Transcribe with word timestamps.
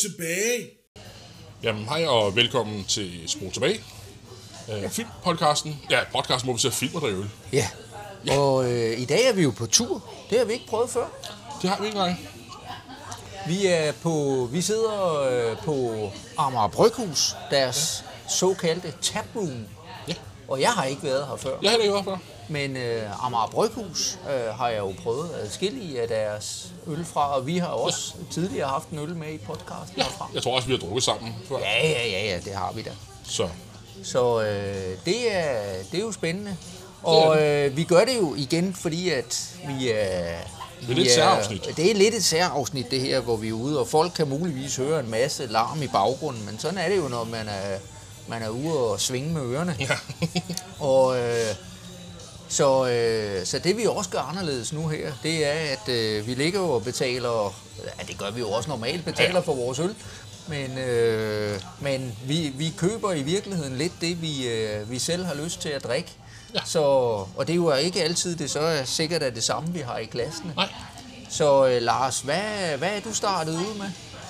Tilbage! 0.00 0.70
Jamen, 1.62 1.84
hej 1.84 2.06
og 2.06 2.36
velkommen 2.36 2.84
til 2.84 3.22
Spol 3.26 3.52
Tilbage. 3.52 3.80
Øh, 4.72 4.90
filmpodcasten. 4.90 5.80
Ja, 5.90 6.00
podcasten, 6.12 6.46
hvor 6.46 6.54
vi 6.54 6.60
ser 6.60 6.70
film 6.70 6.94
og 6.94 7.00
drikker 7.00 7.20
øl. 7.20 7.30
Ja. 7.52 7.68
Og 8.38 8.72
øh, 8.72 9.00
i 9.00 9.04
dag 9.04 9.28
er 9.28 9.32
vi 9.32 9.42
jo 9.42 9.50
på 9.50 9.66
tur. 9.66 10.04
Det 10.30 10.38
har 10.38 10.44
vi 10.44 10.52
ikke 10.52 10.66
prøvet 10.66 10.90
før. 10.90 11.06
Det 11.62 11.70
har 11.70 11.80
vi 11.80 11.86
ikke 11.86 11.98
engang. 11.98 12.28
Vi 13.48 13.66
er 13.66 13.92
på, 13.92 14.48
vi 14.52 14.60
sidder 14.60 15.20
øh, 15.20 15.56
på 15.58 16.10
Amager 16.36 16.68
Bryghus, 16.68 17.34
deres 17.50 18.04
såkaldte 18.28 18.94
taproom. 19.02 19.66
Ja. 20.08 20.14
Og 20.48 20.60
jeg 20.60 20.70
har 20.70 20.84
ikke 20.84 21.02
været 21.02 21.26
her 21.26 21.36
før. 21.36 21.58
Jeg 21.62 21.70
har 21.70 21.78
heller 21.78 21.84
ikke 21.84 21.94
været 21.94 22.04
før. 22.04 22.39
Men 22.50 22.76
øh, 22.76 23.26
Amager 23.26 23.48
Bryghus 23.50 24.18
øh, 24.34 24.54
har 24.54 24.68
jeg 24.68 24.78
jo 24.78 24.94
prøvet 25.02 25.30
adskillige 25.42 26.02
af 26.02 26.08
deres 26.08 26.66
øl 26.86 27.04
fra, 27.04 27.36
og 27.36 27.46
vi 27.46 27.58
har 27.58 27.66
også 27.66 28.14
tidligere 28.30 28.68
haft 28.68 28.88
en 28.88 28.98
øl 28.98 29.16
med 29.16 29.32
i 29.32 29.38
podcasten 29.38 29.96
Ja. 29.96 30.02
herfra. 30.02 30.30
Jeg 30.34 30.42
tror 30.42 30.56
også, 30.56 30.68
vi 30.68 30.74
har 30.74 30.78
drukket 30.80 31.02
sammen 31.02 31.34
før. 31.48 31.58
Ja, 31.58 31.88
ja, 31.88 32.06
ja, 32.08 32.24
ja, 32.34 32.38
det 32.44 32.52
har 32.54 32.72
vi 32.72 32.82
da. 32.82 32.90
Så 33.24 33.48
Så 34.04 34.40
øh, 34.42 34.96
det, 35.04 35.36
er, 35.36 35.82
det 35.92 35.98
er 36.00 36.02
jo 36.04 36.12
spændende. 36.12 36.56
Og 37.02 37.42
øh, 37.42 37.76
vi 37.76 37.84
gør 37.84 38.04
det 38.04 38.16
jo 38.16 38.34
igen, 38.34 38.74
fordi 38.74 39.10
at 39.10 39.50
vi 39.68 39.90
er... 39.90 40.38
Det 40.80 40.90
er 40.90 40.94
lidt 40.94 41.06
et 41.08 41.14
særafsnit. 41.14 41.68
Det 41.76 41.90
er 41.90 41.94
lidt 41.94 42.14
et 42.14 42.24
særafsnit, 42.24 42.90
det 42.90 43.00
her, 43.00 43.20
hvor 43.20 43.36
vi 43.36 43.48
er 43.48 43.52
ude, 43.52 43.80
og 43.80 43.88
folk 43.88 44.12
kan 44.12 44.28
muligvis 44.28 44.76
høre 44.76 45.00
en 45.00 45.10
masse 45.10 45.46
larm 45.46 45.82
i 45.82 45.86
baggrunden, 45.86 46.44
men 46.46 46.58
sådan 46.58 46.78
er 46.78 46.88
det 46.88 46.96
jo, 46.96 47.08
når 47.08 47.24
man 47.24 47.48
er, 47.48 47.78
man 48.28 48.42
er 48.42 48.48
ude 48.48 48.78
og 48.78 49.00
svinge 49.00 49.32
med 49.32 49.42
ørerne. 49.42 49.76
ja. 49.80 49.88
Og 50.78 51.18
øh, 51.18 51.54
så, 52.50 52.86
øh, 52.88 53.46
så 53.46 53.58
det 53.58 53.76
vi 53.76 53.86
også 53.86 54.10
gør 54.10 54.18
anderledes 54.18 54.72
nu 54.72 54.88
her, 54.88 55.12
det 55.22 55.46
er, 55.46 55.72
at 55.72 55.88
øh, 55.88 56.26
vi 56.26 56.34
ligger 56.34 56.60
og 56.60 56.82
betaler, 56.84 57.54
ja 57.98 58.04
det 58.08 58.18
gør 58.18 58.30
vi 58.30 58.40
jo 58.40 58.50
også 58.50 58.68
normalt, 58.68 59.04
betaler 59.04 59.40
for 59.42 59.54
vores 59.54 59.78
øl, 59.78 59.94
men, 60.48 60.78
øh, 60.78 61.60
men 61.80 62.18
vi, 62.24 62.52
vi 62.54 62.72
køber 62.76 63.12
i 63.12 63.22
virkeligheden 63.22 63.76
lidt 63.78 63.92
det, 64.00 64.22
vi, 64.22 64.48
øh, 64.48 64.90
vi 64.90 64.98
selv 64.98 65.24
har 65.24 65.34
lyst 65.34 65.60
til 65.60 65.68
at 65.68 65.84
drikke. 65.84 66.10
Ja. 66.54 66.60
Så, 66.66 66.80
og 67.36 67.46
det 67.46 67.50
er 67.50 67.54
jo 67.54 67.72
ikke 67.74 68.02
altid 68.02 68.36
det 68.36 68.50
så 68.50 68.60
er 68.60 68.84
sikkert 68.84 69.22
er 69.22 69.30
det 69.30 69.42
samme, 69.44 69.72
vi 69.72 69.80
har 69.80 69.98
i 69.98 70.04
klassen. 70.04 70.52
Nej. 70.56 70.68
Så 71.30 71.66
øh, 71.66 71.82
Lars, 71.82 72.20
hvad, 72.20 72.76
hvad 72.78 72.88
er 72.96 73.00
du 73.00 73.14
startet 73.14 73.52
ud 73.52 73.78
med? 73.78 73.86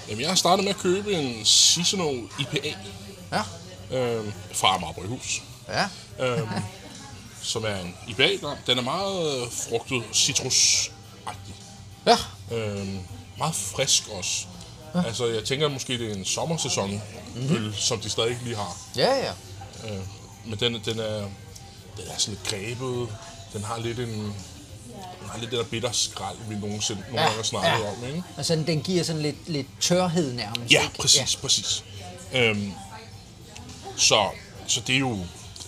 Jamen, 0.08 0.20
jeg 0.20 0.28
har 0.28 0.36
startet 0.36 0.64
med 0.64 0.74
at 0.74 0.78
købe 0.80 1.12
en 1.12 1.44
Seasonal 1.44 2.20
IPA 2.40 2.68
Ja, 3.32 3.42
øh, 3.98 4.24
fra 4.52 4.74
Amager 4.74 4.92
Bryghus. 4.92 5.42
ja, 5.68 5.84
Øh, 6.26 6.38
som 7.50 7.64
er 7.64 7.76
en 7.80 7.94
IPA. 8.08 8.30
Den 8.66 8.78
er 8.78 8.82
meget 8.82 9.42
øh, 9.42 9.52
frugtet, 9.52 10.02
citrusagtig. 10.12 11.54
ja, 12.06 12.16
Øh, 12.52 12.88
meget 13.38 13.54
frisk 13.54 14.08
også. 14.08 14.46
Ja. 14.94 15.02
Altså, 15.06 15.26
jeg 15.26 15.44
tænker 15.44 15.68
måske, 15.68 15.98
det 15.98 16.10
er 16.10 16.14
en 16.14 16.24
sommersæson 16.24 17.02
øl, 17.50 17.74
som 17.76 18.00
de 18.00 18.10
stadig 18.10 18.30
ikke 18.30 18.44
lige 18.44 18.56
har. 18.56 18.76
ja, 18.96 19.16
ja. 19.16 19.32
Øh, 19.84 20.00
men 20.46 20.60
den, 20.60 20.72
den, 20.84 20.98
er, 20.98 21.18
den 21.96 22.04
er 22.06 22.18
sådan 22.18 22.34
lidt 22.34 22.44
grebet. 22.48 23.08
Den 23.52 23.64
har 23.64 23.78
lidt 23.78 23.98
en... 23.98 24.34
Har 25.26 25.38
lidt 25.38 25.50
det 25.50 25.58
der 25.58 25.64
bitter 25.64 25.92
skrald, 25.92 26.36
vi 26.48 26.54
nogensinde 26.54 27.00
nogle 27.00 27.20
gange 27.20 27.36
har 27.36 27.42
snakket 27.42 27.86
om, 27.86 28.04
ikke? 28.06 28.22
Sådan, 28.42 28.66
den 28.66 28.80
giver 28.82 29.04
sådan 29.04 29.22
lidt, 29.22 29.48
lidt 29.48 29.66
tørhed 29.80 30.32
nærmest. 30.32 30.72
Ja, 30.72 30.82
ikke? 30.82 30.94
præcis, 30.98 31.34
ja. 31.34 31.40
præcis. 31.40 31.84
Øhm, 32.32 32.72
så, 33.96 34.28
så 34.66 34.80
det 34.86 34.94
er 34.94 34.98
jo... 34.98 35.18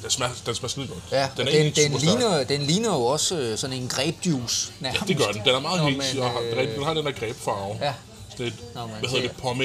Den 0.03 0.11
smager, 0.11 0.33
den 0.47 0.55
smager 0.55 0.87
godt. 0.89 1.03
Ja, 1.13 1.29
den 1.37 1.49
er 1.49 1.53
den, 1.53 1.73
den, 1.93 1.99
ligner, 2.01 2.45
den 2.45 2.63
ligner 2.63 2.89
jo 2.89 3.05
også 3.05 3.39
øh, 3.39 3.59
sådan 3.59 3.77
en 3.77 3.89
grebjuice 3.89 4.73
Ja, 4.81 4.85
nærmest. 4.85 5.09
det 5.09 5.17
gør 5.17 5.27
den. 5.27 5.43
Den 5.45 5.55
er 5.55 5.61
meget 5.61 5.97
man, 5.97 6.19
og 6.19 6.31
har, 6.31 6.41
øh, 6.41 6.75
den 6.77 6.85
har 6.85 6.95
den 6.95 7.07
der 7.07 7.13
grebfarve. 7.13 7.79
Ja. 7.81 7.95
Sådan 8.37 8.53
Når 8.75 8.87
man 8.87 8.97
hvad 9.01 9.11
hedder 9.11 9.29
det? 9.29 9.37
Pomme... 9.37 9.65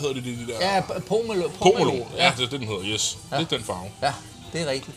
Hedder 0.00 0.14
det 0.14 0.24
de 0.24 0.46
der... 0.52 0.74
Ja, 0.74 0.80
pomelo. 1.06 1.48
Pomelo. 1.58 1.92
Ja, 2.16 2.32
det 2.36 2.44
er 2.44 2.48
det, 2.48 2.60
den 2.60 2.68
hedder, 2.68 2.82
yes. 2.84 3.18
Ja. 3.30 3.36
Ja. 3.36 3.42
Det 3.44 3.52
er 3.52 3.56
den 3.56 3.66
farve. 3.66 3.90
Ja, 4.02 4.12
det 4.52 4.60
er 4.60 4.66
rigtigt. 4.66 4.96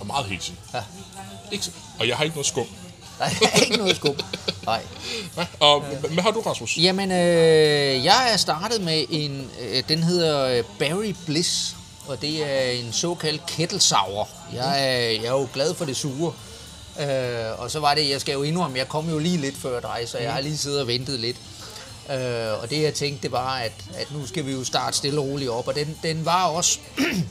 Og 0.00 0.06
meget 0.06 0.26
helt 0.26 0.52
Ja. 0.74 0.80
Ikke 1.52 1.64
så- 1.64 1.70
Og 2.00 2.08
jeg 2.08 2.16
har 2.16 2.24
ikke 2.24 2.36
noget 2.36 2.46
skum. 2.46 2.66
Nej, 3.20 3.30
ikke 3.62 3.76
noget 3.76 3.96
skub. 3.96 4.22
Nej. 4.66 4.82
Ja, 5.36 5.46
og 5.60 5.80
hvad, 5.80 6.10
hvad 6.10 6.22
har 6.22 6.30
du, 6.30 6.40
Rasmus? 6.40 6.76
Jamen, 6.78 7.12
øh, 7.12 8.04
jeg 8.04 8.30
er 8.32 8.36
startet 8.36 8.80
med 8.80 9.04
en, 9.10 9.50
øh, 9.60 9.82
den 9.88 10.02
hedder 10.02 10.44
øh, 10.44 10.64
Berry 10.78 11.14
Bliss, 11.26 11.76
og 12.06 12.22
det 12.22 12.50
er 12.50 12.70
en 12.70 12.92
såkaldt 12.92 13.46
kettelsauer. 13.46 14.26
Jeg 14.54 14.86
er, 14.86 15.10
jeg 15.10 15.24
er 15.24 15.40
jo 15.40 15.48
glad 15.54 15.74
for 15.74 15.84
det 15.84 15.96
sure. 15.96 16.32
Øh, 17.00 17.60
og 17.60 17.70
så 17.70 17.80
var 17.80 17.94
det, 17.94 18.10
jeg 18.10 18.20
skal 18.20 18.32
jo 18.32 18.42
indrømme, 18.42 18.78
jeg 18.78 18.88
kom 18.88 19.10
jo 19.10 19.18
lige 19.18 19.36
lidt 19.36 19.56
før 19.56 19.80
dig, 19.80 20.02
så 20.06 20.18
jeg 20.18 20.32
har 20.32 20.40
lige 20.40 20.58
siddet 20.58 20.80
og 20.80 20.86
ventet 20.86 21.20
lidt. 21.20 21.36
Øh, 22.10 22.62
og 22.62 22.70
det 22.70 22.82
jeg 22.82 22.94
tænkte, 22.94 23.22
det 23.22 23.32
var, 23.32 23.54
at, 23.56 23.72
at 23.94 24.12
nu 24.12 24.26
skal 24.26 24.46
vi 24.46 24.52
jo 24.52 24.64
starte 24.64 24.96
stille 24.96 25.20
og 25.20 25.26
roligt 25.26 25.50
op, 25.50 25.68
og 25.68 25.74
den, 25.74 25.98
den 26.02 26.24
var 26.24 26.44
også 26.46 26.78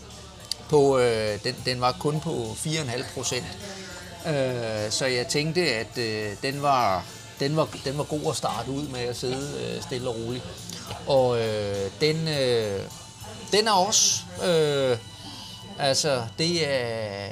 på, 0.69 0.99
øh, 0.99 1.43
den, 1.43 1.55
den 1.65 1.81
var 1.81 1.91
kun 1.99 2.19
på 2.19 2.55
4,5 2.65 3.13
procent. 3.13 3.45
Øh, 4.27 4.91
så 4.91 5.05
jeg 5.05 5.27
tænkte, 5.27 5.61
at 5.61 5.97
øh, 5.97 6.31
den, 6.41 6.61
var, 6.61 7.05
den, 7.39 7.55
var, 7.55 7.67
den 7.85 7.97
var 7.97 8.03
god 8.03 8.21
at 8.29 8.35
starte 8.35 8.71
ud 8.71 8.87
med 8.87 8.99
at 8.99 9.17
sidde 9.17 9.75
øh, 9.75 9.83
stille 9.83 10.09
og 10.09 10.15
roligt. 10.15 10.43
Og 11.07 11.39
øh, 11.39 11.91
den, 12.01 12.27
øh, 12.27 12.79
den 13.51 13.67
er 13.67 13.71
også, 13.71 14.21
øh, 14.45 14.97
altså 15.79 16.23
det 16.37 16.67
er, 16.67 17.27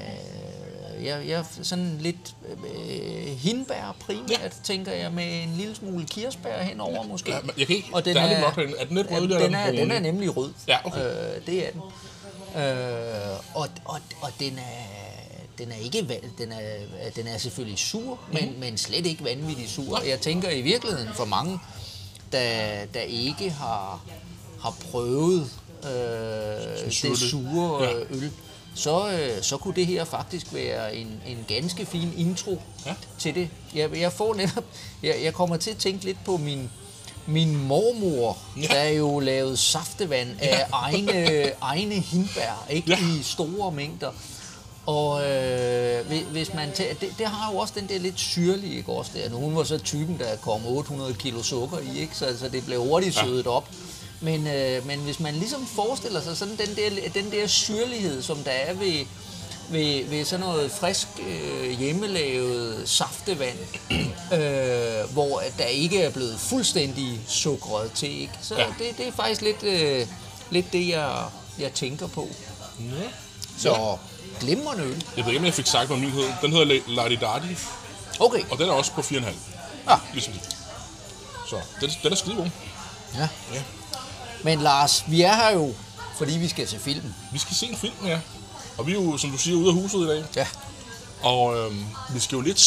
jeg, 1.03 1.27
jeg 1.27 1.45
sådan 1.61 1.97
lidt 1.99 2.35
øh, 2.49 3.27
hindbær 3.37 3.95
primært, 3.99 4.29
ja. 4.43 4.49
tænker 4.63 4.91
jeg, 4.91 5.11
med 5.11 5.43
en 5.43 5.53
lille 5.57 5.75
smule 5.75 6.05
kirsebær 6.05 6.61
henover 6.61 7.03
måske. 7.03 7.31
Ja, 7.31 7.39
jeg 7.57 7.67
kan 7.67 7.75
ikke- 7.75 7.89
Og 7.93 8.05
den 8.05 8.15
der 8.15 8.21
er 8.21 8.27
herinde. 8.55 8.73
Er 8.79 8.85
den 8.85 8.95
lidt 8.97 9.07
rød, 9.11 9.17
er 9.31 9.37
den 9.37 9.41
den 9.41 9.55
er, 9.55 9.71
den 9.71 9.91
er 9.91 9.99
nemlig 9.99 10.37
rød. 10.37 10.53
Ja, 10.67 10.77
okay. 10.83 10.99
øh, 11.35 11.45
det 11.45 11.67
er 11.67 11.71
den. 11.71 11.81
Øh, 12.61 13.39
og, 13.55 13.67
og, 13.85 13.99
og 14.21 14.29
den 14.39 14.57
er 14.57 14.97
den 15.57 15.71
er 15.71 15.75
ikke 15.75 15.99
va- 15.99 16.27
den 16.43 16.51
er, 16.51 17.09
den 17.15 17.27
er 17.27 17.37
selvfølgelig 17.37 17.79
sur, 17.79 18.19
men, 18.33 18.49
Mhm. 18.49 18.59
men 18.59 18.77
slet 18.77 19.05
ikke 19.05 19.23
vanvittigt 19.23 19.69
sur. 19.69 20.01
Jeg 20.01 20.19
tænker 20.19 20.49
i 20.49 20.61
virkeligheden 20.61 21.09
for 21.13 21.25
mange, 21.25 21.59
der, 22.31 22.85
der 22.93 22.99
ikke 23.01 23.49
har, 23.49 24.01
har 24.61 24.73
prøvet 24.91 25.49
øh, 25.87 26.85
det 26.85 27.17
sure 27.17 27.83
Ja. 27.83 27.89
ja. 27.91 27.95
øl, 28.09 28.31
så, 28.75 29.09
øh, 29.11 29.41
så 29.43 29.57
kunne 29.57 29.75
det 29.75 29.87
her 29.87 30.05
faktisk 30.05 30.53
være 30.53 30.95
en, 30.95 31.21
en 31.27 31.45
ganske 31.47 31.85
fin 31.85 32.13
intro 32.17 32.61
Ja. 32.85 32.93
til 33.19 33.35
det. 33.35 33.49
Jeg, 33.75 33.97
jeg 33.99 34.11
får 34.13 34.33
netop, 34.35 34.63
jeg, 35.03 35.15
jeg 35.23 35.33
kommer 35.33 35.57
til 35.57 35.71
at 35.71 35.77
tænke 35.77 36.05
lidt 36.05 36.17
på 36.25 36.37
min, 36.37 36.69
min 37.27 37.57
mormor, 37.67 38.37
Ja. 38.57 38.61
ja. 38.61 38.67
der 38.67 38.89
jo 38.89 39.19
lavede 39.19 39.57
saftevand 39.57 40.29
af 40.39 40.65
egne, 40.71 41.51
egne 41.61 41.95
hindbær, 41.95 42.65
ikke 42.69 42.89
Ja. 42.89 42.97
i 42.97 43.23
store 43.23 43.71
mængder. 43.71 44.11
Og 44.85 45.27
øh, 45.29 46.05
hvis- 46.31 46.53
man 46.53 46.71
tager, 46.75 46.93
det, 46.93 47.09
det 47.17 47.27
har 47.27 47.51
jo 47.51 47.57
også 47.57 47.73
den 47.77 47.89
der 47.89 47.99
lidt 47.99 48.19
syrlige, 48.19 48.77
ikke 48.77 48.91
også 48.91 49.11
der. 49.15 49.29
Hun 49.29 49.55
var 49.55 49.63
så 49.63 49.77
typen, 49.77 50.19
der 50.19 50.35
kom 50.35 50.65
800 50.65 51.13
kilo 51.13 51.43
sukker 51.43 51.77
i, 51.79 51.99
ikke? 51.99 52.17
Så, 52.17 52.25
så 52.39 52.49
det 52.49 52.65
blev 52.65 52.81
hurtigt 52.83 53.15
Ja. 53.17 53.23
sødet 53.23 53.47
op. 53.47 53.69
Men, 54.21 54.47
øh, 54.47 54.85
men 54.87 54.99
hvis 54.99 55.19
man 55.19 55.33
ligesom 55.35 55.67
forestiller 55.67 56.21
sig 56.21 56.37
sådan 56.37 56.57
den 56.57 56.75
der, 56.75 57.09
den 57.13 57.31
der 57.31 57.47
syrlighed, 57.47 58.23
som 58.23 58.37
der 58.37 58.51
er 58.51 58.73
ved, 58.73 59.05
ved, 59.69 60.05
ved 60.05 60.25
sådan 60.25 60.45
noget 60.45 60.71
frisk 60.71 61.07
øh, 61.27 61.79
hjemmelavet 61.79 62.89
saftevand, 62.89 63.57
øh, 64.37 65.13
hvor 65.13 65.41
der 65.57 65.65
ikke 65.65 66.01
er 66.01 66.09
blevet 66.09 66.39
fuldstændig 66.39 67.19
sukkeret 67.27 67.91
til, 67.91 68.21
ikke? 68.21 68.33
Så 68.41 68.55
Ja. 68.55 68.65
det, 68.79 68.97
det 68.97 69.07
er 69.07 69.11
faktisk 69.11 69.41
lidt, 69.41 69.63
øh, 69.63 70.07
lidt 70.49 70.73
det, 70.73 70.87
jeg, 70.87 71.25
jeg 71.59 71.73
tænker 71.73 72.07
på. 72.07 72.27
Ja. 72.79 72.85
Så 73.57 73.69
ja. 73.69 73.95
glimrende 74.39 74.83
øl. 74.83 75.03
Jeg 75.17 75.25
ved 75.25 75.31
ikke, 75.31 75.39
om 75.39 75.45
jeg 75.45 75.53
fik 75.53 75.67
sagt, 75.67 75.87
hvad 75.87 75.97
min 75.97 76.11
hed. 76.11 76.25
Den 76.41 76.51
hedder 76.51 76.65
La- 76.79 76.91
Lardy 76.91 77.17
Dardy, 77.21 77.57
Okay. 78.19 78.43
og 78.51 78.57
den 78.57 78.69
er 78.69 78.73
også 78.73 78.91
på 78.91 79.01
4,5. 79.01 79.15
Ja. 79.89 79.95
Ligesom 80.13 80.33
de. 80.33 80.39
Så 81.49 81.55
den, 81.81 81.89
den 82.03 82.11
er 82.11 82.15
skide 82.15 82.35
god. 82.35 82.49
Ja. 83.15 83.27
Ja. 83.53 83.61
Men 84.43 84.59
Lars, 84.61 85.03
vi 85.07 85.21
er 85.21 85.35
her 85.35 85.51
jo, 85.51 85.73
fordi 86.17 86.37
vi 86.37 86.47
skal 86.47 86.67
se 86.67 86.79
filmen. 86.79 87.15
Vi 87.33 87.39
skal 87.39 87.55
se 87.55 87.65
en 87.65 87.77
film, 87.77 87.93
ja. 88.05 88.19
Og 88.77 88.87
vi 88.87 88.91
er 88.91 88.95
jo, 88.95 89.17
som 89.17 89.31
du 89.31 89.37
siger, 89.37 89.57
ude 89.57 89.67
af 89.67 89.73
huset 89.73 89.99
i 89.99 90.07
dag. 90.07 90.23
Ja. 90.35 90.47
Og 91.21 91.57
øhm, 91.57 91.85
vi 92.13 92.19
skal 92.19 92.35
jo 92.35 92.41
lidt 92.41 92.59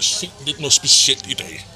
se 0.00 0.30
lidt 0.46 0.58
noget 0.60 0.72
specielt 0.72 1.26
i 1.26 1.34
dag. 1.34 1.66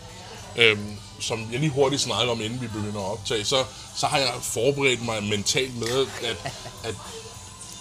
Øhm, 0.57 0.97
som 1.21 1.49
jeg 1.53 1.61
lige 1.61 1.71
hurtigt 1.71 2.03
snakkede 2.03 2.31
om, 2.33 2.41
inden 2.41 2.61
vi 2.61 2.67
begynder 2.67 3.01
at 3.01 3.13
optage, 3.13 3.45
så, 3.45 3.65
så 3.97 4.07
har 4.07 4.19
jeg 4.19 4.33
forberedt 4.43 5.03
mig 5.05 5.23
mentalt 5.23 5.77
med, 5.79 6.07
at, 6.23 6.53
at 6.85 6.95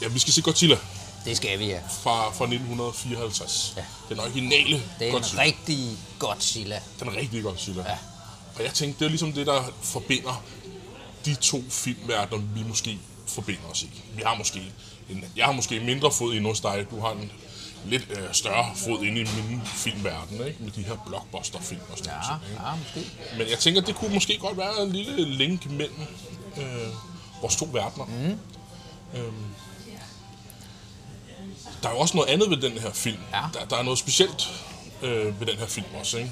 ja, 0.02 0.08
vi 0.08 0.20
skal 0.20 0.34
se 0.34 0.42
Godzilla 0.42 0.78
Det 1.26 1.38
skal 1.38 1.60
vi, 1.60 1.66
ja. 1.66 1.80
fra, 2.04 2.26
fra 2.26 2.46
1954. 2.46 3.74
Ja. 3.78 3.84
Den 4.10 4.20
originale 4.20 4.84
Det 5.00 5.08
er 5.08 5.12
Godzilla. 5.12 5.44
en 5.44 5.48
rigtig 5.48 5.98
Godzilla. 6.20 6.80
Den 7.00 7.08
er 7.08 7.16
rigtig 7.16 7.44
Godzilla. 7.44 7.84
Ja. 7.90 7.98
Og 8.58 8.64
jeg 8.64 8.74
tænkte, 8.74 9.00
det 9.00 9.06
er 9.06 9.10
ligesom 9.10 9.34
det, 9.34 9.48
der 9.48 9.64
forbinder 9.82 10.44
de 11.26 11.36
to 11.36 11.64
filmverdener, 11.70 12.42
vi 12.56 12.64
måske 12.64 13.00
forbinder 13.28 13.68
os 13.72 13.84
i. 13.84 13.90
Vi 14.16 14.22
har 14.26 14.36
måske 14.36 14.62
en, 15.10 15.26
jeg 15.36 15.46
har 15.46 15.52
måske 15.52 15.80
mindre 15.80 16.12
fod 16.12 16.34
i 16.34 16.42
hos 16.44 16.60
dig. 16.60 16.86
Du 16.92 17.00
har 17.00 17.12
en 17.12 17.32
lidt 17.86 18.06
øh, 18.10 18.18
større 18.34 18.72
fod 18.76 19.04
ind 19.04 19.18
i 19.18 19.24
min 19.50 19.62
filmverden, 19.66 20.48
ikke? 20.48 20.64
med 20.64 20.72
de 20.72 20.84
her 20.84 20.96
blockbuster-film 21.08 21.82
og 21.92 21.98
sådan 21.98 22.14
Ja, 22.14 22.28
noget. 22.28 22.42
ja, 22.72 22.76
måske. 22.76 23.12
Men 23.38 23.50
jeg 23.50 23.60
tænker, 23.60 23.82
det 23.82 23.96
kunne 23.96 24.14
måske 24.14 24.38
godt 24.38 24.58
være 24.58 24.84
en 24.84 24.92
lille 24.92 25.26
link 25.30 25.66
mellem 25.70 26.02
øh, 26.58 26.88
vores 27.42 27.56
to 27.56 27.70
verdener. 27.72 28.06
Mm. 28.06 28.40
Øhm, 29.20 29.34
der 31.84 31.90
er 31.90 31.94
jo 31.94 32.00
også 32.00 32.18
noget 32.18 32.30
andet 32.30 32.50
ved 32.50 32.58
den 32.58 32.72
her 32.78 32.92
film. 32.94 33.18
Ja. 33.34 33.42
Der, 33.54 33.66
der 33.66 33.76
er 33.78 33.84
noget 33.84 34.00
specielt 34.00 34.50
øh, 35.02 35.40
ved 35.40 35.48
den 35.48 35.58
her 35.58 35.66
film 35.68 35.86
også, 36.00 36.18
ikke? 36.18 36.32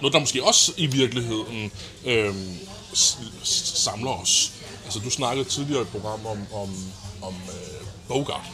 Noget, 0.00 0.12
der 0.12 0.20
måske 0.20 0.44
også 0.44 0.72
i 0.76 0.86
virkeligheden 0.86 1.72
øh, 2.04 2.34
samler 3.74 4.10
os. 4.10 4.52
Altså, 4.84 4.98
du 4.98 5.10
snakkede 5.10 5.48
tidligere 5.48 5.80
i 5.80 5.82
et 5.82 5.88
program 5.88 6.26
om, 6.26 6.38
om, 6.52 6.92
om 7.22 7.34
øh, 7.48 7.86
Bogart. 8.08 8.46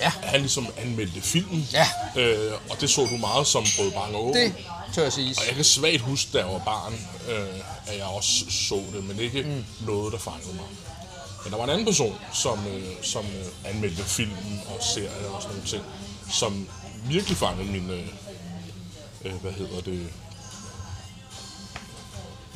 Ja. 0.00 0.12
Han 0.22 0.40
ligesom 0.40 0.66
anmeldte 0.76 1.20
filmen. 1.20 1.68
Ja. 1.72 1.88
Øh, 2.16 2.52
og 2.70 2.80
det 2.80 2.90
så 2.90 3.06
du 3.06 3.16
meget 3.16 3.46
som 3.46 3.64
Brød 3.76 3.90
Bang 3.90 4.16
og. 4.16 4.34
Det 4.34 4.54
tør 4.94 5.02
jeg 5.02 5.12
sige. 5.12 5.34
Og 5.38 5.46
jeg 5.46 5.54
kan 5.54 5.64
svagt 5.64 6.00
huske, 6.00 6.30
da 6.32 6.38
jeg 6.38 6.52
var 6.52 6.58
barn, 6.58 6.94
øh, 7.28 7.60
at 7.86 7.98
jeg 7.98 8.06
også 8.06 8.50
så 8.50 8.82
det, 8.92 9.04
men 9.04 9.20
ikke 9.20 9.42
mm. 9.42 9.86
noget, 9.86 10.12
der 10.12 10.18
fangede 10.18 10.54
mig. 10.54 10.66
Men 11.44 11.52
der 11.52 11.58
var 11.58 11.64
en 11.64 11.70
anden 11.70 11.86
person, 11.86 12.14
som, 12.32 12.66
øh, 12.66 12.82
som 13.02 13.24
øh, 13.24 13.74
anmeldte 13.74 14.02
filmen 14.02 14.62
og 14.66 14.84
serier 14.94 15.30
og 15.30 15.42
sådan 15.42 15.56
nogle 15.56 15.68
ting, 15.68 15.82
som 16.30 16.68
virkelig 17.04 17.36
fangede 17.36 17.72
min, 17.72 17.90
øh, 17.90 18.06
øh, 19.24 19.34
hvad 19.34 19.52
hedder 19.52 19.80
det, 19.80 20.08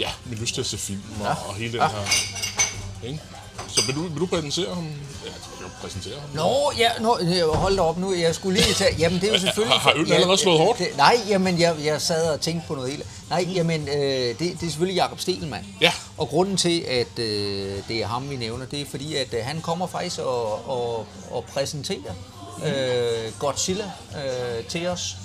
ja, 0.00 0.10
min 0.24 0.38
lyst 0.38 0.54
til 0.54 0.60
at 0.60 0.66
se 0.66 0.78
film 0.78 1.00
og, 1.20 1.26
ja. 1.26 1.32
og 1.48 1.54
hele 1.54 1.72
den 1.72 1.80
Ja. 1.80 1.88
her, 1.88 3.06
ikke? 3.08 3.20
Så 3.68 3.86
vil 3.86 3.94
du, 3.94 4.02
vil 4.08 4.20
du 4.20 4.26
præsentere 4.26 4.74
ham? 4.74 4.84
Ja, 5.24 5.30
du 5.30 5.58
kan 5.58 5.70
præsentere 5.82 6.20
ham. 6.20 6.30
Nå, 6.34 6.72
ja, 6.78 6.90
nå, 7.00 7.18
ja, 7.22 7.46
hold 7.46 7.76
da 7.76 7.82
op 7.82 7.98
nu. 7.98 8.14
Jeg 8.14 8.34
skulle 8.34 8.60
lige 8.60 8.74
tage... 8.74 8.96
Jamen, 8.98 9.20
det 9.20 9.28
er 9.28 9.32
jo 9.32 9.38
selvfølgelig... 9.46 9.78
Har- 9.78 9.90
har 9.90 9.98
øllen 9.98 10.12
allerede 10.12 10.38
slået 10.38 10.58
hårdt? 10.58 10.78
Det, 10.78 10.88
nej, 10.96 11.16
jamen, 11.28 11.60
jeg, 11.60 11.76
jeg 11.84 12.00
sad 12.02 12.30
og 12.32 12.40
tænkte 12.40 12.68
på 12.68 12.74
noget 12.74 12.90
helt... 12.90 13.06
Nej, 13.30 13.48
jamen, 13.54 13.88
øh, 13.88 13.94
det, 13.98 14.38
det 14.38 14.54
er 14.54 14.58
selvfølgelig 14.60 14.96
Jakob 14.96 15.20
Stelmann. 15.20 15.66
Ja. 15.80 15.92
Og 16.18 16.28
grunden 16.28 16.56
til, 16.56 16.80
at 16.80 17.18
øh, 17.18 17.78
det 17.88 17.96
er 18.02 18.06
ham, 18.06 18.30
vi 18.30 18.36
nævner, 18.36 18.66
det 18.66 18.80
er 18.80 18.84
fordi, 18.90 19.16
at 19.16 19.34
øh, 19.34 19.44
han 19.44 19.60
kommer 19.60 19.86
faktisk 19.86 20.18
og, 20.18 20.68
og, 20.70 21.06
og 21.30 21.44
præsenterer 21.54 22.14
øh, 22.66 23.32
Godzilla 23.38 23.90
øh, 24.16 24.64
til 24.64 24.86
os. 24.86 25.16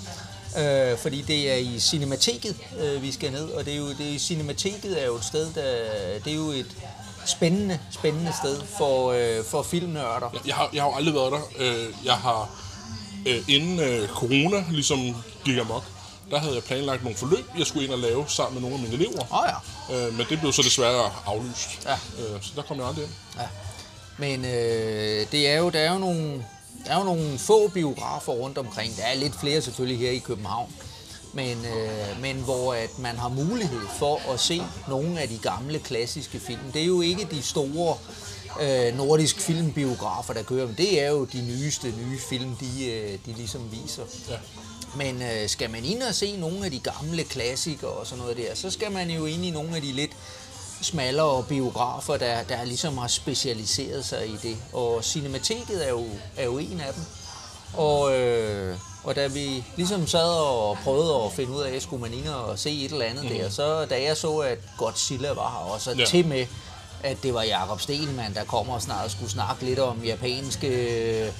Øh, 0.58 0.98
fordi 0.98 1.22
det 1.22 1.50
er 1.52 1.56
i 1.56 1.78
Cinemateket, 1.78 2.56
øh, 2.80 3.02
vi 3.02 3.12
skal 3.12 3.32
ned, 3.32 3.48
og 3.50 3.64
det 3.64 3.72
er 3.72 3.76
jo, 3.78 3.88
det 3.88 4.20
Cinemateket 4.20 5.02
er 5.02 5.06
jo 5.06 5.14
et 5.14 5.24
sted, 5.24 5.52
der, 5.54 5.72
det 6.24 6.32
er 6.32 6.36
jo 6.36 6.48
et 6.50 6.76
spændende, 7.26 7.78
spændende 7.90 8.32
sted 8.42 8.62
for, 8.78 9.12
øh, 9.12 9.44
for 9.44 9.62
filmnørder. 9.62 10.40
Jeg 10.46 10.54
har, 10.54 10.70
jeg 10.72 10.82
har 10.82 10.88
jo 10.90 10.96
aldrig 10.96 11.14
været 11.14 11.32
der. 11.32 11.40
Øh, 11.58 11.88
Jeg 12.04 12.14
har, 12.14 12.50
øh, 13.26 13.42
inden 13.48 13.80
øh, 13.80 14.08
corona 14.08 14.64
ligesom 14.70 15.16
gik 15.44 15.58
amok, 15.58 15.84
der 16.30 16.38
havde 16.38 16.54
jeg 16.54 16.62
planlagt 16.62 17.02
nogle 17.02 17.18
forløb, 17.18 17.44
jeg 17.58 17.66
skulle 17.66 17.84
ind 17.84 17.92
og 17.92 17.98
lave 17.98 18.24
sammen 18.28 18.54
med 18.54 18.70
nogle 18.70 18.84
af 18.84 18.90
mine 18.90 19.04
elever. 19.04 19.22
Åh 19.32 19.48
ja. 19.90 20.06
Øh, 20.06 20.14
Men 20.18 20.26
det 20.30 20.40
blev 20.40 20.52
så 20.52 20.62
desværre 20.62 21.10
aflyst. 21.26 21.68
Ja. 21.84 21.92
Øh, 21.94 22.42
Så 22.42 22.50
der 22.56 22.62
kom 22.62 22.78
jeg 22.78 22.86
aldrig 22.86 23.04
ind. 23.04 23.12
Ja. 23.38 23.46
Men 24.18 24.44
øh, 24.44 25.26
det 25.32 25.48
er 25.48 25.58
jo, 25.58 25.70
der 25.70 25.80
er 25.80 25.92
jo 25.92 25.98
nogle, 25.98 26.44
der 26.86 26.92
er 26.92 26.98
jo 26.98 27.04
nogle 27.04 27.38
få 27.38 27.68
biografer 27.68 28.32
rundt 28.32 28.58
omkring. 28.58 28.96
Der 28.96 29.02
er 29.02 29.14
lidt 29.14 29.40
flere 29.40 29.62
selvfølgelig 29.62 29.98
her 29.98 30.10
i 30.10 30.18
København. 30.18 30.72
Men, 31.32 31.58
øh, 31.64 32.20
men 32.22 32.36
hvor 32.36 32.74
at 32.74 32.98
man 32.98 33.16
har 33.16 33.28
mulighed 33.28 33.80
for 33.98 34.32
at 34.32 34.40
se 34.40 34.62
nogle 34.88 35.20
af 35.20 35.28
de 35.28 35.38
gamle 35.38 35.78
klassiske 35.78 36.40
film. 36.40 36.60
Det 36.72 36.82
er 36.82 36.86
jo 36.86 37.00
ikke 37.00 37.28
de 37.30 37.42
store 37.42 37.96
øh, 38.60 38.96
nordiske 38.96 39.40
filmbiografer, 39.40 40.34
der 40.34 40.42
kører, 40.42 40.66
men 40.66 40.74
det 40.78 41.02
er 41.02 41.10
jo 41.10 41.24
de 41.24 41.42
nyeste 41.42 41.86
nye 41.86 42.18
film, 42.18 42.56
de, 42.56 42.86
øh, 42.86 43.18
de 43.26 43.32
ligesom 43.32 43.60
viser. 43.72 44.02
Ja. 44.30 44.36
Men 44.96 45.22
øh, 45.22 45.48
skal 45.48 45.70
man 45.70 45.84
ind 45.84 46.02
og 46.02 46.14
se 46.14 46.36
nogle 46.36 46.64
af 46.64 46.70
de 46.70 46.78
gamle 46.78 47.24
klassikere 47.24 47.90
og 47.90 48.06
sådan 48.06 48.22
noget 48.22 48.36
der, 48.36 48.54
så 48.54 48.70
skal 48.70 48.92
man 48.92 49.10
jo 49.10 49.26
ind 49.26 49.44
i 49.44 49.50
nogle 49.50 49.76
af 49.76 49.82
de 49.82 49.92
lidt 49.92 50.12
smallere 50.82 51.42
biografer, 51.42 52.16
der, 52.16 52.42
der 52.42 52.64
ligesom 52.64 52.98
har 52.98 53.08
specialiseret 53.08 54.04
sig 54.04 54.26
i 54.26 54.36
det. 54.42 54.56
Og 54.72 55.04
Cinemateket 55.04 55.84
er 55.86 55.90
jo, 55.90 56.04
er 56.36 56.44
jo 56.44 56.58
en 56.58 56.80
af 56.86 56.92
dem. 56.94 57.02
Og, 57.74 58.16
øh, 58.18 58.76
og 59.04 59.16
da 59.16 59.26
vi 59.26 59.64
ligesom 59.76 60.06
sad 60.06 60.28
og 60.28 60.78
prøvede 60.84 61.14
at 61.24 61.32
finde 61.32 61.52
ud 61.52 61.62
af, 61.62 61.82
skulle 61.82 62.02
man 62.02 62.14
ind 62.14 62.28
og 62.28 62.58
se 62.58 62.84
et 62.84 62.92
eller 62.92 63.04
andet 63.04 63.24
mm. 63.24 63.30
der, 63.30 63.50
så 63.50 63.84
da 63.84 64.02
jeg 64.02 64.16
så, 64.16 64.36
at 64.38 64.58
Godzilla 64.78 65.28
var 65.32 65.50
her, 65.50 65.72
og 65.74 65.80
så 65.80 65.90
Ja. 65.90 65.96
ja. 65.98 66.04
til 66.04 66.26
med, 66.26 66.46
at 67.02 67.16
det 67.22 67.34
var 67.34 67.42
Jakob 67.42 67.80
Stelmann, 67.80 68.34
der 68.34 68.44
kommer 68.44 68.74
og 68.74 68.82
snart 68.82 69.10
skulle 69.10 69.30
snakke 69.30 69.64
lidt 69.64 69.78
om 69.78 70.02
japanske 70.04 70.68
øh, 70.68 71.32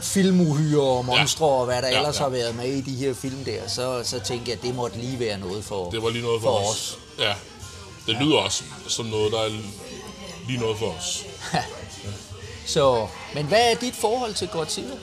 filmuhyre 0.00 0.82
og 0.82 1.04
monstre, 1.04 1.46
og 1.46 1.64
hvad 1.64 1.82
der 1.82 1.88
Ja, 1.88 1.96
ellers 1.96 2.18
ja. 2.18 2.22
har 2.22 2.28
været 2.28 2.56
med 2.56 2.66
i 2.66 2.80
de 2.80 2.96
her 2.96 3.14
film 3.14 3.44
der, 3.44 3.68
så, 3.68 4.00
så 4.04 4.20
tænkte 4.20 4.50
jeg, 4.50 4.58
at 4.58 4.62
det 4.64 4.74
måtte 4.74 4.98
lige 4.98 5.20
være 5.20 5.38
noget 5.38 5.64
for, 5.64 5.90
Det 5.90 6.02
var 6.02 6.08
lige 6.10 6.22
noget 6.24 6.42
for, 6.42 6.50
os. 6.50 6.98
Ja. 7.18 7.32
Det 8.06 8.16
lyder 8.20 8.36
også 8.36 8.64
som 8.88 9.06
noget, 9.06 9.32
der 9.32 9.40
er 9.40 9.48
lige 10.46 10.58
noget 10.60 10.78
for 10.78 10.90
os. 10.90 11.24
Så, 12.66 13.08
men 13.34 13.46
hvad 13.46 13.72
er 13.72 13.74
dit 13.74 13.94
forhold 13.96 14.34
til 14.34 14.48
Godzilla? 14.48 14.96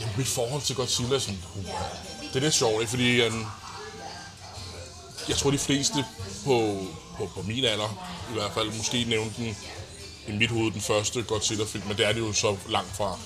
Jamen, 0.00 0.14
mit 0.16 0.26
forhold 0.26 0.62
til 0.62 0.76
Godzilla 0.76 1.14
er 1.14 1.18
sådan... 1.18 1.42
Uh, 1.54 1.64
det 2.22 2.36
er 2.36 2.40
lidt 2.40 2.54
sjovt, 2.54 2.80
ikke? 2.80 2.90
Fordi 2.90 3.26
um, 3.26 3.46
jeg 5.28 5.36
tror, 5.36 5.50
de 5.50 5.58
fleste 5.58 6.04
på, 6.44 6.86
på, 7.16 7.30
på 7.34 7.42
min 7.42 7.64
alder, 7.64 8.12
i 8.30 8.32
hvert 8.32 8.52
fald, 8.54 8.72
måske 8.76 9.04
nævnte 9.04 9.42
den 9.42 9.56
i 10.28 10.32
mit 10.32 10.50
hoved 10.50 10.72
den 10.72 10.80
første 10.80 11.22
Godzilla-film, 11.22 11.84
men 11.86 11.96
det 11.96 12.06
er 12.06 12.12
det 12.12 12.20
jo 12.20 12.32
så 12.32 12.56
langt 12.68 12.96
fra. 12.96 13.18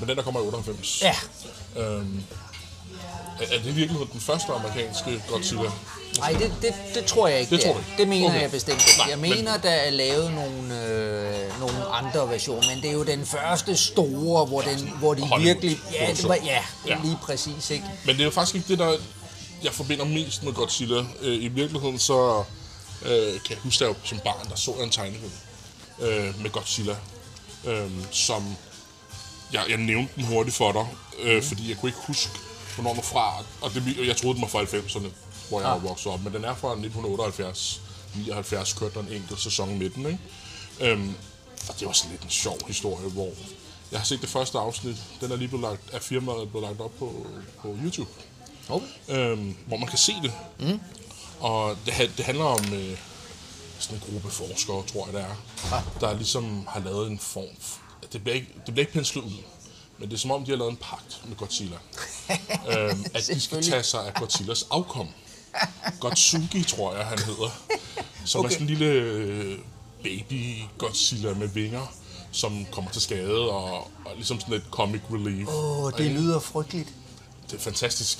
Men 0.00 0.08
den, 0.08 0.16
der 0.16 0.22
kommer 0.22 0.40
i 0.40 0.42
98. 0.42 1.02
Ja, 1.02 1.14
Øhm, 1.76 2.22
er, 3.42 3.54
er 3.54 3.58
det 3.58 3.66
i 3.66 3.70
virkeligheden 3.70 4.08
den 4.12 4.20
første 4.20 4.52
amerikanske 4.52 5.22
Godzilla? 5.28 5.70
Nej, 6.18 6.32
det, 6.32 6.52
det, 6.62 6.74
det 6.94 7.04
tror 7.04 7.28
jeg 7.28 7.40
ikke, 7.40 7.56
Det 7.56 7.64
er. 7.64 7.72
tror 7.72 7.78
ikke? 7.78 7.90
Det 7.98 8.08
mener 8.08 8.28
Okay. 8.28 8.40
jeg 8.42 8.50
bestemt 8.50 8.80
ikke. 8.88 8.98
Nej, 8.98 9.06
jeg 9.10 9.18
men- 9.18 9.30
mener, 9.30 9.56
der 9.56 9.70
er 9.70 9.90
lavet 9.90 10.32
nogle, 10.34 10.84
øh, 10.84 11.60
nogle 11.60 11.84
andre 11.84 12.28
versioner, 12.30 12.68
men 12.74 12.82
det 12.82 12.88
er 12.90 12.92
jo 12.94 13.02
den 13.04 13.26
første 13.26 13.76
store, 13.76 14.46
hvor, 14.46 14.60
den, 14.60 14.88
hvor 14.98 15.14
de 15.14 15.20
Hollywood 15.22 15.54
virkelig... 15.54 15.78
Ja, 15.92 16.10
det 16.10 16.28
var, 16.28 16.34
ja, 16.44 16.62
Ja. 16.86 16.96
lige 17.04 17.18
præcis, 17.22 17.70
ikke? 17.70 17.84
Men 18.04 18.14
det 18.14 18.20
er 18.20 18.24
jo 18.24 18.30
faktisk 18.30 18.54
ikke 18.54 18.68
det, 18.68 18.78
der 18.78 18.96
jeg 19.64 19.72
forbinder 19.72 20.04
mest 20.04 20.42
med 20.42 20.52
Godzilla. 20.52 21.04
Øh, 21.22 21.42
I 21.42 21.48
virkeligheden 21.48 21.98
så 21.98 22.44
øh, 23.04 23.32
kan 23.32 23.50
jeg 23.50 23.58
huske, 23.58 23.84
at 23.84 23.88
jeg 23.88 23.96
som 24.04 24.18
barn, 24.24 24.48
der 24.50 24.56
så 24.56 24.74
jeg 24.76 24.84
en 24.84 24.90
tegnefilm 24.90 25.32
øh, 26.00 26.42
med 26.42 26.50
Godzilla, 26.50 26.96
øh, 27.64 27.90
som 28.10 28.56
jeg, 29.52 29.62
jeg 29.68 29.76
nævnte 29.78 30.12
den 30.16 30.24
hurtigt 30.24 30.56
for 30.56 30.72
dig, 30.72 30.86
øh, 31.22 31.42
fordi 31.42 31.68
jeg 31.68 31.76
kunne 31.78 31.88
ikke 31.88 32.00
huske, 32.06 32.30
hvornår 32.74 32.90
den 32.90 32.96
var 32.96 33.02
fra, 33.02 33.44
og 33.60 33.74
det, 33.74 34.06
jeg 34.06 34.16
troede, 34.16 34.34
den 34.34 34.42
var 34.42 34.48
fra 34.48 34.62
90'erne, 34.62 35.08
hvor 35.48 35.60
jeg 35.60 35.70
Ah. 35.70 35.82
var 35.82 35.88
vokset 35.88 36.12
op, 36.12 36.22
men 36.24 36.32
den 36.32 36.44
er 36.44 36.54
fra 36.54 36.68
1978. 36.72 37.80
79 38.16 38.72
kørte 38.72 38.94
der 38.94 39.00
en 39.00 39.12
enkelt 39.12 39.40
sæson 39.40 39.78
med 39.78 39.90
den, 39.90 40.06
ikke? 40.06 40.18
Øhm, 40.80 41.14
og 41.68 41.74
det 41.80 41.86
var 41.86 41.92
sådan 41.92 42.10
lidt 42.10 42.22
en 42.22 42.30
sjov 42.30 42.58
historie, 42.66 43.08
hvor 43.08 43.30
jeg 43.92 44.00
har 44.00 44.04
set 44.04 44.20
det 44.20 44.28
første 44.28 44.58
afsnit, 44.58 44.96
den 45.20 45.32
er 45.32 45.36
lige 45.36 45.48
blevet 45.48 45.62
lagt, 45.62 45.90
af 45.94 46.02
firmaet 46.02 46.50
blevet 46.50 46.66
lagt 46.68 46.80
op 46.80 46.98
på, 46.98 47.26
på 47.62 47.76
YouTube 47.84 48.10
Okay. 48.68 48.86
øhm, 49.08 49.56
hvor 49.66 49.76
man 49.76 49.88
kan 49.88 49.98
se 49.98 50.12
det. 50.22 50.32
Mm. 50.60 50.80
Og 51.40 51.76
det, 51.86 52.12
det 52.16 52.24
handler 52.24 52.44
om 52.44 52.64
øh, 52.72 52.98
sådan 53.78 53.96
en 53.96 54.02
gruppe 54.12 54.30
forskere, 54.30 54.82
tror 54.92 55.04
jeg 55.06 55.14
det 55.14 55.20
er, 55.22 55.36
Ah. 55.76 55.82
der 56.00 56.14
ligesom 56.16 56.66
har 56.68 56.80
lavet 56.80 57.10
en 57.10 57.18
form... 57.18 57.44
Det 58.12 58.22
bliver, 58.22 58.34
ikke, 58.34 58.48
det 58.66 58.74
bliver 58.74 58.80
ikke 58.86 58.92
penslet 58.92 59.22
ud, 59.24 59.32
men 60.02 60.10
det 60.10 60.16
er 60.16 60.20
som 60.20 60.30
om, 60.30 60.44
de 60.44 60.50
har 60.50 60.58
lavet 60.58 60.70
en 60.70 60.76
pagt 60.76 61.20
med 61.28 61.36
Godzilla. 61.36 61.76
øhm, 62.70 63.04
at 63.04 63.14
de 63.14 63.22
skal 63.22 63.40
Selvfølgelig. 63.40 63.72
tage 63.72 63.82
sig 63.82 64.06
af 64.06 64.14
Godzillas 64.14 64.64
afkom. 64.70 65.08
Gotsugi, 66.00 66.62
tror 66.62 66.94
jeg, 66.94 67.06
han 67.06 67.18
hedder. 67.18 67.60
Som 68.24 68.38
okay. 68.38 68.48
er 68.48 68.52
sådan 68.52 68.68
en 68.68 68.74
lille 68.74 68.86
øh, 68.86 69.58
baby 70.02 70.56
Godzilla 70.78 71.34
med 71.34 71.48
vinger, 71.48 71.92
som 72.32 72.66
kommer 72.72 72.90
til 72.90 73.02
skade, 73.02 73.50
og, 73.50 73.74
og 73.78 74.12
ligesom 74.14 74.40
sådan 74.40 74.54
et 74.54 74.64
comic 74.70 75.00
relief. 75.10 75.48
Åh, 75.48 75.84
oh, 75.84 75.92
det 75.98 76.10
lyder 76.10 76.40
frygteligt. 76.40 76.88
Det 77.50 77.56
er 77.56 77.60
fantastisk. 77.60 78.18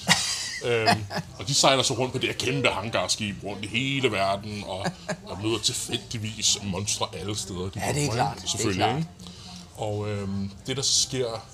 øhm, 0.64 1.04
og 1.38 1.48
de 1.48 1.54
sejler 1.54 1.82
så 1.82 1.94
rundt 1.94 2.12
på 2.12 2.18
det 2.18 2.28
her 2.28 2.36
kæmpe 2.36 2.68
hangarskib 2.68 3.36
rundt 3.44 3.64
i 3.64 3.68
hele 3.68 4.12
verden, 4.12 4.64
og, 4.66 4.86
og 5.26 5.42
møder 5.42 5.58
tilfældigvis 5.58 6.58
monstre 6.62 7.06
alle 7.14 7.36
steder. 7.36 7.60
De 7.60 7.70
Ja, 7.76 7.92
det 7.92 8.04
er 8.04 8.12
klart. 8.12 8.36
ikke? 8.36 8.42
Det 8.42 8.44
er 8.44 8.48
Selvfølgelig, 8.48 8.84
klart. 8.84 9.02
Og 9.76 10.08
øhm, 10.08 10.50
det, 10.66 10.76
der 10.76 10.82
så 10.82 11.02
sker, 11.02 11.46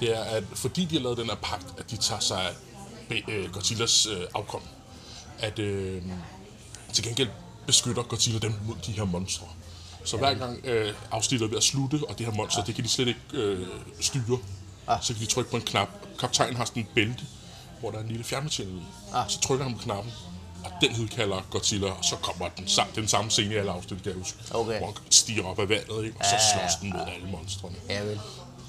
det 0.00 0.16
er, 0.16 0.20
at 0.24 0.44
fordi 0.54 0.84
de 0.84 0.94
har 0.96 1.02
lavet 1.02 1.18
den 1.18 1.26
her 1.26 1.34
pagt, 1.34 1.66
at 1.78 1.90
de 1.90 1.96
tager 1.96 2.20
sig 2.20 2.40
af 3.10 3.24
øh, 3.28 3.52
Godzillas 3.52 4.06
øh, 4.06 4.22
afkom, 4.34 4.62
at 5.38 5.58
øh, 5.58 6.02
til 6.92 7.04
gengæld 7.04 7.28
beskytter 7.66 8.02
Godzilla 8.02 8.38
dem 8.38 8.54
mod 8.66 8.74
de 8.86 8.92
her 8.92 9.04
monstre. 9.04 9.46
Så 10.04 10.16
hver 10.16 10.34
gang 10.34 10.66
øh, 10.66 10.94
afsnittet 11.10 11.46
er 11.46 11.50
ved 11.50 11.56
at 11.56 11.62
slutte, 11.62 12.00
og 12.08 12.18
det 12.18 12.26
her 12.26 12.34
monster, 12.34 12.64
det 12.64 12.74
kan 12.74 12.84
de 12.84 12.88
slet 12.88 13.08
ikke 13.08 13.20
øh, 13.32 13.66
styre, 14.00 14.38
så 15.02 15.12
kan 15.12 15.22
de 15.22 15.26
trykke 15.26 15.50
på 15.50 15.56
en 15.56 15.62
knap. 15.62 15.88
Kaptajnen 16.18 16.56
har 16.56 16.64
sådan 16.64 16.82
en 16.82 16.88
bælte, 16.94 17.24
hvor 17.80 17.90
der 17.90 17.98
er 17.98 18.02
en 18.02 18.08
lille 18.08 18.24
fjernbetjening 18.24 18.78
i. 18.78 18.82
Så 19.28 19.40
trykker 19.40 19.64
han 19.64 19.74
på 19.74 19.82
knappen, 19.82 20.12
og 20.64 20.70
den 20.80 20.90
hedkalder 20.94 21.40
Godzilla, 21.50 21.90
og 21.90 22.04
så 22.04 22.16
kommer 22.16 22.48
den, 22.48 22.68
den 22.94 23.08
samme 23.08 23.30
scene 23.30 23.54
i 23.54 23.56
alle 23.56 23.70
afsnit, 23.70 24.02
kan 24.02 24.12
jeg 24.12 24.18
huske. 24.18 24.38
Okay. 24.50 24.78
Hvor 24.78 24.86
han 24.86 24.96
stiger 25.10 25.44
op 25.44 25.58
af 25.58 25.68
vandet, 25.68 26.04
ikke? 26.04 26.16
og 26.20 26.24
så 26.24 26.34
Ja, 26.34 26.60
ja, 26.60 26.68
slås 26.68 26.80
den 26.80 26.90
mod 26.92 27.06
alle 27.14 27.30
monstrene. 27.30 27.76
Ja, 27.88 28.02
vel. 28.02 28.20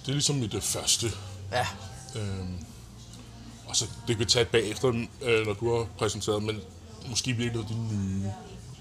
Det 0.05 0.11
er 0.11 0.13
ligesom 0.13 0.35
mit 0.35 0.53
øh, 0.53 0.61
første 0.61 1.11
Ja. 1.51 1.67
Øhm, 2.15 2.57
altså, 3.67 3.85
det 3.85 4.15
kan 4.15 4.19
vi 4.19 4.25
tage 4.25 4.45
bagefter, 4.45 4.87
øh, 5.21 5.45
når 5.47 5.53
du 5.53 5.77
har 5.77 5.85
præsenteret, 5.97 6.43
men 6.43 6.61
måske 7.09 7.33
virkelig 7.33 7.69
de 7.69 7.75
nye 7.75 8.31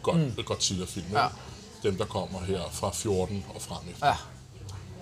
God, 0.03 0.15
mm. 0.15 0.45
Godzilla-film. 0.45 1.07
Ja. 1.13 1.27
Dem, 1.83 1.97
der 1.97 2.05
kommer 2.05 2.41
her 2.41 2.61
fra 2.73 2.91
14 2.91 3.45
og 3.55 3.63
frem 3.63 3.79
efter. 3.91 4.07
Ja. 4.07 4.15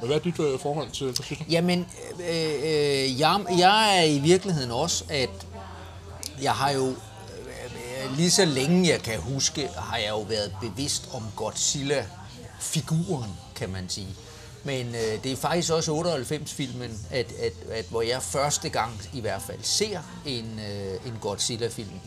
Men 0.00 0.07
hvad 0.07 0.17
er 0.17 0.21
dit 0.21 0.41
øh, 0.41 0.61
forhold 0.61 0.91
til 0.91 1.07
Godzilla? 1.07 1.45
Jamen, 1.50 1.87
øh, 2.21 2.55
øh, 2.62 3.21
jeg, 3.21 3.45
jeg 3.59 3.99
er 3.99 4.02
i 4.02 4.19
virkeligheden 4.19 4.71
også, 4.71 5.05
at 5.09 5.47
jeg 6.43 6.52
har 6.52 6.71
jo, 6.71 6.88
øh, 6.88 8.17
lige 8.17 8.31
så 8.31 8.45
længe 8.45 8.88
jeg 8.88 9.02
kan 9.02 9.21
huske, 9.21 9.69
har 9.76 9.97
jeg 9.97 10.11
jo 10.11 10.21
været 10.21 10.57
bevidst 10.61 11.09
om 11.12 11.23
Godzilla-figuren, 11.37 13.31
kan 13.55 13.71
man 13.71 13.88
sige. 13.88 14.09
Men 14.64 14.87
øh, 14.87 15.23
det 15.25 15.33
er 15.33 15.37
faktisk 15.37 15.73
også 15.73 15.92
98-filmen, 15.92 17.07
at, 17.11 17.33
at, 17.33 17.52
at, 17.71 17.85
hvor 17.90 18.02
jeg 18.02 18.23
første 18.23 18.69
gang 18.69 19.00
i 19.12 19.21
hvert 19.21 19.42
fald 19.42 19.59
ser 19.62 20.00
en, 20.26 20.61
øh, 20.61 21.07
en 21.07 21.19
Godzilla-film. 21.21 22.00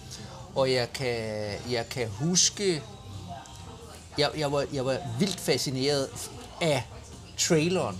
Og 0.55 0.71
jeg 0.71 0.93
kan, 0.93 1.51
jeg 1.71 1.89
kan 1.89 2.07
huske, 2.07 2.81
jeg, 4.17 4.29
jeg, 4.37 4.51
var, 4.51 4.65
jeg 4.73 4.85
var 4.85 4.97
vildt 5.19 5.39
fascineret 5.39 6.09
af 6.61 6.83
traileren. 7.37 7.99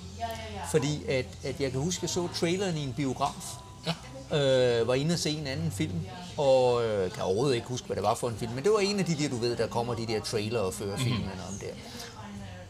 Fordi 0.72 1.04
at, 1.10 1.26
at 1.44 1.60
jeg 1.60 1.72
kan 1.72 1.80
huske, 1.80 2.00
at 2.00 2.02
jeg 2.04 2.10
så 2.10 2.28
traileren 2.36 2.78
i 2.78 2.84
en 2.84 2.94
biograf. 2.94 3.56
Ja. 3.86 3.94
Øh, 4.38 4.88
var 4.88 4.94
inde 4.94 5.14
og 5.14 5.20
se 5.20 5.30
en 5.30 5.48
anden 5.48 5.72
film. 5.72 6.02
Og 6.38 6.86
øh, 6.86 7.12
kan 7.12 7.24
overhovedet 7.24 7.56
ikke 7.56 7.68
huske, 7.68 7.86
hvad 7.88 7.96
det 7.96 8.04
var 8.04 8.16
for 8.16 8.30
en 8.30 8.36
film. 8.38 8.52
Men 8.52 8.64
det 8.64 8.72
var 8.72 8.80
en 8.80 9.00
af 9.00 9.06
de 9.06 9.16
der, 9.16 9.30
du 9.30 9.36
ved, 9.36 9.56
der 9.56 9.68
kommer 9.68 9.94
de 9.96 10.08
der 10.08 10.22
trailer 10.22 10.60
og 10.60 10.74
fører 10.74 10.98
filmen 10.98 11.30
om 11.50 11.60
der. 11.62 11.74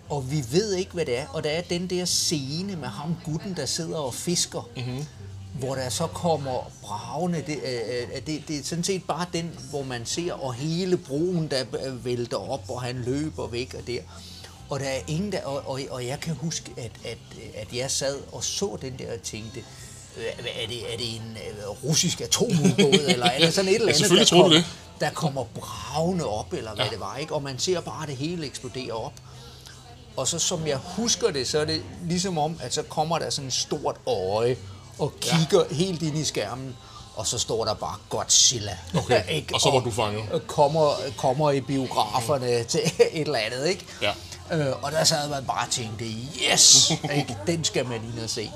Og 0.10 0.32
vi 0.32 0.44
ved 0.52 0.74
ikke, 0.74 0.92
hvad 0.94 1.06
det 1.06 1.18
er. 1.18 1.28
Og 1.28 1.44
der 1.44 1.50
er 1.50 1.62
den 1.62 1.88
der 1.88 2.06
scene 2.06 2.76
med 2.76 2.88
ham 2.88 3.16
gutten, 3.26 3.54
der 3.56 3.66
sidder 3.66 3.98
og 3.98 4.14
fisker. 4.14 4.70
Mm-hmm. 4.78 5.06
Hvor 5.60 5.76
der 5.76 5.90
så 5.90 6.08
kommer 6.08 6.72
bravende. 6.82 7.44
Det, 7.48 7.60
øh, 7.66 8.08
øh, 8.16 8.22
det, 8.28 8.44
det 8.48 8.58
er 8.60 8.64
sådan 8.64 8.84
set 8.84 9.04
bare 9.04 9.26
den, 9.34 9.60
hvor 9.70 9.84
man 9.84 10.06
ser, 10.06 10.34
og 10.34 10.54
hele 10.54 10.98
broen, 10.98 11.48
der 11.48 11.64
øh, 11.86 12.06
vælter 12.06 12.38
op, 12.52 12.70
og 12.70 12.82
han 12.82 12.96
løber 13.06 13.48
væk 13.48 13.74
og 13.74 13.88
der. 13.88 14.00
Og 14.70 14.80
der 14.80 14.86
er 14.86 15.00
ingen 15.08 15.32
der, 15.32 15.42
og, 15.44 15.70
og, 15.70 15.80
og 15.90 16.06
jeg 16.06 16.20
kan 16.20 16.36
huske, 16.36 16.72
at, 16.78 16.92
at, 17.06 17.18
at 17.56 17.68
jeg 17.74 17.92
sad 17.92 18.18
og 18.32 18.44
så 18.44 18.78
den 18.82 18.94
der 19.00 19.14
og 19.14 19.22
tænkte, 19.22 19.60
øh, 20.18 20.24
er 20.64 20.68
det, 20.68 20.94
er 20.94 20.98
det 20.98 21.16
en 21.16 21.38
russisk 21.84 22.22
atomubåd, 22.22 23.00
eller 23.14 23.26
er 23.26 23.40
det 23.40 23.54
sådan 23.54 23.70
et 23.70 23.76
eller 23.76 23.88
andet, 23.88 24.00
selvfølgelig 24.00 24.30
der, 24.30 24.42
kom, 24.42 24.52
det. 24.52 24.66
der 25.00 25.10
kommer 25.10 25.44
bravende 25.60 26.26
op, 26.26 26.54
eller 26.54 26.76
hvad 26.76 26.86
Ja. 26.86 26.92
det 26.92 27.00
var, 27.00 27.18
ikke? 27.18 27.34
Og 27.34 27.44
man 27.44 27.60
ser 27.60 27.82
bare 27.82 28.08
det 28.08 28.16
hele 28.16 28.46
eksplodere 28.46 28.92
op. 28.92 29.14
Og 30.17 30.27
så 30.27 30.39
som 30.39 30.67
jeg 30.67 30.77
husker 30.77 31.31
det, 31.31 31.48
så 31.48 31.60
er 31.60 31.65
det 31.65 31.84
ligesom 32.07 32.38
om, 32.38 32.60
at 32.62 32.74
så 32.74 32.84
kommer 32.84 33.19
der 33.19 33.29
sådan 33.29 33.48
et 33.48 33.53
stort 33.53 33.95
øje 34.07 34.57
og 35.00 35.13
kigger 35.22 35.63
ja. 35.72 35.75
helt 35.75 36.01
ind 36.01 36.17
i 36.17 36.24
skærmen, 36.24 36.75
og 37.15 37.27
så 37.27 37.39
står 37.39 37.65
der 37.65 37.74
bare 37.74 37.95
Godzilla. 38.10 38.77
Okay, 38.98 39.43
og 39.53 39.62
så 39.62 39.72
var 39.72 39.79
du 39.79 39.91
fanget. 39.91 40.31
og 40.31 40.48
Kommer, 40.48 40.93
kommer 41.17 41.51
i 41.51 41.62
biograferne 41.62 42.63
til 42.63 42.79
et 43.12 43.22
eller 43.22 43.39
andet, 43.39 43.67
ikke? 43.67 43.86
Ja. 44.01 44.12
Øh, 44.51 44.84
og 44.84 44.91
der 44.91 45.03
sad 45.03 45.29
man 45.29 45.45
bare 45.45 45.65
og 45.65 45.72
tænkte, 45.72 46.05
yes, 46.51 46.91
ikke? 47.17 47.38
den 47.48 47.63
skal 47.63 47.86
man 47.86 48.01
og 48.24 48.29
se. 48.29 48.51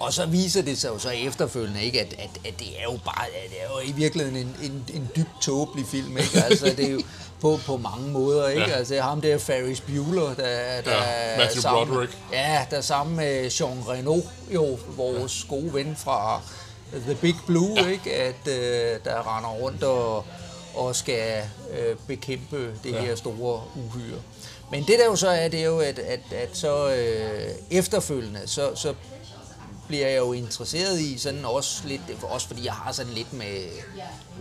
Og 0.00 0.12
så 0.12 0.26
viser 0.26 0.62
det 0.62 0.78
sig 0.78 0.88
jo 0.88 0.98
så 0.98 1.10
efterfølgende, 1.10 1.82
ikke, 1.82 2.00
at, 2.00 2.12
at, 2.12 2.30
at 2.46 2.58
det 2.58 2.68
er 2.78 2.82
jo 2.82 2.98
bare, 3.04 3.26
at 3.26 3.50
det 3.50 3.58
er 3.62 3.68
jo 3.84 3.88
i 3.88 3.92
virkeligheden 3.92 4.36
en, 4.38 4.56
en, 4.62 4.84
en 4.94 5.08
dybt 5.16 5.42
tåbelig 5.42 5.86
film, 5.86 6.18
ikke? 6.18 6.42
Altså, 6.44 6.64
det 6.76 6.84
er 6.86 6.90
jo 6.90 7.00
på, 7.40 7.58
på 7.66 7.76
mange 7.76 8.08
måder, 8.08 8.48
ikke? 8.48 8.68
Ja. 8.68 8.76
Altså, 8.76 9.00
ham 9.00 9.20
der 9.20 9.38
Ferris 9.38 9.80
Bueller, 9.80 10.34
der, 10.34 10.80
der 10.84 10.90
Ja, 10.90 11.36
Matthew 11.38 11.60
sammen, 11.62 11.88
Broderick. 11.88 12.18
Ja, 12.32 12.66
der 12.70 12.76
er 12.76 12.80
sammen 12.80 13.16
med 13.16 13.50
Jean 13.50 13.78
Reno, 13.88 14.20
jo, 14.54 14.78
vores 14.96 15.46
gode 15.48 15.74
ven 15.74 15.96
fra 15.96 16.40
The 16.92 17.14
Big 17.14 17.34
Blue, 17.46 17.78
ja. 17.80 17.86
ikke? 17.88 18.14
At 18.14 18.48
øh, 18.48 18.98
der 19.04 19.36
render 19.36 19.50
rundt 19.50 19.82
og, 19.82 20.24
og 20.74 20.96
skal 20.96 21.42
øh, 21.78 21.96
bekæmpe 22.06 22.56
det 22.84 22.92
Ja. 22.92 23.00
her 23.00 23.14
store 23.16 23.62
uhyre. 23.76 24.18
Men 24.70 24.80
det 24.86 24.98
der 24.98 25.04
jo 25.04 25.16
så 25.16 25.28
er, 25.28 25.48
det 25.48 25.60
er 25.60 25.64
jo, 25.64 25.78
at, 25.78 25.98
at, 25.98 26.20
at 26.32 26.48
så 26.52 26.88
øh, 26.94 27.50
efterfølgende, 27.70 28.40
så, 28.46 28.70
så 28.74 28.94
bliver 29.90 30.08
jeg 30.08 30.18
jo 30.18 30.32
interesseret 30.32 31.00
i 31.00 31.18
sådan 31.18 31.44
også 31.44 31.82
lidt, 31.84 32.00
også 32.22 32.46
fordi 32.46 32.64
jeg 32.64 32.72
har 32.72 32.92
sådan 32.92 33.12
lidt 33.12 33.32
med 33.32 33.64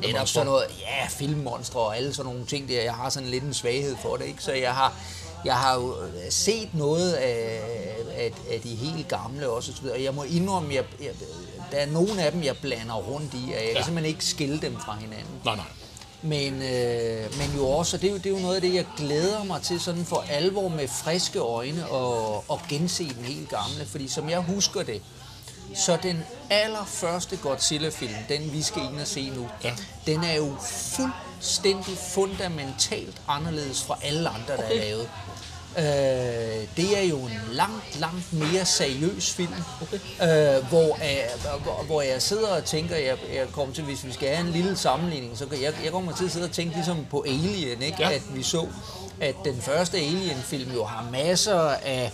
netop 0.04 0.28
sådan 0.28 0.46
noget, 0.48 0.64
ja, 0.80 1.08
filmmonstre 1.10 1.80
og 1.80 1.98
alle 1.98 2.14
sådan 2.14 2.32
nogle 2.32 2.46
ting 2.46 2.70
der, 2.70 2.82
jeg 2.82 2.94
har 2.94 3.10
sådan 3.10 3.30
lidt 3.30 3.44
en 3.44 3.54
svaghed 3.54 3.96
for 4.02 4.16
det, 4.18 4.26
ikke? 4.26 4.44
Så 4.44 4.52
jeg 4.54 4.74
har, 4.76 4.94
jeg 5.46 5.56
har 5.56 5.76
jo 5.76 5.96
set 6.30 6.70
noget 6.74 7.14
af, 7.14 7.62
af, 8.18 8.32
af 8.52 8.60
de 8.64 8.76
helt 8.76 9.08
gamle 9.08 9.50
også, 9.50 9.72
og 9.72 9.78
så 9.78 9.82
videre. 9.84 9.98
og 9.98 10.04
jeg 10.04 10.14
må 10.14 10.24
indrømme, 10.24 10.74
jeg, 10.76 10.84
jeg, 11.02 11.12
der 11.72 11.78
er 11.78 11.86
nogle 11.86 12.24
af 12.24 12.32
dem, 12.32 12.44
jeg 12.44 12.56
blander 12.62 12.96
rundt 12.96 13.34
i, 13.34 13.44
og 13.48 13.54
jeg 13.54 13.64
kan 13.66 13.76
Ja. 13.76 13.84
simpelthen 13.84 14.06
ikke 14.16 14.26
skille 14.26 14.62
dem 14.62 14.78
fra 14.86 14.96
hinanden. 15.00 15.42
Nej, 15.46 15.56
nej. 15.56 15.66
Men, 16.22 16.54
øh, 16.62 17.38
men 17.38 17.52
jo 17.58 17.68
også, 17.70 17.98
og 17.98 18.02
det 18.02 18.08
er 18.08 18.12
jo, 18.12 18.18
det 18.18 18.26
er 18.26 18.30
jo 18.30 18.38
noget 18.40 18.56
af 18.56 18.62
det, 18.62 18.74
jeg 18.74 18.86
glæder 18.98 19.44
mig 19.44 19.62
til 19.62 19.80
sådan 19.80 20.06
for 20.06 20.26
alvor 20.30 20.68
med 20.68 20.88
friske 20.88 21.40
øjne 21.40 21.88
og, 21.90 22.44
og 22.52 22.62
gense 22.70 23.04
den 23.04 23.24
helt 23.26 23.50
gamle. 23.50 23.86
Fordi 23.86 24.08
som 24.08 24.30
jeg 24.30 24.40
husker 24.40 24.84
det, 24.84 25.02
så 25.76 25.98
den 26.04 26.24
allerførste 26.50 27.38
Godzilla-film, 27.38 28.14
den 28.30 28.54
vi 28.54 28.62
skal 28.62 28.82
ind 28.84 29.00
og 29.02 29.08
se 29.08 29.30
nu, 29.36 29.48
Ja. 29.64 29.74
den 30.06 30.24
er 30.24 30.34
jo 30.36 30.56
fuldstændig 30.96 31.98
fundamentalt 31.98 33.22
anderledes 33.28 33.84
fra 33.84 33.98
alle 34.02 34.30
andre, 34.30 34.58
der 34.58 34.64
er 34.64 34.76
lavet. 34.76 35.10
Øh, 35.78 36.68
det 36.78 36.98
er 36.98 37.02
jo 37.10 37.18
en 37.18 37.40
langt, 37.52 38.00
langt 38.00 38.34
mere 38.34 38.66
seriøs 38.66 39.34
film, 39.34 39.54
okay. 39.82 39.96
øh, 40.58 40.66
hvor, 40.70 40.96
øh, 40.96 41.64
hvor, 41.64 41.84
hvor 41.86 42.02
jeg 42.02 42.22
sidder 42.22 42.48
og 42.48 42.66
tænker, 42.66 42.96
jeg, 42.96 43.18
jeg 43.34 43.48
kommer 43.52 43.76
til, 43.76 43.84
hvis 43.84 44.06
vi 44.06 44.12
skal 44.12 44.28
have 44.36 44.48
en 44.48 44.54
lille 44.54 44.78
sammenligning, 44.78 45.38
så 45.38 45.46
kan 45.46 45.62
jeg, 45.62 45.74
jeg 45.84 45.92
kommer 45.92 46.16
til 46.16 46.26
at 46.26 46.32
sidde 46.32 46.46
og 46.46 46.52
tænke 46.52 46.76
ligesom 46.76 47.06
på 47.12 47.22
Alien, 47.28 47.82
ikke? 47.82 47.98
Ja. 48.00 48.12
at 48.12 48.22
vi 48.36 48.44
så, 48.44 48.68
at 49.22 49.36
den 49.46 49.62
første 49.62 49.98
Alien-film 49.98 50.72
jo 50.74 50.84
har 50.86 51.08
masser 51.12 51.60
af 51.70 52.12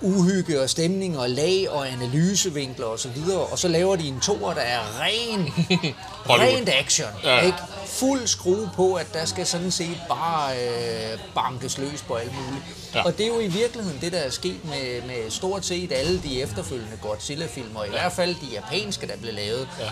uhygge 0.00 0.60
og 0.62 0.70
stemning 0.70 1.18
og 1.18 1.30
lag 1.30 1.70
og 1.70 1.88
analysevinkler 1.92 2.86
og 2.86 2.98
så 2.98 3.08
videre, 3.08 3.38
og 3.40 3.58
så 3.58 3.68
laver 3.68 3.96
de 3.96 4.08
en 4.08 4.20
toer, 4.20 4.54
der 4.54 4.60
er 4.60 4.80
ren, 5.00 5.52
rent 6.40 6.68
action, 6.68 7.06
Ja. 7.24 7.34
ja. 7.36 7.40
ikke? 7.46 7.58
Fuld 7.86 8.26
skrue 8.26 8.70
på, 8.74 8.94
at 8.94 9.06
der 9.12 9.24
skal 9.24 9.46
sådan 9.46 9.70
set 9.70 10.00
bare 10.08 10.52
øh, 10.56 11.18
bankes 11.34 11.78
løs 11.78 12.02
på 12.02 12.14
alt 12.14 12.32
muligt. 12.34 12.64
Ja. 12.94 12.98
Ja. 12.98 13.04
Og 13.04 13.18
det 13.18 13.24
er 13.24 13.28
jo 13.28 13.40
i 13.40 13.46
virkeligheden 13.48 13.98
det, 14.00 14.12
der 14.12 14.18
er 14.18 14.30
sket 14.30 14.64
med, 14.64 15.02
med 15.06 15.30
stort 15.30 15.66
set 15.66 15.92
alle 15.92 16.22
de 16.22 16.42
efterfølgende 16.42 16.96
Godzilla-film, 17.02 17.76
og 17.76 17.86
i 17.86 17.90
hvert 17.90 18.12
fald 18.12 18.34
de 18.34 18.46
japanske, 18.54 19.06
der 19.06 19.16
blev 19.16 19.34
lavet, 19.34 19.68
Ja. 19.80 19.88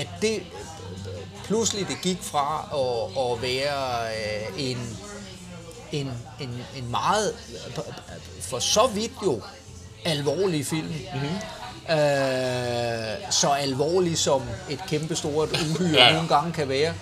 at 0.00 0.06
det 0.22 0.42
pludselig 1.44 1.88
det 1.88 1.96
gik 2.02 2.18
fra 2.22 2.68
at, 2.74 3.32
at 3.32 3.42
være 3.42 4.06
øh, 4.08 4.70
en 4.70 4.96
en, 5.92 6.10
en, 6.40 6.64
en 6.76 6.90
meget, 6.90 7.34
for 8.52 8.58
så 8.58 8.86
vidt 8.94 9.12
jo, 9.24 9.40
alvorlig 10.04 10.66
film. 10.66 10.86
Mm-hmm. 11.14 11.36
Øh, 11.90 13.32
så 13.32 13.48
alvorlig 13.48 14.18
som 14.18 14.42
et 14.70 14.80
kæmpestort 14.88 15.48
uhyre 15.52 15.90
Ja, 15.92 15.98
ja, 15.98 16.06
ja. 16.06 16.12
nogle 16.12 16.28
gange 16.28 16.52
kan 16.52 16.68
være. 16.68 16.94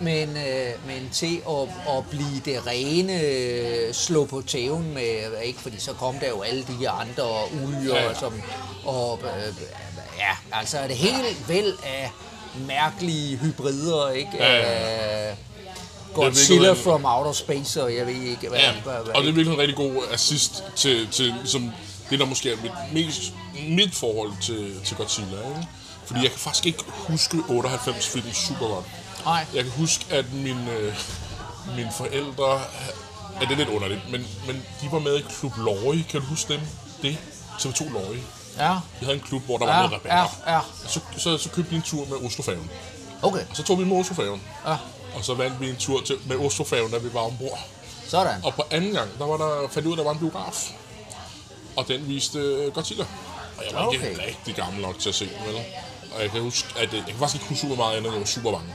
Men, 0.00 0.28
øh, 0.36 0.70
men 0.86 1.08
til 1.12 1.40
at, 1.48 1.94
at 1.96 2.04
blive 2.10 2.40
det 2.44 2.66
rene 2.66 3.20
øh, 3.20 3.94
slå 3.94 4.24
på 4.26 4.42
tæven 4.46 4.94
med, 4.94 5.40
ikke? 5.44 5.60
fordi 5.60 5.80
så 5.80 5.92
kom 5.92 6.14
der 6.18 6.28
jo 6.28 6.42
alle 6.42 6.64
de 6.80 6.88
andre 6.88 7.24
uhyre, 7.64 7.94
Ja, 7.96 8.02
ja, 8.02 8.08
ja. 8.08 8.14
som, 8.14 8.42
og 8.84 9.20
øh, 9.24 9.54
ja, 10.18 10.58
altså 10.58 10.76
det 10.88 10.96
hele 10.96 11.24
væld 11.48 11.72
af 11.86 12.10
mærkelige 12.66 13.36
hybrider, 13.36 14.08
ikke? 14.10 14.30
Ja, 14.38 14.54
ja, 14.56 15.30
Øh, 15.30 15.36
Godzilla 16.24 16.72
from 16.72 17.04
Outer 17.04 17.32
Space, 17.32 17.82
og 17.82 17.94
jeg 17.96 18.06
ved 18.06 18.14
ikke, 18.14 18.48
hvad... 18.48 18.58
Ja, 18.58 18.72
hvad, 18.72 18.94
hvad 19.04 19.14
og 19.14 19.22
det 19.22 19.28
er 19.28 19.32
virkelig 19.32 19.54
en 19.54 19.58
rigtig 19.60 19.76
god 19.76 20.02
assist 20.12 20.64
til, 20.76 21.08
til 21.08 21.34
ligesom, 21.40 21.72
det, 22.10 22.18
der 22.18 22.26
måske 22.26 22.52
er 22.52 22.56
mit, 22.62 22.72
mest, 22.92 23.32
mit 23.68 23.94
forhold 23.94 24.32
til, 24.42 24.80
til 24.84 24.96
Godzilla. 24.96 25.36
Ikke? 25.48 25.68
Fordi 26.06 26.18
ja. 26.18 26.22
jeg 26.24 26.30
kan 26.30 26.40
faktisk 26.40 26.66
ikke 26.66 26.84
huske 26.88 27.36
98-film 27.36 28.32
super 28.32 28.68
godt. 28.74 28.84
Nej. 29.24 29.46
Jeg 29.54 29.62
kan 29.64 29.72
huske, 29.72 30.06
at 30.10 30.32
mine, 30.32 30.72
øh, 30.72 30.94
mine 31.76 31.90
forældre... 31.96 32.60
Ja, 33.40 33.44
det 33.44 33.52
er 33.52 33.56
lidt 33.56 33.68
underligt, 33.68 34.00
men, 34.10 34.26
men 34.46 34.56
de 34.82 34.88
var 34.92 34.98
med 34.98 35.18
i 35.18 35.24
Klub 35.40 35.52
Lorry. 35.56 36.02
Kan 36.10 36.20
du 36.20 36.26
huske 36.26 36.52
dem? 36.52 36.60
Det? 37.02 37.18
TV2 37.58 37.92
Lorry. 37.92 38.16
Ja, 38.58 38.70
De 39.00 39.04
havde 39.04 39.14
en 39.14 39.20
klub, 39.20 39.42
hvor 39.42 39.58
der 39.58 39.66
var 39.66 39.72
ja, 39.72 39.78
noget 39.78 39.92
rabatter. 39.92 40.40
ja, 40.46 40.54
ja. 40.54 40.60
Så, 40.88 41.00
så, 41.16 41.38
så 41.38 41.50
købte 41.50 41.70
vi 41.70 41.76
en 41.76 41.82
tur 41.82 42.04
med 42.04 42.26
Oslofærgen. 42.26 42.70
Okay, 43.22 43.40
Og 43.50 43.56
så 43.56 43.62
tog 43.62 43.78
vi 43.78 43.84
med 43.84 43.96
Oslofærgen. 43.96 44.42
ja. 44.66 44.76
Og 45.14 45.24
så 45.24 45.34
vandt 45.34 45.60
vi 45.60 45.70
en 45.70 45.76
tur 45.76 46.00
til, 46.00 46.16
med 46.26 46.36
Oslofærgen, 46.36 46.90
da 46.90 46.98
vi 46.98 47.14
var 47.14 47.20
ombord. 47.20 47.58
Sådan. 48.08 48.44
Og 48.44 48.54
på 48.54 48.64
anden 48.70 48.92
gang, 48.92 49.18
der 49.18 49.26
var 49.26 49.36
der, 49.36 49.68
fandt 49.68 49.88
ud 49.88 49.92
af, 49.92 49.96
at 49.96 49.98
der 49.98 50.04
var 50.04 50.12
en 50.12 50.18
biograf. 50.18 50.72
Og 51.76 51.88
den 51.88 52.08
viste 52.08 52.38
øh, 52.38 52.72
Godzilla. 52.72 53.04
Og 53.58 53.64
jeg 53.68 53.74
var 53.74 53.86
okay. 53.86 54.10
ikke 54.10 54.22
rigtig 54.26 54.54
gammel 54.54 54.82
nok 54.82 54.98
til 54.98 55.08
at 55.08 55.14
se 55.14 55.24
den, 55.24 55.46
vel? 55.46 55.64
Og 56.14 56.22
jeg 56.22 56.30
kan 56.30 56.40
huske, 56.40 56.68
at 56.76 56.88
øh, 56.88 56.94
jeg 56.94 57.04
kan 57.06 57.18
faktisk 57.18 57.34
ikke 57.34 57.48
huske 57.48 57.60
super 57.60 57.76
meget 57.76 57.96
andet, 57.96 58.10
jeg 58.12 58.20
var 58.20 58.26
super 58.26 58.52
bange. 58.52 58.74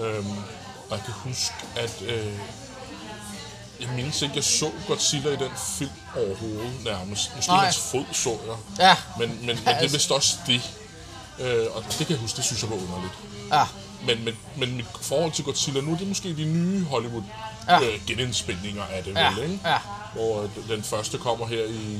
Øhm, 0.00 0.38
og 0.90 0.96
jeg 0.96 1.04
kan 1.04 1.14
huske, 1.14 1.54
at 1.76 2.02
øh, 2.02 2.32
jeg 3.80 3.88
mindes 3.88 4.22
ikke, 4.22 4.34
jeg 4.36 4.44
så 4.44 4.70
Godzilla 4.86 5.30
i 5.30 5.36
den 5.36 5.50
film 5.78 5.90
overhovedet 6.16 6.72
nærmest. 6.84 7.36
Måske 7.36 7.52
Nej. 7.52 7.64
hans 7.64 7.78
fod 7.78 8.04
så 8.12 8.30
jeg. 8.30 8.56
Ja. 8.78 8.96
Men, 9.18 9.28
men, 9.28 9.46
men 9.46 9.56
det 9.56 9.84
er 9.84 9.88
vist 9.88 10.10
også 10.10 10.36
det. 10.46 10.70
Øh, 11.38 11.66
og 11.74 11.84
det 11.84 12.06
kan 12.06 12.10
jeg 12.10 12.18
huske, 12.18 12.36
det 12.36 12.44
synes 12.44 12.62
jeg 12.62 12.70
var 12.70 12.76
underligt. 12.76 13.14
Ja, 13.52 13.64
Men, 14.06 14.24
men, 14.24 14.36
men 14.56 14.76
mit 14.76 14.86
forhold 15.02 15.32
til 15.32 15.44
Godzilla 15.44 15.80
nu, 15.80 15.92
det 15.92 16.02
er 16.02 16.06
måske 16.06 16.36
de 16.36 16.44
nye 16.44 16.84
Hollywood 16.84 17.22
Ja. 17.68 17.78
ja. 17.80 17.88
øh, 17.94 18.00
genindspilninger 18.06 18.82
af 18.84 19.04
det, 19.04 19.14
Ja, 19.16 19.30
vel, 19.34 19.42
ikke? 19.52 19.68
ja. 19.68 19.76
Hvor 20.14 20.50
den 20.68 20.82
første 20.82 21.18
kommer 21.18 21.46
her 21.46 21.64
i 21.64 21.98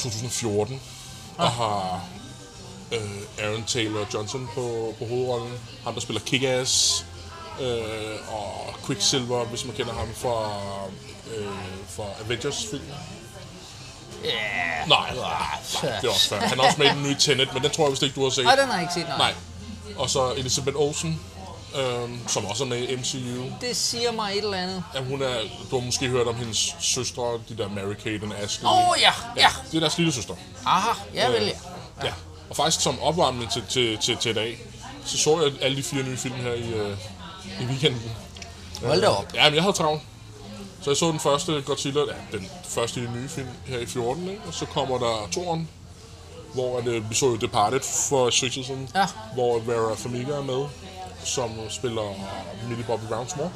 2014, 0.00 0.80
og 1.38 1.50
har 1.50 2.00
øh, 2.92 3.44
Aaron 3.44 3.64
Taylor 3.64 4.06
Johnson 4.14 4.48
på, 4.54 4.94
på 4.98 5.04
hovedrollen. 5.04 5.52
Ham, 5.84 5.94
der 5.94 6.00
spiller 6.00 6.20
Kick-Ass, 6.20 7.04
øh, 7.62 8.34
og 8.34 8.74
Quicksilver, 8.86 9.44
hvis 9.44 9.64
man 9.64 9.76
kender 9.76 9.92
ham 9.94 10.08
fra, 10.14 10.50
øh, 11.36 11.46
fra 11.88 12.02
Avengers-filmen. 12.24 12.88
Ja. 14.24 14.30
Nej, 14.86 15.14
nej, 15.14 15.14
nej, 15.14 16.00
det 16.00 16.08
er 16.08 16.12
også 16.12 16.28
fair. 16.28 16.38
Han 16.40 16.58
er 16.60 16.62
også 16.62 16.78
med 16.78 16.86
i 16.86 16.90
den 16.90 17.02
nye 17.02 17.16
Tenet, 17.18 17.54
men 17.54 17.62
den 17.62 17.70
tror 17.70 17.84
jeg 17.84 17.90
vist 17.90 18.02
ikke, 18.02 18.14
du 18.14 18.22
har 18.22 18.30
set. 18.30 18.44
Nej, 18.44 18.54
den 18.56 18.64
har 18.66 18.72
jeg 18.74 18.82
ikke 18.82 18.94
set, 18.94 19.08
nej. 19.08 19.18
Nej. 19.18 19.34
Og 19.96 20.10
så 20.10 20.32
Elizabeth 20.36 20.76
Olsen, 20.76 21.20
øhm, 21.76 22.28
som 22.28 22.46
også 22.46 22.64
er 22.64 22.68
med 22.68 22.88
i 22.88 22.96
MCU. 22.96 23.44
Det 23.60 23.76
siger 23.76 24.12
mig 24.12 24.32
et 24.32 24.44
eller 24.44 24.56
andet. 24.56 24.84
Ja, 24.94 25.02
hun 25.02 25.22
er, 25.22 25.40
du 25.70 25.78
har 25.78 25.86
måske 25.86 26.08
hørt 26.08 26.26
om 26.26 26.34
hendes 26.34 26.76
søstre, 26.80 27.22
de 27.48 27.56
der 27.56 27.68
Mary-Kate 27.68 28.32
og 28.32 28.38
Ashley. 28.42 28.66
Åh, 28.66 28.88
oh, 28.88 28.96
ja, 29.00 29.12
ja. 29.36 29.48
Det 29.70 29.76
er 29.76 29.80
deres 29.80 29.98
lille 29.98 30.12
søster. 30.12 30.34
Aha, 30.66 30.90
ja 31.14 31.28
vel, 31.28 31.42
ja. 31.42 32.06
Ja. 32.06 32.12
Og 32.50 32.56
faktisk 32.56 32.80
som 32.82 33.00
opvarmning 33.00 33.52
til, 33.52 33.64
til, 33.68 33.98
til, 33.98 34.16
til 34.16 34.30
i 34.30 34.34
dag, 34.34 34.58
så 35.04 35.18
så 35.18 35.42
jeg 35.42 35.52
alle 35.60 35.76
de 35.76 35.82
fire 35.82 36.02
nye 36.02 36.16
film 36.16 36.34
her 36.34 36.52
i, 36.52 36.72
øh, 36.72 36.96
i 37.60 37.64
weekenden. 37.64 38.12
Hold 38.84 39.00
da 39.00 39.08
op. 39.08 39.34
Ja, 39.34 39.44
men 39.44 39.54
jeg 39.54 39.62
havde 39.62 39.76
travlt. 39.76 40.02
Så 40.82 40.90
jeg 40.90 40.96
så 40.96 41.06
den 41.06 41.20
første 41.20 41.62
Godzilla, 41.66 42.00
ja, 42.00 42.38
den 42.38 42.50
første 42.68 43.00
nye 43.00 43.28
film 43.28 43.48
her 43.66 43.78
i 43.78 43.86
14, 43.86 44.28
ikke? 44.28 44.42
og 44.46 44.54
så 44.54 44.66
kommer 44.66 44.98
der 44.98 45.28
toren, 45.32 45.68
hvor 46.54 46.78
at, 46.78 46.86
øh, 46.86 47.10
vi 47.10 47.14
så 47.14 47.26
jo 47.26 47.36
Departed 47.36 47.80
for 48.08 48.28
et 48.28 48.34
stykke 48.34 48.54
tid 48.54 48.64
siden, 48.64 48.88
Ja. 48.94 49.06
hvor 49.34 49.58
Vera 49.58 49.94
Farmiga 49.94 50.32
er 50.32 50.42
med, 50.42 50.66
som 51.24 51.50
spiller 51.70 52.14
Millie 52.68 52.84
Bobby 52.84 53.04
Browns 53.08 53.36
mor. 53.36 53.52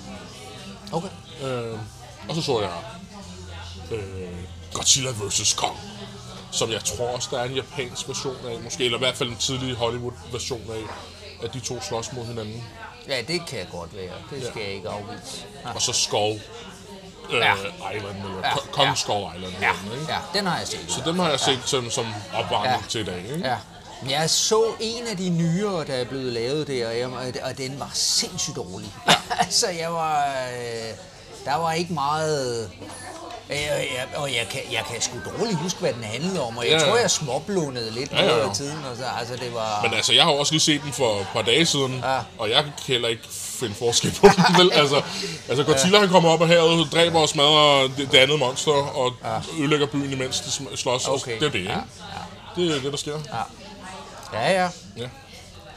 Okay. 0.93 1.09
Øh, 1.43 1.79
og 2.29 2.35
så 2.35 2.43
så 2.43 2.61
jeg 2.61 2.71
øh, 3.91 4.29
Godzilla 4.73 5.11
vs. 5.11 5.53
Kong, 5.55 5.77
som 6.53 6.71
jeg 6.71 6.85
tror 6.85 7.09
også, 7.09 7.29
der 7.31 7.39
er 7.41 7.45
en 7.45 7.55
japansk 7.55 8.09
version 8.09 8.37
af, 8.49 8.61
måske, 8.61 8.85
eller 8.85 8.99
i 8.99 9.01
hvert 9.01 9.17
fald 9.17 9.29
en 9.29 9.37
tidlig 9.37 9.75
Hollywood-version 9.77 10.63
af, 10.71 10.83
at 11.47 11.55
de 11.55 11.61
to 11.61 11.81
slås 11.83 12.13
mod 12.13 12.25
hinanden. 12.27 12.65
Ja, 13.09 13.23
det 13.29 13.47
kan 13.49 13.67
godt 13.73 13.97
være. 13.97 14.13
Det 14.31 14.47
skal 14.51 14.63
jeg 14.63 14.73
ikke 14.73 14.89
afvise. 14.89 15.45
Ja. 15.65 15.75
Og 15.75 15.83
så 15.83 15.93
Skull 15.93 16.41
øh, 17.31 17.37
Ja. 17.39 17.55
Island, 17.55 18.17
eller 18.17 18.41
Ja, 18.43 18.49
ja. 18.49 18.55
Kong 18.73 18.89
ja. 18.89 18.95
Skull 18.95 19.25
Island. 19.37 19.55
Ja, 19.61 19.71
den, 19.85 20.01
ikke? 20.01 20.13
ja, 20.13 20.19
den 20.39 20.47
har 20.47 20.59
jeg 20.59 20.69
set. 20.69 20.85
Så 20.89 21.01
dem 21.05 21.19
har 21.19 21.31
jeg 21.31 21.41
set 21.41 21.61
som, 21.65 21.91
som 21.91 22.07
opvarmning 22.35 22.83
Ja. 22.83 22.89
til 22.89 23.01
i 23.01 23.05
dag. 23.05 23.19
Ikke? 23.35 23.49
Ja. 23.49 23.57
Jeg 24.09 24.31
så 24.31 24.65
en 24.81 25.07
af 25.07 25.17
de 25.17 25.29
nyere, 25.29 25.85
der 25.85 25.95
er 25.95 26.05
blevet 26.05 26.33
lavet 26.33 26.67
der, 26.69 26.87
og, 26.89 26.99
jeg, 26.99 27.09
og 27.45 27.59
den 27.59 27.81
var 27.81 27.91
sindssygt 27.95 28.57
dårlig. 28.57 28.89
altså, 29.45 29.67
jeg 29.69 29.93
var... 29.93 30.25
Øh, 30.27 30.95
der 31.45 31.57
var 31.57 31.73
ikke 31.73 31.93
meget... 31.93 32.71
Øh, 33.51 33.57
jeg, 33.57 34.07
og 34.17 34.31
jeg 34.35 34.47
kan, 34.51 34.61
jeg 34.73 34.83
kan 34.93 35.03
sgu 35.03 35.17
dårligt 35.39 35.59
huske, 35.59 35.81
hvad 35.81 35.93
den 35.93 36.05
handlede 36.05 36.43
om, 36.43 36.59
og 36.59 36.65
jeg 36.65 36.73
Ja, 36.73 36.79
ja. 36.79 36.89
tror, 36.91 36.97
jeg 36.97 37.11
småblundede 37.11 37.91
lidt 37.91 38.13
Ja, 38.13 38.25
ja, 38.25 38.37
ja. 38.37 38.49
af 38.49 38.55
tiden. 38.55 38.85
Og 38.91 38.97
så, 38.97 39.05
altså, 39.19 39.37
det 39.37 39.55
var... 39.55 39.83
Men 39.83 39.95
altså, 39.95 40.13
jeg 40.13 40.25
har 40.25 40.31
også 40.31 40.53
lige 40.53 40.61
set 40.61 40.83
den 40.83 40.93
for 40.93 41.21
et 41.21 41.27
par 41.33 41.43
dage 41.43 41.67
siden, 41.67 42.01
Ja. 42.05 42.19
og 42.39 42.51
jeg 42.51 42.63
kan 42.65 42.73
heller 42.87 43.09
ikke 43.09 43.23
finde 43.57 43.75
forskel 43.75 44.13
på 44.21 44.27
den. 44.37 44.45
Vel? 44.59 44.73
Altså, 44.73 45.03
altså 45.49 45.65
Godzilla 45.65 45.99
han 45.99 46.09
kommer 46.09 46.31
op 46.31 46.43
af 46.43 46.49
havet, 46.49 46.93
dræber 46.93 47.21
og 47.21 47.29
smadrer 47.29 47.89
det, 47.97 48.09
det 48.13 48.19
andet 48.19 48.39
monster, 48.39 48.73
og 48.73 49.13
ødelægger 49.61 49.87
byen, 49.87 50.13
imens 50.13 50.41
de 50.41 50.77
slås. 50.77 51.09
Okay. 51.09 51.39
Det 51.41 51.47
er 51.47 51.51
det, 51.51 51.59
ikke? 51.59 51.73
Ja, 51.73 52.63
Det 52.63 52.77
er 52.77 52.81
det, 52.81 52.93
der 52.93 52.99
sker. 52.99 53.19
ja, 54.33 54.53
ja. 54.63 54.69
Ja. 54.97 55.09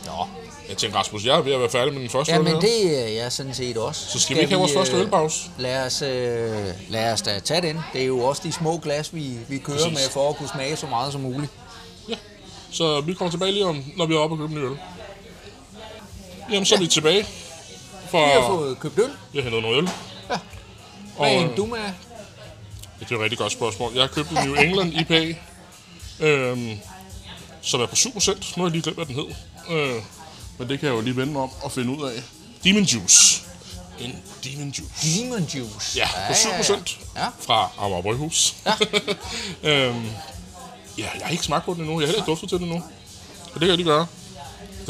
Nå. 0.06 0.28
Jeg 0.70 0.78
tænkte, 0.78 1.00
Rasmus, 1.00 1.26
jeg 1.26 1.38
er 1.38 1.42
ved 1.42 1.54
at 1.54 1.60
være 1.60 1.70
færdig 1.70 1.94
med 1.94 2.02
den 2.02 2.10
første 2.10 2.32
Ja, 2.34 2.38
øl 2.40 2.44
men 2.44 2.62
det 2.62 3.04
er 3.04 3.08
jeg 3.24 3.32
sådan 3.32 3.54
set 3.54 3.78
også. 3.78 4.06
Så 4.12 4.20
skal 4.20 4.36
vi 4.36 4.42
ikke 4.42 4.52
have 4.52 4.60
vores 4.60 4.74
første 4.74 4.96
øh, 4.96 5.02
ølpause? 5.02 5.40
Lad 5.58 5.86
os, 5.86 6.02
øh, 6.02 6.66
lad 6.90 7.14
os 7.14 7.22
da 7.22 7.40
tage 7.40 7.62
den. 7.62 7.80
Det 7.94 8.02
er 8.02 8.06
jo 8.06 8.20
også 8.20 8.42
de 8.46 8.52
små 8.52 8.78
glas, 8.78 9.14
vi, 9.16 9.32
vi 9.48 9.58
kører 9.58 9.78
Præcis. 9.78 9.92
med 9.94 10.10
for 10.12 10.30
at 10.30 10.36
kunne 10.38 10.50
smage 10.50 10.76
så 10.76 10.86
meget 10.88 11.12
som 11.12 11.22
muligt. 11.22 11.52
Ja. 12.10 12.16
Så 12.72 13.02
vi 13.02 13.14
kommer 13.14 13.32
tilbage 13.32 13.52
lige 13.52 13.66
om, 13.66 13.84
når 13.98 14.06
vi 14.06 14.14
er 14.14 14.18
oppe 14.20 14.34
og 14.34 14.40
købe 14.40 14.54
en 14.54 14.60
ny 14.60 14.66
øl. 14.66 14.78
Jamen, 16.52 16.66
så 16.66 16.76
er 16.76 16.80
vi 16.80 16.88
tilbage. 16.88 17.26
For 18.12 18.26
Vi 18.26 18.32
har 18.42 18.48
fået 18.48 18.80
købt 18.80 19.00
øl. 19.00 19.12
jeg 19.34 19.44
hentede 19.44 19.62
noget 19.62 19.78
øl. 19.78 19.90
Ja. 20.30 20.34
Og, 21.18 21.26
Hvad 21.26 21.36
øh, 21.36 21.42
endte 21.42 21.56
du 21.56 21.66
med? 21.66 21.80
Det 23.00 23.12
er 23.12 23.16
et 23.16 23.22
rigtig 23.22 23.38
godt 23.38 23.52
spørgsmål. 23.52 23.92
Jeg 23.94 24.02
har 24.04 24.08
købt 24.08 24.30
en 24.30 24.36
New 24.36 24.56
England 24.56 24.94
IPA, 24.94 25.36
øhm, 26.20 26.78
som 27.62 27.82
er 27.82 27.86
på 27.86 27.96
7%. 27.96 28.08
Nu 28.58 28.64
har 28.64 28.64
jeg 28.64 28.72
lige 28.72 28.82
glemt, 28.82 28.98
hvad 28.98 29.06
den 29.06 29.16
hed. 29.16 29.26
Øh, 29.70 29.96
men 30.58 30.70
det 30.70 30.80
kan 30.80 30.88
jeg 30.90 30.96
jo 30.96 31.02
lige 31.02 31.16
vende 31.16 31.34
mig 31.34 31.42
om 31.42 31.50
og 31.62 31.72
finde 31.72 31.98
ud 31.98 32.10
af. 32.10 32.24
Demon 32.64 32.84
Juice. 32.84 33.42
En 34.00 34.16
Demon 34.44 34.70
Juice. 34.70 35.20
Demon 35.22 35.44
Juice. 35.44 36.00
Ja, 36.00 36.08
på 36.28 36.34
7%. 36.34 36.98
Ja. 37.16 37.26
Fra 37.40 37.70
Amager 37.80 38.02
Bryghus. 38.02 38.56
Ja. 38.66 38.72
øhm, 39.70 40.06
ja, 40.98 41.04
jeg 41.14 41.22
har 41.24 41.30
ikke 41.32 41.44
smagt 41.44 41.66
på 41.66 41.74
den 41.74 41.82
endnu. 41.82 41.94
Jeg 42.00 42.00
har 42.00 42.06
heller 42.08 42.22
ikke 42.22 42.32
duftet 42.32 42.50
til 42.50 42.58
den 42.58 42.66
endnu. 42.68 42.84
Så 43.44 43.50
det 43.54 43.60
kan 43.60 43.68
jeg 43.68 43.78
lige 43.78 43.88
gøre. 43.90 44.08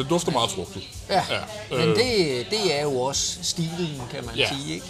Den 0.03 0.09
dufter 0.09 0.31
meget 0.31 0.51
frugtet. 0.51 0.83
ja. 1.09 1.23
Ja, 1.29 1.39
Men 1.77 1.89
øh. 1.89 1.95
det, 1.95 2.47
det 2.51 2.77
er 2.79 2.81
jo 2.81 3.01
også 3.01 3.37
stilen, 3.41 4.01
kan 4.11 4.25
man 4.25 4.35
Ja. 4.35 4.49
sige, 4.49 4.73
ikke? 4.73 4.85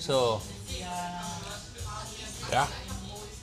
Så 0.00 0.38
Ja. 2.52 2.62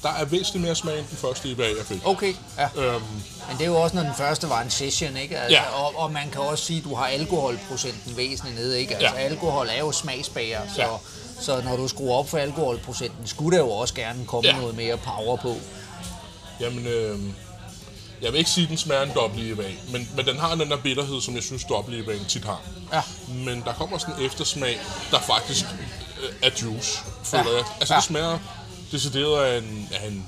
Der 0.03 0.09
er 0.09 0.25
væsentligt 0.25 0.65
mere 0.65 0.75
smag 0.75 0.99
end 0.99 1.07
den 1.09 1.17
første 1.17 1.49
IPA, 1.49 1.63
jeg 1.63 1.85
fik. 1.85 2.07
okay, 2.07 2.33
ja. 2.57 2.69
Øhm, 2.75 3.03
Men 3.49 3.57
det 3.57 3.61
er 3.61 3.65
jo 3.65 3.81
også, 3.81 3.95
når 3.95 4.03
den 4.03 4.15
første 4.17 4.49
var 4.49 4.61
en 4.61 4.69
session, 4.69 5.17
ikke? 5.17 5.37
Altså, 5.37 5.57
Ja. 5.57 5.69
og, 5.69 5.93
og 5.95 6.11
man 6.11 6.29
kan 6.31 6.41
også 6.41 6.65
sige, 6.65 6.77
at 6.79 6.83
du 6.83 6.95
har 6.95 7.05
alkoholprocenten 7.07 8.17
væsentligt 8.17 8.57
nede, 8.59 8.79
ikke? 8.79 8.95
Altså, 8.95 9.15
Ja. 9.15 9.21
alkohol 9.21 9.67
er 9.69 9.79
jo 9.79 9.91
smagsbager, 9.91 10.61
så, 10.75 10.81
Ja. 10.81 10.87
så 11.41 11.61
når 11.61 11.75
du 11.75 11.87
skruer 11.87 12.17
op 12.17 12.29
for 12.29 12.37
alkoholprocenten, 12.37 13.27
skulle 13.27 13.57
der 13.57 13.63
jo 13.63 13.71
også 13.71 13.93
gerne 13.93 14.25
komme 14.25 14.49
Ja. 14.49 14.57
noget 14.57 14.75
mere 14.75 14.97
power 14.97 15.35
på. 15.37 15.55
Jamen, 16.59 16.87
øh, 16.87 17.19
jeg 18.21 18.31
vil 18.31 18.37
ikke 18.39 18.49
sige, 18.49 18.63
at 18.63 18.69
den 18.69 18.77
smager 18.77 19.01
en 19.01 19.11
dobbelt 19.15 19.45
IPA, 19.47 19.71
men, 19.91 20.09
men 20.15 20.25
den 20.25 20.39
har 20.39 20.55
den 20.55 20.69
der 20.71 20.77
bitterhed, 20.77 21.21
som 21.21 21.35
jeg 21.35 21.43
synes, 21.43 21.63
dobbelt 21.63 22.07
IPA'en 22.09 22.27
tit 22.27 22.45
har. 22.45 22.61
Ja. 22.93 23.01
Men 23.27 23.61
der 23.65 23.73
kommer 23.73 23.97
sådan 23.97 24.15
en 24.19 24.25
eftersmag, 24.25 24.79
der 25.11 25.19
faktisk 25.19 25.65
øh, 26.23 26.29
er 26.41 26.49
juice, 26.61 26.99
føler 27.23 27.51
Ja. 27.51 27.55
jeg. 27.57 27.65
Altså, 27.79 27.93
Ja. 27.93 27.97
det 27.99 28.03
smager 28.05 28.39
decideret 28.91 29.43
af 29.45 29.57
en, 29.57 29.89
af 29.91 30.07
en 30.07 30.27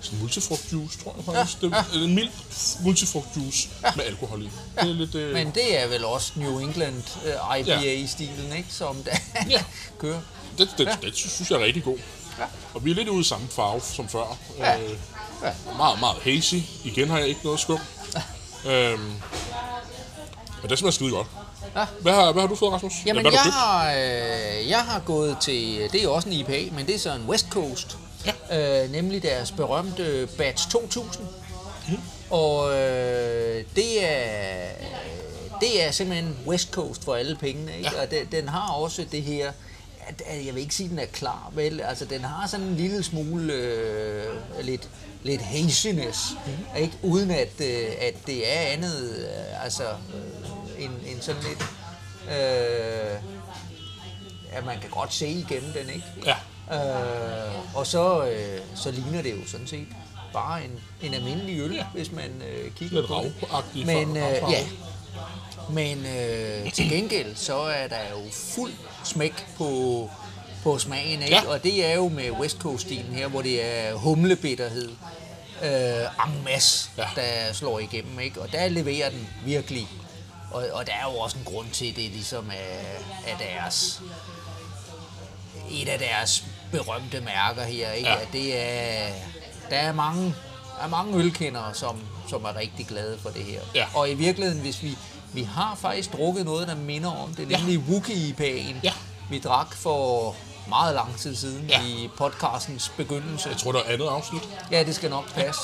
sådan 0.00 0.18
multifrugtjuice, 0.18 0.98
tror 0.98 1.14
jeg 1.16 1.24
faktisk. 1.24 1.62
Ja. 1.62 1.66
Det 1.66 2.00
er 2.00 2.04
en 2.04 2.14
mild 2.14 2.30
multifrugtjuice 2.84 3.68
med 3.96 4.04
alkohol 4.04 4.42
i. 4.42 4.44
Det 4.44 4.90
er 4.90 4.94
lidt... 4.94 5.14
Øh, 5.14 5.32
Men 5.32 5.50
det 5.50 5.82
er 5.82 5.88
vel 5.88 6.04
også 6.04 6.32
New 6.36 6.58
England 6.58 7.02
uh, 7.16 7.58
IPA-stilen, 7.58 8.52
ikke? 8.56 8.68
Som 8.70 8.96
der 9.02 9.16
Ja. 9.50 9.64
kører. 9.98 10.20
det, 10.58 10.68
det, 10.78 10.88
det, 11.02 11.16
synes 11.16 11.50
jeg 11.50 11.60
er 11.60 11.64
rigtig 11.64 11.84
god. 11.84 11.98
Ja. 12.38 12.44
Og 12.74 12.84
vi 12.84 12.90
er 12.90 12.94
lidt 12.94 13.08
ude 13.08 13.20
i 13.20 13.24
samme 13.24 13.48
farve 13.48 13.80
som 13.80 14.08
før. 14.08 14.38
Ja. 14.58 14.80
Øh, 14.80 14.90
Ja. 15.42 15.52
Meget, 15.76 16.00
meget 16.00 16.16
hazy. 16.22 16.54
Igen 16.84 17.08
har 17.10 17.18
jeg 17.18 17.28
ikke 17.28 17.40
noget 17.44 17.60
skum. 17.60 17.80
øhm, 18.66 19.00
men 20.62 20.70
det 20.70 20.78
smager 20.78 20.92
skide 20.92 21.10
godt. 21.10 21.26
Ja. 21.76 21.84
Hvad 22.00 22.12
har, 22.12 22.32
hvad 22.32 22.42
har 22.42 22.48
du 22.48 22.56
fået, 22.56 22.72
Rasmus? 22.72 22.92
Jamen, 23.06 23.22
hvad 23.22 23.32
jeg 23.32 23.40
har 23.40 23.90
øh, 23.90 24.68
jeg 24.68 24.80
har 24.80 25.00
gået 25.00 25.36
til, 25.40 25.88
det 25.92 25.94
er 25.94 26.02
jo 26.02 26.14
også 26.14 26.28
en 26.28 26.34
IPA, 26.34 26.64
men 26.74 26.86
det 26.86 26.94
er 26.94 26.98
så 26.98 27.14
en 27.14 27.24
West 27.28 27.46
Coast. 27.50 27.96
Ja. 28.50 28.84
Øh, 28.84 28.90
nemlig 28.90 29.22
deres 29.22 29.50
berømte 29.50 30.28
Batch 30.38 30.70
2000. 30.70 31.26
Mm. 31.88 31.98
Og 32.30 32.72
øh, 32.78 33.64
det 33.76 34.04
er 34.04 34.68
det 35.60 35.84
er 35.84 35.90
simpelthen 35.90 36.36
West 36.46 36.70
Coast 36.70 37.04
for 37.04 37.14
alle 37.14 37.36
pengene, 37.36 37.76
ikke? 37.78 37.90
Ja. 37.94 38.02
Og 38.02 38.10
den, 38.10 38.26
den 38.32 38.48
har 38.48 38.72
også 38.72 39.04
det 39.12 39.22
her, 39.22 39.52
at, 40.06 40.22
at 40.26 40.46
jeg 40.46 40.54
vil 40.54 40.62
ikke 40.62 40.74
sige, 40.74 40.84
at 40.84 40.90
den 40.90 40.98
er 40.98 41.06
klar, 41.06 41.50
vel? 41.54 41.80
Altså, 41.80 42.04
den 42.04 42.24
har 42.24 42.46
sådan 42.46 42.66
en 42.66 42.76
lille 42.76 43.02
smule 43.02 43.52
øh, 43.52 44.24
lidt, 44.62 44.88
lidt 45.22 45.42
haziness, 45.42 46.32
mm. 46.46 46.80
ikke? 46.80 46.98
Uden 47.02 47.30
at, 47.30 47.60
øh, 47.60 47.88
at 48.00 48.14
det 48.26 48.52
er 48.52 48.60
andet, 48.60 49.18
øh, 49.18 49.64
altså, 49.64 49.84
øh, 49.84 50.84
en, 50.84 50.90
en 51.06 51.20
sådan 51.20 51.42
lidt, 51.42 51.62
øh, 52.28 53.22
at 54.52 54.66
man 54.66 54.80
kan 54.80 54.90
godt 54.90 55.12
se 55.12 55.28
igennem 55.28 55.72
den, 55.72 55.88
ikke? 55.94 56.06
Ja. 56.26 56.36
Øh, 56.72 57.76
og 57.76 57.86
så, 57.86 58.26
øh, 58.26 58.60
så 58.74 58.90
ligner 58.90 59.22
det 59.22 59.30
jo 59.30 59.48
sådan 59.48 59.66
set 59.66 59.86
bare 60.32 60.64
en, 60.64 60.70
en 61.02 61.14
almindelig 61.14 61.60
øl, 61.60 61.74
ja. 61.74 61.84
hvis 61.94 62.12
man 62.12 62.42
øh, 62.50 62.70
kigger 62.72 62.96
Lidt 62.96 63.06
på 63.06 63.24
det. 63.74 63.86
Men, 63.86 64.16
øh, 64.16 64.22
ja. 64.50 64.66
Men 65.70 66.06
øh, 66.06 66.72
til 66.72 66.90
gengæld, 66.90 67.36
så 67.36 67.56
er 67.56 67.88
der 67.88 68.10
jo 68.10 68.30
fuld 68.32 68.72
smæk 69.04 69.46
på, 69.56 70.10
på 70.62 70.78
smagen, 70.78 71.22
ikke? 71.22 71.34
Ja. 71.34 71.48
Og 71.48 71.62
det 71.62 71.86
er 71.86 71.94
jo 71.94 72.08
med 72.08 72.30
West 72.30 72.58
Coast-stilen 72.58 73.14
her, 73.14 73.28
hvor 73.28 73.42
det 73.42 73.64
er 73.64 73.94
humlebitterhed 73.94 74.88
øh, 75.62 76.26
en 76.34 76.44
masse, 76.44 76.90
Ja. 76.98 77.04
der 77.16 77.52
slår 77.52 77.78
igennem, 77.78 78.20
ikke? 78.20 78.40
Og 78.42 78.52
der 78.52 78.68
leverer 78.68 79.10
den 79.10 79.28
virkelig. 79.44 79.88
Og, 80.50 80.64
og 80.72 80.86
der 80.86 80.92
er 80.92 81.12
jo 81.12 81.18
også 81.18 81.36
en 81.38 81.44
grund 81.44 81.66
til, 81.72 81.86
at 81.90 81.96
det 81.96 82.04
ligesom 82.10 82.50
er, 82.50 83.32
er 83.32 83.36
deres 83.38 84.02
et 85.70 85.88
af 85.88 85.98
deres 85.98 86.44
berømte 86.72 87.20
mærker 87.20 87.62
her, 87.64 87.92
ikke? 87.92 88.08
Ja. 88.08 88.18
Ja. 88.18 88.24
Det 88.32 88.56
er, 88.58 89.08
der 89.70 89.76
er 89.76 89.92
mange 89.92 90.34
er 90.82 90.88
mange 90.88 91.16
ølkendere, 91.18 91.74
som, 91.74 92.00
som 92.28 92.44
er 92.44 92.56
rigtig 92.56 92.86
glade 92.86 93.18
for 93.22 93.28
det 93.30 93.42
her. 93.44 93.60
Ja. 93.74 93.86
Og 93.94 94.10
i 94.10 94.14
virkeligheden, 94.14 94.60
hvis 94.62 94.82
vi, 94.82 94.96
vi 95.32 95.42
har 95.42 95.78
faktisk 95.80 96.12
drukket 96.12 96.44
noget, 96.44 96.68
der 96.68 96.74
minder 96.74 97.10
om 97.10 97.34
det, 97.34 97.50
Ja. 97.50 97.56
nemlig 97.58 97.78
Wookiee-IPA'en. 97.88 98.74
Ja. 98.82 98.92
Vi 99.30 99.38
drak 99.38 99.74
for 99.74 100.36
meget 100.70 100.94
lang 100.94 101.16
tid 101.16 101.36
siden 101.36 101.66
Ja. 101.68 101.82
i 101.82 102.10
podcastens 102.16 102.92
begyndelse. 102.96 103.48
Jeg 103.48 103.58
tror, 103.58 103.72
der 103.72 103.78
er 103.78 103.92
andet 103.92 104.06
afsnit. 104.06 104.42
Ja, 104.70 104.82
det 104.82 104.94
skal 104.94 105.10
nok 105.10 105.34
passe. 105.34 105.60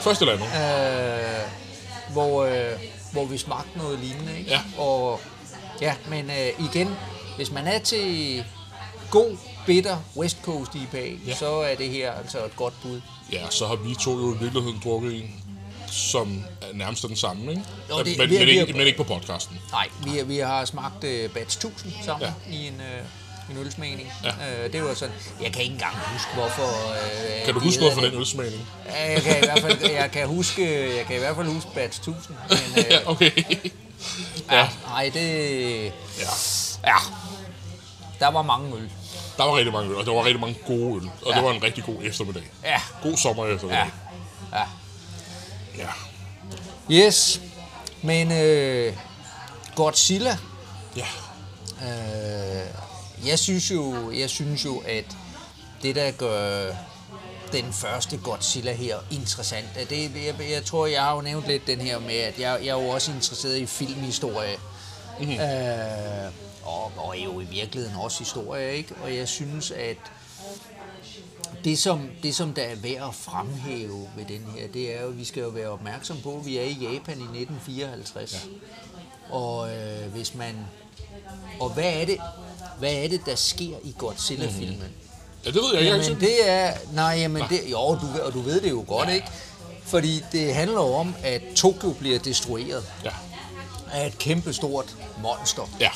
Først 0.00 0.20
eller 0.20 0.34
andet. 0.34 0.46
Øh, 0.46 2.12
hvor, 2.12 2.44
øh, 2.44 2.78
hvor 3.12 3.24
vi 3.24 3.38
smagte 3.38 3.78
noget 3.78 3.98
lignende. 3.98 4.38
Ikke? 4.38 4.50
Ja. 4.50 4.60
Og, 4.78 5.20
ja, 5.80 5.94
men 6.08 6.30
øh, 6.30 6.66
igen, 6.70 6.96
hvis 7.36 7.50
man 7.50 7.66
er 7.66 7.78
til 7.78 8.44
god, 9.10 9.36
bitter 9.66 9.96
West 10.16 10.36
Coast 10.42 10.74
IPA, 10.74 11.08
Ja. 11.26 11.34
så 11.36 11.50
er 11.60 11.74
det 11.74 11.88
her 11.90 12.12
altså 12.12 12.44
et 12.44 12.56
godt 12.56 12.74
bud. 12.82 13.00
Ja, 13.32 13.50
så 13.50 13.66
har 13.66 13.76
vi 13.76 13.94
to 13.94 14.10
jo 14.18 14.34
i 14.34 14.38
virkeligheden 14.38 14.80
drukket 14.84 15.14
en, 15.22 15.42
som 15.90 16.44
er 16.62 16.66
nærmest 16.74 17.02
den 17.08 17.16
samme, 17.16 17.50
ikke? 17.50 17.62
Jo, 17.90 17.98
det- 18.02 18.18
men, 18.18 18.30
vi 18.30 18.34
har- 18.36 18.40
men, 18.40 18.46
vi 18.46 18.50
ikke, 18.60 18.72
har- 18.72 18.78
men 18.78 18.86
ikke 18.86 18.96
på 18.96 19.04
podcasten. 19.04 19.58
Nej, 19.72 19.88
vi, 20.04 20.22
vi 20.24 20.38
har 20.38 20.64
smagt 20.64 21.04
øh, 21.04 21.30
Batch 21.30 21.56
1000 21.58 21.92
sammen 22.04 22.28
Ja. 22.50 22.52
i 22.56 22.66
en, 22.66 22.74
øh, 22.80 23.02
en 23.50 23.56
ølsmagning. 23.56 24.12
Ja. 24.24 24.64
Øh, 24.64 24.72
det 24.72 24.84
var 24.84 24.94
sådan, 24.94 25.14
jeg 25.42 25.52
kan 25.52 25.62
ikke 25.62 25.72
engang 25.72 25.94
huske, 25.96 26.30
hvorfor... 26.34 26.92
Øh, 26.92 27.44
Kan 27.44 27.54
du 27.54 27.60
huske 27.60 27.80
fra 27.94 28.02
den 28.04 28.12
det. 28.12 28.18
ølsmagning? 28.20 28.68
Ja, 28.86 29.12
jeg 29.12 29.22
kan 29.22 29.36
i 29.36 29.46
hvert 29.46 29.60
fald, 29.60 29.90
jeg 29.90 30.10
kan 30.10 30.26
huske, 30.28 30.96
jeg 30.96 31.06
kan 31.06 31.16
i 31.16 31.18
hvert 31.18 31.36
fald 31.36 31.46
huske 31.48 31.70
Batch 31.74 31.98
1000. 32.00 32.36
Men, 32.48 32.58
øh, 32.84 32.90
Ja, 32.90 33.10
okay. 33.10 33.30
ja. 34.50 34.68
Nej, 34.86 35.10
det... 35.14 35.84
Ja. 36.18 36.28
Ja, 36.86 36.96
der 38.20 38.28
var 38.28 38.42
mange 38.42 38.76
øl. 38.76 38.90
Der 39.36 39.44
var 39.44 39.56
rigtig 39.56 39.72
mange 39.72 39.90
øl, 39.90 39.96
og 39.96 40.06
der 40.06 40.12
var 40.12 40.24
rigtig 40.24 40.40
mange 40.40 40.58
gode 40.66 40.96
øl. 41.02 41.10
Og 41.22 41.30
Ja. 41.30 41.36
det 41.36 41.44
var 41.44 41.50
en 41.52 41.62
rigtig 41.62 41.84
god 41.84 41.96
eftermiddag. 42.02 42.42
Ja, 42.64 42.80
God 43.02 43.16
sommer 43.16 43.46
ja, 43.46 43.54
eftermiddag. 43.54 43.90
ja. 44.52 44.62
Ja. 45.78 45.88
Yes, 47.06 47.40
men 48.02 48.32
øh, 48.32 48.96
Godzilla, 49.74 50.36
Ja. 50.96 51.06
øh, 51.82 52.66
jeg 53.26 53.38
synes 53.38 53.70
jo, 53.70 54.10
jeg 54.10 54.30
synes 54.30 54.64
jo, 54.64 54.82
at 54.86 55.16
det 55.82 55.94
der 55.94 56.10
gør 56.10 56.72
den 57.52 57.72
første 57.72 58.16
Godzilla 58.16 58.72
her 58.72 58.96
interessant, 59.10 59.66
at 59.76 59.90
det, 59.90 60.10
jeg, 60.26 60.50
jeg 60.50 60.64
tror, 60.64 60.86
jeg 60.86 61.02
har 61.02 61.14
jo 61.14 61.20
nævnt 61.20 61.46
lidt 61.46 61.66
den 61.66 61.80
her 61.80 61.98
med, 61.98 62.14
at 62.14 62.38
jeg, 62.38 62.58
jeg 62.64 62.78
er 62.78 62.82
jo 62.82 62.88
også 62.88 63.12
interesseret 63.12 63.58
i 63.58 63.66
filmhistorie. 63.66 64.56
Mm-hmm. 65.20 65.34
Øh, 65.34 66.32
og, 66.62 66.92
og 66.96 67.16
jo 67.24 67.40
i 67.40 67.44
virkeligheden 67.44 67.96
også 67.96 68.18
historie, 68.18 68.76
ikke? 68.76 68.94
Og 69.02 69.16
jeg 69.16 69.28
synes, 69.28 69.70
at 69.70 69.96
det 71.64 71.78
som, 71.78 72.10
det, 72.22 72.34
som 72.34 72.54
der 72.54 72.62
er 72.62 72.76
værd 72.76 73.08
at 73.08 73.14
fremhæve 73.14 74.08
ved 74.16 74.24
den 74.24 74.46
her, 74.56 74.68
det 74.68 74.96
er 74.96 75.02
jo, 75.02 75.08
at 75.08 75.18
vi 75.18 75.24
skal 75.24 75.42
jo 75.42 75.48
være 75.48 75.68
opmærksom 75.68 76.16
på, 76.22 76.36
at 76.36 76.46
vi 76.46 76.58
er 76.58 76.62
i 76.62 76.78
Japan 76.80 77.18
i 77.18 77.40
1954. 77.40 78.32
Ja. 78.32 79.34
Og 79.34 79.76
øh, 79.76 80.12
hvis 80.12 80.34
man... 80.34 80.56
Og 81.60 81.70
hvad 81.70 81.92
er 82.00 82.04
det, 82.04 82.18
hvad 82.82 82.94
er 82.94 83.08
det 83.08 83.20
der 83.26 83.34
sker 83.34 83.76
i 83.84 83.94
Godzilla-filmen? 83.98 84.68
Mm-hmm. 84.76 85.44
Ja, 85.44 85.50
det 85.50 85.56
ved 85.56 85.70
jeg 85.72 85.80
ikke 85.80 85.90
Jamen 85.92 86.04
engang. 86.04 86.20
det 86.20 86.50
er... 86.50 86.72
Nej, 86.92 87.04
jamen 87.20 87.42
det... 87.50 87.60
Jo, 87.70 87.78
du, 87.94 88.06
og 88.26 88.32
du 88.32 88.40
ved 88.40 88.60
det 88.60 88.70
jo 88.70 88.84
godt, 88.88 89.08
ikke? 89.08 89.26
Fordi 89.84 90.22
det 90.32 90.54
handler 90.54 90.80
om, 90.80 91.14
at 91.22 91.42
Tokyo 91.56 91.90
bliver 91.92 92.18
destrueret 92.18 92.84
Ja. 93.04 93.10
af 93.92 94.06
et 94.06 94.18
kæmpestort 94.18 94.96
monster. 95.22 95.70
Ja. 95.80 95.90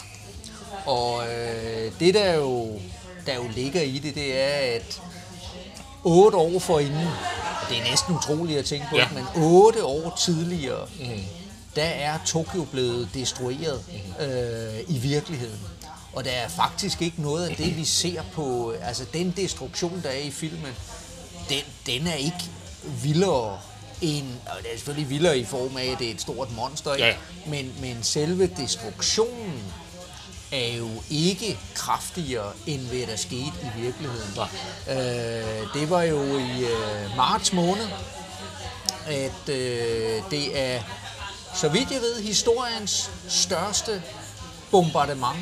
Og 0.87 1.23
øh, 1.29 1.93
det 2.01 2.15
der 2.15 2.35
jo, 2.35 2.79
der 3.27 3.35
jo 3.35 3.45
ligger 3.55 3.81
i 3.83 3.99
det, 3.99 4.15
det 4.15 4.41
er, 4.41 4.77
at 4.77 5.01
otte 6.05 6.39
år 6.39 6.59
forinden, 6.59 7.07
og 7.63 7.69
det 7.71 7.79
er 7.79 7.91
næsten 7.91 8.15
utroligt 8.15 8.59
at 8.59 8.65
tænke 8.65 8.87
på, 8.91 8.97
Ja. 8.97 9.03
ja. 9.03 9.09
men 9.15 9.25
otte 9.45 9.85
år 9.85 10.19
tidligere, 10.25 10.87
mm. 11.01 11.07
der 11.77 11.83
er 11.85 12.19
Tokyo 12.27 12.65
blevet 12.65 13.09
destrueret 13.15 13.83
øh, 14.21 14.81
i 14.97 14.99
virkeligheden. 14.99 15.59
Og 16.17 16.25
der 16.25 16.31
er 16.31 16.49
faktisk 16.49 17.03
ikke 17.03 17.23
noget 17.23 17.49
af 17.49 17.57
det, 17.57 17.77
vi 17.77 17.85
ser 17.85 18.23
på, 18.33 18.75
altså 18.83 19.05
den 19.13 19.35
destruktion, 19.37 20.01
der 20.03 20.09
er 20.09 20.19
i 20.19 20.31
filmen, 20.31 20.75
den, 21.49 21.63
den 21.87 22.07
er 22.07 22.15
ikke 22.15 22.45
vildere 23.03 23.59
end, 24.01 24.27
og 24.47 24.63
det 24.63 24.73
er 24.73 24.77
selvfølgelig 24.77 25.11
vildere 25.11 25.39
i 25.39 25.45
form 25.45 25.77
af, 25.77 25.85
at 25.85 25.99
det 25.99 26.07
er 26.07 26.11
et 26.11 26.21
stort 26.21 26.53
monster, 26.57 26.95
ikke? 26.95 27.07
Ja, 27.07 27.13
ja. 27.13 27.51
Men, 27.51 27.73
men 27.81 28.03
selve 28.03 28.47
destruktionen 28.47 29.63
er 30.53 30.77
jo 30.77 30.89
ikke 31.11 31.59
kraftigere, 31.75 32.53
end 32.67 32.81
hvad 32.81 33.07
der 33.07 33.17
skete 33.17 33.53
i 33.63 33.81
virkeligheden. 33.81 34.39
Øh, 34.89 35.81
det 35.81 35.91
var 35.91 36.03
jo 36.03 36.39
i 36.39 36.65
øh, 36.65 37.17
marts 37.17 37.53
måned, 37.53 37.89
at 39.07 39.49
øh, 39.49 40.23
det 40.31 40.61
er, 40.61 40.83
så 41.55 41.69
vidt 41.69 41.91
jeg 41.91 42.01
ved, 42.01 42.23
historiens 42.23 43.11
største 43.29 44.03
bombardement, 44.71 45.37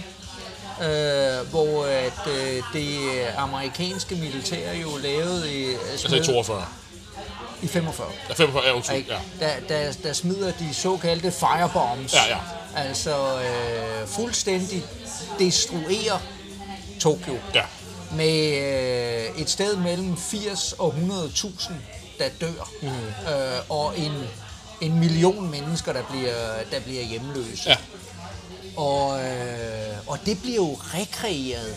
øh, 0.80 1.46
hvor 1.50 1.84
at, 1.84 2.32
øh, 2.32 2.62
det 2.72 2.98
amerikanske 3.36 4.14
militær 4.14 4.72
jo 4.72 4.96
lavede 4.96 5.54
i, 5.62 5.74
Altså 5.90 6.16
i 6.16 6.24
42. 6.24 6.64
i 7.62 7.66
45. 7.66 8.06
Ja, 8.28 8.34
45 8.34 8.66
er. 8.66 8.92
Ikke? 8.92 9.12
Ja. 9.12 9.46
Der, 9.46 9.52
der, 9.68 9.92
der 10.02 10.12
smider 10.12 10.52
de 10.58 10.74
såkaldte 10.74 11.30
firebombs. 11.30 12.14
Ja, 12.14 12.28
ja. 12.28 12.38
Altså 12.76 13.40
øh, 13.40 14.08
fuldstændig 14.08 14.84
destruerer 15.38 16.18
Tokyo. 17.00 17.38
Ja. 17.54 17.62
Med 18.12 18.56
øh, 19.34 19.40
et 19.40 19.50
sted 19.50 19.76
mellem 19.76 20.16
80 20.16 20.72
og 20.78 20.94
100.000, 20.98 21.72
der 22.18 22.28
dør. 22.40 22.70
Mm. 22.82 22.88
Øh, 22.88 23.60
og 23.68 23.98
en, 23.98 24.12
en 24.80 24.98
million 25.00 25.50
mennesker, 25.50 25.92
der 25.92 26.02
bliver, 26.02 26.34
der 26.72 26.80
bliver 26.80 27.02
hjemløse. 27.02 27.70
Ja. 27.70 27.76
Og, 28.76 29.24
øh, 29.24 29.96
og 30.06 30.18
det 30.26 30.38
bliver 30.42 30.56
jo 30.56 30.74
rekreeret 30.80 31.74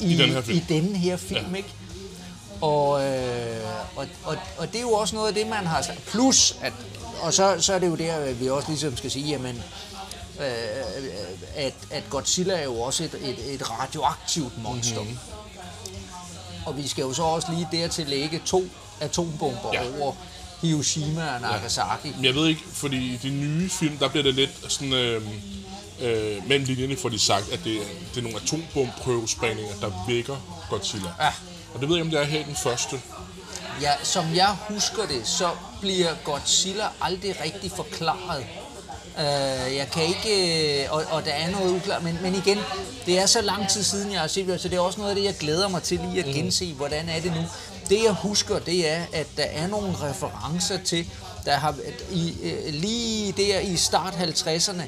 øh, 0.00 0.08
i, 0.08 0.14
I 0.14 0.16
den 0.16 0.30
her 0.30 0.40
film. 0.42 0.58
i 0.58 0.64
denne 0.68 0.98
her 0.98 1.16
film, 1.16 1.50
ja. 1.50 1.56
ikke? 1.56 1.68
Og, 2.60 3.04
øh, 3.04 3.60
og, 3.96 4.06
og, 4.24 4.36
og 4.58 4.66
det 4.66 4.76
er 4.76 4.80
jo 4.82 4.92
også 4.92 5.14
noget 5.14 5.28
af 5.28 5.34
det, 5.34 5.46
man 5.46 5.66
har. 5.66 5.86
Plus, 6.06 6.56
at, 6.62 6.72
og 7.22 7.34
så, 7.34 7.56
så 7.60 7.74
er 7.74 7.78
det 7.78 7.86
jo 7.86 7.94
der, 7.94 8.32
vi 8.32 8.48
også 8.50 8.68
ligesom 8.68 8.96
skal 8.96 9.10
sige, 9.10 9.26
jamen, 9.26 9.62
øh, 10.40 10.44
at, 11.54 11.74
at 11.90 12.02
Godzilla 12.10 12.54
er 12.54 12.64
jo 12.64 12.80
også 12.80 13.04
et, 13.04 13.14
et, 13.22 13.54
et 13.54 13.70
radioaktivt 13.70 14.62
monster. 14.62 15.00
Mhm. 15.00 15.08
Mm-hmm. 15.10 15.18
Og 16.66 16.76
vi 16.76 16.88
skal 16.88 17.02
jo 17.02 17.12
så 17.12 17.22
også 17.22 17.48
lige 17.52 17.68
dertil 17.72 18.06
lægge 18.06 18.42
to 18.46 18.64
atombomber 19.00 19.70
Ja. 19.72 19.82
ja. 19.82 20.00
over 20.00 20.12
Hiroshima 20.62 21.34
og 21.34 21.40
Nagasaki. 21.40 22.12
Men 22.16 22.24
jeg 22.24 22.34
ved 22.34 22.46
ikke, 22.46 22.60
fordi 22.72 23.14
i 23.14 23.16
de 23.16 23.30
nye 23.30 23.70
film, 23.70 23.98
der 23.98 24.08
bliver 24.08 24.22
det 24.22 24.34
lidt 24.34 24.50
sådan... 24.68 24.92
Øh, 24.92 25.22
øh, 26.00 26.48
mellem 26.48 26.64
linjerne 26.66 26.96
får 26.96 27.08
de 27.08 27.18
sagt, 27.18 27.52
at 27.52 27.60
det, 27.64 27.76
er- 27.76 27.84
det 28.14 28.18
er 28.18 28.22
nogle 28.22 28.36
atombomprøvesprængninger, 28.42 29.74
der 29.80 30.04
vækker 30.08 30.36
Godzilla. 30.70 31.08
Ja. 31.20 31.30
Og 31.74 31.80
det 31.80 31.88
ved 31.88 31.96
jeg, 31.96 32.04
om 32.04 32.10
det 32.10 32.20
er 32.20 32.24
her 32.24 32.40
i 32.40 32.42
den 32.42 32.56
første. 32.56 33.00
Ja, 33.80 33.92
som 34.02 34.34
jeg 34.34 34.56
husker 34.68 35.06
det, 35.06 35.26
så 35.26 35.50
bliver 35.80 36.14
Godzilla 36.24 36.84
aldrig 37.00 37.36
rigtig 37.44 37.70
forklaret. 37.76 38.44
Uh, 39.18 39.20
jeg 39.76 39.88
kan 39.92 40.02
ikke, 40.04 40.82
øh, 40.84 40.92
og, 40.92 41.04
og 41.10 41.24
der 41.24 41.30
er 41.32 41.50
noget 41.50 41.70
uklart, 41.76 42.02
men, 42.02 42.18
men 42.22 42.34
igen, 42.34 42.58
det 43.06 43.18
er 43.18 43.26
så 43.26 43.40
lang 43.42 43.68
tid 43.68 43.82
siden, 43.82 44.12
jeg 44.12 44.20
har 44.20 44.26
set 44.28 44.46
det, 44.46 44.60
så 44.60 44.68
det 44.68 44.76
er 44.76 44.80
også 44.80 44.98
noget 44.98 45.10
af 45.10 45.16
det, 45.16 45.24
jeg 45.24 45.34
glæder 45.40 45.68
mig 45.68 45.82
til 45.82 46.00
lige 46.10 46.24
at 46.24 46.34
gense, 46.34 46.72
hvordan 46.72 47.08
er 47.08 47.20
det 47.20 47.32
nu. 47.34 47.42
Det 47.88 48.02
jeg 48.04 48.12
husker, 48.12 48.58
det 48.58 48.90
er, 48.90 49.02
at 49.12 49.26
der 49.36 49.42
er 49.44 49.66
nogle 49.66 49.94
referencer 50.02 50.78
til, 50.84 51.06
der 51.44 51.56
har 51.56 51.74
i, 52.12 52.34
øh, 52.42 52.74
lige 52.74 53.32
der 53.32 53.60
i 53.60 53.76
start 53.76 54.14
50'erne, 54.14 54.82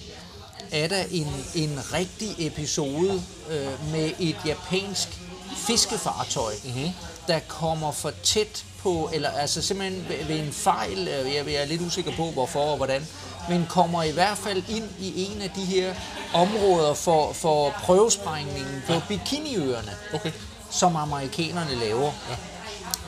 er 0.77 0.89
der 0.89 1.05
en, 1.11 1.45
en 1.55 1.79
rigtig 1.93 2.47
episode 2.47 3.23
øh, 3.51 3.93
med 3.93 4.11
et 4.21 4.37
japansk 4.47 5.09
fiskefartøj, 5.57 6.53
mm-hmm. 6.65 6.91
der 7.29 7.39
kommer 7.49 7.93
for 7.93 8.13
tæt 8.23 8.65
på, 8.83 9.11
eller 9.13 9.31
altså 9.31 9.63
simpelthen 9.63 10.09
ved, 10.09 10.25
ved 10.25 10.39
en 10.47 10.53
fejl, 10.53 11.09
øh, 11.09 11.35
jeg 11.35 11.47
jeg 11.47 11.55
er 11.55 11.65
lidt 11.65 11.83
usikker 11.83 12.13
på 12.17 12.31
hvorfor 12.31 12.61
og 12.61 12.77
hvordan, 12.77 13.07
men 13.49 13.67
kommer 13.69 14.03
i 14.03 14.11
hvert 14.11 14.39
fald 14.39 14.63
ind 14.69 14.89
i 15.01 15.25
en 15.25 15.43
af 15.43 15.51
de 15.51 15.65
her 15.65 15.95
områder 16.35 16.95
for, 16.95 17.33
for 17.33 17.71
prøvesprængningen 17.71 18.83
på 18.87 18.93
Bikiniøerne, 19.09 19.93
Okay. 20.15 20.33
som 20.71 20.97
amerikanerne 20.97 21.75
laver. 21.75 22.13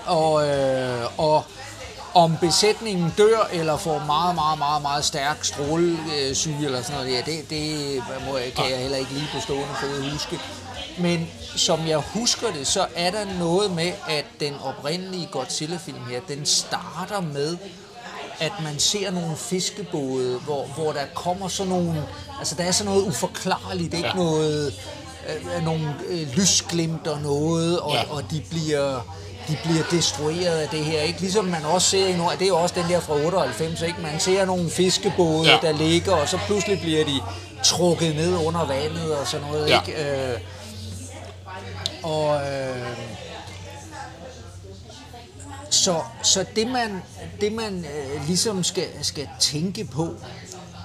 Og, 0.07 0.49
øh, 0.49 1.21
og 1.21 1.45
om 2.19 2.37
besætningen 2.41 3.15
dør 3.19 3.49
eller 3.53 3.77
får 3.77 3.99
meget, 4.07 4.35
meget, 4.35 4.59
meget, 4.59 4.83
meget 4.83 5.05
stærk 5.05 5.45
strålesyge 5.45 6.65
eller 6.65 6.83
sådan 6.83 6.97
noget, 7.01 7.13
ja, 7.13 7.21
det, 7.27 7.51
det 7.51 7.97
må, 8.27 8.39
kan 8.57 8.71
jeg 8.71 8.79
heller 8.79 8.97
ikke 8.97 9.13
lige 9.13 9.29
på 9.35 9.41
stående 9.41 9.75
fod 9.81 10.11
huske. 10.13 10.41
Men 10.99 11.29
som 11.57 11.87
jeg 11.87 11.99
husker 11.99 12.47
det, 12.53 12.67
så 12.67 12.87
er 12.97 13.11
der 13.11 13.25
noget 13.39 13.71
med, 13.71 13.93
at 14.09 14.25
den 14.41 14.55
oprindelige 14.65 15.29
Godzilla-film 15.33 15.99
her, 16.11 16.21
den 16.29 16.47
starter 16.47 17.21
med, 17.21 17.57
at 18.41 18.53
man 18.65 18.79
ser 18.79 19.11
nogle 19.11 19.37
fiskebåde, 19.37 20.39
hvor, 20.39 20.65
hvor 20.67 20.93
der 20.93 21.05
kommer 21.15 21.49
sådan 21.49 21.73
nogle, 21.73 22.05
altså 22.39 22.55
der 22.55 22.65
er 22.65 22.71
sådan 22.73 22.93
noget 22.93 23.07
uforklarligt, 23.07 23.95
ikke 23.95 24.09
Ja. 24.09 24.15
noget, 24.15 24.75
øh, 25.29 25.65
nogle 25.65 25.95
øh, 26.09 26.29
lysglimt 26.37 27.07
og 27.07 27.21
noget, 27.21 27.81
og, 27.81 27.93
ja. 27.95 28.03
og 28.11 28.23
de 28.31 28.43
bliver 28.51 29.01
de 29.49 29.59
bliver 29.65 29.85
destrueret 29.91 30.59
af 30.59 30.69
det 30.69 30.85
her, 30.85 31.01
ikke? 31.03 31.21
Ligesom 31.21 31.45
man 31.45 31.65
også 31.65 31.91
ser 31.91 32.07
i 32.07 32.17
Nord, 32.17 32.39
det 32.39 32.49
er 32.49 32.53
også 32.53 32.75
den 32.75 32.91
der 32.91 33.01
fra 33.01 33.15
98, 33.15 33.83
ikke? 33.83 34.01
Man 34.03 34.21
ser 34.21 34.45
nogle 34.45 34.71
fiskebåde, 34.71 35.51
ja. 35.51 35.59
der 35.63 35.73
ligger, 35.73 36.13
og 36.13 36.29
så 36.29 36.39
pludselig 36.47 36.81
bliver 36.81 37.05
de 37.05 37.21
trukket 37.65 38.15
ned 38.17 38.37
under 38.47 38.65
vandet 38.67 39.17
og 39.19 39.27
sådan 39.27 39.47
noget, 39.47 39.69
Ja. 39.69 39.81
ikke? 39.81 40.33
Øh, 40.33 40.41
og 42.03 42.37
øh, 42.37 42.97
så, 45.71 46.01
så 46.23 46.45
det 46.57 46.67
man, 46.67 47.03
det 47.41 47.53
man 47.53 47.85
øh, 47.85 48.27
ligesom 48.27 48.65
skal, 48.65 48.89
skal 49.03 49.29
tænke 49.41 49.85
på, 49.85 50.15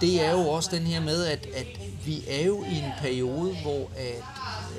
det 0.02 0.26
er 0.26 0.32
jo 0.32 0.49
også 0.49 0.69
den 0.73 0.88
her 0.88 1.02
med, 1.02 1.26
at, 1.26 1.47
at 1.56 1.67
vi 2.06 2.23
er 2.30 2.45
jo 2.45 2.63
i 2.63 2.76
en 2.78 2.91
periode, 3.02 3.56
hvor 3.62 3.89
at, 3.97 4.23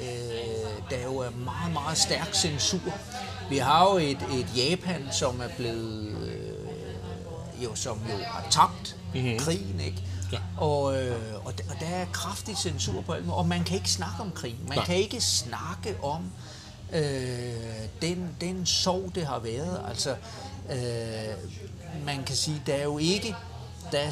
øh, 0.01 0.91
der 0.91 1.05
jo 1.05 1.17
er 1.19 1.31
meget, 1.31 1.73
meget 1.73 1.99
stærk 1.99 2.35
censur. 2.35 2.81
Vi 3.51 3.59
har 3.59 3.91
jo 3.91 3.99
et, 3.99 4.19
et 4.35 4.47
Japan, 4.57 5.09
som 5.13 5.41
er 5.41 5.49
blevet, 5.57 6.17
øh, 6.23 7.65
jo, 7.65 7.75
som 7.75 8.01
jo 8.11 8.25
har 8.25 8.47
tabt 8.51 8.97
mm-hmm. 9.15 9.39
krigen, 9.39 9.81
ikke? 9.81 10.03
Ja. 10.33 10.39
Og, 10.57 11.03
øh, 11.03 11.17
og, 11.45 11.59
der, 11.59 11.65
og 11.71 11.77
der 11.81 11.87
er 11.87 12.07
kraftig 12.13 12.57
censur 12.57 13.01
på 13.01 13.13
alt 13.13 13.25
og 13.29 13.47
man 13.47 13.65
kan 13.65 13.77
ikke 13.77 13.91
snakke 13.91 14.23
om 14.23 14.31
krig. 14.31 14.57
Man 14.69 14.79
Nej. 14.79 14.87
kan 14.87 14.97
ikke 14.97 15.21
snakke 15.21 15.97
om 16.03 16.31
øh, 16.93 17.03
den, 18.03 18.37
den 18.41 18.67
sorg, 18.67 19.11
det 19.15 19.27
har 19.27 19.39
været. 19.39 19.81
Altså, 19.89 20.11
øh, 20.71 22.05
man 22.05 22.25
kan 22.25 22.37
sige, 22.37 22.63
der 22.67 22.75
er 22.75 22.85
jo 22.85 22.99
ikke... 22.99 23.35
Der 23.93 23.99
er, 23.99 24.11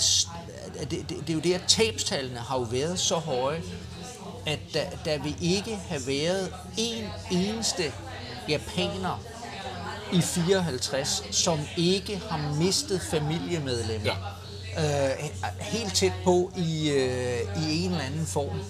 det, 0.81 0.91
det, 0.91 1.09
det 1.09 1.31
er 1.31 1.35
jo 1.35 1.41
det, 1.41 1.55
at 1.55 1.65
tabstallene 1.69 2.39
har 2.39 2.59
jo 2.59 2.63
været 2.63 2.99
så 2.99 3.15
høje, 3.15 3.63
at 4.47 4.59
der, 4.75 4.85
der 5.05 5.19
vil 5.19 5.37
ikke 5.41 5.77
have 5.77 6.03
været 6.07 6.55
en 6.77 7.05
eneste 7.31 7.93
japaner 8.49 9.21
i 10.13 10.21
54, 10.21 11.23
som 11.31 11.59
ikke 11.77 12.23
har 12.31 12.55
mistet 12.59 13.01
familiemedlemmer. 13.11 14.07
Ja. 14.77 15.11
Øh, 15.11 15.31
helt 15.61 15.95
tæt 15.95 16.13
på 16.25 16.51
i, 16.57 16.91
øh, 16.91 17.41
i 17.69 17.85
en 17.85 17.91
eller 17.91 18.05
anden 18.05 18.27
form. 18.27 18.61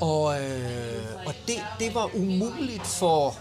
Og, 0.00 0.42
øh, 0.42 1.26
og 1.26 1.34
det, 1.46 1.56
det 1.78 1.94
var 1.94 2.10
umuligt 2.14 2.86
for 2.86 3.36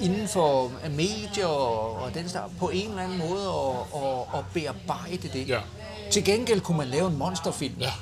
inden 0.00 0.28
for 0.28 0.72
medier 0.90 1.46
og, 1.46 1.94
og 1.94 2.14
den 2.14 2.28
slags, 2.28 2.52
på 2.58 2.68
en 2.68 2.88
eller 2.88 3.02
anden 3.02 3.18
måde 3.18 3.48
at, 3.48 4.02
at, 4.02 4.38
at 4.38 4.44
bearbejde 4.54 5.28
det. 5.28 5.48
Ja. 5.48 5.60
Til 6.10 6.24
gengæld 6.24 6.60
kunne 6.60 6.76
man 6.76 6.86
lave 6.86 7.08
en 7.08 7.16
monsterfilm. 7.16 7.74
Ja. 7.80 7.92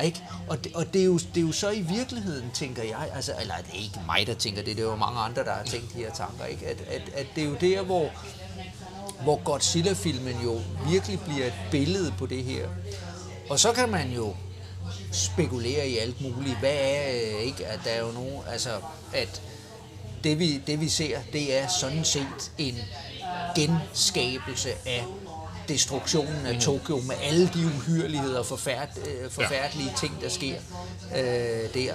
Ikke? 0.00 0.22
Og, 0.48 0.64
det, 0.64 0.74
og 0.74 0.92
det, 0.92 1.00
er 1.00 1.04
jo, 1.04 1.18
det 1.18 1.36
er 1.36 1.40
jo 1.40 1.52
så 1.52 1.70
i 1.70 1.80
virkeligheden, 1.80 2.50
tænker 2.54 2.82
jeg, 2.82 3.10
altså, 3.14 3.32
eller 3.40 3.54
det 3.56 3.74
er 3.74 3.82
ikke 3.82 4.00
mig, 4.06 4.26
der 4.26 4.34
tænker 4.34 4.62
det, 4.62 4.76
det 4.76 4.82
er 4.82 4.88
jo 4.88 4.96
mange 4.96 5.20
andre, 5.20 5.44
der 5.44 5.52
har 5.52 5.64
tænkt 5.64 5.94
de 5.94 5.98
her 5.98 6.12
tanker, 6.14 6.44
ikke? 6.44 6.66
At, 6.66 6.80
at, 6.80 7.02
at 7.14 7.26
det 7.34 7.44
er 7.44 7.48
jo 7.48 7.56
der, 7.60 7.82
hvor, 7.82 8.10
hvor 9.22 9.42
Godzilla-filmen 9.44 10.36
jo 10.44 10.60
virkelig 10.88 11.20
bliver 11.20 11.46
et 11.46 11.54
billede 11.70 12.14
på 12.18 12.26
det 12.26 12.44
her. 12.44 12.68
Og 13.50 13.60
så 13.60 13.72
kan 13.72 13.88
man 13.88 14.10
jo 14.10 14.34
spekulere 15.12 15.88
i 15.88 15.98
alt 15.98 16.20
muligt. 16.20 16.58
Hvad 16.58 16.74
er, 16.74 17.10
øh, 17.10 17.42
ikke, 17.42 17.66
at 17.66 17.80
der 17.84 17.90
er 17.90 18.00
jo 18.00 18.12
nogen, 18.12 18.42
altså, 18.48 18.70
at 19.14 19.42
det 20.24 20.38
vi, 20.38 20.58
det 20.66 20.80
vi 20.80 20.88
ser, 20.88 21.18
det 21.32 21.58
er 21.58 21.68
sådan 21.68 22.04
set 22.04 22.52
en 22.58 22.78
genskabelse 23.56 24.70
af 24.86 25.04
destruktionen 25.70 26.46
af 26.46 26.60
Tokyo 26.60 27.00
med 27.00 27.14
alle 27.22 27.46
de 27.54 27.66
uhyreligheder 27.66 28.38
og 28.38 28.46
forfærd, 28.46 28.88
øh, 28.98 29.30
forfærdelige 29.30 29.92
ting, 30.00 30.20
der 30.22 30.28
sker 30.28 30.56
øh, 31.16 31.74
der. 31.74 31.92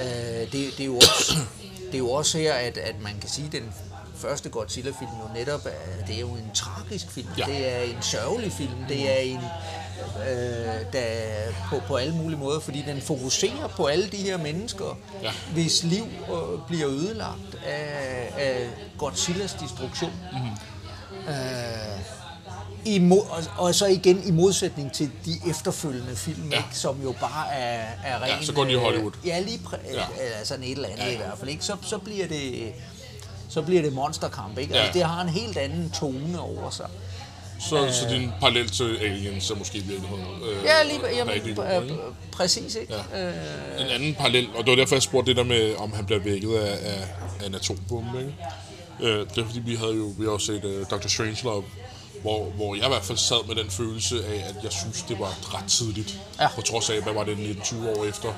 Øh, 0.00 0.52
det, 0.52 0.52
det, 0.52 0.80
er 0.80 0.84
jo 0.84 0.96
også, 0.96 1.36
det 1.86 1.94
er 1.94 1.98
jo 1.98 2.10
også 2.10 2.38
her, 2.38 2.54
at, 2.54 2.78
at 2.78 2.94
man 3.00 3.12
kan 3.20 3.30
sige, 3.30 3.46
at 3.46 3.52
den 3.52 3.72
første 4.16 4.48
Godzilla-film 4.48 5.10
jo 5.10 5.34
netop 5.38 5.66
er, 5.66 6.06
det 6.06 6.16
er 6.16 6.20
jo 6.20 6.28
en 6.28 6.50
tragisk 6.54 7.10
film. 7.10 7.28
Ja. 7.38 7.44
Det 7.44 7.72
er 7.72 7.78
en 7.78 8.02
sørgelig 8.02 8.52
film. 8.52 8.84
Det 8.88 9.10
er 9.10 9.20
en, 9.20 9.40
øh, 10.28 10.92
der 10.92 11.04
på, 11.70 11.80
på 11.88 11.96
alle 11.96 12.14
mulige 12.14 12.38
måder, 12.38 12.60
fordi 12.60 12.82
den 12.86 13.00
fokuserer 13.02 13.68
på 13.76 13.86
alle 13.86 14.08
de 14.08 14.16
her 14.16 14.36
mennesker, 14.36 14.98
Ja. 15.22 15.32
hvis 15.52 15.82
liv 15.84 16.04
øh, 16.04 16.58
bliver 16.68 16.88
ødelagt 16.88 17.54
af, 17.66 18.32
af 18.38 18.68
Godzillas 18.98 19.56
destruktion. 19.60 20.12
Mm-hmm. 20.32 21.28
Øh, 21.28 22.23
i 22.84 22.98
mo- 22.98 23.30
og, 23.36 23.42
og 23.56 23.74
så 23.74 23.86
igen 23.86 24.22
i 24.26 24.30
modsætning 24.30 24.92
til 24.92 25.10
de 25.24 25.50
efterfølgende 25.50 26.16
film, 26.16 26.48
Ja. 26.50 26.56
ikke, 26.56 26.68
som 26.78 27.02
jo 27.02 27.14
bare 27.20 27.52
er, 27.52 27.86
er 28.04 28.22
ren... 28.22 28.28
Ja, 28.28 28.42
så 28.42 28.52
går 28.52 28.64
de 28.64 28.70
i 28.70 28.74
øh, 28.74 28.80
Hollywood. 28.80 29.12
Ja, 29.24 29.40
lige 29.40 29.60
præ- 29.66 29.94
Ja. 29.94 30.02
eller 30.20 30.36
sådan 30.44 30.64
et 30.64 30.70
eller 30.72 30.88
andet 30.88 31.04
Ja, 31.04 31.12
i 31.12 31.16
hvert 31.16 31.38
fald. 31.38 31.50
Ikke? 31.50 31.64
Så, 31.64 31.76
så 31.82 31.98
bliver 31.98 32.26
det 32.26 32.72
så 33.48 33.62
bliver 33.62 33.82
det 33.82 33.92
monsterkamp, 33.92 34.58
ikke? 34.58 34.74
Ja. 34.74 34.80
Altså, 34.80 34.98
det 34.98 35.02
har 35.06 35.22
en 35.22 35.28
helt 35.28 35.56
anden 35.56 35.90
tone 35.90 36.40
over 36.40 36.70
sig. 36.70 36.86
Så, 37.60 37.92
så 37.92 38.08
din 38.10 38.30
parallel 38.40 38.70
til 38.70 38.96
Aliens 38.96 39.50
er 39.50 39.54
måske 39.54 39.78
i 39.78 39.80
virkeligheden... 39.80 40.24
Øh, 40.50 40.64
Ja, 40.64 40.82
lige 40.82 41.00
jamen, 41.16 41.34
rigtig 41.34 41.58
pr- 41.58 42.12
præcis, 42.32 42.74
ikke? 42.74 42.94
Ja. 43.12 43.28
Øh, 43.28 43.34
En 43.80 43.86
anden 43.86 44.14
parallel, 44.14 44.48
og 44.56 44.64
det 44.64 44.70
var 44.70 44.76
derfor, 44.76 44.94
jeg 44.94 45.02
spurgte 45.02 45.28
det 45.30 45.36
der 45.36 45.44
med, 45.44 45.74
om 45.76 45.92
han 45.92 46.06
bliver 46.06 46.20
vækket 46.20 46.54
af, 46.54 46.72
af, 46.92 47.06
af 47.42 47.46
en 47.46 47.54
atombombe, 47.54 48.18
ikke? 48.18 48.34
Øh, 49.00 49.26
det 49.34 49.38
er 49.38 49.46
fordi, 49.46 49.60
vi 49.60 49.74
havde 49.74 49.92
jo 49.96 50.12
vi 50.18 50.24
har 50.24 50.30
også 50.30 50.46
set 50.46 50.64
uh, 50.64 50.86
Dr. 50.98 51.08
Strangelove, 51.08 51.64
hvor, 52.24 52.44
hvor 52.44 52.74
jeg 52.74 52.84
i 52.84 52.88
hvert 52.88 53.04
fald 53.04 53.18
sad 53.18 53.46
med 53.48 53.54
den 53.56 53.70
følelse 53.70 54.24
af, 54.26 54.44
at 54.48 54.64
jeg 54.64 54.72
synes, 54.72 55.02
det 55.02 55.18
var 55.18 55.54
ret 55.54 55.70
tidligt. 55.70 56.20
Ja. 56.40 56.48
På 56.54 56.60
trods 56.60 56.90
af, 56.90 57.02
hvad 57.02 57.12
var 57.12 57.24
det, 57.24 57.36
19-20 57.36 57.88
år 57.98 58.04
efter 58.04 58.32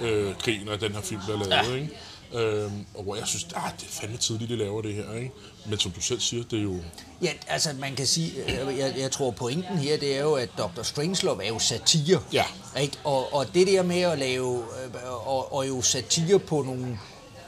øh, 0.00 0.34
krigen, 0.38 0.68
og 0.68 0.80
den 0.80 0.92
her 0.92 1.00
film 1.00 1.20
blev 1.26 1.38
lavet, 1.38 1.50
Ja. 1.68 1.74
ikke? 1.74 1.90
Øhm, 2.34 2.86
og 2.94 3.02
hvor 3.04 3.16
jeg 3.16 3.26
synes, 3.26 3.46
ah, 3.56 3.70
det 3.80 3.82
er 3.82 3.90
fandme 4.00 4.16
tidligt, 4.16 4.50
de 4.50 4.56
laver 4.56 4.82
det 4.82 4.94
her, 4.94 5.14
ikke? 5.14 5.30
Men 5.66 5.78
som 5.78 5.90
du 5.90 6.00
selv 6.00 6.20
siger, 6.20 6.44
det 6.50 6.58
er 6.58 6.62
jo... 6.62 6.76
Ja, 7.22 7.30
altså 7.48 7.70
man 7.78 7.94
kan 7.94 8.06
sige, 8.06 8.32
øh, 8.48 8.78
jeg, 8.78 8.94
jeg 8.98 9.10
tror 9.10 9.30
pointen 9.30 9.78
her, 9.78 9.96
det 9.96 10.16
er 10.16 10.20
jo, 10.22 10.32
at 10.34 10.48
Dr. 10.58 10.82
Strangelove 10.82 11.44
er 11.44 11.48
jo 11.48 11.58
satire. 11.58 12.20
Ja. 12.32 12.44
Ikke? 12.80 12.96
Og, 13.04 13.34
og 13.34 13.54
det 13.54 13.66
der 13.66 13.82
med 13.82 14.00
at 14.00 14.18
lave, 14.18 14.58
øh, 14.58 15.26
og, 15.26 15.54
og 15.54 15.68
jo 15.68 15.82
satire 15.82 16.38
på 16.38 16.62
nogle 16.62 16.98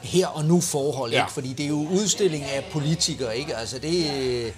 her 0.01 0.27
og 0.27 0.45
nu 0.45 0.61
forhold, 0.61 1.11
Ja. 1.11 1.21
ikke? 1.23 1.33
fordi 1.33 1.53
det 1.53 1.63
er 1.63 1.69
jo 1.69 1.87
udstilling 1.91 2.43
af 2.43 2.65
politikere, 2.71 3.37
ikke? 3.37 3.55
Altså 3.55 3.79
det, 3.79 4.11
øh, 4.21 4.51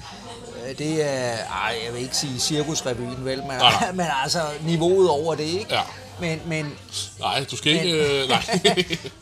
det 0.77 1.03
er, 1.03 1.38
ej, 1.38 1.75
jeg 1.86 1.93
vil 1.93 2.01
ikke 2.01 2.17
sige 2.17 2.39
cirkusrevyen, 2.39 3.25
vel, 3.25 3.38
men, 3.38 3.47
Nej, 3.47 3.58
nej. 3.58 3.91
men 3.99 4.06
altså 4.23 4.41
niveauet 4.62 5.10
over 5.10 5.36
det, 5.36 5.43
ikke? 5.43 5.73
Ja. 5.73 5.82
Men, 6.19 6.41
men, 6.45 6.77
Nej, 7.19 7.45
du 7.51 7.58
skal 7.58 7.71
ikke... 7.73 7.86
Men- 7.86 7.95
Øh, 7.95 8.30
nej. 8.30 8.43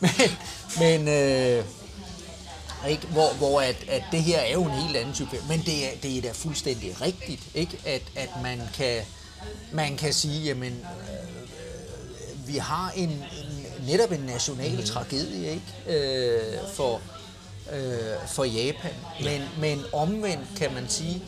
men, 0.00 0.10
men 0.78 1.08
øh, 1.08 1.64
ikke? 2.88 3.06
Hvor, 3.06 3.32
hvor 3.34 3.60
at, 3.60 3.76
at 3.88 4.02
det 4.12 4.22
her 4.22 4.38
er 4.38 4.52
jo 4.52 4.64
en 4.64 4.70
helt 4.70 4.96
anden 4.96 5.14
type 5.14 5.36
Men 5.48 5.60
det 5.60 5.86
er, 5.86 5.90
det 6.02 6.18
er 6.18 6.22
da 6.22 6.30
fuldstændig 6.32 7.00
rigtigt, 7.00 7.42
ikke? 7.54 7.78
At, 7.84 8.02
at 8.16 8.28
man, 8.42 8.60
kan, 8.76 9.02
man 9.72 9.96
kan 9.96 10.12
sige, 10.12 10.42
jamen, 10.44 10.72
øh, 10.72 12.48
vi 12.48 12.56
har 12.56 12.92
en, 12.96 13.08
en, 13.08 13.66
netop 13.86 14.12
en 14.12 14.20
national 14.20 14.76
mm. 14.76 14.84
tragedie 14.84 15.50
ikke? 15.50 15.98
Øh, 15.98 16.58
for, 16.74 17.00
øh, 17.72 18.28
for 18.28 18.44
Japan. 18.44 18.92
Men, 19.22 19.42
men 19.58 19.84
omvendt 19.92 20.48
kan 20.56 20.74
man 20.74 20.88
sige, 20.88 21.22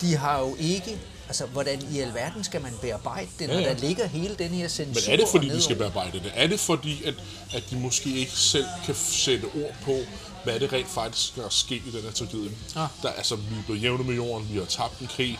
de 0.00 0.16
har 0.16 0.38
jo 0.40 0.56
ikke... 0.60 0.98
Altså, 1.28 1.46
hvordan 1.46 1.82
i 1.92 2.00
alverden 2.00 2.44
skal 2.44 2.62
man 2.62 2.72
bearbejde 2.80 3.28
det, 3.38 3.48
når 3.48 3.54
Ja, 3.54 3.60
ja, 3.60 3.68
der 3.68 3.74
ligger 3.80 4.06
hele 4.06 4.34
den 4.34 4.48
her 4.50 4.68
censur 4.68 5.00
Men 5.06 5.12
er 5.12 5.16
det 5.24 5.28
fordi, 5.30 5.48
og 5.48 5.54
de 5.56 5.62
skal 5.62 5.74
nedover? 5.76 5.90
bearbejde 5.90 6.18
det? 6.24 6.32
Er 6.34 6.46
det 6.46 6.60
fordi, 6.60 7.04
at, 7.04 7.14
at 7.54 7.62
de 7.70 7.76
måske 7.76 8.10
ikke 8.16 8.32
selv 8.32 8.66
kan 8.86 8.94
sætte 8.94 9.44
ord 9.44 9.74
på, 9.84 9.96
hvad 10.44 10.60
det 10.60 10.72
rent 10.72 10.88
faktisk 10.88 11.38
er 11.38 11.48
sket 11.48 11.82
i 11.86 11.90
den 11.92 12.02
her 12.02 12.10
tragedie? 12.12 12.50
Ja. 12.76 12.86
Der, 13.02 13.08
altså, 13.08 13.36
vi 13.36 13.42
er 13.58 13.62
blevet 13.66 13.82
jævne 13.82 14.04
med 14.04 14.14
jorden, 14.14 14.48
vi 14.52 14.58
har 14.58 14.64
tabt 14.64 14.98
en 15.00 15.06
krig. 15.06 15.38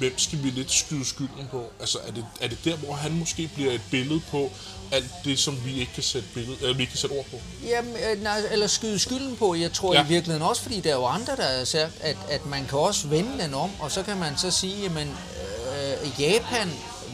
Hvem 0.00 0.18
skal 0.18 0.42
vi 0.42 0.50
lidt 0.50 0.72
skyde 0.72 1.04
skylden 1.04 1.48
på? 1.50 1.64
Altså, 1.80 1.98
er 2.08 2.12
det, 2.12 2.24
er 2.40 2.48
det 2.48 2.58
der, 2.64 2.76
hvor 2.76 2.94
han 2.94 3.12
måske 3.12 3.50
bliver 3.54 3.72
et 3.72 3.80
billede 3.90 4.20
på 4.30 4.50
alt 4.92 5.06
det, 5.24 5.38
som 5.38 5.64
vi 5.64 5.80
ikke 5.80 5.92
kan 5.94 6.02
sætte, 6.02 6.28
billede, 6.34 6.56
eller 6.60 6.74
vi 6.74 6.82
ikke 6.82 6.90
kan 6.90 6.98
sætte 6.98 7.14
ord 7.14 7.24
på? 7.30 7.36
Jamen, 7.66 7.94
øh, 7.96 8.22
nej, 8.22 8.42
eller 8.50 8.66
skyde 8.66 8.98
skylden 8.98 9.36
på. 9.36 9.54
Jeg 9.54 9.72
tror 9.72 9.94
Ja. 9.94 10.04
i 10.04 10.06
virkeligheden 10.06 10.48
også, 10.48 10.62
fordi 10.62 10.80
der 10.80 10.90
er 10.90 10.94
jo 10.94 11.04
andre, 11.06 11.36
der 11.36 11.58
har 11.58 11.64
sagt, 11.64 11.92
at, 12.00 12.16
at 12.30 12.46
man 12.46 12.66
kan 12.66 12.78
også 12.78 13.06
vende 13.08 13.42
den 13.44 13.54
om, 13.54 13.70
og 13.78 13.90
så 13.90 14.02
kan 14.02 14.16
man 14.16 14.38
så 14.38 14.50
sige, 14.50 14.82
jamen, 14.82 15.08
øh, 15.08 16.20
Japan 16.20 16.70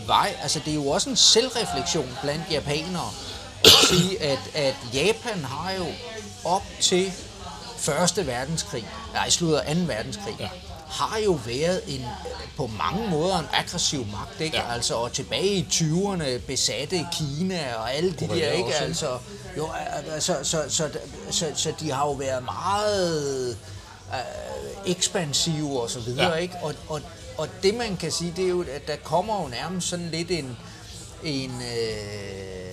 var, 0.06 0.28
altså 0.42 0.60
det 0.64 0.70
er 0.70 0.74
jo 0.74 0.88
også 0.88 1.10
en 1.10 1.16
selvreflektion 1.16 2.08
blandt 2.22 2.42
japanere, 2.50 3.10
at 3.64 3.70
sige, 3.88 4.22
at, 4.22 4.38
at 4.54 4.74
Japan 4.94 5.44
har 5.44 5.72
jo 5.72 5.86
op 6.44 6.62
til 6.80 7.12
Første 7.78 8.26
verdenskrig, 8.26 8.88
nej, 9.12 9.30
slutter 9.30 9.74
2. 9.74 9.80
verdenskrig, 9.86 10.36
Ja. 10.40 10.48
Har 10.96 11.18
jo 11.18 11.38
været 11.46 11.82
en, 11.86 12.04
på 12.56 12.70
mange 12.78 13.10
måder 13.10 13.38
en 13.38 13.46
aggressiv 13.52 14.06
magt, 14.12 14.40
ikke? 14.40 14.56
Ja. 14.56 14.72
Altså, 14.72 14.94
og 14.94 15.12
tilbage 15.12 15.46
i 15.46 15.66
20'erne 15.70 16.38
besatte 16.46 17.06
Kina 17.12 17.74
og 17.74 17.94
alle 17.94 18.12
de 18.12 18.26
Korea 18.26 18.46
der, 18.46 18.52
ikke? 18.52 18.68
også? 18.68 18.84
Altså, 18.84 19.18
jo, 19.56 19.68
altså, 20.14 20.38
så, 20.42 20.64
så, 20.68 20.90
så, 21.30 21.46
så 21.54 21.72
de 21.80 21.90
har 21.90 22.06
jo 22.06 22.12
været 22.12 22.44
meget 22.44 23.56
øh, 24.12 24.90
ekspansive 24.90 25.80
og 25.80 25.90
så 25.90 26.00
videre, 26.00 26.30
ja. 26.30 26.34
ikke? 26.34 26.54
Og, 26.62 26.74
og, 26.88 27.00
og 27.38 27.48
det 27.62 27.74
man 27.74 27.96
kan 27.96 28.12
sige, 28.12 28.32
det 28.36 28.44
er 28.44 28.48
jo, 28.48 28.62
at 28.62 28.86
der 28.86 28.96
kommer 28.96 29.42
jo 29.42 29.48
nærmest 29.48 29.88
sådan 29.88 30.10
lidt 30.10 30.30
en, 30.30 30.56
en, 31.24 31.50
øh, 31.50 32.65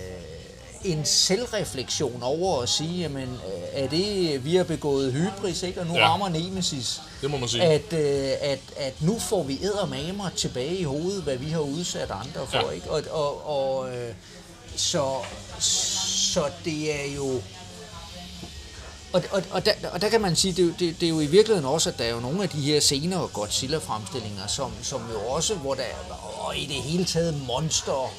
en 0.84 1.04
selvreflektion 1.04 2.22
over 2.22 2.62
at 2.62 2.68
sige, 2.68 3.00
jamen, 3.00 3.28
øh, 3.28 3.62
er 3.82 3.88
det, 3.88 4.44
vi 4.44 4.56
har 4.56 4.64
begået 4.64 5.12
hybris, 5.12 5.62
ikke? 5.62 5.80
og 5.80 5.86
nu 5.86 5.94
Ja. 5.94 6.08
rammer 6.08 6.28
Nemesis. 6.28 7.00
Det 7.20 7.30
må 7.30 7.36
man 7.38 7.48
sige. 7.48 7.62
At, 7.62 7.92
øh, 7.92 8.32
at, 8.40 8.58
at 8.76 9.02
nu 9.02 9.18
får 9.18 9.42
vi 9.42 9.58
eddermamer 9.62 10.28
tilbage 10.36 10.76
i 10.76 10.82
hovedet, 10.82 11.22
hvad 11.22 11.36
vi 11.36 11.50
har 11.50 11.60
udsat 11.60 12.10
andre 12.10 12.46
for. 12.50 12.66
Ja. 12.66 12.70
Ikke? 12.70 12.90
Og, 12.90 13.02
og, 13.10 13.48
og 13.48 13.96
øh, 13.96 14.14
så, 14.76 15.14
så 15.58 16.44
det 16.64 16.94
er 17.04 17.14
jo... 17.14 17.40
Og, 19.12 19.22
og, 19.30 19.42
og, 19.50 19.64
der, 19.66 19.72
og 19.92 20.00
der 20.00 20.08
kan 20.08 20.20
man 20.20 20.36
sige, 20.36 20.52
det, 20.52 20.74
det, 20.78 21.00
det 21.00 21.06
er 21.06 21.10
jo 21.10 21.20
i 21.20 21.26
virkeligheden 21.26 21.64
også, 21.70 21.90
at 21.90 21.98
der 21.98 22.04
er 22.04 22.10
jo 22.10 22.20
nogle 22.20 22.42
af 22.42 22.48
de 22.48 22.60
her 22.60 22.80
senere 22.80 23.26
Godzilla-fremstillinger, 23.32 24.46
som, 24.46 24.72
som 24.82 25.02
jo 25.12 25.20
også, 25.20 25.54
hvor 25.54 25.74
der 25.74 25.82
er, 25.82 26.14
og 26.38 26.56
i 26.58 26.66
det 26.66 26.74
hele 26.74 27.04
taget 27.04 27.40
monster 27.46 28.12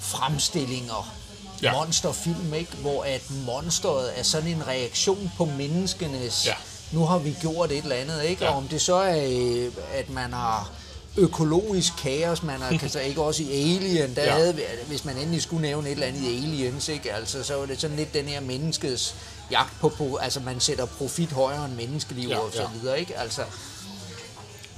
fremstillinger, 0.00 1.14
Ja. 1.62 1.72
monsterfilm, 1.72 2.54
ikke? 2.54 2.72
hvor 2.76 3.02
at 3.04 3.22
monsteret 3.46 4.18
er 4.18 4.22
sådan 4.22 4.48
en 4.48 4.66
reaktion 4.66 5.32
på 5.36 5.44
menneskenes, 5.44 6.46
Ja. 6.46 6.54
nu 6.92 7.04
har 7.06 7.18
vi 7.18 7.36
gjort 7.40 7.72
et 7.72 7.78
eller 7.82 7.96
andet, 7.96 8.24
ikke? 8.24 8.44
Ja. 8.44 8.50
og 8.50 8.56
om 8.56 8.68
det 8.68 8.80
så 8.82 8.94
er, 8.94 9.26
øh, 9.30 9.72
at 9.94 10.10
man 10.10 10.32
har 10.32 10.70
økologisk 11.16 11.92
kaos, 12.02 12.42
man 12.42 12.60
har, 12.60 12.76
kan 12.78 12.90
så 12.90 13.00
ikke 13.00 13.22
også 13.22 13.42
i 13.42 13.52
Alien, 13.76 14.14
der 14.16 14.22
Ja. 14.24 14.30
havde, 14.32 14.54
vi- 14.56 14.62
hvis 14.86 15.04
man 15.04 15.16
endelig 15.16 15.42
skulle 15.42 15.62
nævne 15.62 15.88
et 15.88 15.92
eller 15.92 16.06
andet 16.06 16.20
i 16.20 16.36
Aliens, 16.36 16.88
ikke? 16.88 17.12
Altså, 17.14 17.42
så 17.44 17.54
var 17.54 17.66
det 17.66 17.80
sådan 17.80 17.96
lidt 17.96 18.14
den 18.14 18.24
her 18.24 18.40
menneskets 18.40 19.14
jagt 19.50 19.80
på, 19.80 19.88
på 19.88 20.16
altså 20.16 20.40
man 20.40 20.60
sætter 20.60 20.84
profit 20.86 21.32
højere 21.32 21.64
end 21.64 21.74
menneskeliv 21.74 22.28
Ja, 22.28 22.38
og 22.38 22.50
så 22.52 22.62
ja. 22.62 22.68
videre, 22.80 23.00
ikke? 23.00 23.18
Altså, 23.18 23.42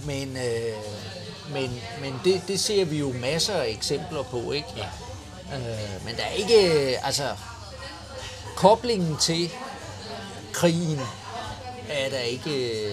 men, 0.05 0.37
øh, 0.37 0.75
men, 1.53 1.81
men 2.01 2.15
det, 2.25 2.43
det 2.49 2.61
ser 2.61 2.85
vi 2.85 2.99
jo 2.99 3.13
masser 3.21 3.55
af 3.55 3.69
eksempler 3.69 4.23
på, 4.23 4.53
ikke? 4.53 4.69
Ja. 4.77 4.85
Øh, 5.55 6.05
men 6.07 6.17
der 6.17 6.23
er 6.23 6.31
ikke, 6.31 6.59
altså, 7.05 7.29
koblingen 8.57 9.17
til 9.17 9.51
krigen 10.53 11.01
er 11.89 12.11
der 12.11 12.19
ikke, 12.19 12.87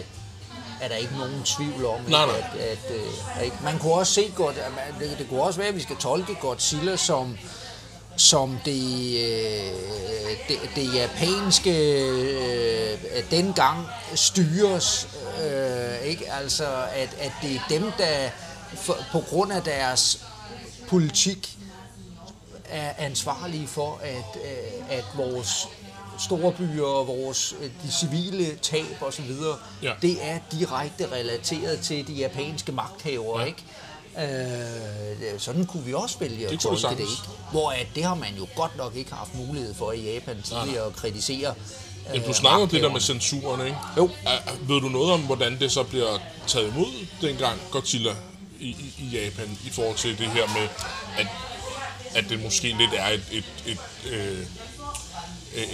er 0.82 0.88
der 0.88 0.96
ikke 0.96 1.13
nogen 1.17 1.43
tvivl 1.43 1.86
om. 1.86 2.02
Nej, 2.08 2.26
nej. 2.26 2.36
At, 2.60 2.60
at, 2.60 2.96
øh, 2.96 3.43
ikke? 3.43 3.56
Man 3.63 3.80
kunne 3.80 3.93
også 3.93 4.13
se 4.13 4.32
godt, 4.36 4.58
at 4.58 4.72
man- 4.76 5.10
det, 5.10 5.17
det 5.20 5.30
kunne 5.30 5.41
også 5.43 5.60
være, 5.60 5.70
at 5.70 5.76
vi 5.76 5.82
skal 5.82 5.96
tolke 5.96 6.36
Godzilla 6.41 6.96
som, 6.96 7.38
som 8.17 8.58
det, 8.65 9.13
øh, 9.26 9.72
det, 10.48 10.60
det 10.76 10.93
japanske 10.96 12.00
øh, 12.02 12.98
dengang 13.32 13.88
styres, 14.15 15.08
øh, 15.43 16.02
ikke? 16.08 16.34
Altså, 16.34 16.65
at, 16.96 17.10
at 17.20 17.32
det 17.41 17.56
er 17.56 17.60
dem, 17.70 17.91
der 17.98 18.30
for, 18.76 18.98
på 19.12 19.20
grund 19.30 19.52
af 19.54 19.62
deres 19.63 20.20
politik 20.88 21.58
er 22.70 22.94
ansvarlige 22.98 23.68
for, 23.68 24.00
at, 24.04 24.42
øh, 24.44 24.98
at 24.98 25.04
vores 25.16 25.68
store 26.20 26.52
byer 26.52 26.84
og 26.86 27.08
vores, 27.08 27.56
øh, 27.62 27.70
de 27.84 27.92
civile 27.92 28.56
tab 28.62 28.86
og 29.02 29.14
så 29.14 29.22
videre, 29.22 29.56
Ja. 29.84 29.92
det 30.02 30.18
er 30.22 30.40
direkte 30.52 31.12
relateret 31.12 31.80
til 31.80 32.08
de 32.08 32.14
japanske 32.14 32.72
magthavere, 32.72 33.42
Ja. 33.42 33.46
ikke? 33.46 33.64
Øh, 34.20 35.40
sådan 35.40 35.66
kunne 35.66 35.84
vi 35.84 35.94
også 35.94 36.20
vælge 36.20 36.48
at 36.48 36.60
tolke 36.60 36.88
det, 36.88 37.00
ikke? 37.00 37.12
Hvor 37.52 37.72
at 37.72 37.88
det 37.96 38.04
har 38.04 38.16
man 38.16 38.34
jo 38.38 38.48
godt 38.56 38.78
nok 38.78 38.96
ikke 38.96 39.14
haft 39.14 39.36
mulighed 39.36 39.74
for 39.74 39.92
i 39.92 40.14
Japan 40.14 40.42
tidligere 40.42 40.86
at 40.86 40.96
kritisere. 40.96 41.54
Men 42.14 42.22
du 42.22 42.28
øh, 42.28 42.34
snakker 42.34 42.64
om 42.64 42.70
det 42.70 42.84
der 42.84 42.92
med 42.92 43.02
censuren, 43.02 43.62
ikke? 43.66 43.78
Jo. 43.98 44.10
Er- 44.26 44.54
ved 44.68 44.82
du 44.82 44.90
noget 44.90 45.12
om, 45.14 45.22
hvordan 45.22 45.60
det 45.60 45.72
så 45.72 45.84
bliver 45.84 46.18
taget 46.48 46.68
imod 46.68 47.06
dengang 47.22 47.60
Godzilla 47.72 48.12
i, 48.60 48.68
i, 48.70 48.94
i 49.00 49.24
Japan, 49.24 49.58
i 49.66 49.70
forhold 49.70 49.96
til 49.98 50.18
det 50.18 50.28
her 50.28 50.48
med, 50.60 50.68
at, 51.18 51.28
at 52.18 52.26
det 52.30 52.44
måske 52.44 52.68
lidt 52.68 52.92
er 52.98 53.08
et, 53.08 53.24
et, 53.32 53.46
et, 53.66 53.80
øh, 54.12 54.46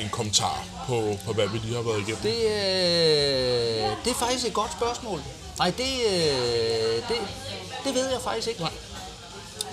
en 0.03 0.09
kommentar 0.09 0.65
på, 0.87 1.17
på, 1.25 1.33
hvad 1.33 1.47
vi 1.47 1.57
lige 1.57 1.75
har 1.75 1.81
været 1.81 1.99
igennem? 1.99 2.21
Det, 2.21 2.35
øh, 2.35 3.89
det 4.05 4.11
er 4.11 4.15
faktisk 4.19 4.47
et 4.47 4.53
godt 4.53 4.71
spørgsmål. 4.71 5.21
Nej, 5.57 5.73
det, 5.77 5.93
øh, 6.09 6.95
det, 7.07 7.17
det 7.83 7.93
ved 7.93 8.09
jeg 8.11 8.21
faktisk 8.23 8.47
ikke. 8.47 8.67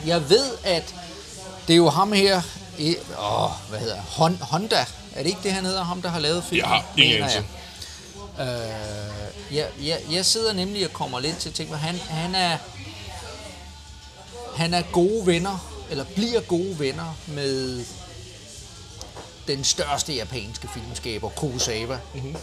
Jeg 0.07 0.31
ved, 0.31 0.47
at 0.65 0.95
det 1.67 1.73
er 1.73 1.77
jo 1.77 1.89
ham 1.89 2.13
her, 2.13 2.43
i, 2.79 2.97
åh, 3.19 3.51
hvad 3.69 3.79
hedder 3.79 3.95
han? 3.95 4.05
Hon, 4.09 4.39
Honda, 4.41 4.87
er 5.15 5.23
det 5.23 5.27
ikke 5.27 5.41
det, 5.43 5.53
han 5.53 5.65
hedder, 5.65 5.85
ham 5.85 6.03
der 6.03 6.09
har 6.09 6.21
lavet 6.21 6.45
filmen? 6.45 6.69
Har 6.69 6.85
ingen 6.97 7.21
jeg. 7.21 7.45
Øh, 8.41 9.57
jeg, 9.57 9.69
jeg, 9.83 9.99
jeg 10.11 10.27
sidder 10.27 10.53
nemlig 10.53 10.85
og 10.85 10.93
kommer 10.93 11.21
lidt 11.21 11.37
til 11.37 11.49
at 11.49 11.55
tænke, 11.55 11.77
han, 11.77 11.99
han 12.09 12.35
er 12.35 12.57
han 14.57 14.75
er 14.75 14.83
gode 14.93 15.27
venner, 15.27 15.70
eller 15.91 16.05
bliver 16.05 16.41
gode 16.41 16.79
venner 16.79 17.17
med 17.29 17.85
den 19.47 19.65
største 19.65 20.15
japanske 20.15 20.69
filmskaber, 20.75 21.29
Kurosawa. 21.29 22.01
Mm-hmm. 22.15 22.37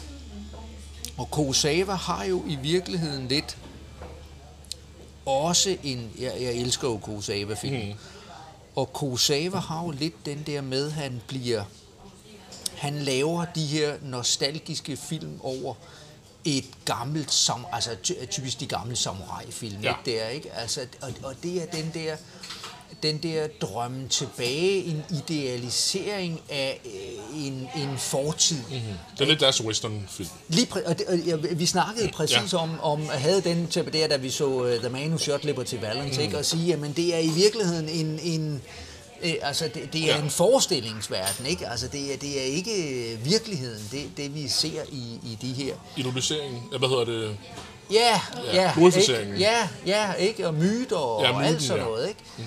Og 1.18 1.32
Kurosawa 1.32 1.94
har 1.94 2.24
jo 2.24 2.44
i 2.48 2.56
virkeligheden 2.56 3.28
lidt 3.28 3.58
også 5.26 5.78
en... 5.84 6.12
Jeg, 6.20 6.34
jeg 6.42 6.54
elsker 6.54 6.88
jo 6.88 6.98
Kurosawa-film. 6.98 7.88
Mm. 7.88 7.94
Og 8.76 8.94
Kurosawa 8.94 9.60
har 9.60 9.84
jo 9.84 9.92
lidt 9.92 10.26
den 10.26 10.44
der 10.48 10.62
med, 10.62 10.92
han 10.92 11.22
bliver... 11.28 11.64
Han 12.76 12.96
laver 13.00 13.46
de 13.46 13.66
her 13.66 13.96
nostalgiske 14.02 14.98
film 14.98 15.40
over 15.44 15.74
et 16.46 16.66
gammelt, 16.86 17.34
sam, 17.34 17.66
altså 17.72 17.96
ty- 18.04 18.26
typisk 18.32 18.60
de 18.60 18.66
gamle 18.68 18.96
samurai-film, 18.96 19.82
Ja. 19.82 19.94
der, 20.06 20.28
ikke? 20.28 20.54
Altså, 20.54 20.88
og, 21.02 21.14
og 21.24 21.36
det 21.44 21.62
er 21.62 21.66
den 21.66 21.92
der, 21.94 22.16
den 23.04 23.18
der 23.18 23.48
drømme 23.62 24.08
tilbage, 24.08 24.84
en 24.84 25.04
idealisering 25.10 26.42
af 26.50 26.80
øh, 26.86 27.46
en, 27.48 27.54
en 27.78 27.98
fortid. 27.98 28.58
Mm-hmm. 28.58 28.80
Det 29.18 29.22
er 29.22 29.26
lidt 29.26 29.40
deres 29.40 29.64
western-film. 29.64 30.30
Lige 30.48 30.68
præ- 30.76 30.86
og 30.90 30.98
det, 31.00 31.08
og 31.08 31.18
jeg, 31.28 31.60
vi 31.60 31.66
snakkede 31.66 32.10
præcis 32.14 32.54
Ja. 32.54 32.58
om, 32.58 32.80
om, 32.82 33.02
havde 33.10 33.42
den 33.42 33.68
til 33.68 33.94
der, 33.94 34.08
da 34.08 34.16
vi 34.18 34.30
så 34.30 34.46
uh, 34.46 34.70
The 34.72 34.90
Man 34.90 35.08
Who 35.08 35.18
Shot 35.18 35.44
Liberty 35.44 35.76
Valance, 35.82 36.20
mm. 36.20 36.26
ikke? 36.26 36.38
og 36.38 36.46
sige, 36.46 36.66
jamen 36.66 36.94
det 36.94 37.16
er 37.16 37.20
i 37.20 37.30
virkeligheden 37.30 37.90
en, 37.90 38.20
en 38.24 38.62
øh, 39.24 39.34
altså 39.42 39.70
det, 39.74 39.94
det 39.94 40.02
er 40.04 40.06
Ja. 40.18 40.22
en 40.24 40.30
forestillingsverden, 40.30 41.46
ikke? 41.46 41.68
Altså 41.70 41.88
det 41.88 42.14
er, 42.14 42.18
det 42.18 42.40
er 42.40 42.44
ikke 42.46 42.90
øh, 43.14 43.26
virkeligheden, 43.26 43.88
det, 43.92 44.04
det 44.18 44.36
vi 44.36 44.48
ser 44.48 44.82
i, 44.92 45.20
i 45.24 45.38
de 45.42 45.54
her. 45.64 45.74
Idoliseringen, 45.98 46.62
hvad 46.80 46.90
hedder 46.90 47.06
det? 47.06 47.38
Ja, 47.92 48.22
Ja, 48.54 48.72
ja, 48.78 48.98
ikke? 48.98 49.40
ja, 49.40 49.68
ja, 49.86 50.14
ikke? 50.14 50.48
Og 50.48 50.54
myter 50.54 50.96
og, 50.98 51.22
Ja, 51.24 51.28
ja, 51.30 51.34
og 51.36 51.40
myten, 51.42 51.54
alt 51.54 51.64
sådan 51.64 51.84
noget, 51.84 52.08
ikke? 52.08 52.20
Mm. 52.38 52.44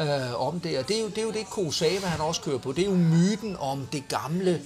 Øh, 0.00 0.40
om 0.46 0.60
det, 0.60 0.78
og 0.78 0.88
det 0.88 0.96
er, 0.96 1.00
jo, 1.00 1.08
det 1.08 1.18
er 1.18 1.22
jo 1.22 1.30
det, 1.30 1.46
Kurosawa 1.46 2.06
han 2.06 2.20
også 2.20 2.40
kører 2.40 2.58
på. 2.58 2.72
Det 2.72 2.82
er 2.82 2.88
jo 2.88 2.96
myten 2.96 3.56
om 3.56 3.86
det 3.92 4.08
gamle 4.08 4.62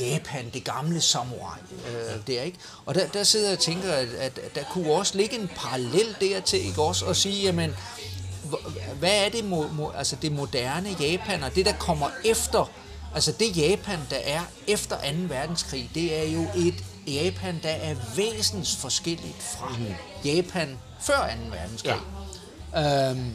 Japan, 0.00 0.50
det 0.54 0.64
gamle 0.64 1.00
samurai, 1.00 1.58
øh, 1.70 2.26
der, 2.26 2.42
ikke? 2.42 2.58
Og 2.86 2.94
der, 2.94 3.06
der 3.06 3.22
sidder 3.22 3.48
jeg 3.48 3.56
og 3.56 3.62
tænker, 3.62 3.92
at, 3.92 4.08
at, 4.08 4.40
der 4.54 4.62
kunne 4.72 4.92
også 4.92 5.16
ligge 5.16 5.38
en 5.38 5.50
parallel 5.56 6.16
dertil, 6.20 6.66
ikke 6.66 6.82
også? 6.82 7.06
Og 7.06 7.16
sige, 7.16 7.42
jamen, 7.42 7.74
hvad 8.98 9.24
er 9.24 9.28
det, 9.28 9.44
mo, 9.44 9.66
mo, 9.72 9.90
altså 9.90 10.16
det 10.22 10.32
moderne 10.32 10.96
Japan, 11.00 11.42
og 11.42 11.54
det, 11.54 11.66
der 11.66 11.72
kommer 11.72 12.10
efter, 12.24 12.70
altså 13.14 13.32
det 13.32 13.56
Japan, 13.56 13.98
der 14.10 14.16
er 14.24 14.40
efter 14.66 14.96
2. 14.96 15.02
verdenskrig, 15.28 15.90
det 15.94 16.18
er 16.18 16.32
jo 16.32 16.46
et 16.56 16.84
Japan, 17.06 17.60
der 17.62 17.70
er 17.70 17.94
væsens 18.16 18.76
forskelligt 18.76 19.42
fra 19.42 19.68
mm. 19.68 19.94
Japan 20.24 20.78
før 21.00 21.30
2. 21.50 21.56
verdenskrig. 21.56 22.00
Ja. 22.74 23.10
Øhm, 23.10 23.32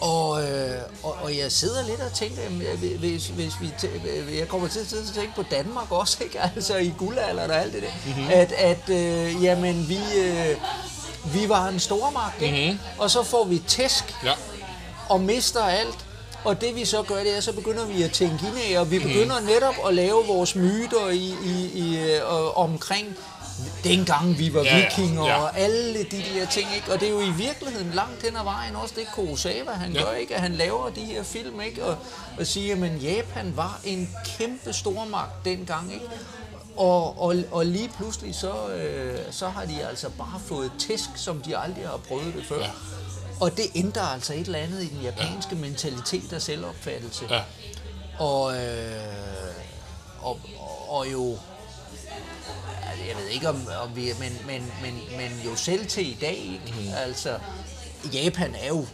og, 0.00 0.42
øh, 0.42 0.78
og, 1.02 1.16
og 1.22 1.36
jeg 1.36 1.52
sidder 1.52 1.86
lidt 1.86 2.00
og 2.00 2.12
tænker, 2.12 2.42
jamen, 2.42 2.62
hvis, 2.98 3.26
hvis 3.26 3.52
vi 3.60 3.66
tæ- 3.82 4.38
jeg 4.38 4.48
kommer 4.48 4.68
til, 4.68 4.78
at 4.80 4.86
tænke 5.14 5.32
på 5.36 5.42
Danmark 5.50 5.92
også, 5.92 6.16
ikke? 6.24 6.40
altså 6.56 6.76
i 6.76 6.94
guldalderen 6.98 7.50
og 7.50 7.56
alt 7.60 7.72
det 7.72 7.82
der, 7.82 7.88
mm-hmm. 8.06 8.28
at, 8.30 8.52
at 8.52 8.88
øh, 8.88 9.44
jamen, 9.44 9.88
vi, 9.88 9.98
øh, 10.16 10.56
vi 11.34 11.48
var 11.48 11.68
en 11.68 11.80
stormagt, 11.80 12.42
ikke? 12.42 12.66
Mm-hmm. 12.70 12.78
og 12.98 13.10
så 13.10 13.22
får 13.22 13.44
vi 13.44 13.62
tæsk 13.68 14.04
Ja. 14.24 14.32
og 15.08 15.20
mister 15.20 15.62
alt. 15.64 15.98
Og 16.44 16.60
det 16.60 16.74
vi 16.76 16.84
så 16.84 17.02
gør, 17.02 17.16
det 17.22 17.36
er, 17.36 17.40
så 17.40 17.52
begynder 17.52 17.84
vi 17.86 18.02
at 18.02 18.12
tænke 18.12 18.44
indad, 18.46 18.76
og 18.80 18.90
vi 18.90 18.98
begynder 18.98 19.40
netop 19.40 19.74
at 19.88 19.94
lave 19.94 20.26
vores 20.26 20.54
myter 20.56 21.08
i, 21.08 21.34
i, 21.44 21.70
i, 21.74 21.98
øh, 21.98 22.58
omkring 22.58 23.16
dengang 23.84 24.38
vi 24.38 24.54
var 24.54 24.62
Ja, 24.62 24.84
vikinger 24.84 25.26
ja. 25.26 25.36
og 25.42 25.58
alle 25.58 25.98
de 26.04 26.22
der 26.34 26.46
ting, 26.46 26.68
ikke? 26.76 26.92
Og 26.92 27.00
det 27.00 27.08
er 27.08 27.12
jo 27.12 27.20
i 27.20 27.30
virkeligheden 27.30 27.90
langt 27.94 28.22
hen 28.22 28.36
ad 28.36 28.44
vejen 28.44 28.76
også 28.76 28.94
det 28.98 29.06
Kurosawa, 29.14 29.72
han 29.72 29.92
Ja. 29.92 30.02
gør, 30.02 30.12
ikke? 30.12 30.34
At 30.34 30.40
han 30.40 30.54
laver 30.54 30.90
de 30.90 31.00
her 31.00 31.22
film, 31.22 31.60
ikke? 31.60 31.84
Og, 31.84 31.96
og 32.38 32.46
siger, 32.46 32.84
at 32.84 33.02
Japan 33.02 33.52
var 33.56 33.80
en 33.84 34.10
kæmpe 34.38 34.72
stormagt 34.72 35.44
dengang, 35.44 35.92
ikke? 35.92 36.06
Og, 36.76 37.22
og, 37.22 37.36
og 37.50 37.66
lige 37.66 37.88
pludselig, 37.88 38.34
så, 38.34 38.68
øh, 38.68 39.18
så 39.30 39.48
har 39.48 39.64
de 39.64 39.86
altså 39.86 40.08
bare 40.08 40.40
fået 40.46 40.70
tæsk, 40.78 41.08
som 41.16 41.40
de 41.40 41.56
aldrig 41.58 41.86
har 41.88 41.96
prøvet 41.96 42.34
det 42.34 42.44
før. 42.48 42.60
Ja. 42.60 42.70
Og 43.40 43.56
det 43.56 43.64
ændrer 43.74 44.02
altså 44.02 44.32
et 44.34 44.40
eller 44.40 44.58
andet 44.58 44.82
i 44.82 44.86
den 44.88 45.00
japanske 45.02 45.54
ja. 45.54 45.60
mentalitet 45.60 46.32
og 46.32 46.42
selvopfattelse. 46.42 47.24
Ja. 47.30 47.40
Og, 48.18 48.54
øh, 48.56 48.62
og, 50.22 50.40
og 50.88 51.12
jo, 51.12 51.38
jeg 53.08 53.16
ved 53.16 53.28
ikke 53.28 53.48
om, 53.48 53.68
om 53.82 53.96
vi, 53.96 54.10
men, 54.20 54.38
men, 54.46 54.72
men, 54.82 55.00
men 55.16 55.40
jo 55.44 55.56
selv 55.56 55.86
til 55.86 56.10
i 56.10 56.16
dag, 56.20 56.36
ikke? 56.36 56.80
Mm. 56.80 56.92
altså 56.96 57.38
Japan 58.12 58.54
er 58.62 58.68
jo 58.68 58.86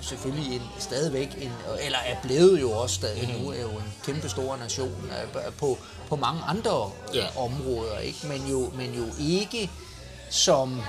selvfølgelig 0.00 0.54
en, 0.56 0.62
stadigvæk 0.78 1.28
en, 1.40 1.52
eller 1.82 1.98
er 1.98 2.16
blevet 2.22 2.60
jo 2.60 2.70
også 2.70 2.94
stadig 2.94 3.28
mm. 3.36 3.42
nu, 3.44 3.50
er 3.50 3.60
jo 3.60 3.68
en 3.68 3.92
kæmpe 4.04 4.28
stor 4.28 4.56
nation 4.56 5.10
øh, 5.36 5.52
på, 5.52 5.78
på 6.08 6.16
mange 6.16 6.40
andre 6.46 6.90
Ja. 7.14 7.26
områder, 7.36 7.98
ikke? 7.98 8.18
Men, 8.26 8.46
jo, 8.50 8.72
men 8.76 8.94
jo 8.94 9.04
ikke 9.20 9.70
som 10.30 10.82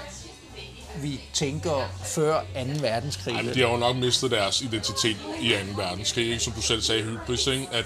vi 1.01 1.21
tænker 1.33 1.89
før 2.05 2.39
2. 2.39 2.45
verdenskrig. 2.81 3.35
Ej, 3.35 3.41
de 3.53 3.59
har 3.61 3.67
jo 3.69 3.77
nok 3.77 3.95
mistet 3.95 4.31
deres 4.31 4.61
identitet 4.61 5.17
i 5.41 5.49
2. 5.49 5.55
verdenskrig, 5.81 6.25
ikke? 6.31 6.39
som 6.43 6.53
du 6.53 6.61
selv 6.61 6.81
sagde, 6.81 7.03
Hybris, 7.03 7.47
ikke? 7.47 7.67
At 7.71 7.85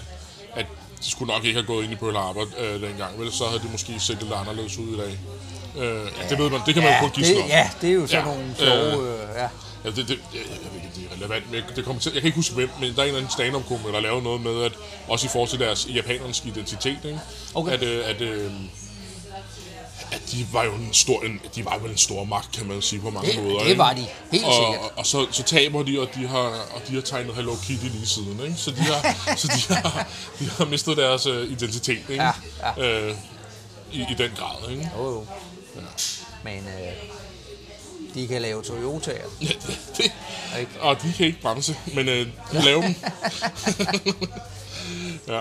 de 1.05 1.11
skulle 1.11 1.33
nok 1.33 1.45
ikke 1.45 1.59
have 1.59 1.67
gået 1.67 1.83
ind 1.83 1.93
i 1.93 1.95
Pearl 1.95 2.15
Harbor 2.15 2.47
øh, 2.59 2.81
dengang, 2.81 3.19
vel? 3.19 3.31
Så 3.31 3.45
havde 3.45 3.59
de 3.59 3.67
måske 3.71 3.99
set 3.99 4.21
lidt 4.21 4.33
anderledes 4.33 4.77
ud 4.77 4.93
i 4.93 4.97
dag. 4.97 5.17
Øh, 5.77 6.07
ja, 6.21 6.29
det 6.29 6.37
ved 6.39 6.49
man, 6.49 6.61
det 6.65 6.73
kan 6.73 6.83
man 6.83 6.91
jo 6.91 6.95
ja, 6.95 7.01
kun 7.01 7.09
gisne 7.09 7.35
det, 7.35 7.49
ja, 7.49 7.69
det 7.81 7.89
er 7.89 7.93
jo 7.93 8.07
sådan 8.07 8.25
Ja, 8.25 8.31
nogle 8.31 8.55
kloge... 8.57 9.07
Øh, 9.13 9.19
ja. 9.35 9.47
Ja, 9.85 9.89
det, 9.89 10.07
det, 10.07 10.09
jeg, 10.09 10.41
jeg 10.63 10.71
ved 10.73 10.81
ikke, 10.83 10.89
det 10.95 11.03
er 11.11 11.15
relevant, 11.15 11.51
men 11.51 11.61
det 11.75 11.85
kommer 11.85 12.01
til, 12.01 12.11
jeg 12.13 12.21
kan 12.21 12.27
ikke 12.27 12.35
huske 12.35 12.55
hvem, 12.55 12.69
men 12.79 12.95
der 12.95 12.99
er 12.99 13.03
en 13.03 13.07
eller 13.07 13.17
anden 13.17 13.31
stand-up 13.31 13.65
komiker, 13.67 13.91
der 13.91 13.99
laver 13.99 14.21
noget 14.21 14.41
med, 14.41 14.63
at 14.63 14.71
også 15.07 15.25
i 15.25 15.29
forhold 15.29 15.49
til 15.49 15.59
deres 15.59 15.87
japanernes 15.95 16.43
identitet, 16.45 16.99
ikke? 17.05 17.19
Okay. 17.55 17.71
At, 17.71 17.83
øh, 17.83 18.09
at, 18.09 18.21
øh, 18.21 18.51
at 20.13 20.21
de 20.31 20.47
var 20.51 20.63
jo 20.63 20.73
en 20.73 20.89
stor, 20.93 21.23
en, 21.23 21.41
de 21.55 21.65
var 21.65 21.77
vel 21.77 21.91
en 21.91 21.97
stor 21.97 22.23
magt, 22.23 22.51
kan 22.51 22.67
man 22.67 22.81
sige 22.81 23.01
på 23.01 23.09
mange 23.09 23.31
Det- 23.31 23.43
måder. 23.43 23.59
det 23.59 23.67
ikke? 23.67 23.77
var 23.77 23.93
de, 23.93 24.05
helt 24.31 24.45
og, 24.45 24.53
sikkert. 24.53 24.77
Og, 24.91 24.91
og 24.97 25.05
så, 25.05 25.27
så 25.31 25.43
taber 25.43 25.83
de, 25.83 25.99
og 26.01 26.07
de 26.15 26.27
har, 26.27 26.37
og 26.37 26.81
de 26.87 26.93
har 26.93 27.01
tegnet 27.01 27.35
Hello 27.35 27.55
Kitty 27.55 27.85
lige 27.85 28.07
siden, 28.07 28.39
ikke? 28.43 28.55
Så 28.57 28.71
de 28.71 28.75
har, 28.81 29.15
så 29.41 29.47
de 29.47 29.73
har, 29.73 30.07
de 30.39 30.49
har 30.49 30.65
mistet 30.65 30.97
deres 30.97 31.25
øh, 31.25 31.51
identitet, 31.51 31.99
ikke? 32.09 32.23
Ja, 32.23 32.31
ja. 32.77 32.99
Øh, 33.09 33.15
i, 33.93 34.01
I 34.01 34.13
den 34.17 34.31
grad, 34.37 34.69
ikke? 34.71 34.89
Jo, 34.97 35.03
jo. 35.11 35.25
Men 36.43 36.57
øh, 36.67 36.93
de 38.15 38.27
kan 38.27 38.41
lave 38.41 38.61
Toyota'er. 38.61 39.29
det, 39.39 40.11
Ikke? 40.59 40.71
og 40.81 41.01
de 41.01 41.13
kan 41.17 41.25
ikke 41.25 41.41
bremse, 41.41 41.75
men 41.93 42.09
øh, 42.09 42.27
de 42.51 42.61
laver 42.65 42.81
dem. 42.81 42.95
ja. 45.27 45.39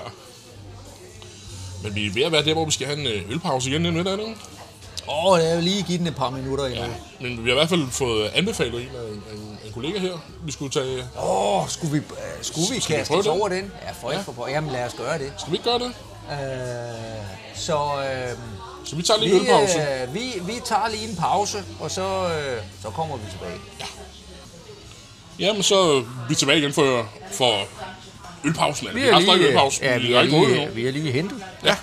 Men 1.83 1.95
vi 1.95 2.07
er 2.07 2.13
ved 2.13 2.23
at 2.23 2.33
være 2.33 2.45
der, 2.45 2.53
hvor 2.55 2.65
vi 2.65 2.71
skal 2.71 2.87
have 2.87 3.01
en 3.01 3.07
øh, 3.07 3.31
ølpause 3.31 3.71
igen 3.71 3.83
lidt, 3.95 4.09
er 4.09 4.17
det? 4.17 4.35
Åh, 5.09 5.25
oh, 5.33 5.41
jeg 5.45 5.57
vil 5.57 5.65
lige 5.65 5.83
give 5.83 5.99
den 5.99 6.07
et 6.07 6.15
par 6.17 6.31
minutter 6.31 6.65
endnu. 6.67 6.81
Ja. 6.81 6.89
Men 7.21 7.45
vi 7.45 7.51
har 7.51 7.57
i 7.57 7.59
hvert 7.59 7.69
fald 7.69 7.91
fået 7.91 8.31
anbefalet 8.35 8.75
en 8.83 8.89
af 8.89 9.09
en, 9.09 9.39
en, 9.39 9.59
en 9.67 9.73
kollega 9.73 9.99
her. 9.99 10.13
Vi 10.45 10.53
skulle 10.53 10.71
tage... 10.73 10.99
Åh, 11.19 11.63
oh, 11.63 11.69
skulle 11.69 11.93
vi, 11.93 11.99
øh, 11.99 12.05
skulle 12.43 12.75
vi 12.75 12.81
Skal 12.81 12.95
vi 12.95 12.99
kaste 12.99 13.11
prøve 13.11 13.21
os 13.21 13.27
over 13.27 13.49
den? 13.49 13.73
Ja, 13.87 13.91
for 14.01 14.11
Ja. 14.11 14.13
ikke 14.17 14.25
for 14.25 14.33
på. 14.33 14.49
Jamen, 14.49 14.71
lad 14.73 14.85
os 14.87 14.95
gøre 14.95 15.19
det. 15.19 15.33
Skal 15.39 15.51
vi 15.53 15.57
ikke 15.57 15.71
gøre 15.71 15.79
det? 15.79 15.93
Øh, 16.33 17.27
så 17.55 17.75
øh, 17.75 18.37
Så 18.85 18.97
vi 18.97 19.03
tager 19.03 19.21
lige 19.21 19.31
vi, 19.31 19.37
en 19.37 19.43
ølpause. 19.43 19.79
øh, 19.79 20.15
vi, 20.15 20.21
vi 20.47 20.53
tager 20.65 20.89
lige 20.91 21.09
en 21.09 21.17
pause, 21.17 21.59
og 21.81 21.91
så, 21.91 22.03
øh, 22.29 22.63
så 22.83 22.91
kommer 22.91 23.17
vi 23.17 23.23
tilbage. 23.31 23.59
Jamen, 25.39 25.63
så 25.63 25.75
er 25.81 26.03
vi 26.29 26.35
tilbage 26.35 26.59
igen 26.59 26.73
for, 26.73 27.09
for 27.33 27.53
ølpausen. 28.45 28.87
Altså, 28.87 29.01
vi, 29.03 29.09
har 29.09 29.21
lige, 29.37 29.49
ølpausen. 29.49 29.85
ja, 29.85 29.99
vi 29.99 30.07
vi, 30.07 30.13
gået 30.31 30.49
lige, 30.51 30.69
vi 30.75 30.85
har 30.85 30.91
lige 30.93 31.13
hentet. 31.13 31.45
Ja, 31.65 31.77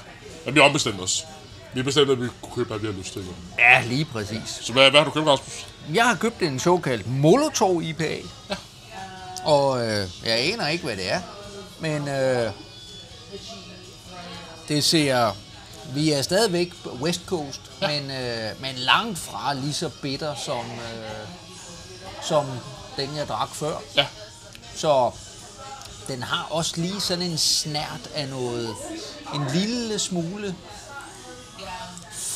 men 0.45 0.55
vi 0.55 0.59
har 0.59 0.67
ombestemt 0.67 1.01
os. 1.01 1.25
Vi 1.73 1.79
har 1.79 1.83
bestemt, 1.83 2.09
at 2.11 2.21
vi 2.21 2.27
kunne 2.41 2.53
købe, 2.55 2.67
hvad 2.67 2.79
vi 2.79 2.85
har 2.87 2.93
lyst 2.93 3.13
til. 3.13 3.25
Ja, 3.59 3.83
lige 3.85 4.05
præcis. 4.05 4.59
Så 4.61 4.73
hvad, 4.73 4.89
hvad 4.89 4.99
har 4.99 5.05
du 5.05 5.11
købt, 5.11 5.27
Rasmus? 5.27 5.67
Jeg 5.93 6.05
har 6.07 6.15
købt 6.15 6.41
en 6.41 6.59
såkaldt 6.59 7.07
Molotov 7.07 7.81
IPA. 7.83 8.15
Ja. 8.49 8.55
Og 9.43 9.87
øh, 9.87 10.07
jeg 10.25 10.39
aner 10.39 10.67
ikke, 10.67 10.83
hvad 10.83 10.95
det 10.95 11.11
er. 11.11 11.21
Men 11.79 12.07
øh, 12.07 12.51
det 14.67 14.83
ser... 14.83 15.35
Vi 15.93 16.11
er 16.11 16.21
stadigvæk 16.21 16.73
West 17.01 17.21
Coast, 17.25 17.61
ja. 17.81 17.87
men, 17.87 18.11
øh, 18.11 18.61
men 18.61 18.75
langt 18.75 19.19
fra 19.19 19.53
lige 19.53 19.73
så 19.73 19.89
bitter 20.01 20.35
som, 20.35 20.65
øh, 20.71 21.27
som 22.23 22.45
den, 22.97 23.15
jeg 23.15 23.27
drak 23.27 23.49
før. 23.55 23.75
Ja, 23.95 24.05
Så 24.75 25.11
den 26.07 26.23
har 26.23 26.47
også 26.49 26.73
lige 26.77 27.01
sådan 27.01 27.23
en 27.23 27.37
snært 27.37 28.09
af 28.15 28.27
noget, 28.29 28.75
en 29.35 29.41
lille 29.53 29.99
smule 29.99 30.55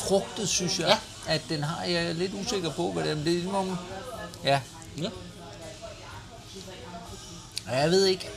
frugtet, 0.08 0.48
synes 0.48 0.78
jeg. 0.78 0.86
Ja. 0.88 1.34
At 1.34 1.40
den 1.48 1.62
har, 1.62 1.84
jeg 1.84 2.04
er 2.06 2.12
lidt 2.12 2.32
usikker 2.34 2.70
på, 2.70 2.92
hvad 2.92 3.02
det 3.04 3.10
er, 3.10 3.14
men 3.14 3.24
det 3.24 3.30
er 3.30 3.34
ligesom 3.34 3.54
om, 3.54 3.78
ja, 4.44 4.60
ja. 4.98 5.08
Jeg 7.72 7.90
ved 7.90 8.04
ikke. 8.06 8.28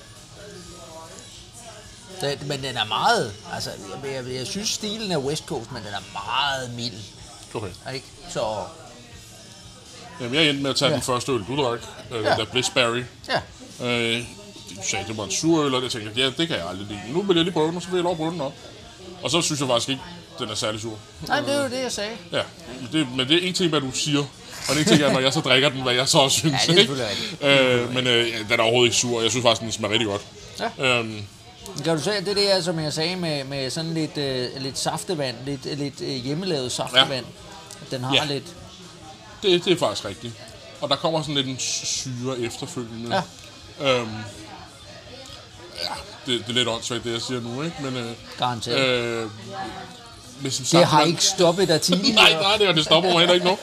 Det, 2.22 2.48
men 2.48 2.64
den 2.64 2.78
er 2.78 2.86
meget, 2.86 3.34
altså, 3.54 3.70
jeg, 4.04 4.14
jeg, 4.26 4.34
jeg 4.36 4.48
synes 4.48 4.70
stilen 4.70 5.12
er 5.12 5.18
West 5.18 5.46
Coast, 5.46 5.72
men 5.72 5.84
den 5.84 5.94
er 5.94 6.00
meget 6.14 6.74
mild, 6.74 6.94
Okay. 7.54 7.68
ikke? 7.94 8.06
Så, 8.30 8.64
Jamen, 10.22 10.36
jeg 10.36 10.50
endte 10.50 10.64
med 10.64 10.70
at 10.70 10.76
tage 10.76 10.90
Ja. 10.90 10.96
den 10.96 11.04
første 11.04 11.32
øl, 11.32 11.44
du 11.48 11.64
drak. 11.64 11.80
Øh, 12.12 12.24
Ja. 12.24 12.30
Der 12.36 12.46
Blissberry. 12.46 13.04
ja, 13.30 13.42
Øh, 13.82 14.26
du 14.70 14.82
sagde, 14.90 15.08
det 15.08 15.18
var 15.18 15.24
en 15.24 15.32
sur 15.32 15.64
øl, 15.66 15.76
og 15.76 15.84
jeg 15.84 15.92
tænkte, 15.92 16.22
ja, 16.22 16.26
det 16.38 16.48
kan 16.48 16.58
jeg 16.58 16.68
aldrig 16.70 16.88
lide. 16.88 17.02
Nu 17.14 17.22
vil 17.22 17.36
jeg 17.36 17.44
lige 17.44 17.54
prøve 17.54 17.68
den, 17.68 17.76
og 17.76 17.82
så 17.82 17.88
vil 17.88 17.96
jeg 17.98 18.04
lov 18.04 18.12
at 18.12 18.18
prøve 18.18 18.32
den 18.32 18.42
op. 18.42 18.54
Og 19.24 19.32
så 19.32 19.42
synes 19.42 19.60
jeg 19.60 19.68
faktisk 19.70 19.90
ikke, 19.90 20.02
den 20.40 20.50
er 20.50 20.56
særlig 20.56 20.82
sur. 20.82 20.98
nej, 21.28 21.40
det 21.42 21.54
er 21.56 21.64
jo 21.64 21.70
det, 21.70 21.84
jeg 21.84 21.92
sagde. 21.92 22.12
Ja, 22.32 22.42
men 22.82 22.90
det, 22.92 23.08
men 23.18 23.28
det 23.28 23.44
er 23.44 23.48
en 23.48 23.54
ting, 23.54 23.70
hvad 23.70 23.82
du 23.82 23.92
siger. 23.92 24.24
Og 24.70 24.78
en 24.80 24.86
ting 24.86 25.02
er, 25.02 25.14
når 25.14 25.20
jeg 25.20 25.34
så 25.34 25.40
drikker 25.40 25.70
den, 25.70 25.82
hvad 25.82 25.94
jeg 25.94 26.08
så 26.08 26.18
også 26.18 26.38
synes. 26.38 26.68
Ja, 26.68 26.74
det 26.74 26.90
er 26.90 27.10
ikke? 27.10 27.74
Øh, 27.84 27.94
men 27.94 28.08
øh, 28.08 28.30
ja, 28.30 28.38
den 28.50 28.60
er 28.60 28.64
overhovedet 28.64 28.88
ikke 28.88 28.98
sur, 28.98 29.22
jeg 29.22 29.32
synes 29.32 29.44
faktisk, 29.44 29.62
den 29.62 29.72
smager 29.72 29.92
rigtig 29.94 30.08
godt. 30.08 30.22
Ja. 30.80 31.00
Øhm, 31.00 31.22
Kan 31.84 31.98
du 31.98 32.04
se, 32.04 32.12
det 32.12 32.28
er 32.28 32.34
det, 32.34 32.46
jeg, 32.50 32.64
som 32.64 32.80
jeg 32.80 32.94
sagde 32.94 33.16
med, 33.16 33.44
med 33.44 33.70
sådan 33.70 33.94
lidt, 33.94 34.18
øh, 34.18 34.50
lidt 34.62 34.78
saftevand, 34.80 35.36
lidt, 35.46 35.66
lidt 35.78 36.02
øh, 36.02 36.10
hjemmelavet 36.10 36.72
saftevand. 36.72 37.26
Den 37.92 38.04
har 38.04 38.16
Ja. 38.16 38.26
lidt, 38.26 38.44
det, 39.44 39.66
det 39.66 39.74
er 39.74 39.78
faktisk 39.78 40.06
rigtigt. 40.06 40.34
Og 40.82 40.90
der 40.90 40.96
kommer 40.96 41.22
sådan 41.22 41.36
lidt 41.36 41.48
en 41.48 41.58
syre 41.60 42.40
efterfølgende. 42.40 43.16
Ja. 43.16 43.22
Øhm, 44.00 44.10
ja, 45.84 45.90
det, 46.26 46.40
det 46.40 46.50
er 46.50 46.54
lidt 46.54 46.68
åndssvagt, 46.68 47.04
det 47.04 47.14
jeg 47.14 47.22
siger 47.22 47.42
nu, 47.42 47.62
ikke? 47.64 47.76
Men, 47.82 47.96
øh, 47.98 48.12
garanteret. 48.38 48.80
øh, 48.80 49.30
med 50.42 50.52
sin 50.52 50.66
det 50.66 50.86
har 50.88 50.98
saftevand- 51.00 51.08
ikke 51.10 51.24
stoppet 51.24 51.68
dig 51.68 51.82
tidligere. 51.82 52.16
Nej, 52.32 52.34
nej, 52.42 52.58
det, 52.58 52.68
og 52.68 52.76
det 52.76 52.84
stopper 52.86 53.10
mig 53.10 53.20
heller 53.20 53.34
ikke 53.34 53.46
nu. 53.46 53.58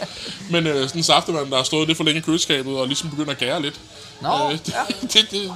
Men 0.51 0.67
øh, 0.67 0.83
sådan 0.89 0.99
en 0.99 1.03
saftevand, 1.03 1.51
der 1.51 1.57
har 1.57 1.65
stået 1.65 1.87
lidt 1.89 1.97
for 1.97 2.05
længe 2.05 2.19
i 2.19 2.23
køleskabet, 2.23 2.77
og 2.77 2.87
ligesom 2.87 3.11
begynder 3.11 3.31
at 3.31 3.39
gære 3.39 3.63
lidt. 3.63 3.81
Nå, 4.21 4.51
det, 4.53 4.69
ja. 4.69 4.75
det, 5.03 5.13
det, 5.13 5.31
det, 5.31 5.53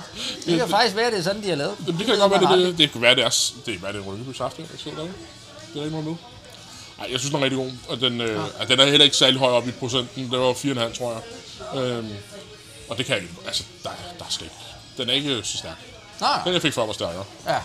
Det 0.46 0.58
kan 0.58 0.68
faktisk 0.68 0.96
være, 0.96 1.10
det 1.10 1.18
er 1.18 1.22
sådan, 1.22 1.42
de 1.42 1.48
har 1.48 1.56
lavet. 1.56 1.76
det, 1.86 1.94
det 1.98 2.06
kan 2.06 2.18
godt 2.18 2.32
være, 2.32 2.56
det, 2.58 2.66
det, 2.66 2.78
det 2.78 2.92
kan 2.92 3.02
være, 3.02 3.14
det 3.14 3.24
er, 3.24 3.50
det, 3.66 3.74
hvad 3.78 3.88
er 3.88 3.92
det, 3.92 4.06
rynkeby 4.06 4.32
saft, 4.36 4.58
jeg 4.58 4.66
siger 4.78 4.96
der, 4.96 5.02
ikke? 5.02 5.14
Det 5.74 5.80
er 5.80 5.84
ikke 5.84 5.90
noget 5.96 6.06
med. 6.06 6.14
Nej, 6.98 7.08
jeg 7.12 7.18
synes, 7.20 7.30
den 7.34 7.38
er 7.40 7.44
rigtig 7.44 7.58
god. 7.58 7.70
Og 7.88 8.00
den, 8.00 8.20
øh, 8.20 8.40
ja. 8.60 8.64
den 8.64 8.80
er 8.80 8.84
heller 8.84 9.04
ikke 9.04 9.16
særlig 9.16 9.38
høj 9.38 9.50
op 9.50 9.68
i 9.68 9.70
procenten. 9.70 10.30
Det 10.30 10.38
var 10.38 10.52
4,5, 10.52 10.98
tror 10.98 11.12
jeg. 11.74 11.82
Øhm, 11.82 12.08
og 12.88 12.98
det 12.98 13.06
kan 13.06 13.14
jeg 13.14 13.22
ikke. 13.22 13.34
Altså, 13.46 13.62
der, 13.82 13.90
der 14.18 14.24
skal 14.28 14.44
ikke. 14.44 14.56
Den 14.98 15.08
er 15.08 15.12
ikke 15.12 15.40
så 15.44 15.56
stærk. 15.58 15.76
Nej, 16.20 16.40
Den, 16.44 16.52
jeg 16.52 16.62
fik 16.62 16.72
før, 16.72 16.86
var 16.86 16.92
stærkere. 16.92 17.24
ja. 17.46 17.56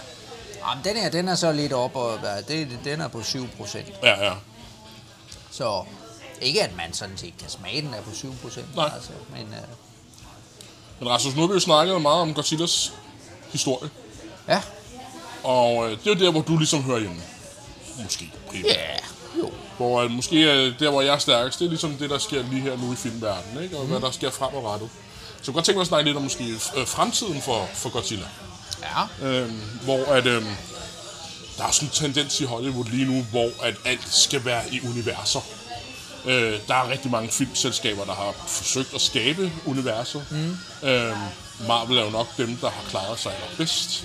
Jamen, 0.70 0.84
den 0.84 0.96
her, 0.96 1.10
den 1.10 1.28
er 1.28 1.36
så 1.36 1.52
lidt 1.52 1.74
op, 1.74 1.96
og 1.96 2.20
det, 2.48 2.80
den 2.84 3.02
er 3.02 3.08
på 3.08 3.24
7 3.24 3.48
procent. 3.58 3.88
Ja, 4.04 4.26
ja. 4.26 4.34
Så 5.52 5.84
ikke, 6.42 6.64
at 6.64 6.76
man 6.76 6.94
sådan 6.94 7.18
set 7.18 7.34
kan 7.40 7.50
smage 7.50 7.82
den 7.82 7.94
er 7.94 8.02
på 8.02 8.16
7 8.16 8.36
procent. 8.42 8.76
Nej. 8.76 8.90
Altså, 8.96 9.10
men 9.32 9.42
øh, 9.42 9.60
Men 11.00 11.10
Rasmus, 11.10 11.36
nu 11.36 11.42
har 11.42 11.48
vi 11.48 11.54
jo 11.54 11.60
snakket 11.60 12.02
meget 12.02 12.22
om 12.22 12.34
Godzillas 12.34 12.94
historie. 13.52 13.90
ja, 14.48 14.62
Og 15.44 15.86
øh, 15.86 15.92
det 15.92 16.08
er 16.08 16.16
jo 16.20 16.26
der, 16.26 16.32
hvor 16.32 16.42
du 16.42 16.58
ligesom 16.58 16.84
hører 16.84 17.00
hjemme. 17.00 17.22
Måske 18.04 18.32
primært. 18.50 18.66
ja, 18.76 18.96
jo. 19.40 19.52
Hvor 19.78 20.02
øh, 20.02 20.12
måske 20.12 20.52
øh, 20.52 20.80
der, 20.80 20.90
hvor 20.90 21.02
jeg 21.02 21.14
er 21.14 21.18
stærkest, 21.18 21.60
det 21.60 21.66
er 21.66 21.70
ligesom 21.70 21.94
det, 21.98 22.10
der 22.10 22.18
sker 22.18 22.44
lige 22.44 22.62
her 22.62 22.78
nu 22.78 22.94
i 22.94 22.96
filmverdenen, 22.96 23.64
ikke? 23.64 23.78
Og 23.78 23.84
mm. 23.84 23.90
hvad 23.92 24.02
der 24.02 24.12
sker 24.12 24.30
fremadrettet. 24.32 24.90
Så 24.92 25.38
jeg 25.40 25.46
kunne 25.46 25.54
godt 25.54 25.66
tænke 25.66 25.78
mig 25.78 25.82
at 25.82 25.88
snakke 25.88 26.06
lidt 26.10 26.18
om 26.18 26.24
måske 26.24 26.44
øh, 26.78 26.88
fremtiden 26.88 27.42
for, 27.42 27.70
for 27.74 27.90
Godzilla. 27.90 28.26
Ja, 28.82 29.28
Øhm, 29.28 29.62
hvor 29.84 30.06
at, 30.06 30.26
øhm, 30.26 30.48
der 31.58 31.64
er 31.68 31.72
sådan 31.72 31.88
en 31.88 31.92
tendens 31.94 32.40
i 32.40 32.44
Hollywood 32.44 32.86
lige 32.86 33.06
nu, 33.06 33.22
hvor 33.32 33.50
at 33.64 33.76
alt 33.86 34.14
skal 34.14 34.46
være 34.46 34.74
i 34.74 34.82
universer. 34.88 35.40
Øh, 36.26 36.60
der 36.68 36.76
er 36.76 36.90
rigtig 36.90 37.12
mange 37.12 37.30
filmselskaber, 37.30 38.06
der 38.06 38.14
har 38.14 38.34
forsøgt 38.48 38.94
at 38.96 39.02
skabe 39.02 39.52
universer. 39.66 40.22
Mm. 40.30 40.58
Øhm, 40.90 41.18
Marvel 41.68 41.98
er 41.98 42.04
jo 42.04 42.10
nok 42.10 42.28
dem, 42.38 42.58
der 42.58 42.70
har 42.70 42.84
klaret 42.90 43.20
sig 43.20 43.32
allerbedst. 43.44 44.04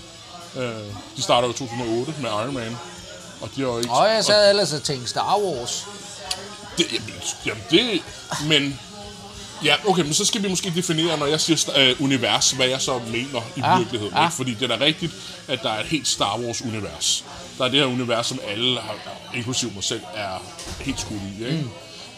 Øh, 0.56 0.72
de 1.16 1.22
starter 1.22 1.48
jo 1.48 1.54
i 1.54 1.56
2008 1.56 2.14
med 2.20 2.30
Iron 2.30 2.54
Man. 2.54 2.76
Og 3.40 3.48
de 3.56 3.60
har 3.60 3.68
jo 3.68 3.78
ikke... 3.78 3.90
og 3.90 4.08
jeg 4.08 4.24
sad 4.24 4.50
ellers 4.50 4.72
og 4.72 4.82
tænkte 4.82 5.08
Star 5.08 5.38
Wars. 5.38 5.86
Det, 6.78 6.86
jamen, 6.92 7.12
jamen 7.46 7.62
det... 7.70 8.02
Men... 8.48 8.80
Ja, 9.64 9.74
okay, 9.88 10.02
men 10.02 10.14
så 10.14 10.24
skal 10.24 10.42
vi 10.42 10.48
måske 10.48 10.72
definere, 10.76 11.18
når 11.18 11.26
jeg 11.26 11.40
siger 11.40 11.70
øh, 11.76 11.96
univers, 12.02 12.50
hvad 12.50 12.66
jeg 12.66 12.80
så 12.80 12.98
mener 12.98 13.40
i 13.56 13.60
Ja, 13.60 13.76
virkeligheden. 13.78 14.14
ja. 14.16 14.24
Ikke? 14.24 14.36
Fordi 14.36 14.54
det 14.54 14.70
er 14.70 14.76
da 14.76 14.84
rigtigt, 14.84 15.12
at 15.48 15.62
der 15.62 15.70
er 15.70 15.80
et 15.80 15.86
helt 15.86 16.08
Star 16.08 16.38
Wars-univers. 16.38 17.24
Der 17.58 17.64
er 17.64 17.68
det 17.68 17.78
her 17.78 17.86
univers, 17.86 18.26
som 18.26 18.40
alle, 18.48 18.80
har, 18.80 18.94
inklusive 19.34 19.70
mig 19.74 19.84
selv, 19.84 20.00
er 20.14 20.42
helt 20.80 21.00
skudt 21.00 21.20
i. 21.38 21.44
Ikke? 21.44 21.56
Mm. 21.62 21.68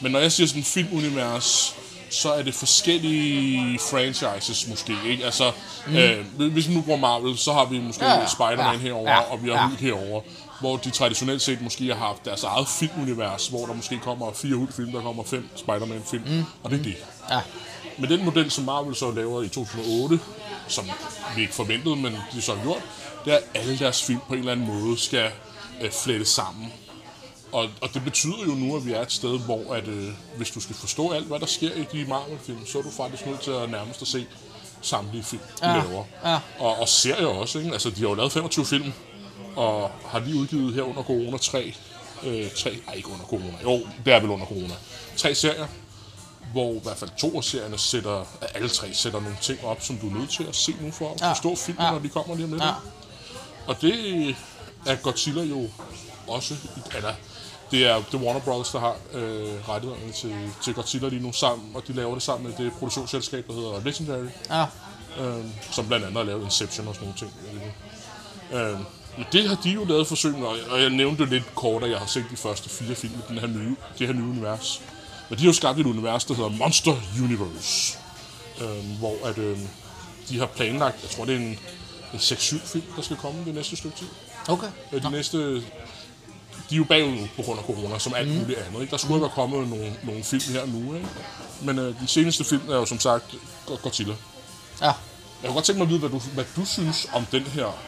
Men 0.01 0.13
når 0.13 0.19
jeg 0.19 0.33
siger 0.33 0.47
sådan 0.47 0.65
filmunivers, 0.65 1.75
så 2.11 2.33
er 2.33 2.43
det 2.43 2.55
forskellige 2.55 3.79
franchises 3.91 4.67
måske, 4.69 4.93
ikke? 5.09 5.25
Altså, 5.25 5.53
mm. 5.87 5.97
øh, 5.97 6.25
hvis 6.53 6.69
vi 6.69 6.75
nu 6.75 6.81
bruger 6.81 6.99
Marvel, 6.99 7.39
så 7.39 7.53
har 7.53 7.65
vi 7.65 7.81
måske 7.81 8.05
ja. 8.05 8.27
Spider-Man 8.27 8.75
Ja, 8.75 8.79
herover 8.79 9.11
ja, 9.11 9.19
og 9.19 9.43
vi 9.45 9.49
har 9.49 9.57
ja. 9.57 9.67
Hulk 9.67 9.81
herover 9.81 10.21
hvor 10.61 10.77
de 10.77 10.91
traditionelt 10.91 11.43
set 11.43 11.61
måske 11.63 11.87
har 11.87 11.95
haft 12.07 12.25
deres 12.25 12.43
eget 12.43 12.69
filmunivers, 12.69 13.49
hvor 13.49 13.67
der 13.67 13.75
måske 13.75 13.99
kommer 13.99 14.33
fire 14.35 14.55
Hulk-film, 14.55 14.93
der 14.93 15.01
kommer 15.01 15.25
fem 15.25 15.49
Spider-Man-film, 15.57 16.23
mm. 16.27 16.45
og 16.63 16.71
det 16.71 16.79
er 16.79 16.83
det. 16.83 16.97
Ja. 17.31 17.41
Men 17.99 18.11
den 18.11 18.25
model, 18.25 18.51
som 18.51 18.65
Marvel 18.65 18.95
så 18.97 19.11
laver 19.11 19.43
i 19.43 19.49
2008, 19.49 20.21
som 20.69 20.91
vi 21.37 21.43
ikke 21.43 21.55
forventede, 21.55 21.97
men 21.97 22.17
de 22.33 22.43
så 22.43 22.55
har 22.55 22.63
gjort, 22.63 22.83
det 23.25 23.33
er, 23.33 23.37
at 23.37 23.43
alle 23.55 23.79
deres 23.79 24.03
film 24.03 24.21
på 24.29 24.33
en 24.35 24.39
eller 24.39 24.53
anden 24.53 24.67
måde 24.67 24.99
skal 24.99 25.31
øh, 25.81 25.91
flette 25.93 26.25
sammen. 26.25 26.73
Og, 27.53 27.69
og 27.81 27.95
det 27.95 28.05
betyder 28.05 28.45
jo 28.47 28.53
nu, 28.55 28.77
at 28.77 28.87
vi 28.87 28.93
er 28.93 29.01
et 29.03 29.13
sted, 29.13 29.39
hvor 29.39 29.75
at, 29.75 29.89
øh, 29.89 30.09
hvis 30.37 30.51
du 30.51 30.61
skal 30.61 30.77
forstå 30.77 31.11
alt, 31.13 31.27
hvad 31.27 31.39
der 31.41 31.47
sker 31.47 31.71
i 31.75 31.85
de 31.93 32.05
Marvel-film, 32.09 32.67
så 32.67 32.79
er 32.79 32.83
du 32.83 32.91
faktisk 32.91 33.27
nødt 33.27 33.41
til 33.41 33.51
at 33.51 33.71
nærmest 33.71 34.03
at 34.03 34.09
se 34.09 34.27
samtlige 34.83 35.23
film, 35.25 35.43
de 35.61 35.69
Ja, 35.71 35.77
laver. 35.83 36.05
ja. 36.25 36.39
Og, 36.59 36.79
og 36.79 36.89
serier 36.89 37.27
også, 37.27 37.59
ikke? 37.59 37.73
Altså, 37.73 37.91
de 37.91 38.01
har 38.01 38.09
jo 38.09 38.15
lavet 38.15 38.33
25 38.33 38.67
film, 38.67 38.93
og 39.57 39.91
har 40.07 40.19
lige 40.19 40.37
udgivet 40.37 40.75
her 40.75 40.83
under 40.83 41.03
corona 41.03 41.39
tre, 41.39 41.75
øh, 42.27 42.51
tre, 42.57 42.79
ej 42.89 42.95
ikke 42.95 43.09
under 43.09 43.25
corona, 43.25 43.55
jo, 43.63 43.81
det 44.05 44.13
er 44.15 44.21
vel 44.21 44.31
under 44.31 44.47
corona, 44.47 44.75
tre 45.17 45.35
serier, 45.35 45.67
hvor 46.53 46.73
i 46.75 46.81
hvert 46.83 46.97
fald 46.97 47.11
to 47.19 47.37
af 47.37 47.45
serierne 47.45 47.79
sætter, 47.79 48.25
alle 48.55 48.69
tre 48.69 48.95
sætter 48.95 49.21
nogle 49.21 49.37
ting 49.43 49.65
op, 49.65 49.83
som 49.83 49.97
du 49.99 50.09
er 50.11 50.15
nødt 50.15 50.31
til 50.31 50.45
at 50.45 50.57
se 50.57 50.75
nu 50.81 50.91
for 50.91 51.15
at 51.15 51.21
Ja. 51.21 51.31
forstå 51.33 51.55
filmen, 51.57 51.85
Ja. 51.85 51.91
når 51.91 51.99
de 51.99 52.09
kommer 52.09 52.35
lige 52.35 52.45
om 52.45 52.51
lidt. 52.53 52.63
Ja. 52.63 52.73
Og 53.67 53.77
det 53.81 54.37
er 54.87 54.95
Godzilla 54.97 55.43
jo 55.43 55.69
også, 56.29 56.55
eller 56.97 57.13
det 57.71 57.87
er, 57.87 57.91
er 57.95 58.03
Warner 58.17 58.41
Brothers, 58.41 58.69
der 58.71 58.81
har 58.81 58.97
øh, 59.13 59.69
rettighederne 59.69 60.13
til, 60.13 60.35
til 60.65 60.75
Godzilla 60.75 61.09
lige 61.09 61.23
nu 61.23 61.33
sammen, 61.33 61.71
og 61.75 61.83
de 61.89 61.93
laver 61.93 62.15
det 62.15 62.23
sammen 62.23 62.51
med 62.57 62.65
det 62.65 62.73
produktionsselskab, 62.73 63.47
der 63.47 63.53
hedder 63.53 63.81
Legendary, 63.85 64.29
Ja. 64.51 64.63
øh, 65.25 65.45
som 65.71 65.87
blandt 65.87 66.05
andet 66.07 66.17
har 66.19 66.25
lavet 66.25 66.45
Inception 66.45 66.89
og 66.89 66.95
sådan 66.95 67.09
nogle 67.09 67.19
ting. 67.19 67.33
Øh, 68.53 68.79
men 69.17 69.27
det 69.33 69.49
har 69.49 69.57
de 69.65 69.71
jo 69.71 69.85
lavet 69.85 70.07
forsøg 70.07 70.33
med, 70.39 70.47
og- 70.47 70.81
jeg 70.83 70.91
nævnte 70.91 71.25
lidt 71.25 71.55
kort, 71.55 71.85
at 71.85 71.91
jeg 71.91 71.99
har 71.99 72.07
set 72.07 72.25
de 72.31 72.37
første 72.37 72.69
fire 72.69 72.95
film 72.95 73.13
i 73.15 73.23
den 73.29 73.39
her 73.39 73.47
nye, 73.47 73.77
det 73.99 74.07
her 74.07 74.15
nye 74.15 74.23
univers. 74.31 74.83
Men 75.31 75.39
de 75.39 75.43
har 75.45 75.49
jo 75.49 75.53
skabt 75.53 75.79
et 75.81 75.87
univers, 75.87 76.25
der 76.25 76.35
hedder 76.35 76.51
Monster 76.51 76.97
Universe, 77.23 77.99
øh, 78.61 78.99
hvor 78.99 79.27
at, 79.27 79.39
øh, 79.39 79.59
de 80.29 80.39
har 80.39 80.47
planlagt, 80.47 81.03
jeg 81.03 81.11
tror 81.11 81.25
det 81.25 81.35
er 81.35 81.39
en, 81.39 81.59
en 82.13 82.19
6-7 82.19 82.67
film, 82.67 82.85
der 82.97 83.03
skal 83.03 83.17
komme 83.17 83.45
det 83.45 83.55
næste 83.55 83.77
stykke 83.77 83.97
tid. 83.97 84.07
Okay. 84.49 84.67
Øh, 84.93 85.03
De 85.03 85.11
næste, 85.11 85.55
de 85.57 85.61
er 86.71 86.77
jo 86.77 86.85
bagud 86.85 87.29
på 87.37 87.43
grund 87.43 87.59
af 87.59 87.65
corona, 87.65 87.99
som 87.99 88.15
alt 88.15 88.29
muligt 88.41 88.59
andet. 88.59 88.81
Ikke? 88.81 88.91
Der 88.91 88.97
skulle 88.97 89.15
mm. 89.17 89.21
være 89.23 89.31
kommet 89.35 89.69
nogle, 89.69 89.97
nogle 90.03 90.25
film 90.25 90.43
her 90.55 90.67
nu, 90.67 90.95
ikke? 90.95 91.09
men 91.63 91.79
øh, 91.79 91.99
den 91.99 92.07
seneste 92.09 92.45
film 92.45 92.63
er 92.71 92.75
jo 92.77 92.87
som 92.87 93.01
sagt 93.01 93.25
Go- 93.67 93.77
Godzilla. 93.83 94.15
Ja. 94.81 94.87
Jeg 94.87 94.95
kunne 95.49 95.55
godt 95.55 95.65
tænke 95.65 95.79
mig 95.79 95.85
at 95.85 95.89
vide, 95.91 95.99
hvad 96.01 96.11
du, 96.11 96.19
hvad 96.19 96.45
du 96.57 96.65
synes 96.65 97.07
om 97.13 97.27
den 97.33 97.43
her 97.43 97.79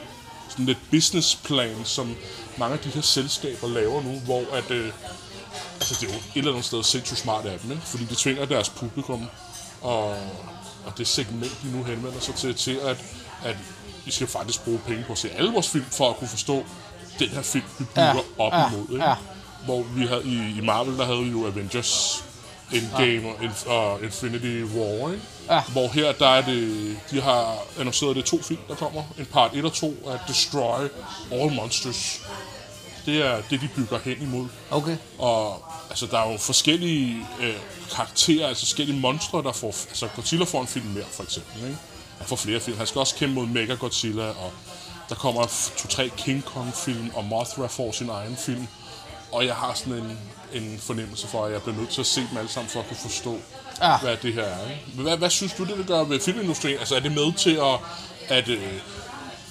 sådan 0.49 0.67
lidt 0.67 0.79
businessplan, 0.91 1.77
som 1.85 2.17
mange 2.59 2.75
af 2.75 2.81
de 2.81 2.89
her 2.89 3.01
selskaber 3.01 3.69
laver 3.69 4.03
nu, 4.03 4.19
hvor 4.19 4.45
at, 4.53 4.71
øh, 4.71 4.93
altså 5.83 5.97
det 6.01 6.09
er 6.11 6.15
jo 6.15 6.19
et 6.19 6.25
eller 6.35 6.51
andet 6.51 6.65
sted 6.65 6.83
sindssygt 6.83 7.21
smart 7.21 7.47
af 7.47 7.59
dem, 7.59 7.71
ikke? 7.71 7.83
fordi 7.85 8.05
de 8.05 8.15
tvinger 8.15 8.45
deres 8.45 8.69
publikum 8.69 9.27
og, 9.81 10.09
og 10.87 10.99
det 10.99 11.09
segment, 11.09 11.53
de 11.63 11.77
nu 11.77 11.85
henvender 11.85 12.21
sig 12.21 12.35
til, 12.35 12.55
til 12.55 12.75
at, 12.85 12.97
at 13.45 13.57
vi 14.05 14.11
skal 14.11 14.27
faktisk 14.27 14.65
bruge 14.65 14.79
penge 14.87 15.05
på 15.07 15.13
at 15.13 15.19
se 15.19 15.31
alle 15.31 15.53
vores 15.53 15.69
film, 15.69 15.85
for 15.91 16.11
at 16.11 16.17
kunne 16.17 16.29
forstå 16.29 16.65
den 17.19 17.29
her 17.29 17.43
film, 17.43 17.65
vi 17.79 17.85
bygger 17.85 18.03
Ja, 18.39 18.45
op 18.45 18.53
ja, 18.53 18.69
imod. 18.73 18.87
Ikke? 18.93 19.05
ja. 19.05 19.15
Hvor 19.65 19.83
vi 19.83 20.07
havde 20.07 20.23
i, 20.25 20.59
i 20.59 20.61
Marvel, 20.63 20.99
der 20.99 21.05
havde 21.05 21.19
vi 21.19 21.31
jo 21.31 21.47
Avengers, 21.47 22.25
Endgame 22.73 23.29
og, 23.29 23.35
Inf- 23.45 23.69
og 23.71 24.03
Infinity 24.03 24.63
War, 24.77 25.13
ikke? 25.13 25.25
Ja. 25.51 25.63
Hvor 25.69 25.89
her, 25.89 26.13
der 26.13 26.29
er 26.29 26.43
det, 26.43 26.97
de 27.11 27.21
har 27.21 27.59
annonceret, 27.79 28.17
det 28.17 28.25
to 28.25 28.43
film, 28.43 28.61
der 28.69 28.75
kommer. 28.75 29.03
En 29.19 29.27
part 29.27 29.51
1 29.55 29.65
og 29.65 29.73
2 29.73 29.95
af 30.09 30.19
Destroy 30.29 30.89
All 31.33 31.53
Monsters. 31.55 32.21
Det 33.07 33.27
er 33.27 33.43
det, 33.51 33.61
de 33.61 33.69
bygger 33.77 33.99
hen 33.99 34.23
imod. 34.23 34.47
Okay. 34.71 34.97
Og 35.19 35.65
altså, 35.91 36.07
der 36.07 36.19
er 36.19 36.33
jo 36.33 36.39
forskellige 36.39 37.27
øh, 37.41 37.55
karakterer, 37.95 38.49
altså 38.49 38.63
forskellige 38.67 39.01
monstre, 39.01 39.43
der 39.43 39.53
får... 39.53 39.67
Altså, 39.89 40.09
Godzilla 40.17 40.45
får 40.45 40.61
en 40.61 40.67
film 40.67 40.87
mere, 40.87 41.05
for 41.13 41.23
eksempel, 41.23 41.57
ikke? 41.65 41.79
Han 42.19 42.27
får 42.27 42.37
flere 42.37 42.61
film. 42.61 42.79
Han 42.79 42.87
skal 42.87 42.99
også 42.99 43.15
kæmpe 43.15 43.35
mod 43.35 43.47
Mega 43.47 43.75
Godzilla, 43.75 44.25
og 44.29 44.53
der 45.09 45.15
kommer 45.15 45.47
to-tre 45.79 46.11
King 46.17 46.45
Kong-film, 46.45 47.11
og 47.15 47.25
Mothra 47.25 47.67
får 47.67 47.93
sin 47.93 48.09
egen 48.09 48.37
film. 48.37 48.67
Og 49.33 49.47
jeg 49.47 49.55
har 49.55 49.75
sådan 49.75 49.93
en, 49.93 50.19
en 50.63 50.79
fornemmelse 50.79 51.27
for, 51.29 51.45
at 51.45 51.53
jeg 51.53 51.63
bliver 51.63 51.77
nødt 51.79 51.89
til 51.91 52.01
at 52.01 52.07
se 52.07 52.21
dem 52.31 52.39
alle 52.39 52.51
sammen, 52.51 52.71
for 52.71 52.81
at 52.81 52.89
kunne 52.89 52.97
forstå, 52.97 53.39
Ja. 53.83 53.99
hvad 53.99 54.17
det 54.17 54.35
her 54.35 54.43
er. 54.43 54.71
Ikke? 54.71 55.03
Hvad, 55.03 55.17
hvad 55.17 55.31
synes 55.31 55.53
du, 55.53 55.65
det 55.65 55.79
vil 55.79 55.87
gøre 55.87 56.09
ved 56.09 56.21
filmindustrien? 56.21 56.79
Altså, 56.79 56.97
er 56.97 57.01
det 57.01 57.13
med 57.13 57.33
til 57.37 57.51
at, 57.57 57.79
at, 58.39 58.49
øh, 58.49 58.73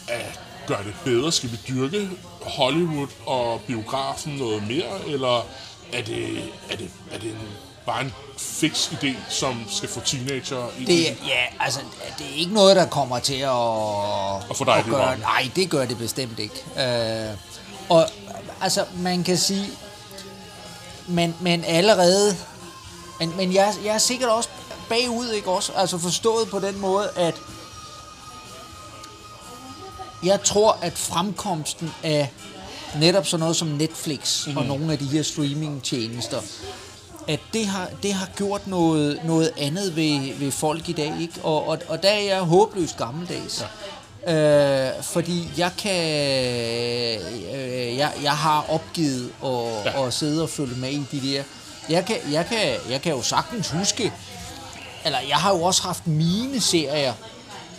at 0.08 0.40
gøre 0.68 0.84
det 0.84 0.94
bedre? 1.06 1.32
Skal 1.32 1.52
vi 1.52 1.60
dyrke 1.68 2.10
Hollywood 2.42 3.08
og 3.26 3.62
biografen 3.68 4.34
noget 4.34 4.68
mere? 4.68 5.08
Eller 5.08 5.46
er 5.94 6.02
det, 6.02 6.52
er 6.70 6.76
det, 6.78 6.90
er 7.12 7.20
det 7.20 7.30
en, 7.30 7.40
bare 7.86 8.02
en 8.02 8.14
fix 8.38 8.88
idé, 8.92 9.16
som 9.30 9.64
skal 9.70 9.90
få 9.90 10.00
teenager 10.00 10.68
i 10.80 10.86
Det, 10.86 10.88
den? 10.88 11.28
ja, 11.28 11.46
altså, 11.60 11.80
det 12.18 12.26
er 12.26 12.36
ikke 12.36 12.54
noget, 12.54 12.76
der 12.76 12.86
kommer 12.86 13.20
til 13.20 13.34
at... 13.36 13.50
Og 13.50 14.56
få 14.56 14.64
dig 14.66 14.74
at 14.76 14.86
gøre. 14.86 15.18
Nej, 15.20 15.50
det 15.56 15.70
gør 15.70 15.86
det 15.86 15.98
bestemt 15.98 16.40
ikke. 16.40 16.64
Øh, 16.78 17.36
og 17.90 18.08
altså, 18.62 18.86
man 18.98 19.24
kan 19.24 19.38
sige, 19.38 19.68
men, 21.08 21.36
men 21.42 21.64
allerede... 21.64 22.38
Men, 23.20 23.38
men 23.38 23.54
jeg, 23.54 23.74
jeg 23.86 23.94
er 23.94 23.98
sikkert 23.98 24.30
også 24.30 24.50
bagud, 24.90 25.30
ikke 25.30 25.50
også? 25.52 25.72
Altså 25.76 25.98
forstået 25.98 26.50
på 26.50 26.60
den 26.60 26.80
måde, 26.80 27.10
at 27.16 27.36
jeg 30.24 30.42
tror, 30.44 30.78
at 30.82 30.94
fremkomsten 30.94 31.92
af 32.04 32.30
netop 33.00 33.26
sådan 33.26 33.40
noget 33.40 33.56
som 33.56 33.68
Netflix 33.68 34.48
mm. 34.48 34.58
og 34.58 34.66
nogle 34.66 34.92
af 34.92 34.98
de 34.98 35.06
her 35.06 35.24
streamingtjenester, 35.24 36.42
at 37.28 37.40
det 37.54 37.66
har, 37.66 37.90
det 38.04 38.14
har 38.14 38.28
gjort 38.36 38.68
noget, 38.68 39.20
noget 39.26 39.52
andet 39.58 39.96
ved, 39.96 40.36
ved 40.40 40.52
folk 40.52 40.90
i 40.90 40.94
dag, 40.94 41.14
ikke? 41.22 41.34
Og, 41.44 41.68
og, 41.68 41.80
og 41.88 42.04
der 42.04 42.10
er 42.10 42.20
jeg 42.20 42.42
håbløst 42.42 42.98
gammeldags. 42.98 43.62
Ja. 43.62 43.68
Øh, 44.28 45.04
fordi 45.04 45.50
jeg 45.58 45.72
kan 45.78 46.02
øh, 47.56 47.98
jeg, 47.98 48.12
jeg 48.24 48.38
har 48.38 48.66
opgivet 48.70 49.32
at, 49.44 49.86
ja. 49.86 50.08
at 50.08 50.14
sidde 50.14 50.44
og 50.44 50.50
følge 50.50 50.76
med 50.76 50.90
i 50.90 51.06
de 51.12 51.22
der 51.22 51.44
jeg 51.90 52.06
kan, 52.06 52.16
jeg, 52.32 52.46
kan, 52.46 52.58
jeg 52.90 53.02
kan 53.02 53.12
jo 53.12 53.22
sagtens 53.22 53.70
huske 53.70 54.14
eller 55.06 55.20
jeg 55.30 55.38
har 55.38 55.56
jo 55.56 55.64
også 55.64 55.84
haft 55.84 56.08
mine 56.08 56.62
serier 56.62 57.14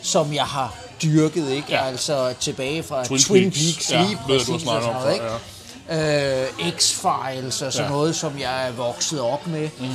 som 0.03 0.35
jeg 0.35 0.45
har 0.45 0.75
dyrket 1.03 1.51
ikke 1.51 1.67
Ja. 1.71 1.87
altså 1.87 2.35
tilbage 2.41 2.83
fra 2.83 3.05
Twin 3.05 3.19
Twin, 3.21 3.43
Peaks. 3.51 3.59
Peaks, 3.75 3.93
Ja, 3.93 4.03
lige 4.03 4.11
ved 4.11 4.17
du 4.19 4.33
har 4.33 4.39
præcis 4.39 4.49
og 4.55 4.61
snakket 4.61 4.83
sådan 4.85 4.97
om 4.97 5.03
noget, 5.03 5.21
før, 5.21 5.39
ikke? 5.91 6.69
øh, 6.69 6.69
X-Files 6.79 7.47
og 7.67 7.73
sådan 7.73 7.73
Ja. 7.77 7.83
ja. 7.83 7.89
noget, 7.89 8.17
som 8.17 8.39
jeg 8.41 8.69
er 8.69 8.73
vokset 8.73 9.21
op 9.21 9.47
med. 9.47 9.69
Mm. 9.81 9.87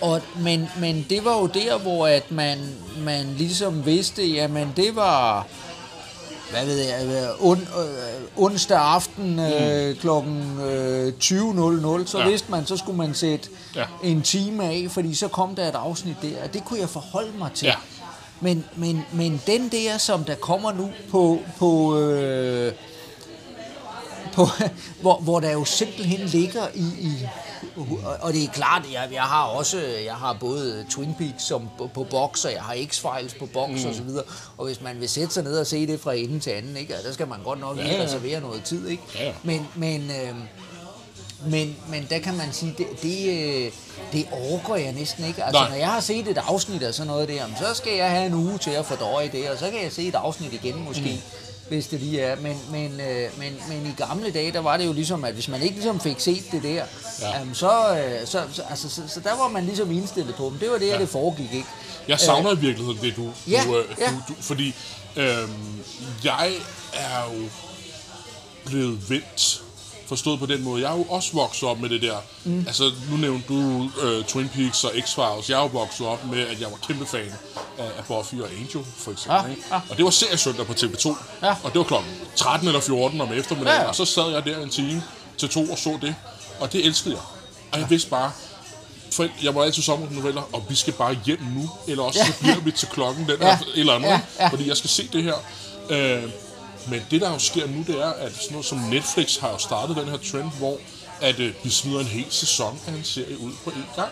Og, 0.00 0.20
men, 0.38 0.68
men 0.80 1.06
det 1.10 1.24
var 1.24 1.38
jo 1.38 1.46
der, 1.46 1.78
hvor 1.78 2.06
at 2.06 2.30
man, 2.32 2.58
man 2.98 3.26
ligesom 3.38 3.86
vidste, 3.86 4.26
jamen 4.26 4.72
det 4.76 4.96
var, 4.96 5.46
hvad 6.50 6.64
ved 6.66 6.76
jeg, 6.78 7.28
on, 7.40 7.58
øh, 7.60 8.44
onsdag 8.44 8.78
aften 8.78 9.38
øh, 9.38 9.96
klokken 9.96 10.60
øh, 10.60 11.12
20.00, 11.20 12.06
så 12.06 12.18
Ja. 12.18 12.24
ja. 12.24 12.30
vidste 12.30 12.50
man, 12.50 12.66
så 12.66 12.76
skulle 12.76 12.98
man 12.98 13.14
sætte 13.14 13.48
Ja. 13.76 13.80
ja. 13.80 13.86
en 14.08 14.22
time 14.22 14.64
af, 14.64 14.86
fordi 14.90 15.14
så 15.14 15.28
kom 15.28 15.54
der 15.54 15.68
et 15.68 15.74
afsnit 15.74 16.16
der, 16.22 16.42
og 16.44 16.54
det 16.54 16.64
kunne 16.64 16.80
jeg 16.80 16.88
forholde 16.88 17.38
mig 17.38 17.50
til. 17.54 17.66
Ja. 17.66 17.74
Men, 18.42 18.64
men, 18.76 19.02
men 19.12 19.42
den 19.46 19.68
der, 19.68 19.98
som 19.98 20.24
der 20.24 20.34
kommer 20.34 20.72
nu 20.72 20.90
på, 21.10 21.38
på, 21.58 21.98
øh, 21.98 22.72
på 24.32 24.46
hvor, 25.02 25.16
hvor 25.20 25.40
der 25.40 25.52
jo 25.52 25.64
simpelthen 25.64 26.20
ligger 26.20 26.62
i, 26.74 26.80
i 27.00 27.12
og- 28.20 28.32
det 28.32 28.44
er 28.44 28.48
klart, 28.52 28.82
jeg, 28.92 29.08
jeg 29.12 29.22
har 29.22 29.42
også, 29.44 29.80
jeg 30.04 30.14
har 30.14 30.36
både 30.40 30.86
Twin 30.90 31.14
Peaks 31.18 31.42
som 31.44 31.68
på, 31.78 31.86
på 31.94 32.04
box, 32.04 32.44
og 32.44 32.52
jeg 32.52 32.62
har 32.62 32.74
X-Files 32.74 33.38
på 33.38 33.46
box 33.46 33.68
mm. 33.70 33.88
og 33.88 33.94
så 33.94 34.02
videre. 34.02 34.24
Og 34.58 34.64
hvis 34.66 34.80
man 34.80 35.00
vil 35.00 35.08
sætte 35.08 35.34
sig 35.34 35.42
ned 35.44 35.58
og 35.58 35.66
se 35.66 35.86
det 35.86 36.00
fra 36.00 36.14
ende 36.14 36.40
til 36.40 36.50
anden, 36.50 36.76
ikke, 36.76 36.94
der 37.06 37.12
skal 37.12 37.28
man 37.28 37.38
godt 37.44 37.60
nok 37.60 37.78
Ja, 37.78 37.94
ja. 37.96 38.02
reservere 38.02 38.40
noget 38.40 38.62
tid, 38.64 38.88
ikke? 38.88 39.02
Ja. 39.18 39.32
Men, 39.42 39.68
men, 39.74 40.00
øh, 40.10 40.34
men, 41.46 41.76
men 41.88 42.06
der 42.10 42.18
kan 42.18 42.36
man 42.36 42.52
sige, 42.52 42.74
det, 42.78 42.86
det, 43.02 43.28
øh, 43.28 43.72
det 44.12 44.26
orker 44.32 44.76
jeg 44.76 44.92
næsten 44.92 45.24
ikke. 45.24 45.44
Altså, 45.44 45.60
Nej. 45.60 45.68
når 45.68 45.76
jeg 45.76 45.88
har 45.88 46.00
set 46.00 46.28
et 46.28 46.38
afsnit 46.38 46.82
af 46.82 46.94
sådan 46.94 47.06
noget 47.06 47.28
der, 47.28 47.44
så 47.58 47.74
skal 47.74 47.92
jeg 47.92 48.10
have 48.10 48.26
en 48.26 48.34
uge 48.34 48.58
til 48.58 48.70
at 48.70 48.86
fordøje 48.86 49.28
det, 49.32 49.50
og 49.50 49.58
så 49.58 49.70
kan 49.70 49.82
jeg 49.82 49.92
se 49.92 50.02
et 50.02 50.14
afsnit 50.14 50.52
igen 50.52 50.84
måske. 50.84 51.20
Mm 51.24 51.42
hvis 51.72 51.86
det 51.86 52.00
lige 52.00 52.20
er. 52.20 52.36
Men, 52.36 52.56
men, 52.70 53.00
øh, 53.00 53.38
men, 53.38 53.56
men 53.68 53.86
i 53.86 53.94
gamle 53.96 54.30
dage, 54.30 54.52
der 54.52 54.60
var 54.60 54.76
det 54.76 54.86
jo 54.86 54.92
ligesom, 54.92 55.24
at 55.24 55.34
hvis 55.34 55.48
man 55.48 55.62
ikke 55.62 55.74
ligesom 55.74 56.00
fik 56.00 56.20
set 56.20 56.44
det 56.52 56.62
der, 56.62 56.84
Ja. 57.20 57.38
jamen, 57.38 57.54
så, 57.54 57.98
øh, 57.98 58.26
så, 58.26 58.42
så, 58.52 58.62
altså, 58.70 58.88
så, 58.88 59.02
så 59.08 59.20
der 59.20 59.36
var 59.36 59.48
man 59.48 59.64
ligesom 59.64 59.90
indstillet 59.90 60.34
på 60.34 60.44
dem. 60.44 60.58
Det 60.58 60.70
var 60.70 60.78
det, 60.78 60.88
ja. 60.88 60.98
det 60.98 61.08
foregik, 61.08 61.52
ikke? 61.52 61.68
Jeg 62.08 62.20
savner 62.20 62.52
i 62.52 62.58
virkeligheden 62.58 62.98
det, 63.02 63.16
du... 63.16 63.30
ja, 63.50 63.62
du, 63.66 63.78
øh, 63.78 63.84
ja. 64.00 64.06
du, 64.06 64.34
du 64.34 64.34
fordi 64.40 64.74
øhm, 65.16 65.82
jeg 66.24 66.52
er 66.92 67.34
jo 67.34 67.48
blevet 68.64 69.10
vendt 69.10 69.62
Forstået 70.12 70.38
på 70.38 70.46
den 70.46 70.62
måde. 70.62 70.82
Jeg 70.82 70.92
er 70.92 70.96
jo 70.96 71.02
også 71.02 71.30
vokset 71.32 71.68
op 71.68 71.80
med 71.80 71.88
det 71.88 72.02
der. 72.02 72.16
Mm. 72.44 72.64
Altså, 72.66 72.90
nu 73.10 73.16
nævnte 73.16 73.48
du 73.48 73.54
uh, 73.54 74.24
Twin 74.28 74.48
Peaks 74.48 74.84
og 74.84 74.90
X-Files. 74.90 75.48
Jeg 75.48 75.54
er 75.58 75.62
jo 75.62 75.66
vokset 75.66 76.06
op 76.06 76.24
med, 76.26 76.38
at 76.48 76.60
jeg 76.60 76.70
var 76.70 76.76
kæmpe 76.86 77.06
fan 77.06 77.32
af, 77.78 77.84
af 77.98 78.04
Buffy 78.08 78.34
og 78.34 78.48
Angel, 78.60 78.84
for 78.96 79.10
eksempel. 79.12 79.40
Ja, 79.44 79.50
ikke? 79.50 79.62
ja. 79.70 79.80
Og 79.90 79.96
det 79.96 80.04
var 80.04 80.10
seriesøndag 80.10 80.66
på 80.66 80.72
TV2. 80.72 81.08
Ja. 81.42 81.54
Og 81.62 81.72
det 81.72 81.78
var 81.78 81.84
klokken 81.84 82.10
13 82.36 82.68
eller 82.68 82.80
14 82.80 83.20
om 83.20 83.32
eftermiddagen. 83.32 83.76
Ja, 83.76 83.82
ja. 83.82 83.88
Og 83.88 83.94
så 83.96 84.04
sad 84.04 84.30
jeg 84.30 84.44
der 84.44 84.62
en 84.62 84.70
time 84.70 85.02
til 85.38 85.48
to 85.48 85.64
og 85.70 85.78
så 85.78 85.98
det. 86.02 86.14
Og 86.60 86.72
det 86.72 86.86
elskede 86.86 87.14
jeg. 87.14 87.22
Og 87.72 87.78
jeg 87.80 87.90
vidste 87.90 88.10
bare, 88.10 88.32
for 89.12 89.26
jeg 89.42 89.54
var 89.54 89.62
altid 89.62 89.82
sommernoveller, 89.82 90.42
og 90.52 90.64
vi 90.68 90.74
skal 90.74 90.92
bare 90.92 91.16
hjem 91.26 91.40
nu, 91.56 91.70
eller 91.88 92.02
også 92.04 92.18
så 92.26 92.32
bliver 92.40 92.60
vi 92.60 92.70
til 92.72 92.88
klokken 92.88 93.28
den 93.28 93.36
Ja. 93.40 93.48
ja. 93.48 93.58
eller 93.76 93.92
andet, 93.94 94.08
Ja, 94.08 94.12
ja, 94.14 94.20
ja. 94.38 94.44
ja. 94.44 94.48
fordi 94.48 94.68
jeg 94.68 94.76
skal 94.76 94.90
se 94.90 95.08
det 95.12 95.22
her. 95.22 95.34
Øh, 95.90 96.22
men 96.88 97.02
det, 97.10 97.20
der 97.20 97.30
jo 97.32 97.38
sker 97.38 97.66
nu, 97.66 97.84
det 97.86 98.00
er, 98.02 98.10
at 98.12 98.32
sådan 98.34 98.48
noget 98.50 98.66
som 98.66 98.78
Netflix 98.78 99.36
har 99.38 99.50
jo 99.50 99.58
startet 99.58 99.96
den 99.96 100.08
her 100.08 100.16
trend, 100.30 100.50
hvor 100.58 100.76
at 101.20 101.38
øh, 101.40 101.54
vi 101.64 101.70
smider 101.70 102.00
en 102.00 102.06
hel 102.06 102.26
sæson 102.30 102.80
af 102.86 102.92
en 102.92 103.04
serie 103.04 103.38
ud 103.40 103.52
på 103.64 103.70
én 103.70 103.96
gang. 103.96 104.10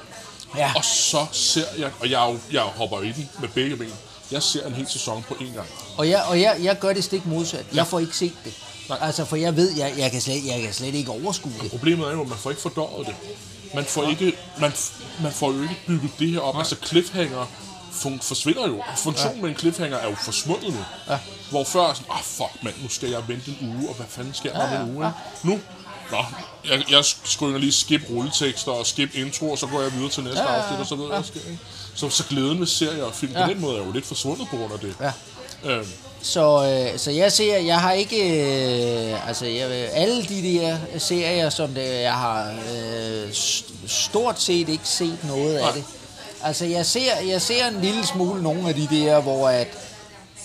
Ja. 0.57 0.73
Og 0.77 0.85
så 0.85 1.27
ser 1.33 1.65
jeg, 1.79 1.91
og 2.01 2.11
jeg, 2.11 2.29
jo, 2.33 2.39
jeg 2.53 2.63
hopper 2.63 3.01
i 3.01 3.13
den 3.13 3.29
med 3.41 3.49
begge 3.49 3.77
ben, 3.77 3.93
jeg 4.31 4.43
ser 4.43 4.67
en 4.67 4.73
hel 4.73 4.89
sæson 4.89 5.25
på 5.29 5.35
én 5.35 5.55
gang. 5.55 5.67
Og 5.97 6.09
jeg, 6.09 6.23
og 6.29 6.41
jeg, 6.41 6.57
jeg 6.63 6.79
gør 6.79 6.93
det 6.93 7.05
stik 7.05 7.27
modsat. 7.27 7.67
Jeg 7.75 7.87
får 7.87 7.99
ikke 8.01 8.17
set 8.17 8.33
det. 8.45 8.53
Nej. 8.89 8.99
Altså, 9.01 9.25
for 9.25 9.37
jeg 9.37 9.57
ved, 9.57 9.77
jeg, 9.77 9.95
jeg, 9.99 10.11
kan 10.11 10.21
slet, 10.21 10.47
jeg 10.47 10.61
kan 10.63 10.73
slet 10.75 10.95
ikke 10.95 11.11
overskue 11.11 11.53
det. 11.63 11.71
Problemet 11.71 12.09
er 12.09 12.13
jo, 12.13 12.21
at 12.23 12.29
man 12.29 12.39
får 12.39 12.51
ikke 12.51 12.63
fordøjet 12.63 13.07
det. 13.07 13.15
Man 13.75 13.85
får, 13.85 14.09
ikke, 14.11 14.33
man, 14.59 14.73
man 15.23 15.33
får 15.33 15.53
jo 15.53 15.63
ikke 15.63 15.77
bygget 15.87 16.11
det 16.19 16.31
her 16.31 16.41
op. 16.41 16.59
Altså 16.59 16.77
cliffhanger 16.87 17.47
fun- 17.93 18.23
forsvinder 18.23 18.69
jo. 18.69 18.83
Funktionen 18.97 19.37
ja. 19.37 19.43
med 19.43 19.51
en 19.51 19.57
cliffhanger 19.57 19.97
er 19.99 20.09
jo 20.11 20.17
forsvundet 20.25 20.75
nu. 20.75 20.85
Ja. 21.09 21.19
Hvor 21.51 21.65
før 21.65 21.93
sådan, 21.95 22.07
ah 22.11 22.23
fuck 22.23 22.63
mand, 22.63 22.75
nu 22.83 22.89
skal 22.89 23.09
jeg 23.11 23.29
vente 23.29 23.51
en 23.51 23.75
uge, 23.77 23.89
og 23.89 23.95
hvad 23.95 24.07
fanden 24.09 24.35
sker 24.35 24.53
der 24.53 24.59
Ja, 24.73 24.81
om 24.81 24.89
en 24.89 24.93
ja, 24.93 24.95
uge? 24.97 25.07
Ja. 25.07 25.13
Nu, 25.43 25.61
nå, 26.11 26.19
jeg, 26.71 26.83
jeg 26.91 27.05
skynder 27.25 27.59
lige 27.59 27.73
skip 27.73 28.03
rulletekster 28.11 28.73
og 28.73 28.87
skip 28.87 29.11
intro, 29.15 29.51
og 29.51 29.59
så 29.59 29.67
går 29.67 29.81
jeg 29.83 29.93
videre 29.93 30.11
til 30.11 30.23
næste 30.23 30.41
Ja, 30.41 30.49
ja, 30.53 30.55
ja. 30.57 30.63
afsnit, 30.63 30.81
og 30.81 30.87
så 30.87 30.95
ved 30.95 31.05
jeg, 31.05 31.15
hvad 31.15 31.25
sker. 31.25 31.41
ikke? 31.51 31.59
Så, 31.95 32.09
så 32.11 32.25
glæden 32.29 32.61
ved 32.61 32.67
serier 32.67 33.05
og 33.05 33.15
film 33.15 33.33
Ja. 33.33 33.45
på 33.47 33.53
den 33.53 33.61
måde 33.61 33.79
er 33.79 33.85
jo 33.87 33.93
lidt 33.93 34.07
forsvundet 34.07 34.49
på 34.51 34.57
grund 34.57 34.73
af 34.73 34.79
det. 34.79 34.95
Ja. 35.01 35.13
Øhm, 35.71 35.87
Så, 36.23 36.65
øh, 36.93 36.99
så 36.99 37.11
jeg 37.11 37.33
ser, 37.33 37.59
jeg 37.59 37.81
har 37.81 37.93
ikke, 37.93 38.17
øh, 39.13 39.29
altså 39.29 39.47
jeg, 39.47 39.71
alle 39.93 40.23
de 40.25 40.43
der 40.43 40.77
serier, 40.99 41.51
som 41.51 41.69
det, 41.75 42.01
jeg 42.03 42.13
har 42.15 42.55
øh, 42.75 43.29
st- 43.31 43.73
stort 43.87 44.41
set 44.43 44.69
ikke 44.69 44.89
set 44.89 45.19
noget 45.25 45.57
af 45.57 45.63
Nej. 45.63 45.73
det. 45.73 45.85
Altså 46.43 46.65
jeg 46.65 46.87
ser, 46.87 47.21
jeg 47.29 47.43
ser 47.43 47.67
en 47.69 47.81
lille 47.81 48.07
smule 48.07 48.43
nogle 48.43 48.69
af 48.69 48.75
de 48.75 48.89
der, 48.91 49.21
hvor 49.21 49.49
at, 49.49 49.69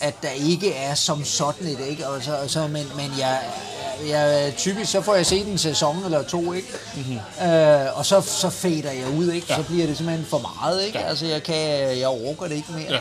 at 0.05 0.13
der 0.21 0.29
ikke 0.29 0.73
er 0.73 0.95
som 0.95 1.25
sådan 1.25 1.67
et, 1.67 1.79
ikke? 1.89 2.07
Og 2.07 2.23
så, 2.23 2.37
så, 2.47 2.67
men, 2.67 2.91
men 2.95 3.11
jeg, 3.19 3.41
jeg, 4.07 4.53
typisk 4.57 4.91
så 4.91 5.01
får 5.01 5.15
jeg 5.15 5.25
set 5.25 5.47
en 5.47 5.57
sæson 5.57 6.05
eller 6.05 6.23
to, 6.23 6.53
ikke? 6.53 6.67
Mm-hmm. 6.95 7.47
Øh, 7.47 7.97
og 7.97 8.05
så, 8.05 8.21
så 8.21 8.49
fader 8.49 8.91
jeg 8.91 9.09
ud, 9.17 9.31
ikke? 9.31 9.47
Ja. 9.49 9.55
Så 9.55 9.63
bliver 9.63 9.85
det 9.85 9.97
simpelthen 9.97 10.25
for 10.29 10.57
meget, 10.61 10.85
ikke? 10.85 10.99
Ja. 10.99 11.05
Altså 11.05 11.25
jeg 11.25 11.43
kan, 11.43 11.55
jeg 11.99 12.07
overgår 12.07 12.47
det 12.47 12.55
ikke 12.55 12.71
mere. 12.71 12.91
Ja. 12.93 12.99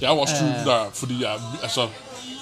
Jeg 0.00 0.10
er 0.10 0.14
jo 0.14 0.20
også 0.20 0.34
typen, 0.34 0.66
der, 0.66 0.90
fordi 0.94 1.22
jeg 1.22 1.30
altså, 1.62 1.88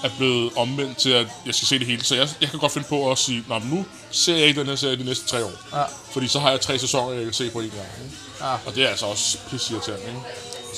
er 0.04 0.11
blevet 0.18 0.52
omvendt 0.57 0.98
til, 0.98 1.11
at 1.11 1.26
jeg 1.46 1.54
skal 1.54 1.68
se 1.68 1.78
det 1.78 1.86
hele. 1.86 2.04
Så 2.04 2.14
jeg, 2.14 2.28
jeg 2.40 2.50
kan 2.50 2.59
godt 2.59 2.72
finde 2.72 2.88
på 2.88 3.11
at 3.11 3.18
sige, 3.18 3.44
men 3.48 3.62
nu 3.72 3.84
ser 4.11 4.36
jeg 4.36 4.46
ikke 4.46 4.61
den 4.61 4.68
her 4.68 4.76
serie 4.76 4.96
de 4.96 5.04
næste 5.04 5.26
tre 5.26 5.44
år. 5.44 5.78
Ja. 5.78 5.84
Fordi 6.11 6.28
så 6.28 6.38
har 6.38 6.50
jeg 6.50 6.61
tre 6.61 6.78
sæsoner, 6.78 7.12
jeg 7.12 7.24
kan 7.24 7.32
se 7.32 7.50
på 7.50 7.61
en 7.61 7.70
gang. 7.70 7.88
Ikke? 8.04 8.16
Ja. 8.40 8.52
Og 8.66 8.74
det 8.74 8.84
er 8.84 8.88
altså 8.88 9.07
også 9.07 9.38
pissirriterende. 9.50 10.07
Ikke? 10.07 10.20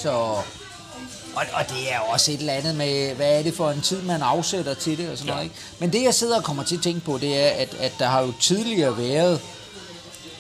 Så, 0.03 0.37
og, 1.37 1.43
og 1.53 1.69
det 1.69 1.93
er 1.93 1.99
også 1.99 2.33
et 2.33 2.41
eller 2.41 2.53
andet 2.53 2.75
med, 2.75 3.15
hvad 3.15 3.39
er 3.39 3.43
det 3.43 3.55
for 3.55 3.71
en 3.71 3.81
tid, 3.81 4.03
man 4.03 4.23
afsætter 4.23 4.75
til 4.75 4.99
det 4.99 5.11
og 5.11 5.19
sådan 5.19 5.29
Ja. 5.29 5.35
noget. 5.35 5.45
Ikke? 5.45 5.57
Men 5.79 5.93
det, 5.93 6.03
jeg 6.03 6.15
sidder 6.15 6.37
og 6.37 6.45
kommer 6.45 6.63
til 6.65 6.77
at 6.77 6.83
tænke 6.83 7.01
på, 7.01 7.19
det 7.19 7.39
er, 7.45 7.49
at, 7.51 7.75
at 7.75 7.93
der 7.99 8.07
har 8.07 8.21
jo 8.23 8.33
tidligere 8.41 8.99
været 8.99 9.41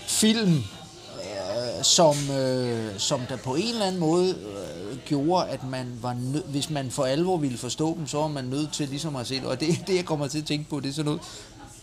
film, 0.07 0.53
øh, 0.57 1.84
som, 1.84 2.30
øh, 2.30 2.99
som 2.99 3.20
der 3.28 3.36
på 3.36 3.55
en 3.55 3.68
eller 3.68 3.86
anden 3.86 4.01
måde 4.01 4.30
øh, 4.30 4.99
gjorde, 5.07 5.49
at 5.49 5.64
man 5.64 5.99
var 6.03 6.12
nød, 6.14 6.45
hvis 6.45 6.70
man 6.70 6.91
for 6.91 7.05
alvor 7.05 7.36
ville 7.36 7.59
forstå 7.59 7.95
dem, 7.99 8.07
så 8.07 8.18
var 8.18 8.28
man 8.28 8.45
nødt 8.45 8.72
til 8.72 8.89
ligesom 8.89 9.16
at 9.16 9.26
se 9.26 9.34
det. 9.34 9.45
Og 9.45 9.61
det, 9.61 9.78
det, 9.86 9.97
jeg 9.97 10.05
kommer 10.05 10.28
til 10.28 10.39
at 10.39 10.45
tænke 10.47 10.70
på, 10.70 10.80
det 10.80 10.89
er 10.89 10.93
sådan 10.93 11.05
noget 11.05 11.20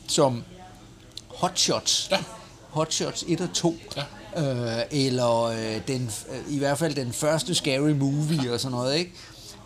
som 0.07 0.43
Hot 1.27 1.59
Shots. 1.59 2.07
Ja. 2.11 2.17
Hot 2.69 2.93
Shots 2.93 3.23
1 3.27 3.41
og 3.41 3.49
2. 3.53 3.75
Ja. 3.97 4.03
Øh, 4.37 4.81
eller 4.91 5.43
øh, 5.43 5.81
den, 5.87 6.11
øh, 6.31 6.55
i 6.55 6.57
hvert 6.57 6.77
fald 6.77 6.95
den 6.95 7.13
første 7.13 7.55
Scary 7.55 7.91
Movie 7.91 8.53
og 8.53 8.59
sådan 8.59 8.77
noget, 8.77 8.95
ikke? 8.95 9.11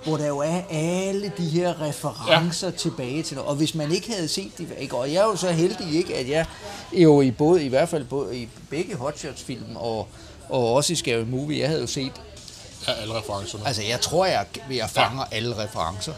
Hvor 0.04 0.18
der 0.18 0.28
jo 0.28 0.38
er 0.38 0.62
alle 0.70 1.32
de 1.38 1.46
her 1.46 1.82
referencer 1.82 2.68
ja. 2.68 2.74
tilbage 2.78 3.24
til 3.24 3.36
noget. 3.36 3.50
Og 3.50 3.56
hvis 3.56 3.76
man 3.76 3.92
ikke 3.92 4.12
havde 4.12 4.28
set 4.28 4.52
det, 4.58 4.68
ikke? 4.80 4.96
og 4.98 5.14
jeg 5.14 5.20
er 5.20 5.26
jo 5.26 5.36
så 5.36 5.52
heldig, 5.52 5.96
ikke, 5.96 6.16
at 6.16 6.30
jeg 6.30 6.46
jo 6.94 7.22
i 7.22 7.32
både, 7.32 7.64
i 7.64 7.68
hvert 7.68 7.90
fald 7.90 8.06
både, 8.06 8.38
i 8.38 8.50
begge 8.70 8.96
Hot 8.96 9.20
Shots 9.20 9.42
film 9.42 9.76
og, 9.76 10.08
og 10.50 10.74
også 10.74 10.94
i 10.94 10.96
Scary 10.96 11.24
Movie, 11.24 11.60
jeg 11.60 11.68
havde 11.68 11.82
jo 11.82 11.88
set, 11.88 12.12
Ja, 12.88 12.94
alle 12.94 13.14
referencerne. 13.14 13.68
altså 13.68 13.82
jeg 13.84 14.02
tror, 14.02 14.26
jeg, 14.26 14.46
jeg 14.72 14.90
fanger 14.90 15.24
ja. 15.32 15.36
alle 15.38 15.64
referencer. 15.64 16.14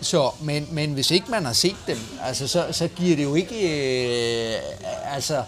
Så, 0.00 0.30
men, 0.40 0.68
men 0.70 0.92
hvis 0.92 1.10
ikke 1.10 1.30
man 1.30 1.44
har 1.44 1.52
set 1.52 1.76
dem, 1.86 1.98
altså, 2.22 2.48
så, 2.48 2.66
så 2.72 2.88
giver 2.88 3.16
det 3.16 3.22
jo 3.22 3.34
ikke, 3.34 3.54
øh, 3.54 4.60
altså, 5.14 5.42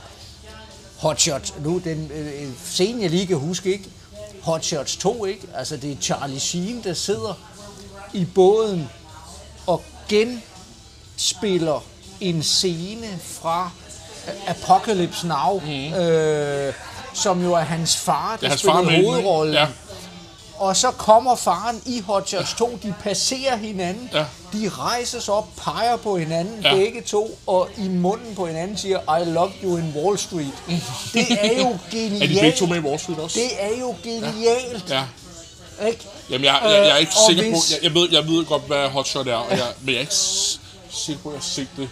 Hot 0.98 1.20
Shots, 1.20 1.54
nu 1.60 1.78
den 1.84 2.10
øh, 2.14 2.48
scene, 2.64 3.02
jeg 3.02 3.10
lige 3.10 3.26
kan 3.26 3.36
huske, 3.36 3.72
ikke? 3.72 3.84
Hot 4.42 4.64
Shots 4.64 4.96
2, 4.96 5.24
ikke? 5.24 5.46
Altså, 5.54 5.76
det 5.76 5.92
er 5.92 5.96
Charlie 6.00 6.40
Sheen, 6.40 6.80
der 6.84 6.94
sidder 6.94 7.34
i 8.12 8.24
båden 8.24 8.88
og 9.66 9.82
genspiller 10.08 11.84
en 12.20 12.42
scene 12.42 13.18
fra 13.22 13.70
Apocalypse 14.46 15.26
Now, 15.26 15.60
mm. 15.60 15.94
øh, 15.94 16.72
som 17.14 17.42
jo 17.42 17.52
er 17.52 17.60
hans 17.60 17.96
far, 17.96 18.36
der 18.40 18.48
Mhm. 18.48 18.88
Er 18.88 18.90
ikke? 18.96 19.08
hovedrollen. 19.10 19.54
Ja. 19.54 19.66
Og 20.58 20.76
så 20.76 20.90
kommer 20.90 21.36
faren 21.36 21.82
i 21.86 22.00
Hot 22.00 22.28
Shots 22.28 22.54
2, 22.58 22.78
de 22.82 22.94
passerer 23.02 23.56
hinanden, 23.56 24.10
Ja. 24.12 24.24
de 24.52 24.68
rejser 24.68 25.20
sig 25.20 25.34
op, 25.34 25.48
peger 25.56 25.96
på 25.96 26.16
hinanden, 26.18 26.62
Ja. 26.62 26.74
begge 26.74 27.00
to, 27.02 27.38
og 27.46 27.68
i 27.78 27.88
munden 27.88 28.34
på 28.34 28.46
hinanden 28.46 28.76
siger, 28.78 29.18
I 29.20 29.24
love 29.24 29.52
you 29.64 29.76
in 29.76 29.92
Wall 29.96 30.18
Street. 30.18 30.52
Det 31.12 31.26
er 31.30 31.58
jo 31.58 31.78
genialt. 31.90 32.22
Er 32.22 32.26
de 32.26 32.34
begge 32.40 32.58
to 32.58 32.66
med 32.66 32.76
i 32.76 32.80
Wall 32.80 32.98
Street 33.00 33.18
også? 33.18 33.38
Det 33.40 33.50
er 33.64 33.80
jo 33.80 33.94
genialt, 34.02 34.84
Ja. 34.90 35.02
ikke? 35.86 36.04
Jamen, 36.30 36.44
jeg, 36.44 36.60
jeg, 36.64 36.70
jeg 36.70 36.90
er 36.90 36.96
ikke 36.96 37.12
Øh, 37.30 37.36
sikker 37.36 37.42
på... 37.52 37.58
hvis- 37.58 37.70
Jeg, 37.70 37.78
jeg, 37.84 37.94
ved, 37.94 38.08
jeg 38.12 38.26
ved 38.28 38.44
godt, 38.44 38.62
hvad 38.66 38.88
hotshot 38.88 39.26
er, 39.26 39.34
og 39.34 39.50
jeg, 39.50 39.66
men 39.80 39.88
jeg 39.88 39.96
er 39.96 40.00
ikke 40.00 40.14
sikker 40.90 41.22
på, 41.22 41.28
at 41.28 41.32
jeg 41.34 41.40
har 41.40 41.48
set 41.48 41.68
det. 41.76 41.88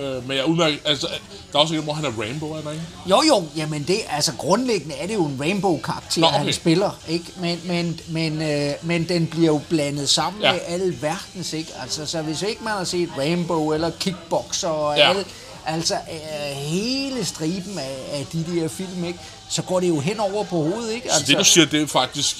Øh, 0.00 0.28
men 0.28 0.36
jeg 0.36 0.44
udmærket... 0.46 0.78
Altså, 0.84 1.06
der 1.52 1.58
er 1.58 1.62
også 1.62 1.74
en, 1.74 1.82
hvor 1.82 1.92
han 1.92 2.04
er 2.04 2.10
Rainbow, 2.20 2.52
er 2.52 2.60
der 2.60 2.70
ikke? 2.70 2.84
Jo, 3.06 3.22
jo, 3.28 3.44
jamen 3.56 3.84
det, 3.88 4.00
altså 4.10 4.32
grundlæggende 4.38 4.94
er 4.94 5.06
det 5.06 5.14
jo 5.14 5.24
en 5.24 5.36
Rainbow-karakter, 5.40 6.20
Nå, 6.20 6.26
okay. 6.26 6.38
han 6.38 6.52
spiller, 6.52 6.90
ikke? 7.08 7.24
Men, 7.40 7.60
men, 7.64 8.00
men, 8.08 8.42
øh, 8.42 8.72
men 8.82 9.08
den 9.08 9.26
bliver 9.26 9.46
jo 9.52 9.60
blandet 9.68 10.08
sammen 10.08 10.42
ja. 10.42 10.52
Med 10.52 10.60
alle 10.66 11.02
verdens, 11.02 11.52
ikke? 11.52 11.72
Altså, 11.82 12.06
så 12.06 12.22
hvis 12.22 12.42
ikke 12.42 12.64
man 12.64 12.72
har 12.72 12.84
set 12.84 13.08
Rainbow 13.18 13.72
eller 13.72 13.90
Kickboxer 14.00 14.68
og 14.68 14.96
Ja. 14.96 15.08
alle, 15.08 15.24
altså 15.66 15.94
øh, 15.94 16.56
hele 16.56 17.24
striben 17.24 17.78
af, 17.78 17.98
af 18.12 18.26
de 18.32 18.44
der 18.54 18.68
film, 18.68 19.04
ikke? 19.04 19.18
Så 19.48 19.62
går 19.62 19.80
det 19.80 19.88
jo 19.88 20.00
hen 20.00 20.20
over 20.20 20.44
på 20.44 20.56
hovedet, 20.56 20.92
ikke? 20.92 21.08
Så 21.08 21.14
Altså, 21.14 21.32
det, 21.32 21.38
du 21.38 21.44
siger, 21.44 21.66
det 21.66 21.82
er 21.82 21.86
faktisk... 21.86 22.36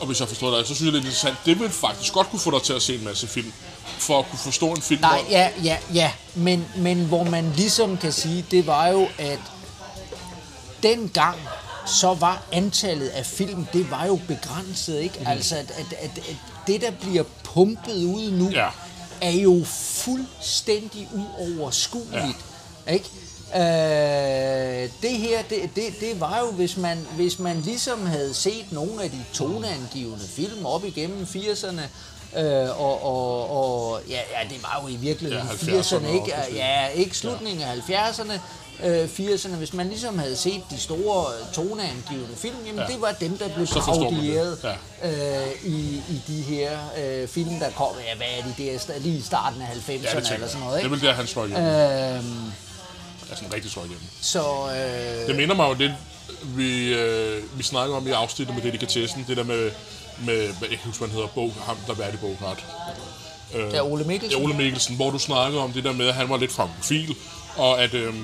Og 0.00 0.06
hvis 0.06 0.20
jeg 0.20 0.28
forstår 0.28 0.56
dig, 0.56 0.66
så 0.66 0.74
synes 0.74 0.86
jeg, 0.86 0.92
det 0.92 0.98
er 0.98 1.02
interessant. 1.02 1.36
Det 1.46 1.60
vil 1.60 1.70
faktisk 1.70 2.12
godt 2.12 2.30
kunne 2.30 2.40
få 2.40 2.50
dig 2.50 2.62
til 2.62 2.72
at 2.72 2.82
se 2.82 2.94
en 2.94 3.04
masse 3.04 3.26
film. 3.26 3.52
For 3.98 4.18
at 4.18 4.24
kunne 4.30 4.38
forstå 4.38 4.70
en 4.70 4.82
film. 4.82 5.00
Nej, 5.00 5.20
ja, 5.30 5.50
ja, 5.64 5.76
ja. 5.94 6.10
Men, 6.34 6.66
men 6.76 7.04
hvor 7.04 7.24
man 7.24 7.52
ligesom 7.56 7.96
kan 7.96 8.12
sige, 8.12 8.44
det 8.50 8.66
var 8.66 8.86
jo, 8.88 9.08
at 9.18 9.38
dengang, 10.82 11.36
så 11.86 12.14
var 12.14 12.42
antallet 12.52 13.08
af 13.08 13.26
film, 13.26 13.66
det 13.72 13.90
var 13.90 14.04
jo 14.06 14.20
begrænset, 14.28 15.00
ikke? 15.00 15.18
Mm. 15.20 15.26
Altså, 15.26 15.56
at, 15.56 15.70
at, 15.70 15.98
at, 16.00 16.18
at 16.18 16.36
det, 16.66 16.80
der 16.80 16.90
bliver 16.90 17.24
pumpet 17.44 18.04
ud 18.04 18.30
nu, 18.30 18.50
Ja. 18.50 18.68
er 19.20 19.30
jo 19.30 19.64
fuldstændig 19.80 21.08
uoverskueligt, 21.14 22.36
ja. 22.86 22.92
ikke? 22.92 23.10
Øh, 23.54 24.90
det 25.02 25.10
her, 25.18 25.42
det, 25.50 25.70
det, 25.76 26.00
det 26.00 26.20
var 26.20 26.38
jo, 26.38 26.50
hvis 26.50 26.76
man, 26.76 27.06
hvis 27.16 27.38
man 27.38 27.60
ligesom 27.60 28.06
havde 28.06 28.34
set 28.34 28.72
nogle 28.72 29.02
af 29.02 29.10
de 29.10 29.24
toneangivende 29.32 30.24
film 30.28 30.66
op 30.66 30.84
igennem 30.84 31.26
80'erne, 31.34 31.80
øh, 32.36 32.80
og, 32.80 33.02
og, 33.04 33.50
og 33.50 34.00
ja, 34.08 34.14
ja, 34.42 34.48
det 34.48 34.62
var 34.62 34.80
jo 34.82 34.88
i 34.88 34.96
virkeligheden 34.96 35.46
Ja, 35.46 35.52
70'erne 35.78 35.94
80'erne, 35.94 36.06
ikke? 36.14 36.32
Ja, 36.54 36.86
ikke 36.86 37.16
slutningen 37.18 37.62
af 37.62 37.76
70'erne, 37.76 38.32
øh, 38.86 39.08
80'erne. 39.18 39.54
Hvis 39.56 39.72
man 39.72 39.88
ligesom 39.88 40.18
havde 40.18 40.36
set 40.36 40.62
de 40.70 40.78
store 40.80 41.26
toneangivende 41.54 42.36
film, 42.36 42.54
jamen 42.66 42.80
Ja. 42.80 42.86
det 42.92 43.00
var 43.00 43.12
dem, 43.20 43.38
der 43.38 43.48
blev 43.54 43.66
parodieret 43.66 44.58
Ja. 45.02 45.10
øh, 45.42 45.48
i, 45.64 46.02
i 46.08 46.22
de 46.26 46.42
her 46.42 46.78
øh, 47.04 47.28
film, 47.28 47.58
der 47.58 47.70
kom, 47.70 47.88
ja, 48.10 48.16
hvad 48.16 48.26
er 48.38 48.42
de 48.42 48.64
der, 48.64 48.98
lige 48.98 49.18
i 49.18 49.22
starten 49.22 49.62
af 49.62 49.66
90'erne 49.66 49.92
Ja, 49.92 50.34
eller 50.34 50.48
sådan 50.48 50.60
noget, 50.60 50.60
Det 50.60 50.66
er 50.72 50.76
ikke? 50.78 50.90
vel 50.90 51.00
der, 51.00 51.12
han 51.12 51.26
slår 51.26 51.44
igennem. 51.44 51.64
Øhm, 51.70 52.52
Altså, 53.30 53.44
en 53.44 53.52
rigtig 53.54 53.70
slår 53.70 53.82
igennem. 53.82 54.02
så 54.22 54.40
øh, 54.70 55.26
Det 55.28 55.36
minder 55.36 55.54
mig 55.54 55.68
jo 55.68 55.74
lidt, 55.74 55.92
vi, 56.44 56.94
øh, 56.94 57.42
vi 57.58 57.62
snakkede 57.62 57.96
om 57.96 58.06
i 58.08 58.10
afsnittet 58.10 58.54
med 58.54 58.62
delikatessen, 58.62 59.24
det 59.28 59.36
der 59.36 59.42
med, 59.44 59.70
med 60.18 60.48
hvad 60.58 60.68
jeg 60.68 60.78
kan 60.78 60.86
huske, 60.86 60.98
hvad 60.98 61.08
han 61.08 61.14
hedder, 61.14 61.28
bog, 61.28 61.52
ham 61.66 61.76
der 61.86 62.04
er 62.04 62.12
i 62.12 62.16
Bogart. 62.16 62.64
Øh, 63.54 63.72
Ja, 63.72 63.82
Ole 63.82 64.04
Mikkelsen. 64.04 64.38
Ja, 64.40 64.44
Ole 64.44 64.54
Mikkelsen, 64.56 64.96
hvor 64.96 65.10
du 65.10 65.18
snakkede 65.18 65.62
om 65.62 65.72
det 65.72 65.84
der 65.84 65.92
med, 65.92 66.08
at 66.08 66.14
han 66.14 66.28
var 66.28 66.36
lidt 66.36 66.52
frankofil, 66.52 67.16
og 67.56 67.82
at... 67.82 67.94
Øh, 67.94 68.14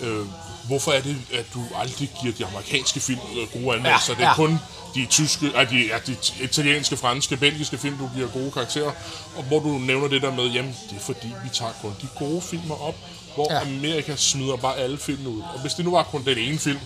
øh, 0.00 0.26
hvorfor 0.66 0.92
er 0.92 1.00
det, 1.00 1.16
at 1.34 1.44
du 1.54 1.64
aldrig 1.76 2.10
giver 2.22 2.34
de 2.34 2.46
amerikanske 2.46 3.00
film 3.00 3.18
gode 3.52 3.76
anmeldelser? 3.76 4.14
Ja, 4.18 4.24
det 4.24 4.26
er 4.30 4.34
kun 4.34 4.58
de 4.94 5.06
tyske, 5.06 5.46
øh, 5.46 5.70
de, 5.70 5.76
ja, 5.86 5.98
de 6.06 6.16
italienske, 6.40 6.96
franske, 6.96 7.36
belgiske 7.36 7.78
film, 7.78 7.98
du 7.98 8.10
giver 8.14 8.28
gode 8.28 8.50
karakterer. 8.50 8.92
Og 9.36 9.42
hvor 9.42 9.60
du 9.60 9.68
nævner 9.68 10.08
det 10.08 10.22
der 10.22 10.34
med, 10.34 10.44
jamen, 10.46 10.76
det 10.90 10.96
er 10.96 11.00
fordi, 11.00 11.26
vi 11.44 11.48
tager 11.52 11.72
kun 11.82 11.94
de 12.02 12.08
gode 12.18 12.40
filmer 12.42 12.82
op, 12.82 12.94
hvor 13.34 13.52
Ja. 13.52 13.60
Amerika 13.60 14.16
smider 14.16 14.56
bare 14.56 14.76
alle 14.76 14.98
filmene 14.98 15.28
ud. 15.28 15.40
Og 15.54 15.60
hvis 15.60 15.74
det 15.74 15.84
nu 15.84 15.90
var 15.90 16.02
kun 16.02 16.24
den 16.24 16.38
ene 16.38 16.58
film, 16.58 16.78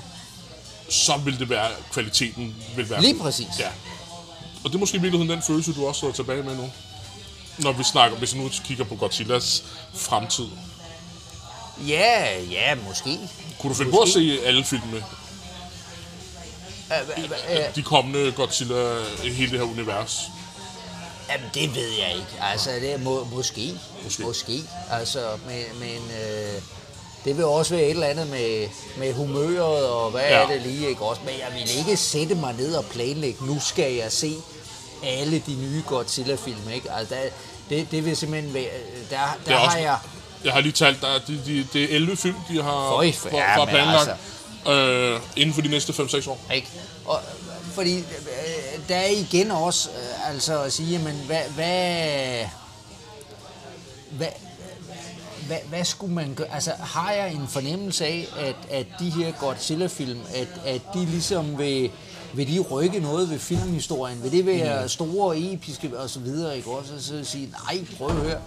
så 0.89 1.13
vil 1.25 1.39
det 1.39 1.49
være, 1.51 1.69
kvaliteten 1.93 2.55
vil 2.77 2.91
være 2.91 3.03
Lige 3.03 3.19
præcis. 3.19 3.47
Ja. 3.59 3.69
Og 4.65 4.71
det 4.71 4.75
er 4.75 4.79
måske 4.79 4.97
i 4.97 5.01
virkeligheden 5.01 5.37
den 5.37 5.43
følelse, 5.43 5.73
du 5.73 5.87
også 5.87 6.01
sidder 6.01 6.15
tilbage 6.15 6.43
med 6.43 6.57
nu. 6.57 6.71
Når 7.59 7.73
vi 7.73 7.83
snakker, 7.85 8.19
hvis 8.19 8.35
vi 8.35 8.39
nu 8.41 8.51
kigger 8.65 8.85
på 8.85 8.95
Godzillas 8.95 9.65
fremtid. 9.95 10.49
Ja, 11.89 12.41
ja, 12.41 12.75
måske. 12.89 13.19
Kunne 13.59 13.71
du 13.71 13.75
finde 13.75 13.91
på 13.91 13.99
at 13.99 14.09
se 14.09 14.39
alle 14.45 14.65
filmene? 14.65 15.05
Øh, 16.93 17.25
øh, 17.25 17.59
øh, 17.59 17.75
De 17.75 17.83
kommende 17.83 18.33
Godzilla, 18.33 19.03
hele 19.23 19.51
det 19.51 19.59
her 19.59 19.67
univers. 19.67 20.21
Jamen, 21.31 21.51
det 21.55 21.75
ved 21.75 21.91
jeg 21.99 22.15
ikke. 22.15 22.43
Altså, 22.43 22.71
det 22.71 22.93
er 22.93 22.99
må, 22.99 23.25
måske. 23.25 23.75
Måske. 24.05 24.23
Måske. 24.23 24.63
Altså, 24.91 25.39
men, 25.47 25.65
men 25.81 26.11
øh, 26.11 26.63
det 27.25 27.37
vil 27.37 27.45
også 27.45 27.75
være 27.75 27.85
et 27.85 27.91
eller 27.91 28.07
andet 28.07 28.27
med, 28.31 28.69
med 28.99 29.13
humøret, 29.15 29.89
og 29.89 30.11
hvad 30.11 30.21
ja. 30.23 30.29
Er 30.43 30.47
det 30.49 30.63
lige, 30.63 30.89
ikke 30.89 31.03
også? 31.03 31.21
Men 31.25 31.35
jeg 31.39 31.47
vil 31.55 31.79
ikke 31.79 31.97
sætte 31.97 32.35
mig 32.35 32.55
ned 32.59 32.75
og 32.75 32.85
planlægge, 32.85 33.47
nu 33.47 33.61
skal 33.61 33.93
jeg 33.95 34.13
se 34.13 34.35
alle 35.03 35.43
de 35.47 35.55
nye 35.55 35.83
Godzilla-film, 35.87 36.69
ikke? 36.75 36.93
Altså, 36.93 37.15
der, 37.15 37.21
det, 37.77 37.91
det 37.91 38.05
vil 38.05 38.17
simpelthen 38.17 38.55
være... 38.55 38.65
Der, 39.11 39.17
der 39.47 39.53
er 39.53 39.59
har 39.59 39.67
også, 39.67 39.79
jeg... 39.79 39.99
Jeg 40.45 40.53
har 40.53 40.61
lige 40.61 40.73
talt, 40.73 41.01
der 41.01 41.09
er, 41.09 41.19
de, 41.29 41.41
de, 41.47 41.67
det 41.73 41.83
er 41.85 41.97
11 41.97 42.17
film, 42.17 42.35
de 42.49 42.63
har 42.63 42.89
Føj, 42.91 43.13
for- 43.13 43.29
for, 43.29 43.37
ja, 43.39 43.57
for 43.57 43.65
planlagt 43.67 44.11
øh, 44.69 45.21
inden 45.37 45.55
for 45.55 45.63
de 45.63 45.69
næste 45.69 45.93
5-6 45.93 46.31
år. 46.31 46.39
Ikke? 46.55 46.69
Og, 47.07 47.21
fordi 47.75 47.99
øh, 47.99 48.05
der 48.89 48.97
er 48.97 49.07
igen 49.09 49.51
også 49.51 49.89
øh, 49.91 50.31
altså 50.31 50.63
at 50.63 50.73
sige, 50.73 50.99
men 50.99 51.15
hvad, 51.27 51.41
hvad, 51.55 52.45
hvad, 54.11 54.29
hvad, 55.51 55.59
hvad 55.69 55.85
skulle 55.85 56.15
man 56.15 56.35
gøre? 56.35 56.55
Altså 56.55 56.73
har 56.81 57.13
jeg 57.13 57.33
en 57.33 57.49
fornemmelse 57.49 58.05
af, 58.05 58.29
at, 58.39 58.57
at 58.71 58.87
de 59.01 59.11
her 59.11 59.33
Godzilla-film, 59.33 60.21
at, 60.35 60.49
at 60.65 60.83
de 60.95 61.05
ligesom 61.05 61.59
vil, 61.59 61.91
vil 62.35 62.49
de 62.55 62.61
rykke 62.61 63.01
noget 63.01 63.31
ved 63.31 63.39
filmhistorien? 63.39 64.23
Vil 64.23 64.33
det 64.33 64.47
være 64.47 64.89
store, 64.89 65.39
episke 65.39 65.99
og 65.99 66.11
så 66.11 66.21
videre, 66.21 66.57
ikke 66.57 66.71
også? 66.71 66.95
Og 66.95 67.01
så 67.01 67.25
sige, 67.25 67.55
nej, 67.67 67.85
prøv 67.99 68.09
at 68.09 68.15
høre. 68.15 68.39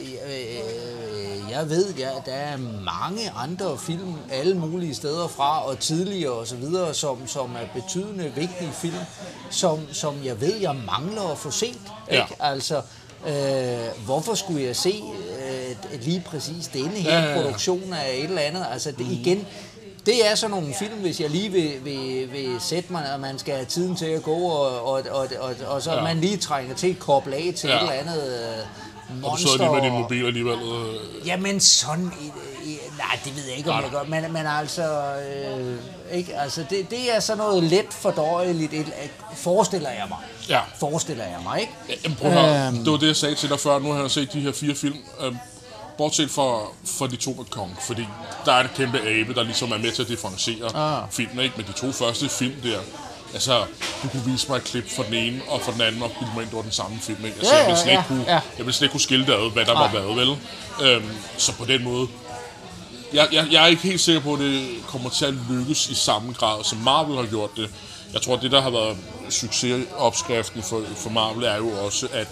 Øh, 0.00 1.50
jeg 1.50 1.70
ved, 1.70 1.94
ja, 1.94 2.10
der 2.26 2.32
er 2.32 2.56
mange 2.84 3.30
andre 3.30 3.78
film 3.78 4.14
alle 4.30 4.54
mulige 4.54 4.94
steder 4.94 5.28
fra, 5.28 5.66
og 5.66 5.78
tidligere 5.78 6.32
og 6.32 6.46
så 6.46 6.56
videre, 6.56 6.94
som, 6.94 7.26
som 7.26 7.56
er 7.56 7.80
betydende 7.80 8.32
vigtige 8.36 8.72
film, 8.72 8.94
som, 9.50 9.78
som 9.92 10.14
jeg 10.24 10.40
ved, 10.40 10.56
jeg 10.56 10.76
mangler 10.86 11.32
at 11.32 11.38
få 11.38 11.50
set. 11.50 11.80
Ja. 12.10 12.22
Ikke? 12.22 12.36
Altså, 12.40 12.82
øh, 13.26 14.04
hvorfor 14.04 14.34
skulle 14.34 14.64
jeg 14.64 14.76
se 14.76 15.02
øh, 15.46 16.00
lige 16.02 16.22
præcis 16.26 16.68
denne 16.68 16.88
her 16.90 17.18
Ja, 17.18 17.24
ja, 17.24 17.30
ja. 17.36 17.42
produktion 17.42 17.92
af 17.92 18.14
et 18.16 18.24
eller 18.24 18.40
andet? 18.40 18.66
Altså, 18.72 18.90
det, 18.92 19.06
igen, 19.10 19.46
det 20.06 20.30
er 20.30 20.34
sådan 20.34 20.50
nogle 20.56 20.74
film, 20.78 20.94
hvis 21.00 21.20
jeg 21.20 21.30
lige 21.30 21.48
vil, 21.52 21.72
vil, 21.84 22.32
vil 22.32 22.56
sætte 22.60 22.92
mig, 22.92 23.12
og 23.14 23.20
man 23.20 23.38
skal 23.38 23.54
have 23.54 23.66
tiden 23.66 23.96
til 23.96 24.06
at 24.06 24.22
gå, 24.22 24.34
og, 24.36 24.84
og, 24.84 25.02
og, 25.10 25.28
og, 25.40 25.54
og 25.66 25.82
så. 25.82 25.92
Ja. 25.92 26.02
man 26.02 26.20
lige 26.20 26.36
trænger 26.36 26.74
til 26.74 26.90
at 26.90 26.98
koble 26.98 27.36
af 27.36 27.52
til 27.56 27.68
Ja. 27.68 27.76
et 27.76 27.80
eller 27.80 27.92
andet 27.92 28.38
øh, 28.38 28.64
Og 29.08 29.14
du 29.22 29.28
monster. 29.28 29.48
sidder 29.48 29.64
lige 29.64 29.72
med 29.72 29.82
din 29.82 29.92
mobil 29.92 30.26
alligevel. 30.26 30.58
Øh, 30.58 31.26
Jamen 31.26 31.60
sådan, 31.60 32.12
i, 32.22 32.26
nej 32.98 33.18
det 33.24 33.36
ved 33.36 33.42
jeg 33.48 33.56
ikke 33.56 33.70
om 33.70 33.74
Nej, 33.76 33.82
jeg 33.82 33.90
gør, 33.92 34.04
men, 34.20 34.32
men 34.32 34.46
altså, 34.46 35.14
øh, 35.16 35.76
ikke, 36.12 36.36
altså 36.36 36.64
det, 36.70 36.90
det 36.90 37.16
er 37.16 37.20
sådan 37.20 37.38
noget 37.38 37.62
let 37.62 37.86
fordøjeligt, 37.90 38.72
et, 38.72 38.80
et, 38.80 39.10
forestiller 39.36 39.90
jeg 39.90 40.04
mig. 40.08 40.18
Ja. 40.48 40.60
Forestiller 40.80 41.24
jeg 41.24 41.38
mig, 41.44 41.60
ikke? 41.60 41.72
Jamen, 42.04 42.16
prøv 42.16 42.30
at. 42.30 42.66
Øhm. 42.68 42.84
Det 42.84 42.92
var 42.92 42.98
det, 42.98 43.06
jeg 43.06 43.16
sagde 43.16 43.34
til 43.34 43.48
dig 43.48 43.60
før. 43.60 43.78
Nu 43.78 43.92
har 43.92 44.00
jeg 44.00 44.10
set 44.10 44.32
de 44.32 44.40
her 44.40 44.52
fire 44.52 44.74
film. 44.74 44.96
Øhm, 45.20 45.36
bortset 45.98 46.30
fra, 46.30 46.58
fra 46.98 47.06
de 47.06 47.16
to 47.16 47.30
med 47.38 47.44
Kong, 47.44 47.76
fordi 47.80 48.06
der 48.44 48.52
er 48.52 48.60
en 48.60 48.68
kæmpe 48.76 48.98
abe, 48.98 49.34
der 49.34 49.42
ligesom 49.42 49.72
er 49.72 49.78
med 49.78 49.92
til 49.92 50.02
at 50.02 50.08
differentiere 50.08 50.76
Ah. 50.76 51.02
filmen, 51.10 51.38
ikke? 51.44 51.54
Men 51.56 51.66
de 51.66 51.72
to 51.72 51.92
første 51.92 52.28
film 52.28 52.54
der, 52.62 52.78
altså, 53.34 53.64
du 54.02 54.08
kunne 54.08 54.24
vise 54.24 54.48
mig 54.48 54.56
et 54.56 54.64
klip 54.64 54.90
fra 54.96 55.02
den 55.02 55.14
ene 55.14 55.40
og 55.48 55.60
fra 55.60 55.72
den 55.72 55.80
anden, 55.80 56.02
og 56.02 56.10
bilde 56.18 56.32
mig 56.34 56.42
ind, 56.42 56.50
det 56.50 56.56
var 56.56 56.62
den 56.62 56.72
samme 56.72 56.98
film, 57.00 57.24
ikke? 57.24 57.36
Altså, 57.38 57.54
Ja, 57.54 57.58
jeg 57.58 57.66
ville 57.66 57.80
slet 57.80 57.92
ikke 57.92 58.04
kunne, 58.08 58.24
ja. 58.26 58.32
jeg 58.32 58.42
ville 58.58 58.72
slet 58.72 58.84
ikke 58.86 58.92
kunne 58.92 59.00
skille 59.00 59.26
det 59.26 59.32
ad, 59.32 59.52
hvad 59.52 59.64
der 59.64 59.72
var 59.72 59.92
Nej. 59.92 60.00
hvad, 60.00 60.14
vel? 60.14 60.36
Øhm, 60.82 61.10
så 61.38 61.52
på 61.52 61.64
den 61.64 61.84
måde, 61.84 62.08
jeg, 63.12 63.28
jeg, 63.32 63.46
jeg 63.50 63.62
er 63.62 63.66
ikke 63.66 63.82
helt 63.82 64.00
sikker 64.00 64.20
på, 64.20 64.34
at 64.34 64.40
det 64.40 64.68
kommer 64.86 65.10
til 65.10 65.24
at 65.24 65.34
lykkes 65.50 65.88
i 65.88 65.94
samme 65.94 66.32
grad, 66.32 66.64
som 66.64 66.78
Marvel 66.78 67.16
har 67.16 67.26
gjort 67.26 67.50
det. 67.56 67.70
Jeg 68.12 68.22
tror, 68.22 68.36
det, 68.36 68.50
der 68.50 68.60
har 68.60 68.70
været 68.70 68.96
succesopskriften 69.30 70.62
for, 70.62 70.82
for 70.96 71.10
Marvel, 71.10 71.44
er 71.44 71.56
jo 71.56 71.70
også, 71.84 72.08
at, 72.12 72.28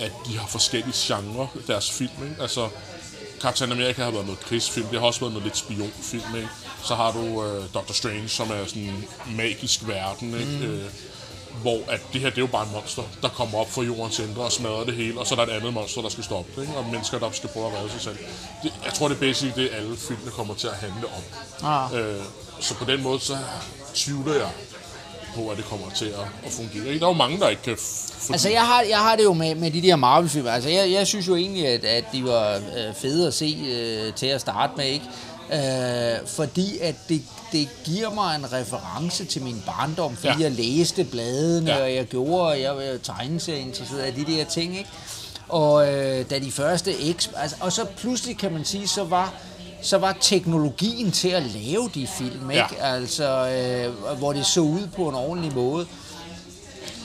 at 0.00 0.12
de 0.26 0.38
har 0.38 0.46
forskellige 0.46 0.94
genrer, 0.96 1.46
deres 1.66 1.90
film. 1.90 2.10
Ikke? 2.30 2.42
Altså, 2.42 2.68
Captain 3.40 3.72
America 3.72 4.02
har 4.04 4.10
været 4.10 4.26
noget 4.26 4.40
krigsfilm, 4.40 4.86
det 4.86 5.00
har 5.00 5.06
også 5.06 5.20
været 5.20 5.32
noget 5.32 5.44
lidt 5.44 5.56
spionfilm. 5.56 6.36
Ikke? 6.36 6.48
Så 6.84 6.94
har 6.94 7.12
du 7.12 7.18
uh, 7.18 7.64
Doctor 7.74 7.94
Strange, 7.94 8.28
som 8.28 8.50
er 8.50 8.66
sådan 8.66 8.82
en 8.82 9.04
magisk 9.36 9.88
verden, 9.88 10.34
ikke? 10.40 10.66
Mm. 10.66 10.74
Øh, 10.74 10.84
hvor 11.62 11.78
at 11.88 12.00
det 12.12 12.20
her, 12.20 12.28
det 12.30 12.36
er 12.36 12.42
jo 12.42 12.46
bare 12.46 12.66
en 12.66 12.72
monster, 12.72 13.02
der 13.22 13.28
kommer 13.28 13.58
op 13.58 13.70
fra 13.70 13.82
jordens 13.82 14.18
indre 14.18 14.42
og 14.42 14.52
smadrer 14.52 14.84
det 14.84 14.94
hele, 14.94 15.18
og 15.20 15.26
så 15.26 15.34
er 15.34 15.44
der 15.44 15.52
et 15.52 15.56
andet 15.56 15.74
monster, 15.74 16.02
der 16.02 16.08
skal 16.08 16.24
stoppe 16.24 16.52
det, 16.56 16.62
ikke? 16.62 16.74
og 16.78 16.84
mennesker, 16.92 17.18
der 17.18 17.30
skal 17.32 17.48
prøve 17.48 17.66
at 17.66 17.78
redde 17.78 17.90
sig 17.90 18.00
selv. 18.00 18.16
Det, 18.62 18.72
jeg 18.84 18.94
tror, 18.94 19.08
det 19.08 19.14
er 19.14 19.18
basic, 19.20 19.54
det 19.54 19.70
alle 19.72 19.96
filmene 19.96 20.30
kommer 20.30 20.54
til 20.54 20.66
at 20.66 20.74
handle 20.74 21.06
om. 21.06 21.22
Ah. 21.66 21.98
Øh, 22.00 22.20
så 22.60 22.74
på 22.74 22.84
den 22.84 23.02
måde, 23.02 23.20
så 23.20 23.36
tvivler 23.94 24.34
jeg 24.34 24.48
på, 25.34 25.48
at 25.48 25.56
det 25.56 25.64
kommer 25.64 25.90
til 25.90 26.04
at, 26.06 26.14
at 26.44 26.52
fungere. 26.52 26.84
Der 26.98 27.04
er 27.04 27.08
jo 27.08 27.12
mange, 27.12 27.38
der 27.40 27.48
ikke 27.48 27.62
kan... 27.62 27.74
f- 27.74 28.32
Altså, 28.32 28.48
jeg 28.50 28.66
har, 28.66 28.82
jeg 28.82 28.98
har 28.98 29.16
det 29.16 29.24
jo 29.24 29.32
med, 29.32 29.54
med 29.54 29.70
de 29.70 29.82
der 29.82 29.96
Marvel-film. 29.96 30.46
Altså, 30.46 30.68
jeg, 30.68 30.90
jeg 30.92 31.06
synes 31.06 31.28
jo 31.28 31.36
egentlig, 31.36 31.66
at, 31.66 31.84
at 31.84 32.04
de 32.12 32.24
var 32.24 32.54
øh, 32.56 32.94
fede 32.94 33.26
at 33.26 33.34
se 33.34 33.58
øh, 33.68 34.14
til 34.14 34.26
at 34.26 34.40
starte 34.40 34.72
med, 34.76 34.86
ikke? 34.86 35.04
Øh, 35.52 36.26
fordi 36.26 36.78
at 36.78 36.94
det, 37.08 37.22
det 37.52 37.68
giver 37.84 38.10
mig 38.10 38.36
en 38.36 38.52
reference 38.52 39.24
til 39.24 39.42
min 39.42 39.62
barndom, 39.66 40.16
fordi 40.16 40.32
ja. 40.38 40.42
Jeg 40.42 40.50
læste 40.50 41.04
bladene. 41.04 41.70
Ja. 41.70 41.82
og 41.82 41.94
jeg 41.94 42.04
gjorde, 42.04 42.46
og 42.46 42.60
jeg 42.60 42.76
var 42.76 42.98
tegneserieinteresseret 43.02 44.00
af 44.00 44.12
de 44.12 44.24
der 44.24 44.44
ting, 44.44 44.78
ikke? 44.78 44.90
Og 45.48 45.94
øh, 45.94 46.30
da 46.30 46.38
de 46.38 46.52
første 46.52 46.92
X... 47.12 47.28
Altså, 47.36 47.56
og 47.60 47.72
så 47.72 47.84
pludselig 47.96 48.38
kan 48.38 48.52
man 48.52 48.64
sige, 48.64 48.88
så 48.88 49.04
var 49.04 49.34
så 49.82 49.98
var 49.98 50.16
teknologien 50.20 51.12
til 51.12 51.28
at 51.28 51.42
lave 51.42 51.90
de 51.94 52.06
film, 52.06 52.50
ikke? 52.50 52.64
Ja. 52.78 52.94
Altså, 52.94 53.48
øh, 53.48 54.18
hvor 54.18 54.32
det 54.32 54.46
så 54.46 54.60
ud 54.60 54.88
på 54.96 55.08
en 55.08 55.14
ordentlig 55.14 55.54
måde. 55.54 55.86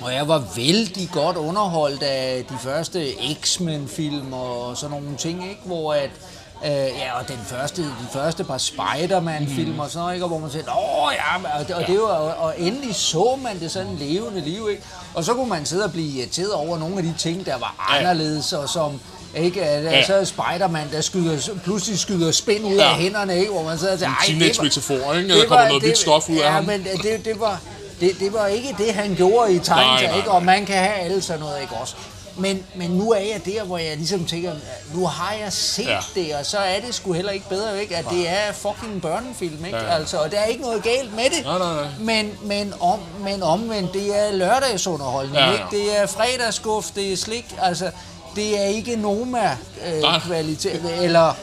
Og 0.01 0.13
jeg 0.13 0.27
var 0.27 0.43
vældig 0.55 1.09
godt 1.13 1.37
underholdt 1.37 2.03
af 2.03 2.45
de 2.49 2.55
første 2.59 3.13
X-Men-film 3.41 4.33
og 4.33 4.77
sådan 4.77 5.01
nogle 5.01 5.17
ting, 5.17 5.49
ikke? 5.49 5.61
Hvor 5.65 5.93
at, 5.93 6.03
øh, 6.03 6.34
ja, 6.63 7.19
og 7.19 7.27
den 7.27 7.39
første, 7.47 7.81
de 7.81 8.07
første 8.13 8.43
par 8.43 8.57
Spider-Man-film 8.57 9.79
og 9.79 9.89
sådan 9.89 10.01
noget, 10.01 10.13
ikke? 10.13 10.25
Og 10.25 10.29
hvor 10.29 10.39
man 10.39 10.51
sagde, 10.51 10.65
åh 10.71 11.11
ja, 11.13 11.59
og 11.59 11.67
det, 11.67 11.75
og, 11.75 11.87
det 11.87 11.97
var, 11.99 12.07
og, 12.07 12.33
og 12.45 12.53
endelig 12.57 12.95
så 12.95 13.37
man 13.43 13.59
det 13.59 13.71
sådan 13.71 13.95
levende 13.99 14.41
liv, 14.41 14.67
ikke? 14.71 14.83
Og 15.13 15.23
så 15.23 15.33
kunne 15.33 15.49
man 15.49 15.65
sidde 15.65 15.83
og 15.83 15.91
blive 15.91 16.19
irriteret 16.19 16.51
over 16.53 16.77
nogle 16.77 16.97
af 16.97 17.03
de 17.03 17.13
ting, 17.17 17.45
der 17.45 17.57
var 17.57 17.75
Ja. 17.89 17.97
anderledes, 17.97 18.53
og 18.53 18.69
som, 18.69 18.99
ikke? 19.35 19.63
At, 19.63 19.83
Ja. 19.83 20.03
Så 20.05 20.13
er 20.15 20.23
Spider-Man, 20.23 20.87
der 20.91 21.01
skyder, 21.01 21.39
pludselig 21.63 21.99
skyder 21.99 22.31
spind 22.31 22.65
ud 22.65 22.71
ja. 22.75 22.83
Ja. 22.83 22.89
af 22.89 22.95
hænderne, 22.97 23.39
ikke? 23.39 23.51
Hvor 23.51 23.63
man 23.63 23.77
sidder 23.77 23.93
og 23.93 23.99
siger, 23.99 24.09
en 24.09 24.15
det 24.19 24.25
teenage-metafor, 24.39 25.13
ikke? 25.13 25.29
Der 25.39 25.47
kommer 25.47 25.67
noget 25.67 25.83
hvidt 25.83 25.97
stof 25.97 26.29
ud 26.29 26.35
af 26.37 26.39
ja, 26.39 26.49
ham. 26.51 26.63
men 26.65 26.83
det, 27.03 27.25
det, 27.25 27.39
var, 27.39 27.59
det, 27.99 28.11
det 28.19 28.33
var 28.33 28.45
ikke 28.47 28.75
det, 28.77 28.93
han 28.93 29.15
gjorde 29.15 29.51
i 29.51 29.55
Nej, 29.57 29.63
tegnet, 29.63 30.09
nej, 30.09 30.17
ikke? 30.17 30.31
Og 30.31 30.43
man 30.43 30.65
kan 30.65 30.75
have 30.75 30.93
alle 30.93 31.21
sådan 31.21 31.39
noget, 31.39 31.61
ikke 31.61 31.73
også? 31.73 31.95
Men, 32.37 32.63
men 32.75 32.89
nu 32.89 33.11
er 33.11 33.19
jeg 33.19 33.41
der, 33.45 33.63
hvor 33.63 33.77
jeg 33.77 33.97
ligesom 33.97 34.25
tænker, 34.25 34.53
nu 34.93 35.05
har 35.05 35.33
jeg 35.33 35.53
set 35.53 35.85
ja. 35.87 35.99
Det, 36.15 36.35
og 36.35 36.45
så 36.45 36.57
er 36.57 36.79
det 36.79 36.95
sgu 36.95 37.13
heller 37.13 37.31
ikke 37.31 37.49
bedre, 37.49 37.81
ikke? 37.81 37.95
At 37.97 38.05
det 38.11 38.29
er 38.29 38.53
fucking 38.53 39.01
børnefilm, 39.01 39.65
ikke? 39.65 39.77
Ja. 39.77 39.95
Altså, 39.95 40.17
og 40.17 40.31
der 40.31 40.37
er 40.39 40.45
ikke 40.45 40.61
noget 40.61 40.83
galt 40.83 41.15
med 41.15 41.23
det. 41.23 41.43
Nej, 41.45 41.57
nej, 41.57 41.73
nej. 41.75 41.85
Men, 41.99 42.31
men, 42.43 42.73
om, 42.79 42.99
men 43.23 43.43
omvendt, 43.43 43.93
det 43.93 44.19
er 44.27 44.31
lørdagsunderholdning, 44.31 45.35
Ja, 45.37 45.45
ja. 45.45 45.51
ikke? 45.53 45.65
Det 45.71 45.99
er 46.01 46.05
fredagsguff, 46.07 46.87
det 46.95 47.13
er 47.13 47.17
slik, 47.17 47.55
altså, 47.61 47.91
det 48.35 48.59
er 48.61 48.65
ikke. 48.65 48.95
Noma-kvalitet, 48.95 50.81
eller... 51.01 51.33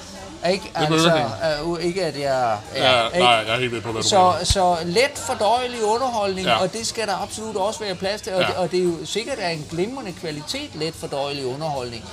Ikke, 0.51 0.71
altså, 0.75 1.23
uh, 1.65 1.85
ikke 1.85 2.05
at 2.05 2.21
jeg... 2.21 2.59
Ja, 2.77 3.07
ikke? 3.07 3.19
nej, 3.19 3.29
jeg 3.31 3.55
er 3.55 3.59
helt 3.61 3.73
med 3.73 3.81
på, 3.81 3.93
hvad 3.93 4.03
du 4.03 4.09
Så, 4.09 4.31
mener. 4.33 4.45
så 4.45 4.77
let 4.85 5.11
fordøjelig 5.27 5.83
underholdning, 5.85 6.47
ja. 6.47 6.53
Ja. 6.53 6.63
og 6.63 6.73
det 6.73 6.87
skal 6.87 7.07
der 7.07 7.23
absolut 7.23 7.57
også 7.57 7.81
være 7.81 7.95
plads 7.95 8.21
til. 8.23 8.35
Og, 8.35 8.41
Ja. 8.41 8.47
det, 8.47 8.57
og 8.57 8.71
det 8.71 8.79
er 8.79 8.85
jo 8.85 8.97
sikkert 9.05 9.39
er 9.41 9.49
en 9.49 9.67
glimrende 9.71 10.13
kvalitet, 10.13 10.71
let 10.75 10.95
fordøjelig 10.95 11.47
underholdning. 11.47 12.05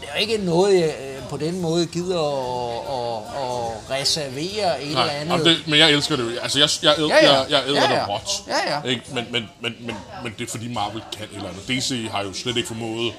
Det 0.00 0.08
er 0.08 0.14
jo 0.14 0.20
ikke 0.32 0.44
noget, 0.44 0.80
jeg 0.80 0.94
øh, 1.00 1.28
på 1.28 1.36
den 1.36 1.60
måde 1.60 1.86
gider 1.86 2.20
at, 2.20 2.78
at, 2.98 3.44
at 3.44 4.00
reservere 4.00 4.82
et 4.82 4.88
eller 4.88 5.04
Nej, 5.04 5.14
andet. 5.14 5.32
jamen 5.32 5.46
det, 5.46 5.56
men 5.66 5.78
jeg 5.78 5.90
elsker 5.90 6.16
det 6.16 6.24
jo. 6.24 6.30
Altså, 6.42 6.58
jeg, 6.58 6.68
jeg, 6.82 6.94
jeg, 6.98 7.08
Ja, 7.08 7.26
ja. 7.32 7.32
jeg, 7.38 7.46
jeg 7.50 7.62
æder 7.68 7.82
Ja, 7.82 7.92
ja. 7.94 8.00
det 8.00 8.08
råt. 8.08 8.30
Ja, 8.48 8.74
ja. 8.84 8.88
Ikke? 8.90 9.02
Men, 9.14 9.24
men, 9.30 9.48
men, 9.60 9.74
men, 9.80 9.96
men 10.22 10.34
det 10.38 10.46
er 10.46 10.50
fordi 10.50 10.72
Marvel 10.74 11.02
kan 11.16 11.24
et 11.24 11.36
eller 11.36 11.48
andet. 11.48 11.68
DC 11.68 12.10
har 12.10 12.22
jo 12.24 12.32
slet 12.32 12.56
ikke 12.56 12.68
formået 12.68 13.12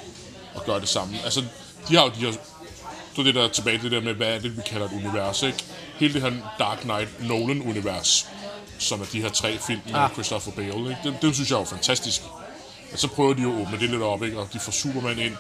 at 0.56 0.66
gøre 0.66 0.80
det 0.80 0.90
samme. 0.90 1.18
Altså, 1.24 1.44
de 1.90 1.96
har 1.96 2.04
jo 2.04 2.10
de 2.10 2.20
her, 2.20 2.32
så 3.16 3.24
det 3.24 3.36
der 3.36 3.48
tilbage 3.48 3.78
til 3.78 3.84
det 3.84 3.92
der 3.92 4.02
med, 4.02 4.14
hvad 4.14 4.36
er 4.36 4.40
det, 4.40 4.58
vi 4.58 4.62
kalder 4.66 4.86
et 4.86 4.92
univers, 4.94 5.44
ikke? 5.44 5.64
Hele 5.98 6.14
det 6.14 6.22
her 6.22 6.32
Dark 6.60 6.80
Knight 6.80 7.10
Nolan-univers, 7.28 8.28
som 8.80 9.02
er 9.02 9.06
de 9.06 9.22
her 9.22 9.30
tre 9.30 9.58
film 9.68 9.82
med 9.86 9.94
Ah. 9.96 10.12
Christopher 10.14 10.52
Bale, 10.52 10.68
ikke? 10.90 10.98
Det, 11.04 11.18
det 11.22 11.36
synes 11.36 11.50
jeg 11.50 11.56
er 11.56 11.60
jo 11.60 11.66
fantastisk. 11.66 12.22
Og 12.94 13.00
så 13.00 13.08
prøver 13.08 13.34
de 13.34 13.42
jo 13.42 13.56
at 13.56 13.62
åbne 13.62 13.80
det 13.80 13.90
lidt 13.90 14.02
op, 14.02 14.24
ikke? 14.24 14.40
Og 14.40 14.48
de 14.54 14.60
får 14.60 14.72
Superman 14.72 15.20
ind. 15.20 15.36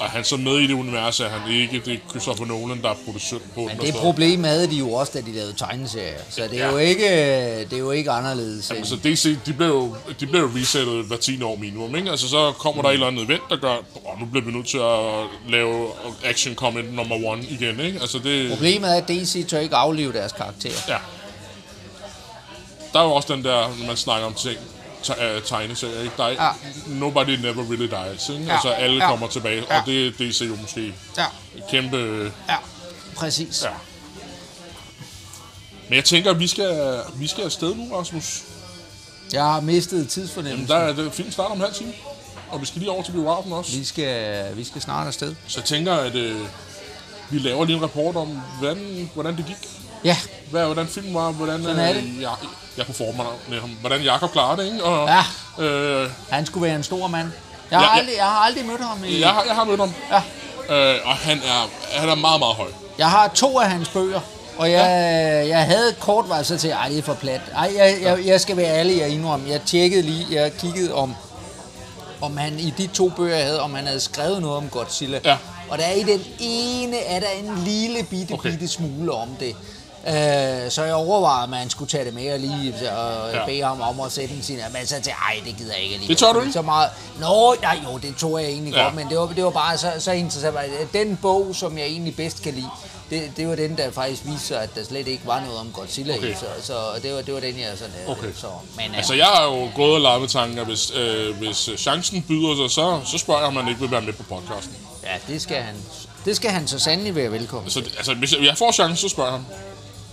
Og 0.00 0.06
er 0.06 0.10
han 0.10 0.24
så 0.24 0.36
med 0.36 0.52
i 0.58 0.66
det 0.66 0.74
univers, 0.74 1.20
er 1.20 1.28
han 1.28 1.52
ikke. 1.52 1.82
Det 1.84 1.94
er 1.94 1.98
Christopher 2.10 2.46
Nolan, 2.46 2.82
der 2.82 2.90
er 2.90 2.94
producent 3.04 3.54
på. 3.54 3.60
Men 3.60 3.78
det 3.86 3.94
problem 3.94 4.44
havde 4.44 4.66
de 4.70 4.76
jo 4.76 4.92
også, 4.92 5.12
da 5.14 5.20
de 5.20 5.32
lavede 5.32 5.52
tegneserier. 5.52 6.18
Så 6.30 6.42
det 6.50 6.60
er, 6.60 6.66
Ja. 6.66 6.70
jo, 6.70 6.76
ikke, 6.78 7.04
det 7.64 7.72
er 7.72 7.78
jo 7.78 7.90
ikke 7.90 8.10
anderledes. 8.10 8.70
Jamen, 8.70 8.84
så 8.86 8.96
DC, 8.96 9.36
de 9.46 9.52
bliver 9.52 9.68
jo, 9.68 9.96
de 10.20 10.26
jo 10.38 10.50
resettet 10.56 11.04
hver 11.04 11.16
10 11.16 11.42
år 11.42 11.56
minimum, 11.56 11.96
ikke? 11.96 12.10
Altså, 12.10 12.28
så 12.28 12.52
kommer 12.58 12.82
der 12.82 12.88
et 12.88 12.94
eller 12.94 13.06
andet 13.06 13.24
event, 13.24 13.42
der 13.50 13.56
gør, 13.56 13.76
åh, 14.06 14.20
nu 14.20 14.26
bliver 14.26 14.44
vi 14.44 14.52
nødt 14.52 14.66
til 14.66 14.78
at 14.78 15.50
lave 15.52 15.86
action 16.24 16.54
comment 16.54 16.94
number 16.94 17.16
one 17.26 17.42
igen, 17.44 17.80
ikke? 17.80 18.00
Altså, 18.00 18.18
det... 18.18 18.50
Problemet 18.50 18.90
er, 18.90 18.94
at 18.94 19.08
DC 19.08 19.46
tør 19.48 19.58
ikke 19.58 19.76
aflive 19.76 20.12
deres 20.12 20.32
karakterer. 20.32 20.72
Ja. 20.88 20.96
Der 22.92 23.00
er 23.00 23.04
jo 23.04 23.10
også 23.12 23.34
den 23.34 23.44
der, 23.44 23.68
når 23.78 23.86
man 23.86 23.96
snakker 23.96 24.26
om 24.26 24.34
ting, 24.34 24.58
te- 25.02 25.22
øh, 25.24 25.42
tegneserier, 25.42 26.00
ikke? 26.02 26.14
Der 26.16 26.24
er, 26.24 26.30
Ja. 26.30 26.50
Nobody 26.86 27.30
never 27.30 27.62
really 27.62 28.10
dies, 28.12 28.28
ikke? 28.28 28.44
Ja. 28.44 28.52
Altså, 28.52 28.68
alle 28.70 28.96
Ja. 29.04 29.10
kommer 29.10 29.26
tilbage, 29.28 29.64
Ja. 29.70 29.80
og 29.80 29.86
det 29.86 30.06
er 30.06 30.10
DC 30.10 30.40
jo 30.48 30.56
måske 30.62 30.94
Ja, 31.16 31.24
kæmpe... 31.70 32.32
ja. 32.48 32.56
præcis. 33.16 33.62
Ja. 33.64 33.70
Men 35.88 35.96
jeg 35.96 36.04
tænker, 36.04 36.30
at 36.30 36.38
vi 36.38 36.46
skal, 36.46 37.00
vi 37.14 37.26
skal 37.26 37.44
afsted 37.44 37.74
nu, 37.74 37.96
Rasmus. 37.96 38.42
Jeg 39.32 39.42
har 39.44 39.60
mistet 39.60 39.96
Jamen, 39.96 40.08
tidsfornemmelsen. 40.08 40.68
der 40.68 40.76
er 40.76 40.92
det 40.92 41.12
film 41.12 41.32
starter 41.32 41.50
om 41.50 41.60
halv 41.60 41.74
time. 41.74 41.92
Og 42.50 42.60
vi 42.60 42.66
skal 42.66 42.78
lige 42.78 42.90
over 42.90 43.02
til 43.02 43.12
biografen 43.12 43.52
også. 43.52 43.76
Vi 43.76 43.84
skal, 43.84 44.56
vi 44.56 44.64
skal 44.64 44.80
snart 44.82 45.06
afsted. 45.06 45.34
Så 45.48 45.60
jeg 45.60 45.64
tænker, 45.64 45.94
at 45.94 46.14
øh, 46.14 46.40
vi 47.30 47.38
laver 47.38 47.64
lige 47.64 47.76
en 47.76 47.82
rapport 47.82 48.16
om, 48.16 48.28
hvordan, 48.60 49.10
hvordan 49.14 49.36
det 49.36 49.46
gik. 49.46 49.68
Ja, 50.04 50.16
Hvad, 50.50 50.64
hvordan 50.64 50.86
filmen 50.86 51.14
var, 51.14 51.30
hvordan 51.30 51.62
Sådan 51.62 51.78
er 51.78 51.90
øh, 51.90 51.96
det. 51.96 52.14
jeg, 52.20 52.30
jeg 52.76 52.86
forme 52.86 53.16
mig 53.16 53.26
med 53.48 53.60
ham, 53.60 53.70
hvordan 53.70 54.00
Jakob 54.02 54.32
klarede 54.32 54.62
det, 54.62 54.72
ikke? 54.72 54.84
Og, 54.84 55.08
Ja. 55.08 55.24
Øh, 55.64 56.10
han 56.30 56.46
skulle 56.46 56.66
være 56.66 56.76
en 56.76 56.82
stor 56.82 57.06
mand. 57.06 57.28
Jeg 57.70 57.78
har, 57.78 57.86
Ja, 57.86 57.92
ja. 57.94 57.98
aldrig, 57.98 58.16
jeg 58.16 58.24
har 58.24 58.38
aldrig 58.38 58.66
mødt 58.66 58.80
ham. 58.80 59.04
I, 59.04 59.20
jeg, 59.20 59.28
har, 59.28 59.44
jeg 59.46 59.54
har 59.54 59.64
mødt 59.64 59.80
ham, 59.80 59.92
ja. 60.10 60.16
øh, 60.74 60.98
og 61.04 61.14
han 61.16 61.38
er, 61.38 61.68
han 62.00 62.08
er 62.08 62.14
meget, 62.14 62.40
meget 62.40 62.54
høj. 62.56 62.68
Jeg 62.98 63.10
har 63.10 63.28
to 63.28 63.58
af 63.58 63.70
hans 63.70 63.88
bøger, 63.88 64.20
og 64.58 64.70
jeg, 64.70 65.44
jeg 65.48 65.64
havde 65.64 65.94
kort 66.00 66.28
vej 66.28 66.42
så 66.42 66.58
til, 66.58 66.70
ej, 66.70 66.88
det 66.88 66.98
er 66.98 67.02
for 67.02 67.14
plat. 67.14 67.40
Ej, 67.56 67.72
jeg, 67.76 67.98
jeg, 68.02 68.26
jeg 68.26 68.40
skal 68.40 68.56
være 68.56 68.74
ærlig, 68.78 68.98
jeg 68.98 69.08
indrømme. 69.08 69.48
Jeg 69.50 69.60
tjekkede 69.66 70.02
lige, 70.02 70.26
jeg 70.30 70.52
kiggede 70.52 70.94
om, 70.94 71.14
om 72.20 72.36
han 72.36 72.58
i 72.58 72.70
de 72.78 72.86
to 72.86 73.08
bøger, 73.08 73.36
jeg 73.36 73.46
havde, 73.46 73.60
om 73.60 73.74
han 73.74 73.86
havde 73.86 74.00
skrevet 74.00 74.42
noget 74.42 74.56
om 74.56 74.68
Godzilla. 74.68 75.20
Ja. 75.24 75.36
Og 75.68 75.78
der 75.78 75.84
er 75.84 75.92
i 75.92 76.02
den 76.02 76.24
ene, 76.40 76.96
er 76.98 77.20
der 77.20 77.28
en 77.42 77.62
lille 77.64 78.02
bitte, 78.02 78.32
okay. 78.32 78.50
bitte 78.50 78.68
smule 78.68 79.12
om 79.12 79.28
det. 79.40 79.56
Øh, 80.06 80.70
så 80.70 80.82
jeg 80.84 80.94
overvejede, 80.94 81.42
at 81.42 81.48
man 81.50 81.70
skulle 81.70 81.88
tage 81.90 82.04
det 82.04 82.14
med 82.14 82.32
og 82.32 82.38
lige 82.38 82.74
og 82.90 83.30
Ja. 83.30 83.38
ja. 83.40 83.46
bede 83.46 83.62
ham 83.62 83.80
om 83.80 84.00
at 84.00 84.12
sætte 84.12 84.34
den 84.34 84.42
sin. 84.42 84.58
Men 84.72 84.86
så 84.86 84.94
tænkte 84.94 85.10
jeg, 85.10 85.36
ej, 85.36 85.42
det 85.46 85.56
gider 85.56 85.72
jeg 85.74 85.82
ikke 85.82 85.94
alligevel. 85.94 86.16
Det 86.16 86.18
tør 86.26 86.32
du 86.32 86.40
ikke? 86.40 86.52
Så 86.52 86.62
meget. 86.62 86.90
Nå, 87.20 87.54
nej, 87.62 87.78
jo, 87.92 87.98
det 87.98 88.16
tog 88.16 88.40
jeg 88.42 88.48
egentlig 88.50 88.74
Ja. 88.74 88.82
godt, 88.82 88.94
men 88.94 89.08
det 89.08 89.18
var, 89.18 89.26
det 89.26 89.44
var 89.44 89.50
bare 89.50 89.78
så, 89.78 89.92
så 89.98 90.12
interessant. 90.12 90.56
Den 90.92 91.16
bog, 91.22 91.50
som 91.54 91.78
jeg 91.78 91.86
egentlig 91.86 92.16
bedst 92.16 92.42
kan 92.42 92.54
lide, 92.54 92.70
det, 93.10 93.30
det 93.36 93.48
var 93.48 93.54
den, 93.54 93.76
der 93.76 93.90
faktisk 93.90 94.22
viste 94.24 94.46
sig, 94.46 94.62
at 94.62 94.74
der 94.74 94.84
slet 94.84 95.08
ikke 95.08 95.22
var 95.26 95.40
noget 95.40 95.58
om 95.58 95.70
Godzilla 95.72 96.14
Okay. 96.16 96.32
i. 96.32 96.34
Så, 96.34 96.46
så 96.62 96.74
det, 97.02 97.14
var, 97.14 97.22
det 97.22 97.34
var 97.34 97.40
den, 97.40 97.58
jeg 97.58 97.68
sådan... 97.78 97.94
øh, 98.04 98.10
Okay. 98.10 98.28
Så, 98.36 98.46
men, 98.76 98.84
Altså, 98.84 98.96
altså, 98.96 99.14
jeg 99.14 99.26
har 99.26 99.44
jo 99.44 99.68
gået 99.76 99.94
og 99.94 100.00
leget 100.00 100.20
med 100.20 100.28
tanken, 100.28 100.58
at 100.58 100.66
hvis, 100.66 100.90
øh, 100.94 101.36
hvis 101.36 101.70
chancen 101.78 102.22
byder 102.28 102.68
sig, 102.68 102.74
så, 102.74 103.00
så 103.10 103.18
spørger 103.18 103.40
jeg, 103.40 103.48
om 103.48 103.56
han 103.56 103.68
ikke 103.68 103.80
vil 103.80 103.90
være 103.90 104.02
med 104.02 104.12
på 104.12 104.22
podcasten. 104.22 104.76
ja, 105.04 105.32
det 105.32 105.42
skal 105.42 105.56
han, 105.56 105.74
det 106.24 106.36
skal 106.36 106.50
han 106.50 106.68
så 106.68 106.78
sandelig 106.78 107.14
være 107.16 107.32
velkommen. 107.32 107.70
Så, 107.70 107.82
altså, 107.96 108.14
hvis 108.14 108.32
jeg, 108.32 108.40
jeg 108.42 108.56
får 108.58 108.72
chancen, 108.72 108.96
så 108.96 109.08
spørger 109.08 109.30
jeg 109.30 109.38
ham. 109.38 109.46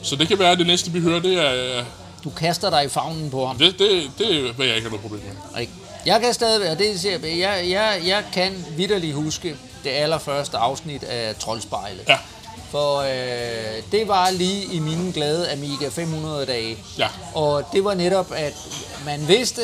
Så 0.06 0.16
det 0.16 0.28
kan 0.28 0.40
være, 0.40 0.52
at 0.52 0.58
det 0.58 0.68
næste, 0.68 0.92
vi 0.92 1.00
hører, 1.00 1.20
det 1.20 1.34
er... 1.46 1.78
øh, 1.80 1.84
Du 2.24 2.30
kaster 2.30 2.70
dig 2.70 2.86
i 2.86 2.90
favnen 2.90 3.30
på 3.30 3.46
ham. 3.46 3.58
Det, 3.58 3.80
det, 3.80 4.12
det 4.18 4.30
vil 4.58 4.68
jeg 4.68 4.76
ikke 4.76 4.90
have 4.90 4.90
noget 4.90 5.02
problem 5.02 5.22
med. 5.54 5.62
Ikke? 5.62 5.74
Jeg 6.06 6.22
kan 6.22 6.34
stadig, 6.34 6.72
og 6.72 6.80
det 6.80 7.00
siger 7.00 7.20
jeg, 7.28 7.40
jeg, 7.40 7.66
jeg, 7.70 8.02
jeg 8.06 8.24
kan 8.34 8.66
vidderligt 8.78 9.16
huske 9.16 9.56
det 9.84 9.90
allerførste 9.90 10.58
afsnit 10.58 11.04
af 11.04 11.36
Troldspejlet. 11.36 12.04
Ja, 12.08 12.18
For 12.72 12.98
øh, 12.98 13.82
det 13.92 14.08
var 14.08 14.30
lige 14.30 14.64
i 14.74 14.80
mine 14.80 15.12
glade 15.14 15.52
Amiga 15.52 15.88
500 15.90 16.46
dage. 16.46 16.78
Ja. 16.98 17.08
Og 17.34 17.64
det 17.74 17.84
var 17.84 17.94
netop, 17.94 18.32
at 18.36 18.54
man 19.06 19.28
vidste, 19.28 19.62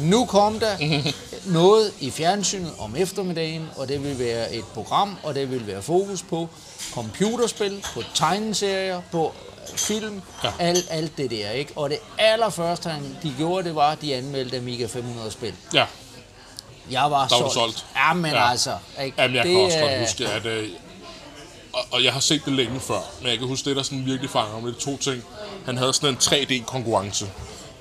nu 0.00 0.24
kom 0.24 0.58
der 0.60 1.02
noget 1.46 1.92
i 2.00 2.10
fjernsynet 2.10 2.70
om 2.78 2.96
eftermiddagen, 2.96 3.68
og 3.76 3.88
det 3.88 4.04
vil 4.04 4.18
være 4.18 4.54
et 4.54 4.64
program, 4.64 5.16
og 5.22 5.34
det 5.34 5.50
vil 5.50 5.66
være 5.66 5.82
fokus 5.82 6.22
på 6.22 6.48
computerspil, 6.94 7.84
på 7.94 8.02
tegneserier, 8.14 9.00
på 9.12 9.32
film, 9.76 10.22
Ja. 10.44 10.52
alt, 10.58 10.86
alt 10.90 11.16
det 11.16 11.30
der, 11.30 11.50
ikke? 11.50 11.72
Og 11.76 11.90
det 11.90 11.98
allerførste, 12.18 12.88
han- 12.88 13.16
de 13.22 13.34
gjorde, 13.38 13.64
det 13.68 13.74
var, 13.74 13.90
at 13.92 14.02
de 14.02 14.14
anmeldte 14.14 14.56
Amiga 14.56 14.86
500 14.86 15.30
spil. 15.30 15.54
ja. 15.74 15.86
Jeg 16.90 17.10
var, 17.10 17.28
Der 17.28 17.36
solgt. 17.38 17.52
solgt. 17.54 17.84
Ja, 17.96 18.12
men 18.12 18.30
Ja. 18.30 18.50
altså. 18.50 18.76
Ikke? 19.04 19.22
Jamen, 19.22 19.36
jeg 19.36 19.44
kan 19.46 19.56
også 19.56 19.78
godt 19.78 19.98
huske, 20.00 20.28
at... 20.28 20.46
Øh, 20.46 20.68
og, 21.72 21.80
og 21.90 22.04
jeg 22.04 22.12
har 22.12 22.20
set 22.20 22.42
det 22.44 22.52
længe 22.52 22.80
før, 22.80 23.00
men 23.20 23.30
jeg 23.30 23.38
kan 23.38 23.48
huske 23.48 23.68
det, 23.68 23.76
der 23.76 23.82
sådan 23.82 24.06
virkelig 24.06 24.30
fanger 24.30 24.60
mig, 24.60 24.72
det 24.72 24.78
to 24.78 24.96
ting. 24.96 25.22
Han 25.66 25.76
havde 25.78 25.92
sådan 25.92 26.08
en 26.08 26.16
3D-konkurrence, 26.16 27.26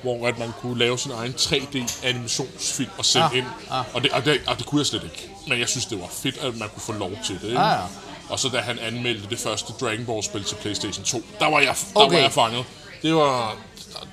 hvor 0.01 0.27
at 0.27 0.39
man 0.39 0.51
kunne 0.61 0.79
lave 0.79 0.97
sin 0.99 1.11
egen 1.11 1.33
3D-animationsfilm 1.37 2.89
og 2.97 3.05
sende 3.05 3.25
Ah, 3.25 3.37
ind. 3.37 3.45
ah. 3.71 3.83
Og, 3.93 4.03
det, 4.03 4.11
og, 4.11 4.25
det, 4.25 4.41
og 4.47 4.57
det 4.57 4.65
kunne 4.65 4.79
jeg 4.79 4.85
slet 4.85 5.03
ikke. 5.03 5.29
Men 5.47 5.59
jeg 5.59 5.69
synes, 5.69 5.85
det 5.85 6.01
var 6.01 6.07
fedt, 6.11 6.37
at 6.37 6.55
man 6.57 6.69
kunne 6.69 6.81
få 6.81 6.91
lov 6.91 7.11
til 7.25 7.35
det. 7.41 7.47
Ikke? 7.47 7.59
Ah, 7.59 7.79
ja. 7.79 7.85
Og 8.29 8.39
så 8.39 8.49
da 8.49 8.57
han 8.57 8.79
anmeldte 8.79 9.29
det 9.29 9.39
første 9.39 9.73
Dragon 9.81 10.05
Ball-spil 10.05 10.43
til 10.43 10.55
PlayStation 10.55 11.03
2, 11.05 11.21
der 11.39 11.45
var 11.49 11.59
jeg, 11.59 11.75
der 11.93 11.99
Okay. 12.01 12.15
var 12.15 12.21
jeg 12.21 12.31
fanget. 12.31 12.65
Det 13.01 13.15
var... 13.15 13.55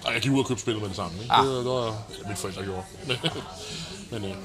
Og 0.05 0.13
jeg 0.15 0.23
gik 0.23 0.33
ud 0.33 0.39
og 0.39 0.47
købte 0.47 0.63
spillet 0.63 0.83
med 0.83 0.89
det 0.89 0.97
samme. 0.97 1.13
Ikke? 1.23 1.33
Ah. 1.35 1.45
Det, 1.45 1.53
var, 1.55 1.59
det 1.59 1.67
var 1.67 1.87
eller 1.87 2.25
mine 2.27 2.37
forældre 2.37 2.63
gjorde. 2.63 2.83
Men, 3.07 3.17
men, 4.23 4.31
øh, 4.31 4.37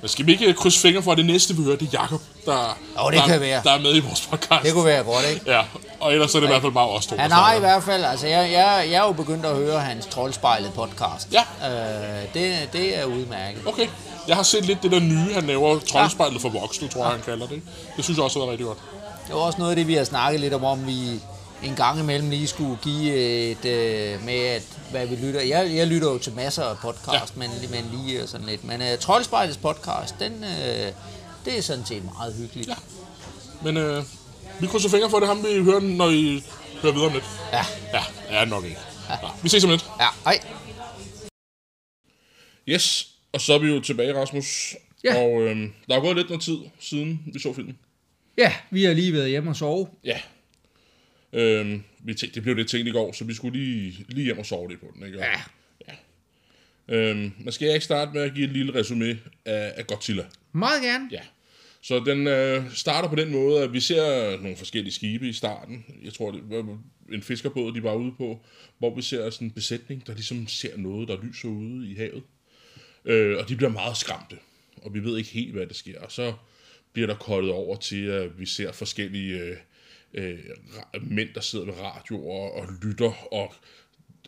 men 0.00 0.08
skal 0.08 0.26
vi 0.26 0.32
ikke 0.32 0.54
krydse 0.54 0.80
fingre 0.80 1.02
for, 1.02 1.12
at 1.12 1.18
det 1.18 1.26
næste, 1.26 1.56
vi 1.56 1.62
hører, 1.62 1.76
det 1.76 1.94
er 1.94 2.00
Jacob, 2.02 2.20
der, 2.46 2.78
Jo, 3.04 3.10
det 3.10 3.18
der, 3.18 3.26
kan 3.26 3.40
være. 3.40 3.60
der 3.64 3.70
er 3.72 3.78
med 3.80 3.96
i 3.96 4.00
vores 4.00 4.20
podcast. 4.26 4.62
Det 4.64 4.72
kunne 4.72 4.84
være 4.84 5.02
godt, 5.04 5.24
ikke? 5.30 5.50
Ja, 5.52 5.62
og 6.00 6.12
ellers 6.12 6.34
er 6.34 6.40
det 6.40 6.46
i 6.46 6.50
hvert 6.50 6.62
fald 6.62 6.72
bare 6.72 6.88
os 6.88 7.06
to. 7.06 7.16
Han 7.16 7.30
har 7.32 7.54
i 7.54 7.58
hvert 7.58 7.82
fald, 7.82 8.04
altså 8.04 8.26
jeg, 8.26 8.52
jeg, 8.52 8.86
jeg 8.90 9.02
er 9.02 9.06
jo 9.06 9.12
begyndt 9.12 9.46
at 9.46 9.56
høre 9.56 9.80
hans 9.80 10.06
troldspejlet 10.06 10.72
podcast. 10.72 11.28
Ja. 11.32 11.42
Øh, 11.70 12.34
det, 12.34 12.68
det 12.72 12.98
er 12.98 13.04
udmærket. 13.04 13.62
Okay, 13.66 13.86
jeg 14.28 14.36
har 14.36 14.42
set 14.42 14.64
lidt 14.64 14.82
det 14.82 14.90
der 14.90 15.00
nye, 15.00 15.34
han 15.34 15.46
laver, 15.46 15.78
Troldspejlet 15.80 16.40
for 16.40 16.48
voksne, 16.48 16.88
tror 16.88 17.02
jeg, 17.02 17.10
han 17.12 17.22
kalder 17.24 17.46
det. 17.46 17.62
Det 17.96 18.04
synes 18.04 18.16
jeg 18.16 18.24
også 18.24 18.38
været 18.38 18.50
rigtig 18.50 18.66
godt. 18.66 18.78
Det 19.32 19.38
var 19.38 19.46
også 19.46 19.58
noget 19.58 19.70
af 19.72 19.76
det, 19.76 19.88
vi 19.88 19.94
har 19.94 20.04
snakket 20.04 20.40
lidt 20.40 20.54
om, 20.54 20.64
om 20.64 20.86
vi 20.86 21.20
en 21.62 21.74
gang 21.76 22.00
imellem 22.00 22.30
lige 22.30 22.46
skulle 22.46 22.78
give 22.82 23.14
et 23.50 23.64
øh, 23.64 24.24
med, 24.24 24.34
at, 24.34 24.62
hvad 24.90 25.06
vi 25.06 25.16
lytter. 25.16 25.40
Jeg, 25.40 25.74
jeg 25.74 25.86
lytter 25.86 26.12
jo 26.12 26.18
til 26.18 26.32
masser 26.32 26.64
af 26.64 26.76
podcast, 26.76 27.36
ja. 27.36 27.38
men, 27.38 27.50
men 27.70 27.90
lige 27.92 28.26
sådan 28.26 28.46
lidt. 28.46 28.64
Men 28.64 28.80
uh, 28.80 28.98
Troldspejlets 29.00 29.56
podcast, 29.56 30.14
den, 30.18 30.32
uh, 30.32 30.48
det 31.44 31.58
er 31.58 31.60
sådan 31.60 31.84
set 31.84 32.04
meget 32.04 32.34
hyggeligt. 32.34 32.68
Ja. 32.68 32.74
Men 33.62 33.76
øh, 33.76 34.04
vi 34.60 34.66
krydser 34.66 34.88
fingre 34.88 35.10
for 35.10 35.18
det, 35.18 35.28
ham 35.28 35.44
vi 35.44 35.62
hører, 35.64 35.80
når 35.80 36.10
I 36.10 36.44
hører 36.82 36.92
videre 36.92 37.06
om 37.06 37.12
lidt. 37.12 37.24
Ja. 37.52 37.64
Ja, 37.92 38.02
ja 38.30 38.44
nok 38.44 38.64
ikke. 38.64 38.78
Ja. 39.08 39.16
vi 39.42 39.48
ses 39.48 39.64
om 39.64 39.70
lidt. 39.70 39.90
Ja, 40.00 40.08
hej. 40.24 40.40
Yes, 42.68 43.08
og 43.32 43.40
så 43.40 43.54
er 43.54 43.58
vi 43.58 43.66
jo 43.66 43.80
tilbage, 43.80 44.20
Rasmus. 44.20 44.76
Ja. 45.04 45.22
Og 45.22 45.42
øh, 45.42 45.56
der 45.88 45.96
er 45.96 46.00
gået 46.00 46.16
lidt 46.16 46.28
noget 46.28 46.42
tid, 46.42 46.58
siden 46.80 47.20
vi 47.34 47.40
så 47.40 47.52
filmen. 47.52 47.78
Ja, 48.38 48.52
vi 48.70 48.84
har 48.84 48.92
lige 48.92 49.12
været 49.12 49.30
hjemme 49.30 49.50
og 49.50 49.56
sove. 49.56 49.88
Ja. 50.04 50.20
Øhm, 51.32 51.82
vi 51.98 52.14
tænkte, 52.14 52.34
det 52.34 52.42
blev 52.42 52.56
lidt 52.56 52.68
tænkt 52.68 52.88
i 52.88 52.90
går, 52.90 53.12
så 53.12 53.24
vi 53.24 53.34
skulle 53.34 53.58
lige, 53.58 54.06
lige 54.08 54.24
hjem 54.24 54.38
og 54.38 54.46
sove 54.46 54.68
lidt 54.68 54.80
på 54.80 54.92
den, 54.94 55.06
ikke? 55.06 55.18
Ja. 55.18 55.40
ja. 55.88 55.94
Øhm, 56.88 57.32
men 57.38 57.52
skal 57.52 57.66
jeg 57.66 57.74
ikke 57.74 57.84
starte 57.84 58.10
med 58.14 58.22
at 58.22 58.34
give 58.34 58.46
et 58.46 58.52
lille 58.52 58.74
resume 58.74 59.18
af, 59.44 59.72
af 59.76 59.86
Godzilla? 59.86 60.24
Meget 60.52 60.82
gerne. 60.82 61.08
Ja. 61.10 61.20
Så 61.80 61.98
den 61.98 62.26
øh, 62.26 62.74
starter 62.74 63.08
på 63.08 63.14
den 63.14 63.32
måde, 63.32 63.62
at 63.62 63.72
vi 63.72 63.80
ser 63.80 64.36
nogle 64.40 64.56
forskellige 64.56 64.92
skibe 64.92 65.28
i 65.28 65.32
starten. 65.32 65.84
Jeg 66.04 66.12
tror, 66.12 66.30
det 66.30 66.40
var 66.48 66.78
en 67.12 67.22
fiskerbåd, 67.22 67.74
de 67.74 67.82
var 67.82 67.94
ude 67.94 68.12
på, 68.18 68.40
hvor 68.78 68.94
vi 68.94 69.02
ser 69.02 69.30
sådan 69.30 69.46
en 69.46 69.50
besætning, 69.50 70.06
der 70.06 70.14
ligesom 70.14 70.46
ser 70.46 70.76
noget, 70.76 71.08
der 71.08 71.22
lyser 71.22 71.48
ude 71.48 71.90
i 71.90 71.94
havet. 71.94 72.22
Øh, 73.04 73.38
og 73.38 73.48
de 73.48 73.56
bliver 73.56 73.70
meget 73.70 73.96
skræmte, 73.96 74.36
og 74.82 74.94
vi 74.94 75.04
ved 75.04 75.18
ikke 75.18 75.30
helt, 75.30 75.52
hvad 75.52 75.66
der 75.66 75.74
sker. 75.74 76.00
Og 76.00 76.12
så 76.12 76.32
bliver 76.92 77.06
der 77.06 77.14
kortet 77.14 77.50
over 77.50 77.76
til, 77.76 78.04
at 78.06 78.38
vi 78.40 78.46
ser 78.46 78.72
forskellige 78.72 79.38
øh, 79.38 79.56
øh, 80.14 80.38
mænd, 81.02 81.28
der 81.34 81.40
sidder 81.40 81.64
ved 81.64 81.74
radioer 81.74 82.50
og 82.50 82.66
lytter, 82.82 83.32
og, 83.34 83.54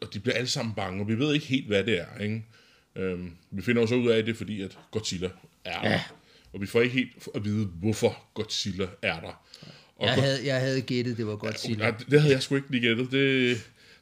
og 0.02 0.14
de 0.14 0.20
bliver 0.20 0.36
alle 0.36 0.48
sammen 0.48 0.74
bange, 0.74 1.02
og 1.02 1.08
vi 1.08 1.18
ved 1.18 1.34
ikke 1.34 1.46
helt, 1.46 1.66
hvad 1.66 1.84
det 1.84 2.00
er. 2.00 2.18
Ikke? 2.20 2.44
Øhm, 2.96 3.30
vi 3.50 3.62
finder 3.62 3.82
jo 3.82 3.86
så 3.88 3.94
ud 3.94 4.08
af, 4.08 4.24
det 4.24 4.36
fordi, 4.36 4.62
at 4.62 4.78
Godzilla 4.90 5.30
er 5.64 5.82
der. 5.82 5.90
Ja. 5.90 6.02
Og 6.52 6.60
vi 6.60 6.66
får 6.66 6.80
ikke 6.80 6.94
helt 6.94 7.28
at 7.34 7.44
vide, 7.44 7.66
hvorfor 7.66 8.24
Godzilla 8.34 8.86
er 9.02 9.20
der. 9.20 9.44
Og 9.96 10.06
Jeg 10.06 10.14
havde, 10.14 10.46
jeg 10.46 10.60
havde 10.60 10.80
gættet, 10.82 11.16
det 11.16 11.26
var. 11.26 11.36
Nej, 11.78 11.90
det- 11.90 12.06
det 12.10 12.20
havde 12.20 12.34
jeg 12.34 12.42
sgu 12.42 12.56
ikke 12.56 12.70
lige 12.70 12.80
gættet. 12.88 13.10
Det, 13.12 13.56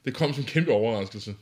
det 0.04 0.14
kom 0.14 0.32
som 0.34 0.42
en 0.42 0.46
kæmpe 0.48 0.70
overraskelse. 0.72 1.34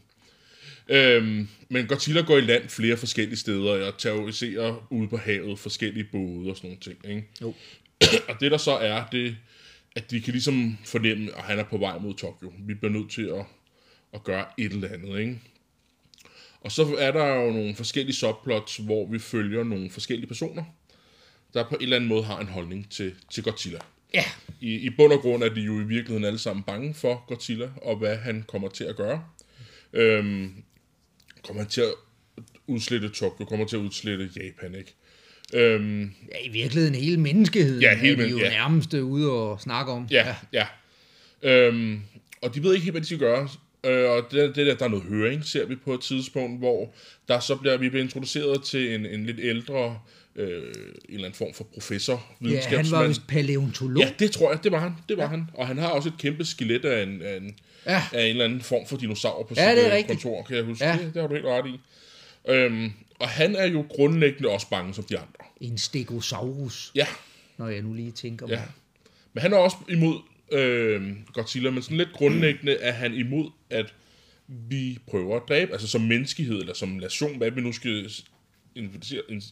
Øhm, 0.90 1.48
men 1.68 1.86
Godzilla 1.86 2.20
går 2.20 2.36
i 2.36 2.40
land 2.40 2.68
flere 2.68 2.96
forskellige 2.96 3.38
steder 3.38 3.86
og 3.86 3.98
terroriserer 3.98 4.86
ude 4.90 5.08
på 5.08 5.16
havet 5.16 5.58
forskellige 5.58 6.04
både 6.04 6.50
og 6.50 6.56
sådan 6.56 6.70
nogle 6.70 6.80
ting. 6.80 6.98
Ikke? 7.08 7.28
Jo. 7.42 7.54
og 8.28 8.40
det 8.40 8.50
der 8.50 8.56
så 8.56 8.72
er, 8.72 9.06
det 9.12 9.36
at 9.96 10.10
de 10.10 10.20
kan 10.20 10.32
ligesom 10.32 10.78
fornemme, 10.84 11.36
at 11.36 11.42
han 11.42 11.58
er 11.58 11.64
på 11.64 11.78
vej 11.78 11.98
mod 11.98 12.14
Tokyo. 12.14 12.52
Vi 12.58 12.74
bliver 12.74 12.92
nødt 12.92 13.10
til 13.10 13.22
at, 13.22 13.44
at 14.12 14.24
gøre 14.24 14.44
et 14.58 14.72
eller 14.72 14.88
andet, 14.88 15.20
ikke? 15.20 15.40
Og 16.60 16.72
så 16.72 16.96
er 16.98 17.10
der 17.12 17.26
jo 17.26 17.50
nogle 17.50 17.74
forskellige 17.74 18.16
subplots, 18.16 18.76
hvor 18.76 19.06
vi 19.06 19.18
følger 19.18 19.64
nogle 19.64 19.90
forskellige 19.90 20.26
personer, 20.26 20.64
der 21.54 21.68
på 21.68 21.74
en 21.74 21.82
eller 21.82 21.96
anden 21.96 22.08
måde 22.08 22.24
har 22.24 22.40
en 22.40 22.48
holdning 22.48 22.90
til, 22.90 23.14
til 23.30 23.42
Godzilla. 23.42 23.78
Ja, 24.14 24.24
I, 24.60 24.74
I 24.74 24.90
bund 24.90 25.12
og 25.12 25.20
grund 25.20 25.42
er 25.42 25.48
de 25.48 25.60
jo 25.60 25.80
i 25.80 25.84
virkeligheden 25.84 26.24
alle 26.24 26.38
sammen 26.38 26.62
bange 26.62 26.94
for 26.94 27.24
Godzilla, 27.28 27.70
og 27.82 27.96
hvad 27.96 28.16
han 28.16 28.44
kommer 28.48 28.68
til 28.68 28.84
at 28.84 28.96
gøre. 28.96 29.24
Øhm, 29.92 30.62
kommer 31.46 31.64
til 31.64 31.80
at 31.80 31.92
udslette 32.66 33.08
Tokyo, 33.08 33.44
kommer 33.44 33.66
til 33.66 33.76
at 33.76 33.80
udslette 33.80 34.30
Japan, 34.36 34.74
ikke? 34.74 34.94
Øhm, 35.54 36.02
ja 36.02 36.38
i 36.44 36.48
virkeligheden 36.48 36.94
hele 36.94 37.16
menneskeheden 37.16 37.80
Ja, 37.82 37.96
hele 37.96 38.22
er 38.22 38.26
de 38.26 38.30
jo 38.30 38.38
ja. 38.38 38.50
nærmest 38.50 38.94
ude 38.94 39.30
og 39.32 39.60
snakke 39.60 39.92
om. 39.92 40.08
Ja, 40.10 40.36
ja. 40.52 40.66
Øhm, 41.42 42.00
og 42.42 42.54
de 42.54 42.62
ved 42.62 42.74
ikke 42.74 42.84
helt, 42.84 42.92
hvad 42.92 43.00
de 43.00 43.06
skal 43.06 43.18
gøre. 43.18 43.48
Øh, 43.86 44.10
og 44.10 44.26
det, 44.30 44.56
det 44.56 44.66
der, 44.66 44.74
der 44.74 44.84
er 44.84 44.88
noget 44.88 45.04
høring, 45.04 45.44
ser 45.44 45.66
vi 45.66 45.76
på 45.76 45.94
et 45.94 46.00
tidspunkt, 46.00 46.58
hvor 46.58 46.94
der 47.28 47.40
så 47.40 47.56
bliver, 47.56 47.76
vi 47.76 47.88
bliver 47.88 48.04
introduceret 48.04 48.62
til 48.64 48.94
en, 48.94 49.06
en 49.06 49.26
lidt 49.26 49.38
ældre, 49.40 49.98
øh, 50.36 50.46
en 50.48 50.64
eller 51.08 51.24
anden 51.24 51.32
form 51.38 51.54
for 51.54 51.64
professor, 51.64 52.12
ja 52.12 52.18
han 52.18 52.48
videnskabsmand. 52.48 53.02
var 53.02 53.08
vist 53.08 53.26
paleontolog. 53.26 54.02
Ja, 54.02 54.12
det 54.18 54.30
tror 54.30 54.52
jeg, 54.52 54.64
det 54.64 54.72
var 54.72 54.80
han. 54.80 54.92
Det 55.08 55.16
var 55.16 55.22
ja. 55.22 55.28
han. 55.28 55.44
Og 55.54 55.66
han 55.66 55.78
har 55.78 55.88
også 55.88 56.08
et 56.08 56.18
kæmpe 56.18 56.44
skelet 56.44 56.84
af 56.84 57.02
en, 57.02 57.22
af 57.22 57.36
en, 57.36 57.54
Ja. 57.86 58.02
af 58.12 58.22
en 58.24 58.28
eller 58.30 58.44
anden 58.44 58.60
form 58.60 58.86
for 58.86 58.96
dinosaur 58.96 59.42
på 59.42 59.54
Ja, 59.56 59.68
sit 59.70 59.76
det 59.76 59.84
er 59.86 59.90
øh, 59.90 59.96
rigtigt. 59.96 60.22
kontor, 60.22 60.42
kan 60.42 60.56
jeg 60.56 60.64
huske. 60.64 60.84
Ja. 60.84 60.92
Det, 60.92 61.14
det 61.14 61.20
har 61.22 61.28
du 61.28 61.34
helt 61.34 61.46
ret 61.46 61.66
i. 61.66 61.80
Øhm, 62.50 62.92
og 63.18 63.28
han 63.28 63.56
er 63.56 63.66
jo 63.66 63.84
grundlæggende 63.88 64.48
også 64.48 64.68
bange 64.70 64.94
som 64.94 65.04
de 65.04 65.18
andre. 65.18 65.44
En 65.60 65.78
stegosaurus, 65.78 66.92
Ja, 66.94 67.06
når 67.58 67.68
jeg 67.68 67.82
nu 67.82 67.92
lige 67.92 68.10
tænker 68.12 68.46
Ja. 68.48 68.54
mig. 68.56 68.68
Men 69.32 69.42
han 69.42 69.52
er 69.52 69.56
også 69.56 69.76
imod 69.88 70.18
øh, 70.52 71.02
Godzilla, 71.32 71.70
men 71.70 71.82
sådan 71.82 71.96
lidt 71.96 72.12
grundlæggende 72.12 72.72
er 72.74 72.92
han 72.92 73.14
imod, 73.14 73.50
at 73.70 73.94
vi 74.46 74.98
prøver 75.06 75.36
at 75.36 75.42
dræbe, 75.48 75.72
altså 75.72 75.88
som 75.88 76.00
menneskehed, 76.00 76.60
eller 76.60 76.74
som 76.74 76.88
nation, 76.88 77.36
hvad 77.36 77.50
vi 77.50 77.60
nu 77.60 77.72
skal 77.72 78.10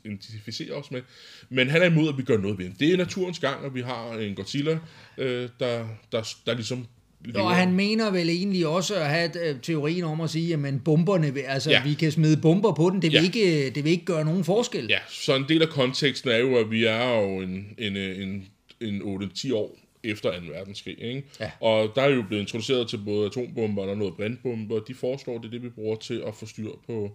identificere, 0.05 0.73
os 0.73 0.91
med. 0.91 1.03
Men 1.49 1.69
han 1.71 1.83
er 1.83 1.87
imod, 1.87 2.09
at 2.09 2.19
vi 2.19 2.23
gør 2.23 2.39
noget 2.39 2.59
ved 2.59 2.65
det. 2.65 2.81
Det 2.81 2.93
er 2.93 2.97
naturens 2.97 3.39
gang, 3.39 3.65
at 3.65 3.75
vi 3.75 3.81
har 3.83 4.13
en 4.13 4.35
Godzilla, 4.35 4.79
øh, 5.19 5.49
der, 5.61 5.89
der, 6.13 6.29
der 6.47 6.55
ligesom 6.55 6.87
lever. 7.25 7.41
Og 7.41 7.55
han 7.57 7.73
mener 7.73 8.11
vel 8.11 8.29
egentlig 8.31 8.67
også 8.67 8.95
at 8.95 9.09
have 9.09 9.49
øh, 9.49 9.61
teorien 9.63 10.05
om 10.05 10.21
at 10.21 10.31
sige, 10.31 10.55
at 10.55 10.85
bomberne, 10.85 11.35
vil- 11.35 11.41
altså 11.41 11.71
Ja. 11.71 11.83
vi 11.85 11.95
kan 11.95 12.13
smide 12.13 12.37
bomber 12.37 12.73
på 12.75 12.91
den, 12.91 13.03
det 13.03 13.13
vil, 13.13 13.19
Ja. 13.19 13.23
ikke, 13.25 13.71
det 13.71 13.85
vil 13.85 13.93
ikke 13.93 14.05
gøre 14.05 14.25
nogen 14.25 14.45
forskel. 14.45 14.87
Ja, 14.89 14.99
så 15.09 15.37
en 15.37 15.45
del 15.49 15.63
af 15.63 15.69
konteksten 15.69 16.31
er 16.31 16.37
jo, 16.37 16.57
at 16.57 16.71
vi 16.71 16.85
er 16.85 17.21
jo 17.21 17.41
en, 17.41 17.75
en, 17.79 17.97
en, 17.97 18.49
en 18.81 19.23
8-10 19.23 19.55
år 19.55 19.79
efter 20.05 20.41
2. 20.41 20.47
verdenskrig. 20.53 21.03
Ikke? 21.03 21.23
Ja. 21.41 21.51
Og 21.61 21.93
der 21.95 22.03
er 22.03 22.09
jo 22.09 22.23
blevet 22.29 22.43
introduceret 22.43 22.89
til 22.89 22.99
både 23.05 23.27
atombomber 23.27 23.83
og 23.83 23.97
noget 23.97 24.15
brandbomber, 24.17 24.81
de 24.81 24.95
foreslår, 24.95 25.39
det 25.39 25.47
er 25.47 25.51
det, 25.51 25.63
vi 25.63 25.69
bruger 25.69 25.97
til 25.97 26.23
at 26.27 26.35
få 26.35 26.47
styr 26.47 26.71
på, 26.87 27.11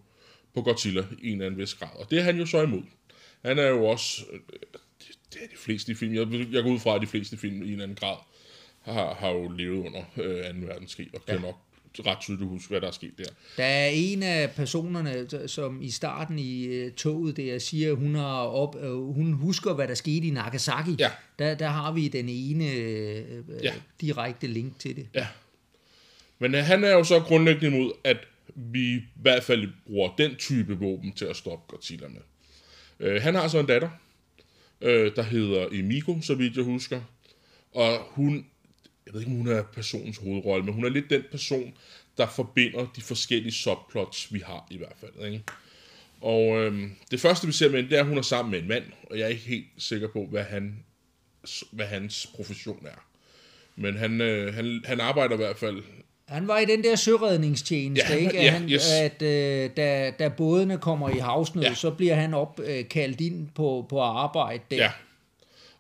på 0.56 0.62
Godzilla 0.62 1.02
i 1.22 1.28
en 1.28 1.34
eller 1.34 1.46
anden 1.46 1.60
vis 1.62 1.74
grad. 1.74 1.90
Og 2.00 2.12
det 2.12 2.20
er 2.20 2.24
han 2.24 2.38
jo 2.38 2.46
så 2.46 2.62
imod. 2.62 2.82
Han 3.46 3.60
er 3.60 3.68
jo 3.68 3.86
også, 3.86 4.22
øh, 4.34 4.40
det, 5.00 5.08
det 5.34 5.40
er 5.44 5.48
de 5.48 5.58
fleste 5.58 5.92
i 5.92 5.96
film, 5.96 6.14
jeg, 6.14 6.28
jeg 6.52 6.64
går 6.64 6.70
ud 6.72 6.80
fra, 6.80 6.96
at 6.96 7.02
de 7.02 7.08
fleste 7.08 7.38
film 7.38 7.56
i 7.62 7.66
en 7.66 7.72
eller 7.72 7.84
anden 7.84 7.96
grad 7.96 8.16
har, 8.84 9.14
har 9.14 9.30
jo 9.30 9.50
levet 9.50 9.86
under 9.86 10.04
øh, 10.18 10.62
2. 10.62 10.68
verdenskrig, 10.68 11.10
og 11.14 11.26
kan 11.26 11.36
ja. 11.36 11.42
nok 11.42 11.56
ret 12.00 12.18
tydeligt 12.22 12.50
huske, 12.50 12.70
hvad 12.70 12.82
der 12.82 12.88
er 12.88 12.92
sket 12.92 13.18
der. 13.18 13.24
Der 13.58 13.64
er 13.64 13.88
en 13.88 14.24
af 14.24 14.52
personerne, 14.52 15.28
som 15.48 15.82
i 15.82 15.90
starten 15.90 16.40
i 16.40 16.66
øh, 16.66 16.92
toget 16.92 17.38
der 17.38 17.60
siger, 17.60 17.92
at 17.92 17.98
hun, 17.98 18.16
har 18.16 18.44
op, 18.44 18.76
øh, 18.84 18.92
hun 18.92 19.34
husker, 19.34 19.74
hvad 19.74 19.88
der 19.88 19.94
skete 19.94 20.28
i 20.28 20.30
Nagasaki. 20.30 20.96
Ja. 21.00 21.12
Der, 21.40 21.56
der 21.56 21.68
har 21.68 21.92
vi 21.92 22.08
den 22.08 22.30
ene 22.30 22.72
øh, 22.72 23.26
Ja. 23.50 23.56
ja. 23.64 23.74
direkte 24.02 24.48
link 24.48 24.80
til 24.80 24.96
det. 24.96 25.08
Ja. 25.14 25.28
Men 26.40 26.56
øh, 26.56 26.64
han 26.64 26.84
er 26.84 26.92
jo 26.92 27.04
så 27.04 27.20
grundlæggende 27.20 27.78
imod, 27.78 27.92
at 28.04 28.18
vi 28.56 28.96
i 28.96 29.02
hvert 29.16 29.44
fald 29.44 29.68
bruger 29.88 30.16
den 30.18 30.36
type 30.36 30.80
våben 30.80 31.12
til 31.14 31.26
at 31.26 31.36
stoppe 31.36 31.66
Godzilla 31.68 32.08
med. 32.08 32.22
Øh, 33.00 33.22
han 33.22 33.36
har 33.36 33.48
så 33.48 33.60
en 33.60 33.66
datter, 33.66 33.90
øh, 34.82 35.16
der 35.16 35.22
hedder 35.22 35.68
Emiko, 35.72 36.22
så 36.22 36.36
vidt 36.36 36.56
jeg 36.56 36.64
husker. 36.64 37.02
Og 37.72 37.98
hun, 38.10 38.46
jeg 39.06 39.14
ved 39.14 39.22
ikke, 39.22 39.32
om 39.32 39.38
hun 39.38 39.48
er 39.48 39.64
personens 39.64 40.18
hovedrolle, 40.18 40.66
men 40.66 40.74
hun 40.74 40.86
er 40.86 40.90
lidt 40.90 41.10
den 41.10 41.24
person, 41.32 41.74
der 42.18 42.28
forbinder 42.28 42.86
de 42.96 43.02
forskellige 43.02 43.52
subplots, 43.54 44.34
vi 44.34 44.40
har 44.46 44.68
i 44.70 44.78
hvert 44.78 44.96
fald. 45.00 45.32
Ikke? 45.32 45.44
Og 46.22 46.58
øh, 46.58 46.90
det 47.12 47.20
første, 47.20 47.48
vi 47.48 47.54
ser 47.54 47.70
med 47.70 47.76
hende, 47.76 47.90
det 47.90 47.96
er, 47.98 48.02
at 48.02 48.08
hun 48.08 48.18
er 48.18 48.22
sammen 48.22 48.52
med 48.52 48.60
en 48.60 48.68
mand, 48.68 48.84
og 49.10 49.18
jeg 49.18 49.24
er 49.24 49.28
ikke 49.30 49.42
helt 49.48 49.66
sikker 49.78 50.08
på, 50.08 50.26
hvad, 50.30 50.44
han, 50.44 50.84
hvad 51.72 51.86
hans 51.86 52.28
profession 52.36 52.86
er. 52.86 53.06
Men 53.76 53.98
han, 53.98 54.22
øh, 54.22 54.54
han, 54.54 54.82
han 54.86 55.00
arbejder 55.00 55.34
i 55.34 55.38
hvert 55.38 55.58
fald 55.58 55.84
Han 56.28 56.48
var 56.48 56.60
i 56.60 56.66
den 56.66 56.84
der 56.84 56.96
søredningstjeneste, 56.96 58.08
Ja, 58.14 58.16
ikke? 58.16 58.36
ja, 58.36 58.44
At, 58.46 58.52
han, 58.52 58.70
yes. 58.70 58.92
at 58.92 59.22
øh, 59.22 59.70
da, 59.78 60.12
da 60.20 60.28
bådene 60.30 60.78
kommer 60.78 61.10
i 61.10 61.18
havsnød, 61.18 61.64
Ja. 61.64 61.70
ja. 61.70 61.76
så 61.76 61.92
bliver 61.92 62.16
han 62.16 62.34
opkaldt 62.34 63.22
ind 63.22 63.50
på, 63.56 63.86
på 63.90 64.02
arbejde 64.02 64.64
der. 64.72 64.78
Ja. 64.78 64.92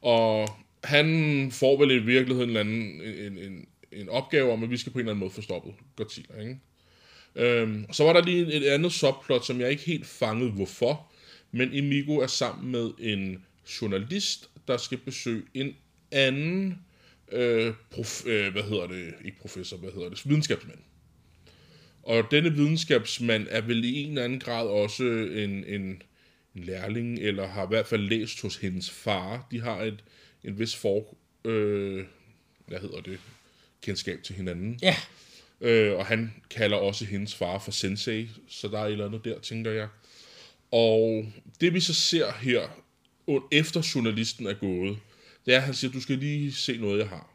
Og 0.02 0.50
han 0.84 1.52
får 1.52 1.80
vel 1.80 1.92
i 1.92 2.00
virkeligheden 2.00 2.50
en, 2.50 2.58
anden, 2.58 3.02
en, 3.02 3.38
en, 3.38 3.68
en 3.92 4.10
opgave 4.10 4.52
om, 4.52 4.64
at 4.64 4.70
vi 4.70 4.78
skal 4.78 4.92
på 4.92 5.00
en 5.00 5.02
eller 5.02 5.12
anden 5.12 5.20
måde 5.20 5.32
få 5.32 5.42
stoppet 5.42 5.74
Godzilla. 5.96 6.40
Ikke? 6.42 6.60
Øhm, 7.36 7.86
så 7.92 8.04
var 8.04 8.14
der 8.14 8.22
lige 8.22 8.54
et 8.54 8.64
andet 8.64 8.92
subplot, 8.92 9.46
som 9.46 9.62
jeg 9.62 9.72
ikke 9.72 9.84
helt 9.84 10.06
fangede 10.06 10.52
hvorfor, 10.52 11.12
men 11.52 11.70
Emigo 11.74 12.18
er 12.18 12.28
sammen 12.28 12.72
med 12.72 12.92
en 13.00 13.46
journalist, 13.82 14.50
der 14.68 14.78
skal 14.78 14.98
besøge 14.98 15.44
en 15.54 15.76
anden, 16.12 16.80
øh, 17.32 17.74
prof, 17.92 18.26
øh, 18.26 18.52
hvad 18.52 18.64
hedder 18.64 18.88
det, 18.88 19.14
ikke 19.26 19.40
professor, 19.40 19.78
hvad 19.78 19.92
hedder 19.92 20.10
det, 20.10 20.30
videnskabsmand. 20.30 20.80
Og 22.04 22.24
denne 22.32 22.54
videnskabsmand 22.54 23.48
er 23.50 23.62
vel 23.62 23.86
i 23.86 24.04
en 24.04 24.10
eller 24.10 24.24
anden 24.24 24.40
grad 24.40 24.68
også 24.68 25.04
en, 25.04 25.64
en, 25.64 26.02
en 26.56 26.64
lærling, 26.64 27.20
eller 27.20 27.48
har 27.48 27.64
i 27.64 27.68
hvert 27.68 27.88
fald 27.88 28.02
læst 28.02 28.42
hos 28.42 28.56
hendes 28.56 28.90
far. 28.90 29.48
De 29.52 29.62
har 29.62 29.82
et, 29.82 30.04
en 30.44 30.60
vis 30.60 30.76
for, 30.76 31.16
øh, 31.46 32.06
hvad 32.68 32.80
hedder 32.80 33.02
det, 33.02 33.20
kendskab 33.82 34.24
til 34.24 34.36
hinanden. 34.36 34.80
Ja. 34.82 34.96
Øh, 35.62 35.98
og 35.98 36.06
han 36.06 36.34
kalder 36.50 36.78
også 36.78 37.06
hendes 37.06 37.36
far 37.36 37.60
for 37.60 37.72
sensei, 37.72 38.30
så 38.48 38.68
der 38.68 38.80
er 38.80 38.86
et 38.86 38.92
eller 38.92 39.06
andet 39.06 39.26
der, 39.26 39.40
tænker 39.40 39.72
jeg. 39.72 39.88
Og 40.72 41.26
det 41.62 41.74
vi 41.74 41.80
så 41.80 41.94
ser 41.94 42.32
her, 42.32 42.84
efter 43.52 43.92
journalisten 43.96 44.48
er 44.48 44.54
gået, 44.54 44.98
det 45.46 45.54
er, 45.54 45.58
at 45.58 45.64
han 45.64 45.74
siger, 45.74 45.92
du 45.92 46.02
skal 46.02 46.18
lige 46.18 46.54
se 46.54 46.78
noget, 46.78 47.00
jeg 47.00 47.10
har. 47.10 47.30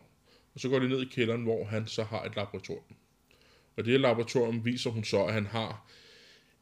Og 0.55 0.61
så 0.61 0.69
går 0.69 0.79
de 0.79 0.89
ned 0.89 1.03
i 1.03 1.05
kælderen, 1.05 1.43
hvor 1.43 1.65
han 1.65 1.87
så 1.87 2.03
har 2.05 2.25
et 2.25 2.37
laboratorium. 2.37 2.97
Og 3.77 3.85
det 3.85 3.93
her 3.93 3.99
laboratorium 3.99 4.65
viser 4.65 4.91
hun 4.91 5.05
så, 5.05 5.25
at 5.25 5.35
han 5.35 5.47
har, 5.47 5.91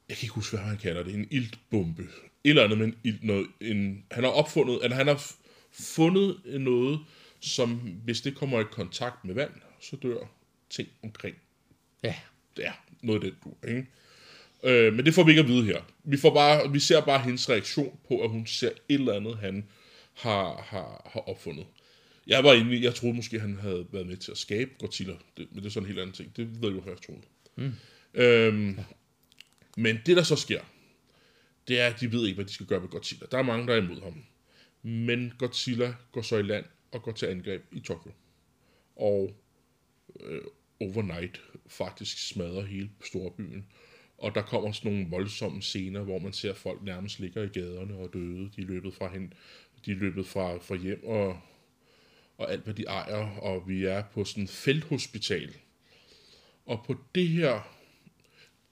jeg 0.09 0.17
kan 0.17 0.25
ikke 0.25 0.35
huske, 0.35 0.57
hvad 0.57 0.67
han 0.67 0.79
kalder 0.79 1.03
det, 1.03 1.15
en 1.15 1.29
iltbombe. 1.31 2.03
Et 2.03 2.09
eller 2.51 2.65
andet 2.65 2.79
med 2.79 2.87
en 2.87 2.95
ilt, 3.05 3.25
noget, 3.25 3.47
en, 3.61 4.05
han 4.11 4.25
har 4.25 4.31
opfundet, 4.31 4.85
eller 4.85 4.97
han 4.97 5.07
har 5.07 5.33
fundet 5.81 6.41
noget, 6.61 7.01
som 7.41 7.77
hvis 8.05 8.21
det 8.21 8.35
kommer 8.35 8.61
i 8.61 8.65
kontakt 8.73 9.25
med 9.25 9.35
vand, 9.35 9.53
så 9.81 9.97
dør 9.97 10.19
ting 10.71 10.89
omkring 11.03 11.37
ja. 12.03 12.15
ja, 12.59 12.73
noget 13.03 13.25
af 13.25 13.31
det, 13.31 13.39
du, 13.45 13.69
ikke? 13.69 13.87
Øh, 14.63 14.95
men 14.95 15.07
det 15.07 15.15
får 15.15 15.25
vi 15.25 15.31
ikke 15.31 15.41
at 15.41 15.49
vide 15.49 15.65
her. 15.65 15.83
Vi, 16.05 16.17
får 16.17 16.35
bare, 16.35 16.73
vi 16.73 16.79
ser 16.79 17.01
bare 17.01 17.23
hendes 17.23 17.51
reaktion 17.51 17.99
på, 18.09 18.21
at 18.21 18.31
hun 18.31 18.47
ser 18.47 18.69
et 18.69 18.75
eller 18.89 19.13
andet, 19.13 19.37
han 19.37 19.69
har, 20.15 20.63
har, 20.67 21.11
har 21.13 21.21
opfundet. 21.21 21.67
Jeg 22.27 22.45
var 22.45 22.53
inde 22.53 22.83
jeg 22.83 22.95
troede 22.95 23.17
måske, 23.17 23.41
han 23.41 23.57
havde 23.57 23.87
været 23.93 24.07
med 24.07 24.17
til 24.17 24.31
at 24.31 24.39
skabe 24.39 24.71
Godzilla, 24.79 25.15
det, 25.37 25.49
men 25.51 25.59
det 25.59 25.67
er 25.67 25.71
sådan 25.71 25.85
en 25.85 25.87
helt 25.87 25.99
anden 25.99 26.15
ting. 26.15 26.37
Det 26.37 26.63
ved 26.63 26.69
jeg 26.69 26.87
jo, 26.87 26.91
jeg 26.91 27.03
troede. 27.07 27.23
Mm. 27.57 27.73
Øhm, 28.15 28.79
men 29.77 29.99
det, 30.07 30.17
der 30.17 30.23
så 30.23 30.37
sker, 30.37 30.61
det 31.69 31.81
er, 31.81 31.87
at 31.87 32.01
de 32.01 32.13
ved 32.13 32.25
ikke, 32.25 32.35
hvad 32.35 32.45
de 32.45 32.53
skal 32.53 32.67
gøre 32.67 32.81
med 32.81 32.89
Godzilla. 32.89 33.27
Der 33.31 33.39
er 33.39 33.43
mange, 33.43 33.67
der 33.67 33.75
er 33.75 33.83
imod 33.83 34.03
ham. 34.03 34.25
Men 34.87 35.33
Godzilla 35.39 35.95
går 36.13 36.23
så 36.23 36.37
i 36.37 36.43
land 36.43 36.65
og 36.93 37.03
går 37.03 37.13
til 37.13 37.27
angreb 37.27 37.63
i 37.73 37.81
Tokyo. 37.81 38.13
Og 38.97 39.37
øh, 40.21 40.41
overnight 40.81 41.43
faktisk 41.67 42.29
smadrer 42.29 42.65
hele 42.65 42.91
storbyen. 43.05 43.67
Og 44.19 44.35
der 44.35 44.43
kommer 44.43 44.73
sådan 44.73 44.93
nogle 44.93 45.11
voldsomme 45.11 45.63
scener, 45.63 46.03
hvor 46.03 46.19
man 46.19 46.33
ser 46.33 46.55
folk 46.55 46.83
nærmest 46.83 47.21
ligger 47.21 47.43
i 47.43 47.47
gaderne 47.47 47.97
og 47.97 48.13
døde. 48.13 48.51
De 48.57 48.63
er 48.63 48.67
løbet 48.67 48.95
fra 48.95 49.13
hen, 49.13 49.33
de 49.87 49.93
er 49.93 49.97
løbet 49.97 50.27
fra, 50.27 50.57
fra 50.57 50.75
hjem 50.75 51.05
og, 51.05 51.41
og 52.39 52.53
alt, 52.53 52.65
hvad 52.65 52.75
de 52.75 52.85
ejer. 52.85 53.39
Og 53.39 53.69
vi 53.69 53.85
er 53.85 54.03
på 54.13 54.25
sådan 54.25 54.45
et 54.45 54.51
felthospital. 54.51 55.57
Og 56.67 56.85
på 56.87 56.97
det 57.15 57.29
her... 57.29 57.73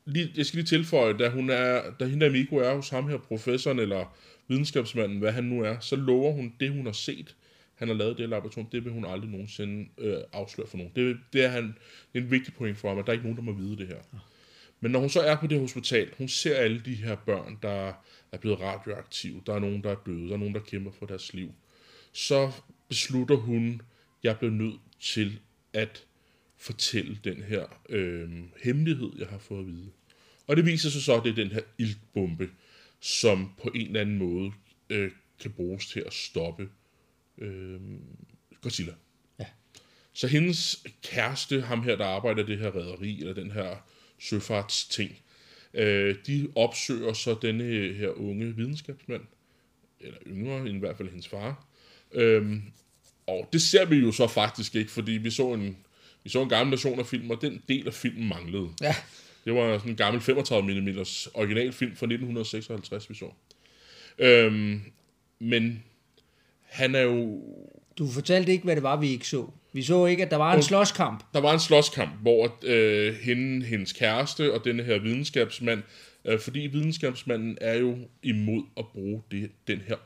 Lige, 0.07 0.33
jeg 0.37 0.47
skal 0.47 0.57
lige 0.57 0.67
tilføje, 0.67 1.19
da, 1.19 1.29
hun 1.29 1.51
er, 1.51 1.91
da 1.91 2.05
hende 2.05 2.27
der 2.27 2.33
Miko 2.33 2.57
er 2.57 2.75
hos 2.75 2.89
ham 2.89 3.09
her, 3.09 3.19
professoren 3.19 3.79
eller 3.79 4.17
videnskabsmanden, 4.49 5.19
hvad 5.19 5.33
han 5.33 5.45
nu 5.45 5.63
er, 5.63 5.79
så 5.81 5.97
lover 5.97 6.33
hun 6.33 6.55
det, 6.61 6.71
hun 6.71 6.87
har 6.87 6.93
set, 6.93 7.37
han 7.75 7.89
har 7.89 7.95
lavet 7.95 8.19
det 8.19 8.29
laboratorium, 8.29 8.71
det 8.71 8.85
vil 8.85 8.93
hun 8.93 9.05
aldrig 9.05 9.31
nogensinde 9.31 9.89
øh, 9.99 10.17
afsløre 10.33 10.67
for 10.67 10.77
nogen. 10.77 10.93
Det, 10.97 11.17
det, 11.33 11.45
er 11.45 11.49
han, 11.49 11.65
det 12.13 12.19
er 12.19 12.25
en 12.25 12.31
vigtig 12.31 12.55
point 12.55 12.79
for 12.79 12.89
ham, 12.89 12.99
at 12.99 13.07
der 13.07 13.13
er 13.13 13.15
ikke 13.15 13.25
nogen, 13.25 13.37
der 13.37 13.43
må 13.43 13.53
vide 13.53 13.77
det 13.77 13.87
her. 13.87 14.21
Men 14.81 14.91
når 14.91 15.01
hun 15.01 15.11
så 15.11 15.21
er 15.21 15.37
på 15.37 15.47
det 15.47 15.61
hospital, 15.61 16.11
hun 16.19 16.29
ser 16.29 16.57
alle 16.57 16.81
de 16.81 16.95
her 16.95 17.17
børn, 17.17 17.59
der 17.63 17.93
er 18.33 18.39
blevet 18.41 18.61
radioaktive. 18.61 19.43
Der 19.47 19.55
er 19.55 19.59
nogen, 19.59 19.83
der 19.83 19.91
er 19.91 19.97
døde. 20.07 20.29
Der 20.29 20.35
er 20.35 20.39
nogen, 20.39 20.55
der 20.55 20.61
kæmper 20.61 20.91
for 20.91 21.07
deres 21.07 21.35
liv. 21.35 21.53
Så 22.13 22.53
beslutter 22.89 23.37
hun, 23.37 23.83
jeg 24.23 24.39
bliver 24.39 24.53
nødt 24.53 24.81
til 25.01 25.39
at 25.73 26.05
fortælle 26.57 27.19
den 27.25 27.43
her 27.43 27.81
øh, 27.89 28.31
hemmelighed, 28.63 29.13
jeg 29.19 29.27
har 29.27 29.39
fået 29.39 29.61
at 29.61 29.67
vide. 29.67 29.91
Og 30.47 30.57
det 30.57 30.67
viser 30.67 30.91
sig 30.91 31.03
så, 31.03 31.15
at 31.15 31.25
det 31.25 31.31
er 31.31 31.35
den 31.35 31.53
her 31.53 31.61
iltbombe, 31.79 32.51
som 33.05 33.53
på 33.63 33.71
en 33.75 33.87
eller 33.87 34.01
anden 34.01 34.19
måde 34.19 34.53
øh, 34.91 35.11
kan 35.41 35.51
bruges 35.51 35.87
til 35.87 36.01
at 36.07 36.13
stoppe 36.13 36.69
øh, 37.39 37.81
Godzilla. 38.61 38.93
Ja. 39.39 39.45
Så 40.13 40.27
hendes 40.27 40.85
kæreste, 41.03 41.61
ham 41.61 41.83
her, 41.83 41.97
der 41.97 42.05
arbejder 42.05 42.43
i 42.43 42.47
det 42.47 42.59
her 42.59 42.77
rederi, 42.77 43.21
eller 43.21 43.35
den 43.35 43.51
her 43.51 43.77
søfartsting, 44.19 45.19
øh, 45.75 46.17
de 46.27 46.49
opsøger 46.55 47.13
så 47.13 47.37
denne 47.43 47.65
her 47.93 48.09
unge 48.09 48.57
videnskabsmand, 48.57 49.23
eller 50.01 50.19
yngre 50.27 50.59
end 50.61 50.77
i 50.77 50.79
hvert 50.81 50.97
fald 50.97 51.09
hendes 51.09 51.29
far. 51.29 51.67
Øhm, 52.13 52.63
og 53.27 53.49
det 53.53 53.63
ser 53.63 53.85
vi 53.85 53.97
jo 53.97 54.13
så 54.13 54.27
faktisk 54.27 54.75
ikke, 54.75 54.91
fordi 54.91 55.13
vi 55.13 55.31
så 55.31 55.53
en, 55.55 55.77
vi 56.23 56.31
så 56.31 56.43
en 56.43 56.49
gammel 56.49 56.73
version 56.73 56.99
af 56.99 57.07
filmen, 57.07 57.31
og 57.31 57.43
den 57.43 57.63
del 57.69 57.87
af 57.87 57.95
filmen 57.95 58.29
manglede. 58.29 58.71
Ja. 58.81 58.95
Det 59.45 59.55
var 59.55 59.79
sådan 59.79 59.91
en 59.91 59.97
gammel 59.97 60.23
35 60.23 60.81
mm 60.81 60.99
originalfilm 61.35 61.97
fra 61.97 62.07
1956, 62.07 63.11
vi 63.11 63.15
så. 63.15 63.31
Øhm, 64.19 64.81
men 65.39 65.85
han 66.61 66.95
er 66.95 67.01
jo... 67.01 67.43
Du 67.99 68.09
fortalte 68.11 68.53
ikke, 68.53 68.65
hvad 68.65 68.75
det 68.75 68.83
var, 68.83 68.97
vi 68.97 69.09
ikke 69.09 69.27
så. 69.27 69.51
Vi 69.73 69.83
så 69.83 70.07
ikke, 70.07 70.25
at 70.25 70.31
der 70.31 70.37
var 70.37 70.55
en 70.55 70.63
slåskamp. 70.63 71.25
Der 71.35 71.41
var 71.41 71.53
en 71.53 71.61
slåskamp, 71.61 72.11
hvor 72.23 72.59
øh, 72.63 73.15
hende, 73.15 73.67
hendes 73.67 73.93
kæreste 73.93 74.55
og 74.55 74.65
denne 74.65 74.83
her 74.83 74.99
videnskabsmand, 74.99 75.83
øh, 76.25 76.41
fordi 76.41 76.61
videnskabsmanden 76.61 77.59
er 77.61 77.75
jo 77.75 77.99
imod 78.23 78.63
at 78.77 78.85
bruge 78.93 79.23
det, 79.31 79.51
den 79.69 79.81
her 79.81 79.97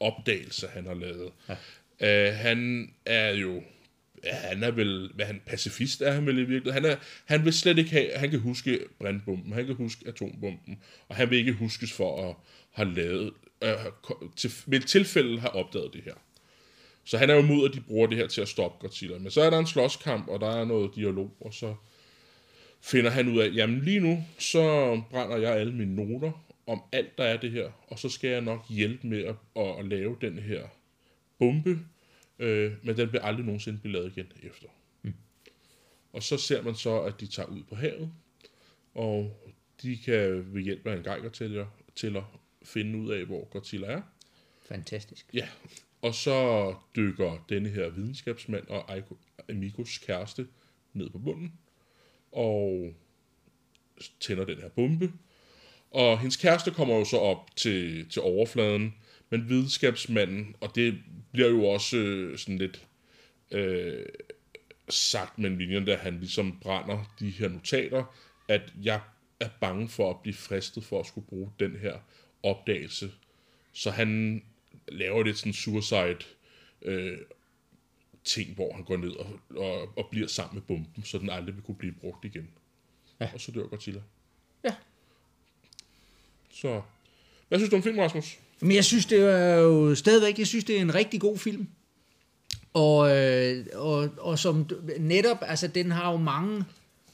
opdagelse, 0.00 0.66
han 0.72 0.86
har 0.86 0.94
lavet. 0.94 1.32
Ja. 1.48 2.28
Øh, 2.28 2.34
han 2.34 2.90
er 3.06 3.30
jo 3.34 3.62
han 4.34 4.62
er 4.62 4.70
vel, 4.70 5.10
hvad 5.14 5.26
han, 5.26 5.40
pacifist 5.46 6.02
er 6.02 6.12
han 6.12 6.26
vel 6.26 6.38
i 6.38 6.44
virkeligheden. 6.44 6.72
Han, 6.72 6.84
er, 6.84 6.96
han 7.24 7.44
vil 7.44 7.52
slet 7.52 7.78
ikke 7.78 7.90
have, 7.90 8.10
han 8.16 8.30
kan 8.30 8.40
huske 8.40 8.78
brandbomben, 9.00 9.52
han 9.52 9.66
kan 9.66 9.74
huske 9.74 10.08
atombomben, 10.08 10.78
og 11.08 11.16
han 11.16 11.30
vil 11.30 11.38
ikke 11.38 11.52
huskes 11.52 11.92
for 11.92 12.28
at 12.28 12.36
have 12.70 12.94
lavet, 12.94 13.32
øh, 13.62 13.70
til, 14.36 14.52
ved 14.66 14.80
tilfælde 14.80 15.40
har 15.40 15.48
opdaget 15.48 15.92
det 15.92 16.02
her. 16.04 16.14
Så 17.04 17.18
han 17.18 17.30
er 17.30 17.34
jo 17.34 17.40
imod, 17.40 17.68
at 17.68 17.74
de 17.74 17.80
bruger 17.80 18.06
det 18.06 18.16
her 18.16 18.26
til 18.26 18.40
at 18.40 18.48
stoppe 18.48 18.78
Godzilla. 18.80 19.18
Men 19.18 19.30
så 19.30 19.42
er 19.42 19.50
der 19.50 19.58
en 19.58 19.66
slåskamp, 19.66 20.28
og 20.28 20.40
der 20.40 20.50
er 20.50 20.64
noget 20.64 20.94
dialog, 20.94 21.36
og 21.40 21.54
så 21.54 21.74
finder 22.80 23.10
han 23.10 23.28
ud 23.28 23.38
af, 23.38 23.50
jamen 23.54 23.80
lige 23.80 24.00
nu, 24.00 24.24
så 24.38 24.62
brænder 25.10 25.36
jeg 25.36 25.56
alle 25.56 25.72
mine 25.72 25.94
noter 25.94 26.44
om 26.66 26.82
alt, 26.92 27.18
der 27.18 27.24
er 27.24 27.36
det 27.36 27.50
her, 27.50 27.70
og 27.88 27.98
så 27.98 28.08
skal 28.08 28.30
jeg 28.30 28.40
nok 28.40 28.64
hjælpe 28.68 29.06
med 29.06 29.24
at, 29.24 29.34
at, 29.56 29.78
at 29.78 29.84
lave 29.84 30.16
den 30.20 30.38
her 30.38 30.62
bombe, 31.38 31.78
øh, 32.38 32.72
men 32.82 32.96
den 32.96 33.12
vil 33.12 33.20
aldrig 33.22 33.44
nogensinde 33.46 33.78
blive 33.78 33.92
lavet 33.92 34.12
igen 34.16 34.26
efter. 34.42 34.68
Mm. 35.02 35.14
Og 36.12 36.22
så 36.22 36.36
ser 36.36 36.62
man 36.62 36.74
så, 36.74 37.00
at 37.00 37.20
de 37.20 37.26
tager 37.26 37.48
ud 37.48 37.62
på 37.62 37.74
havet, 37.74 38.12
og 38.94 39.40
de 39.82 39.96
kan 39.96 40.54
ved 40.54 40.62
hjælp 40.62 40.86
af 40.86 40.96
en 40.96 41.02
geigertæller 41.02 41.66
tæller 41.96 42.40
finde 42.62 42.98
ud 42.98 43.10
af, 43.10 43.24
hvor 43.24 43.44
Godzilla 43.44 43.86
er. 43.86 44.02
Fantastisk. 44.68 45.26
Ja, 45.34 45.48
og 46.02 46.14
så 46.14 46.74
dykker 46.96 47.44
denne 47.48 47.68
her 47.68 47.88
videnskabsmand 47.88 48.66
og 48.68 48.92
Aiko, 48.92 49.16
Amikos 49.48 49.98
kæreste 49.98 50.46
ned 50.92 51.10
på 51.10 51.18
bunden, 51.18 51.52
og 52.32 52.94
tænder 54.20 54.44
den 54.44 54.58
her 54.58 54.68
bombe. 54.68 55.12
Og 55.90 56.18
hendes 56.18 56.36
kæreste 56.36 56.70
kommer 56.70 56.94
jo 56.94 57.04
så 57.04 57.16
op 57.16 57.56
til, 57.56 58.08
til 58.10 58.22
overfladen, 58.22 58.94
men 59.30 59.48
videnskabsmanden, 59.48 60.56
og 60.60 60.74
det 60.74 60.98
bliver 61.32 61.48
jo 61.48 61.64
også 61.64 61.96
øh, 61.96 62.38
sådan 62.38 62.58
lidt 62.58 62.86
øh, 63.50 64.06
sagt 64.88 65.38
med 65.38 65.50
linjen, 65.50 65.84
da 65.84 65.96
han 65.96 66.18
ligesom 66.18 66.58
brænder 66.60 67.14
de 67.20 67.30
her 67.30 67.48
notater, 67.48 68.04
at 68.48 68.72
jeg 68.82 69.00
er 69.40 69.48
bange 69.60 69.88
for 69.88 70.10
at 70.10 70.20
blive 70.22 70.34
fristet 70.34 70.84
for 70.84 71.00
at 71.00 71.06
skulle 71.06 71.26
bruge 71.26 71.52
den 71.60 71.76
her 71.76 71.98
opdagelse. 72.42 73.10
Så 73.72 73.90
han 73.90 74.42
laver 74.88 75.22
lidt 75.22 75.38
sådan 75.38 75.52
suicide 75.52 76.18
øh, 76.82 77.18
ting, 78.24 78.54
hvor 78.54 78.74
han 78.74 78.84
går 78.84 78.96
ned 78.96 79.10
og, 79.10 79.40
og, 79.56 79.98
og 79.98 80.08
bliver 80.10 80.26
sammen 80.26 80.54
med 80.54 80.62
bomben, 80.62 81.04
så 81.04 81.18
den 81.18 81.30
aldrig 81.30 81.54
vil 81.54 81.64
kunne 81.64 81.76
blive 81.76 81.92
brugt 81.92 82.24
igen. 82.24 82.48
Ja. 83.20 83.30
Og 83.34 83.40
så 83.40 83.52
dør 83.52 83.66
Godzilla. 83.66 84.02
Ja. 84.64 84.74
Så, 86.50 86.82
hvad 87.48 87.58
synes 87.58 87.70
du 87.70 87.76
om 87.76 87.82
filmen, 87.82 88.04
Rasmus? 88.04 88.38
Men 88.60 88.72
jeg 88.72 88.84
synes, 88.84 89.06
det 89.06 89.20
er 89.20 89.54
jo 89.54 89.94
stadigvæk, 89.94 90.38
jeg 90.38 90.46
synes, 90.46 90.64
det 90.64 90.76
er 90.76 90.80
en 90.80 90.94
rigtig 90.94 91.20
god 91.20 91.38
film. 91.38 91.68
Og, 92.72 93.16
øh, 93.16 93.66
og, 93.74 94.08
og 94.18 94.38
som 94.38 94.68
netop, 95.00 95.36
altså 95.40 95.66
den 95.66 95.90
har 95.90 96.12
jo 96.12 96.16
mange, 96.16 96.64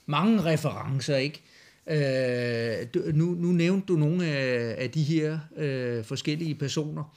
mange 0.06 0.44
referencer, 0.44 1.16
ikke? 1.16 1.42
Øh, 1.86 2.86
du, 2.94 3.02
nu, 3.14 3.24
nu 3.24 3.48
nævnte 3.48 3.86
du 3.86 3.96
nogle 3.96 4.26
af, 4.26 4.74
af 4.78 4.90
de 4.90 5.02
her 5.02 5.38
øh, 5.56 6.04
forskellige 6.04 6.54
personer. 6.54 7.16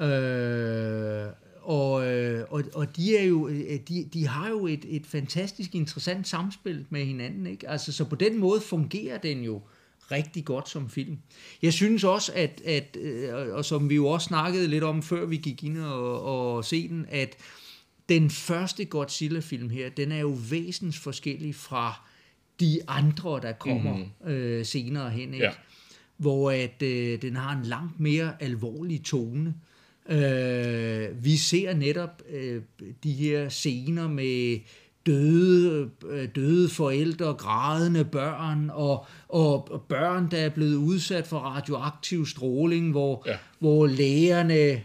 Øh, 0.00 1.32
og, 1.62 2.06
øh, 2.06 2.44
og, 2.50 2.62
og 2.74 2.96
de 2.96 3.16
er 3.16 3.24
jo 3.24 3.48
øh, 3.48 3.78
de, 3.88 4.08
de 4.12 4.28
har 4.28 4.48
jo 4.48 4.66
et, 4.66 4.84
et 4.88 5.06
fantastisk 5.06 5.74
interessant 5.74 6.28
samspil 6.28 6.86
med 6.90 7.04
hinanden, 7.04 7.46
ikke? 7.46 7.68
Altså 7.68 7.92
så 7.92 8.04
på 8.04 8.16
den 8.16 8.38
måde 8.38 8.60
fungerer 8.60 9.18
den 9.18 9.42
jo 9.42 9.60
rigtig 10.10 10.44
godt 10.44 10.68
som 10.68 10.90
film. 10.90 11.18
Jeg 11.62 11.72
synes 11.72 12.04
også, 12.04 12.32
at, 12.34 12.60
at 12.64 12.96
øh, 13.00 13.34
og- 13.34 13.50
og 13.50 13.64
som 13.64 13.90
vi 13.90 13.94
jo 13.94 14.06
også 14.06 14.24
snakkede 14.26 14.68
lidt 14.68 14.84
om, 14.84 15.02
før 15.02 15.24
vi 15.26 15.36
gik 15.36 15.64
ind 15.64 15.78
og, 15.78 16.22
og 16.22 16.64
se 16.64 16.88
den, 16.88 17.06
at 17.08 17.36
den 18.08 18.30
første 18.30 18.84
Godzilla-film 18.84 19.70
her, 19.70 19.88
den 19.88 20.12
er 20.12 20.18
jo 20.20 20.36
væsens 20.50 20.98
forskellig 20.98 21.54
fra 21.54 22.00
de 22.60 22.80
andre, 22.88 23.40
der 23.40 23.52
kommer 23.52 23.96
mm. 23.96 24.30
øh, 24.30 24.66
senere 24.66 25.10
hen. 25.10 25.34
Ikke? 25.34 25.46
Ja. 25.46 25.52
Hvor 26.16 26.50
at 26.50 26.82
øh, 26.82 27.22
den 27.22 27.36
har 27.36 27.56
en 27.58 27.64
langt 27.64 28.00
mere 28.00 28.42
alvorlig 28.42 29.02
tone. 29.04 29.54
Øh, 30.08 31.24
vi 31.24 31.36
ser 31.36 31.74
netop 31.74 32.22
øh, 32.30 32.62
de 33.04 33.12
her 33.12 33.48
scener 33.48 34.08
med 34.08 34.58
døde, 35.06 35.90
øh, 36.10 36.28
døde 36.34 36.68
forældre, 36.68 37.26
grædende 37.34 38.04
børn, 38.04 38.70
og, 38.74 39.06
og 39.28 39.84
børn, 39.88 40.28
der 40.30 40.36
er 40.38 40.48
blevet 40.48 40.74
udsat 40.74 41.26
for 41.26 41.38
radioaktiv 41.38 42.26
stråling, 42.26 42.90
hvor, 42.90 43.24
Ja. 43.26 43.36
hvor 43.58 43.86
lægerne 43.86 44.54
øh, 44.58 44.80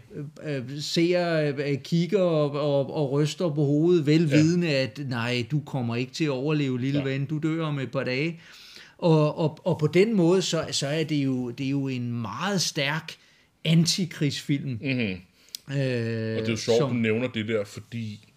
øh, 0.46 0.62
ser, 0.80 1.52
øh, 1.58 1.78
kigger 1.84 2.20
og, 2.20 2.50
og, 2.50 2.94
og 2.94 3.10
ryster 3.12 3.48
på 3.48 3.64
hovedet, 3.64 4.06
velvidende, 4.06 4.66
ja. 4.68 4.82
at 4.82 5.00
nej, 5.08 5.46
du 5.50 5.60
kommer 5.60 5.96
ikke 5.96 6.12
til 6.12 6.24
at 6.24 6.30
overleve, 6.30 6.80
lille 6.80 6.98
ja. 6.98 7.04
ven, 7.04 7.24
du 7.26 7.38
dør 7.38 7.64
om 7.64 7.78
et 7.78 7.90
par 7.90 8.04
dage. 8.04 8.40
Og, 8.98 9.38
og, 9.38 9.58
og 9.64 9.78
på 9.78 9.86
den 9.86 10.16
måde, 10.16 10.42
så, 10.42 10.64
så 10.70 10.86
er 10.86 11.04
det 11.04 11.16
jo, 11.24 11.50
det 11.50 11.66
er 11.66 11.70
jo 11.70 11.88
en 11.88 12.12
meget 12.12 12.60
stærk 12.60 13.12
antikrigsfilm. 13.64 14.68
Mm-hmm. 14.68 15.00
Øh, 15.00 15.16
Og 15.68 15.76
det 15.76 16.46
er 16.46 16.50
jo 16.50 16.56
sjovt, 16.56 16.78
som... 16.78 16.90
du 16.90 16.94
nævner 16.96 17.28
det 17.28 17.48
der, 17.48 17.64
fordi 17.64 18.27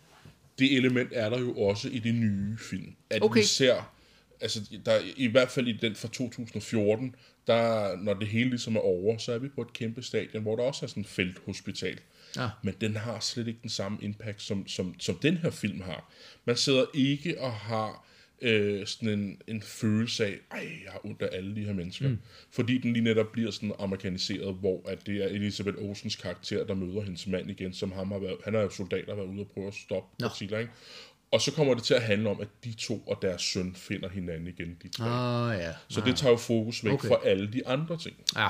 det 0.61 0.77
element 0.77 1.09
er 1.13 1.29
der 1.29 1.39
jo 1.39 1.55
også 1.55 1.89
i 1.89 1.99
det 1.99 2.15
nye 2.15 2.57
film. 2.69 2.95
At 3.09 3.21
Okay. 3.21 3.39
vi 3.39 3.45
ser, 3.45 3.93
altså 4.41 4.61
der, 4.85 4.99
i 5.15 5.27
hvert 5.27 5.49
fald 5.49 5.67
i 5.67 5.77
den 5.81 5.95
fra 5.95 6.07
2014, 6.07 7.15
der, 7.47 7.95
når 7.95 8.13
det 8.13 8.27
hele 8.27 8.49
ligesom 8.49 8.75
er 8.75 8.79
over, 8.79 9.17
så 9.17 9.31
er 9.33 9.37
vi 9.37 9.47
på 9.49 9.61
et 9.61 9.73
kæmpe 9.73 10.01
stadion, 10.01 10.41
hvor 10.43 10.55
der 10.55 10.63
også 10.63 10.85
er 10.85 10.87
sådan 10.87 11.01
et 11.01 11.09
felthospital. 11.09 11.99
Ja. 12.37 12.49
Men 12.63 12.73
den 12.81 12.95
har 12.95 13.19
slet 13.19 13.47
ikke 13.47 13.59
den 13.61 13.69
samme 13.69 13.97
impact, 14.01 14.41
som, 14.41 14.67
som, 14.67 14.99
som 14.99 15.15
den 15.15 15.37
her 15.37 15.49
film 15.49 15.81
har. 15.81 16.11
Man 16.45 16.57
sidder 16.57 16.85
ikke 16.93 17.41
og 17.41 17.51
har 17.51 18.07
øh, 18.41 18.87
sådan 18.87 19.09
en, 19.19 19.41
en 19.47 19.61
følelse 19.61 20.25
af, 20.25 20.39
ej, 20.51 20.67
jeg 20.85 20.91
har 20.91 21.05
ondt 21.05 21.21
af 21.21 21.29
alle 21.37 21.55
de 21.55 21.65
her 21.65 21.73
mennesker. 21.73 22.09
Mm. 22.09 22.17
Fordi 22.51 22.77
den 22.77 22.93
lige 22.93 23.03
netop 23.03 23.31
bliver 23.31 23.51
sådan 23.51 23.71
amerikaniseret, 23.79 24.55
hvor 24.55 24.89
at 24.89 25.07
det 25.07 25.23
er 25.23 25.27
Elisabeth 25.27 25.77
Olsens 25.79 26.15
karakter, 26.15 26.65
der 26.65 26.73
møder 26.73 27.01
hendes 27.01 27.27
mand 27.27 27.49
igen, 27.49 27.73
som 27.73 27.91
ham 27.91 28.11
har 28.11 28.19
været, 28.19 28.37
han 28.43 28.55
er 28.55 28.61
jo 28.61 28.69
soldat, 28.69 29.05
der 29.05 29.11
har 29.11 29.21
været 29.21 29.33
ude 29.33 29.41
og 29.41 29.47
prøve 29.53 29.67
at 29.67 29.73
stoppe 29.73 30.15
Nå. 30.19 30.27
Godzilla, 30.27 30.57
ikke? 30.57 30.71
Og 31.31 31.41
så 31.41 31.51
kommer 31.53 31.73
det 31.73 31.83
til 31.83 31.93
at 31.93 32.01
handle 32.01 32.29
om, 32.29 32.41
at 32.41 32.47
de 32.63 32.73
to 32.73 32.97
og 33.07 33.21
deres 33.21 33.41
søn 33.41 33.75
finder 33.75 34.09
hinanden 34.09 34.47
igen, 34.47 34.77
de 34.83 34.89
tre. 34.89 35.05
Ah, 35.05 35.59
ja. 35.59 35.71
Så 35.87 36.01
det 36.05 36.15
tager 36.15 36.31
jo 36.31 36.37
fokus 36.37 36.83
væk 36.83 36.93
Okay. 36.93 37.07
okay. 37.09 37.21
fra 37.23 37.29
alle 37.29 37.53
de 37.53 37.67
andre 37.67 37.97
ting. 37.97 38.15
Ja. 38.35 38.47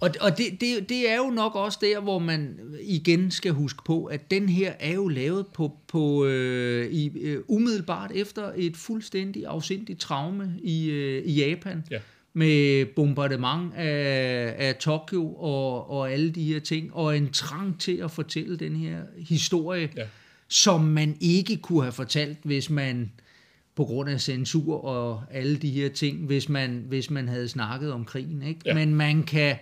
Og, 0.00 0.10
og 0.20 0.38
det, 0.38 0.60
det, 0.60 0.88
det 0.88 1.10
er 1.10 1.16
jo 1.16 1.30
nok 1.30 1.54
også 1.54 1.78
der, 1.80 2.00
hvor 2.00 2.18
man 2.18 2.58
igen 2.82 3.30
skal 3.30 3.52
huske 3.52 3.82
på, 3.84 4.04
at 4.04 4.30
den 4.30 4.48
her 4.48 4.72
er 4.80 4.92
jo 4.94 5.08
lavet 5.08 5.46
på, 5.46 5.72
på 5.88 6.24
øh, 6.26 6.90
i, 6.90 7.18
øh, 7.18 7.42
umiddelbart 7.48 8.10
efter 8.14 8.52
et 8.56 8.76
fuldstændig 8.76 9.46
afsindigt 9.46 10.00
traume 10.00 10.54
i, 10.62 10.90
øh, 10.90 11.24
i 11.24 11.32
Japan. 11.32 11.84
Ja. 11.90 11.98
Med 12.32 12.86
bombardement 12.86 13.74
af, 13.74 14.54
af 14.58 14.76
Tokyo 14.76 15.34
og, 15.34 15.90
og 15.90 16.12
alle 16.12 16.30
de 16.30 16.44
her 16.44 16.60
ting, 16.60 16.94
og 16.94 17.16
en 17.16 17.30
trang 17.32 17.80
til 17.80 17.96
at 17.96 18.10
fortælle 18.10 18.56
den 18.56 18.76
her 18.76 19.00
historie, 19.18 19.90
Ja. 19.96 20.04
som 20.48 20.80
man 20.80 21.16
ikke 21.20 21.56
kunne 21.56 21.82
have 21.82 21.92
fortalt, 21.92 22.38
hvis 22.42 22.70
man 22.70 23.12
på 23.76 23.84
grund 23.84 24.10
af 24.10 24.20
censur 24.20 24.84
og 24.84 25.22
alle 25.30 25.56
de 25.56 25.70
her 25.70 25.88
ting, 25.88 26.26
hvis 26.26 26.48
man, 26.48 26.84
hvis 26.88 27.10
man 27.10 27.28
havde 27.28 27.48
snakket 27.48 27.92
om 27.92 28.04
krigen. 28.04 28.42
Ikke? 28.42 28.60
Ja. 28.64 28.74
Men 28.74 28.94
man 28.94 29.22
kan, 29.22 29.56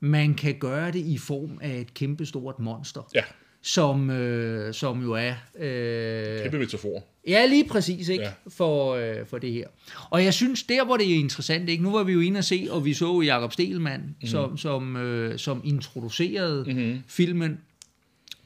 man 0.00 0.34
kan 0.34 0.54
gøre 0.58 0.90
det 0.90 0.98
i 0.98 1.18
form 1.18 1.58
af 1.62 1.78
et 1.78 1.94
kæmpestort 1.94 2.58
monster, 2.58 3.08
Ja, 3.14 3.22
som, 3.62 4.10
øh, 4.10 4.74
som 4.74 5.02
jo 5.02 5.12
er... 5.12 5.34
Øh, 5.58 6.42
kæmpe 6.42 6.58
metafor. 6.58 7.04
Ja, 7.28 7.46
lige 7.46 7.64
præcis, 7.64 8.08
ikke? 8.08 8.24
Ja. 8.24 8.30
For, 8.48 8.94
øh, 8.94 9.26
for 9.26 9.38
det 9.38 9.52
her. 9.52 9.66
Og 10.10 10.24
jeg 10.24 10.34
synes, 10.34 10.62
der 10.62 10.84
hvor 10.84 10.96
det 10.96 11.12
er 11.12 11.16
interessant, 11.16 11.68
ikke? 11.68 11.82
Nu 11.82 11.92
var 11.92 12.02
vi 12.02 12.12
jo 12.12 12.20
inde 12.20 12.38
og 12.38 12.44
se, 12.44 12.68
og 12.70 12.84
vi 12.84 12.94
så 12.94 13.20
Jakob 13.20 13.52
Stelmann, 13.52 14.16
mm. 14.20 14.26
som, 14.26 14.56
som, 14.58 14.96
øh, 14.96 15.38
som 15.38 15.60
introducerede 15.64 16.64
mm-hmm. 16.66 17.02
filmen. 17.06 17.60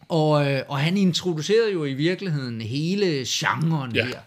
Og, 0.08 0.52
øh, 0.52 0.62
og 0.68 0.78
han 0.78 0.96
introducerede 0.96 1.72
jo 1.72 1.84
i 1.84 1.94
virkeligheden 1.94 2.60
hele 2.60 3.06
genren 3.26 3.94
Ja. 3.94 4.06
her. 4.06 4.20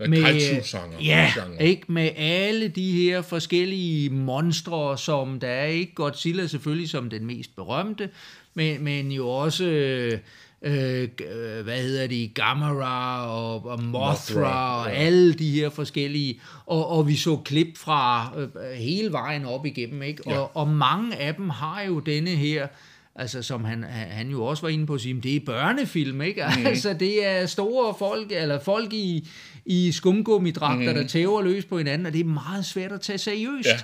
Ja, 0.00 0.06
kaiju-genre, 0.06 1.02
ja, 1.04 1.32
genre. 1.34 1.62
ikke 1.62 1.92
med 1.92 2.10
alle 2.16 2.68
de 2.68 2.92
her 2.92 3.22
forskellige 3.22 4.10
monstre, 4.10 4.98
som 4.98 5.40
der 5.40 5.48
er 5.48 5.66
ikke 5.66 5.94
Godzilla 5.94 6.46
selvfølgelig 6.46 6.90
som 6.90 7.10
den 7.10 7.26
mest 7.26 7.56
berømte, 7.56 8.08
men, 8.54 8.84
men 8.84 9.12
jo 9.12 9.28
også 9.28 9.64
øh, 9.64 10.18
øh, 10.62 11.08
g- 11.22 11.62
hvad 11.62 11.82
hedder 11.82 12.06
de, 12.06 12.30
Gamera 12.34 13.26
og, 13.28 13.66
og 13.66 13.82
Mothra, 13.82 14.08
Mothra, 14.08 14.80
og 14.80 14.90
ja. 14.90 14.94
alle 14.96 15.32
de 15.34 15.50
her 15.50 15.70
forskellige, 15.70 16.40
og, 16.66 16.88
og 16.90 17.08
vi 17.08 17.16
så 17.16 17.36
klip 17.36 17.76
fra 17.78 18.32
øh, 18.36 18.48
hele 18.78 19.12
vejen 19.12 19.44
op 19.44 19.66
igennem, 19.66 20.02
ikke? 20.02 20.22
Ja. 20.26 20.38
Og, 20.38 20.56
og 20.56 20.68
mange 20.68 21.16
af 21.16 21.34
dem 21.34 21.50
har 21.50 21.82
jo 21.82 21.98
denne 21.98 22.30
her, 22.30 22.66
altså 23.14 23.42
som 23.42 23.64
han, 23.64 23.82
han 23.90 24.28
jo 24.30 24.44
også 24.44 24.62
var 24.62 24.68
inde 24.68 24.86
på 24.86 24.94
at 24.94 25.00
sige, 25.00 25.20
det 25.20 25.36
er 25.36 25.40
børnefilm, 25.46 26.22
ikke? 26.22 26.42
Mm. 26.56 26.66
Altså 26.66 26.92
det 27.00 27.26
er 27.26 27.46
store 27.46 27.94
folk, 27.98 28.32
eller 28.32 28.60
folk 28.60 28.92
i, 28.92 29.28
i 29.66 29.92
skumgummidragter, 29.92 30.92
mm. 30.92 30.98
der 30.98 31.06
tæver 31.06 31.42
løs 31.42 31.64
på 31.64 31.78
hinanden, 31.78 32.06
og 32.06 32.12
det 32.12 32.20
er 32.20 32.24
meget 32.24 32.64
svært 32.64 32.92
at 32.92 33.00
tage 33.00 33.18
seriøst. 33.18 33.68
Ja. 33.68 33.78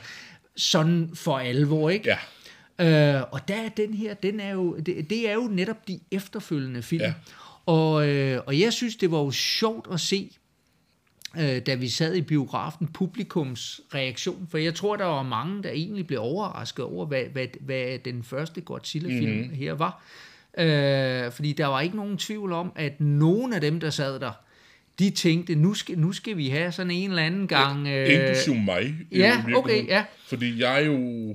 Sådan 0.56 1.10
for 1.14 1.38
alvor, 1.38 1.90
ikke? 1.90 2.09
Ja, 2.09 2.16
Øh, 2.80 3.22
og 3.30 3.48
der 3.48 3.54
er 3.54 3.68
den 3.68 3.94
her, 3.94 4.14
den 4.14 4.40
er 4.40 4.52
jo, 4.52 4.76
det, 4.76 5.10
det 5.10 5.28
er 5.28 5.34
jo 5.34 5.48
netop 5.50 5.88
de 5.88 6.00
efterfølgende 6.10 6.82
film. 6.82 7.02
Ja. 7.02 7.14
Og, 7.66 8.09
øh, 8.09 8.40
og 8.46 8.60
jeg 8.60 8.72
synes, 8.72 8.96
det 8.96 9.10
var 9.10 9.18
jo 9.18 9.30
sjovt 9.30 9.88
at 9.92 10.00
se, 10.00 10.30
øh, 11.38 11.59
da 11.66 11.74
vi 11.74 11.88
sad 11.88 12.14
i 12.14 12.20
biografen, 12.20 12.86
publikums 12.88 13.80
reaktion. 13.94 14.48
For 14.50 14.59
jeg 14.59 14.74
tror, 14.74 14.96
der 14.96 15.04
var 15.04 15.22
mange, 15.22 15.62
der 15.62 15.70
egentlig 15.70 16.06
blev 16.06 16.20
overrasket 16.20 16.84
over, 16.84 17.06
hvad, 17.06 17.24
hvad, 17.32 17.46
hvad 17.60 17.98
den 17.98 18.22
første 18.22 18.60
Godzilla-film 18.60 19.36
mm-hmm. 19.36 19.54
her 19.54 19.72
var. 19.72 20.02
Øh, 20.59 21.32
fordi 21.32 21.52
der 21.52 21.66
var 21.66 21.80
ikke 21.80 21.96
nogen 21.96 22.18
tvivl 22.18 22.52
om, 22.52 22.72
at 22.76 23.00
nogen 23.00 23.52
af 23.52 23.60
dem, 23.60 23.80
der 23.80 23.90
sad 23.90 24.20
der, 24.20 24.32
de 24.98 25.10
tænkte, 25.10 25.55
nu 25.55 25.74
skal, 25.74 25.98
nu 25.98 26.12
skal 26.12 26.36
vi 26.36 26.48
have 26.48 26.73
sådan 26.73 26.90
en 26.90 27.10
eller 27.10 27.23
anden 27.23 27.48
gang... 27.48 27.86
Øh, 27.89 28.14
inklusive 28.14 28.60
mig. 28.60 28.94
ja, 29.12 29.44
okay, 29.55 29.86
ja. 29.89 30.05
Fordi 30.28 30.60
jeg 30.60 30.81
er 30.82 30.86
jo... 30.86 31.31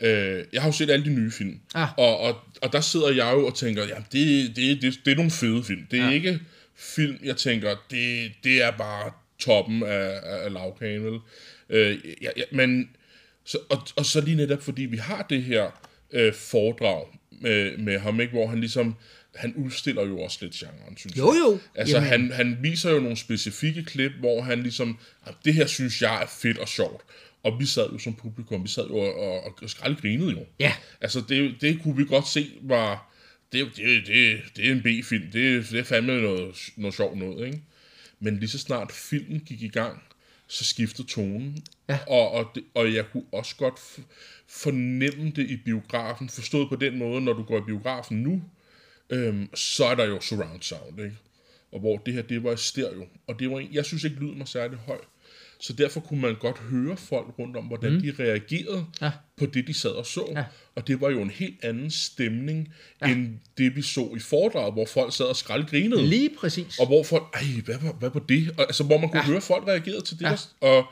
Øh, 0.00 0.44
jeg 0.52 0.62
har 0.62 0.68
jo 0.68 0.72
set 0.72 0.90
alle 0.90 1.04
de 1.04 1.10
nye 1.14 1.30
film. 1.30 1.60
Ah. 1.74 1.88
Og, 1.98 2.18
og, 2.18 2.36
og 2.62 2.72
der 2.72 2.80
sidder 2.80 3.08
jeg 3.10 3.32
jo 3.32 3.46
og 3.46 3.54
tænker, 3.54 3.82
ja, 3.82 3.94
det, 4.12 4.56
det, 4.56 4.82
det, 4.82 5.00
det 5.04 5.12
er 5.12 5.16
nogle 5.16 5.30
fede 5.30 5.64
film. 5.64 5.82
Det 5.90 6.00
er 6.00 6.04
Ja. 6.06 6.10
ikke 6.10 6.40
film, 6.76 7.18
jeg 7.24 7.36
tænker, 7.36 7.76
det, 7.90 8.32
det 8.44 8.62
er 8.62 8.70
bare 8.70 9.10
toppen 9.38 9.82
af, 9.82 10.10
af, 10.22 10.44
af 10.44 10.52
lavkagen, 10.52 11.04
vel? 11.04 11.18
Øh, 11.70 11.98
ja, 12.22 12.28
ja, 12.36 12.42
men, 12.52 12.88
så, 13.44 13.58
og, 13.68 13.86
og 13.96 14.06
så 14.06 14.20
lige 14.20 14.36
netop, 14.36 14.62
fordi 14.62 14.82
vi 14.82 14.96
har 14.96 15.26
det 15.30 15.42
her 15.42 15.80
øh, 16.12 16.34
foredrag 16.34 17.04
med, 17.40 17.78
med 17.78 17.98
ham, 17.98 18.20
ikke, 18.20 18.32
hvor 18.32 18.46
han 18.46 18.60
ligesom, 18.60 18.96
han 19.36 19.54
udstiller 19.56 20.06
jo 20.06 20.20
også 20.20 20.38
lidt 20.40 20.54
genren, 20.54 20.96
synes 20.96 21.16
Jo, 21.18 21.32
jeg. 21.32 21.40
jo. 21.40 21.58
Altså, 21.74 21.96
Jamen. 21.96 22.08
han, 22.10 22.32
han 22.32 22.58
viser 22.60 22.90
jo 22.90 23.00
nogle 23.00 23.16
specifikke 23.16 23.84
klip, 23.84 24.12
hvor 24.12 24.42
han 24.42 24.62
ligesom, 24.62 24.98
"Ah, 25.26 25.32
det 25.44 25.54
her 25.54 25.66
synes 25.66 26.02
jeg 26.02 26.22
er 26.22 26.26
fedt 26.26 26.58
og 26.58 26.68
sjovt. 26.68 27.02
Og 27.42 27.60
vi 27.60 27.66
sad 27.66 27.90
jo 27.92 27.98
som 27.98 28.14
publikum, 28.14 28.62
vi 28.64 28.68
sad 28.68 28.86
jo 28.86 28.96
og, 28.96 29.14
og, 29.14 29.58
og 29.62 29.70
skraldgrinede 29.70 30.30
jo. 30.30 30.46
Ja. 30.60 30.72
Altså, 31.00 31.22
det, 31.28 31.54
det 31.60 31.82
kunne 31.82 31.96
vi 31.96 32.04
godt 32.04 32.28
se 32.28 32.50
var, 32.62 33.12
det, 33.52 33.66
det, 33.76 34.06
det, 34.06 34.40
det 34.56 34.66
er 34.68 34.72
en 34.72 34.82
B-film, 34.82 35.22
det, 35.32 35.70
det 35.70 35.78
er 35.80 35.82
fandme 35.84 36.20
noget, 36.22 36.54
noget 36.76 36.94
sjovt 36.94 37.18
noget, 37.18 37.46
ikke? 37.46 37.60
Men 38.20 38.38
lige 38.38 38.48
så 38.48 38.58
snart 38.58 38.92
filmen 38.92 39.40
gik 39.40 39.62
i 39.62 39.68
gang, 39.68 40.02
så 40.48 40.64
skiftede 40.64 41.08
tonen. 41.08 41.64
Ja. 41.88 41.98
Og, 42.08 42.30
og, 42.32 42.50
det, 42.54 42.64
og 42.74 42.94
jeg 42.94 43.04
kunne 43.12 43.24
også 43.32 43.56
godt 43.56 43.80
fornemme 44.48 45.32
det 45.36 45.50
i 45.50 45.56
biografen, 45.56 46.28
forstået 46.28 46.68
på 46.68 46.76
den 46.76 46.98
måde, 46.98 47.20
når 47.20 47.32
du 47.32 47.42
går 47.42 47.58
i 47.58 47.62
biografen 47.66 48.22
nu, 48.22 48.42
øhm, 49.10 49.54
så 49.54 49.84
er 49.84 49.94
der 49.94 50.04
jo 50.04 50.20
surround 50.20 50.62
sound, 50.62 51.00
ikke? 51.00 51.16
Og 51.72 51.80
hvor 51.80 51.96
det 51.96 52.14
her, 52.14 52.22
det 52.22 52.44
var 52.44 52.52
i 52.52 52.56
stereo. 52.56 53.06
Og 53.26 53.38
det 53.38 53.50
var, 53.50 53.58
en- 53.58 53.68
jeg 53.72 53.84
synes 53.84 54.04
ikke, 54.04 54.16
lyden 54.16 54.38
var 54.38 54.44
særlig 54.44 54.78
høj. 54.78 54.98
Så 55.60 55.72
derfor 55.72 56.00
kunne 56.00 56.20
man 56.20 56.34
godt 56.40 56.58
høre 56.58 56.96
folk 56.96 57.26
rundt 57.38 57.56
om, 57.56 57.64
hvordan 57.64 57.92
mm. 57.92 58.00
de 58.02 58.14
reagerede 58.18 58.86
Ja. 59.00 59.10
på 59.36 59.46
det, 59.46 59.66
de 59.66 59.74
sad 59.74 59.90
og 59.90 60.06
så. 60.06 60.32
Ja. 60.34 60.44
Og 60.74 60.86
det 60.86 61.00
var 61.00 61.10
jo 61.10 61.20
en 61.22 61.30
helt 61.30 61.64
anden 61.64 61.90
stemning, 61.90 62.74
ja. 63.02 63.10
end 63.12 63.38
det, 63.58 63.76
vi 63.76 63.82
så 63.82 64.12
i 64.16 64.20
foredraget, 64.20 64.72
hvor 64.72 64.86
folk 64.86 65.16
sad 65.16 65.24
og 65.26 65.36
skraldgrinede. 65.36 66.06
Lige 66.06 66.30
præcis. 66.38 66.78
Og 66.78 66.86
hvor 66.86 67.02
folk, 67.02 67.22
ej, 67.34 67.42
hvad, 67.64 67.78
var- 67.82 67.92
hvad 67.92 68.10
var 68.10 68.20
det? 68.20 68.54
Og, 68.58 68.64
altså, 68.64 68.84
hvor 68.84 68.98
man 68.98 69.08
kunne 69.08 69.20
ja. 69.20 69.26
høre, 69.26 69.40
folk 69.40 69.66
reagerede 69.68 70.04
til 70.04 70.18
det. 70.18 70.24
Ja. 70.24 70.36
Og, 70.68 70.84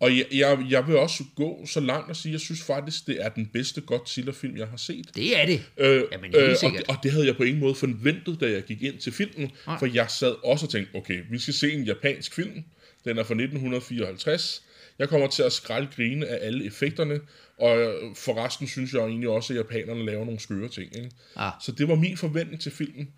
og 0.00 0.16
jeg, 0.16 0.26
jeg, 0.32 0.66
jeg 0.70 0.86
vil 0.86 0.96
også 0.96 1.24
gå 1.36 1.66
så 1.66 1.80
langt 1.80 2.10
og 2.10 2.16
sige, 2.16 2.30
at 2.30 2.32
jeg 2.32 2.40
synes 2.40 2.62
faktisk, 2.62 3.06
det 3.06 3.22
er 3.24 3.28
den 3.28 3.46
bedste 3.46 3.80
Godzilla-film, 3.80 4.56
jeg 4.56 4.66
har 4.66 4.76
set. 4.76 5.10
Det 5.14 5.40
er 5.40 5.46
det. 5.46 5.62
Øh, 5.78 6.02
Jamen, 6.12 6.30
helt 6.32 6.36
og, 6.50 6.56
sikkert. 6.56 6.80
det- 6.86 6.88
og 6.96 6.96
det 7.02 7.12
havde 7.12 7.26
jeg 7.26 7.36
på 7.36 7.42
ingen 7.42 7.60
måde 7.60 7.74
forventet, 7.74 8.40
da 8.40 8.50
jeg 8.50 8.62
gik 8.62 8.82
ind 8.82 8.98
til 8.98 9.12
filmen. 9.12 9.50
Nej. 9.66 9.78
For 9.78 9.86
jeg 9.86 10.10
sad 10.10 10.34
også 10.44 10.66
og 10.66 10.72
tænkte, 10.72 10.94
okay, 10.96 11.22
vi 11.30 11.38
skal 11.38 11.54
se 11.54 11.72
en 11.72 11.84
japansk 11.84 12.34
film. 12.34 12.64
Den 13.04 13.18
er 13.18 13.24
fra 13.24 13.34
1954. 13.34 14.62
Jeg 14.98 15.08
kommer 15.08 15.26
til 15.28 15.42
at 15.42 15.52
skralde 15.52 15.88
grine 15.96 16.26
af 16.26 16.46
alle 16.46 16.64
effekterne. 16.66 17.20
Og 17.58 17.78
øh, 17.78 18.16
forresten 18.16 18.68
synes 18.68 18.92
jeg 18.92 19.00
egentlig 19.00 19.28
også, 19.28 19.52
at 19.52 19.56
japanerne 19.58 20.06
laver 20.06 20.24
nogle 20.24 20.40
skøre 20.40 20.68
ting. 20.68 20.96
Ikke? 20.96 21.10
Ah. 21.36 21.52
Så 21.64 21.72
det 21.72 21.88
var 21.88 21.94
min 21.94 22.16
forventning 22.16 22.62
til 22.62 22.72
filmen. 22.72 23.08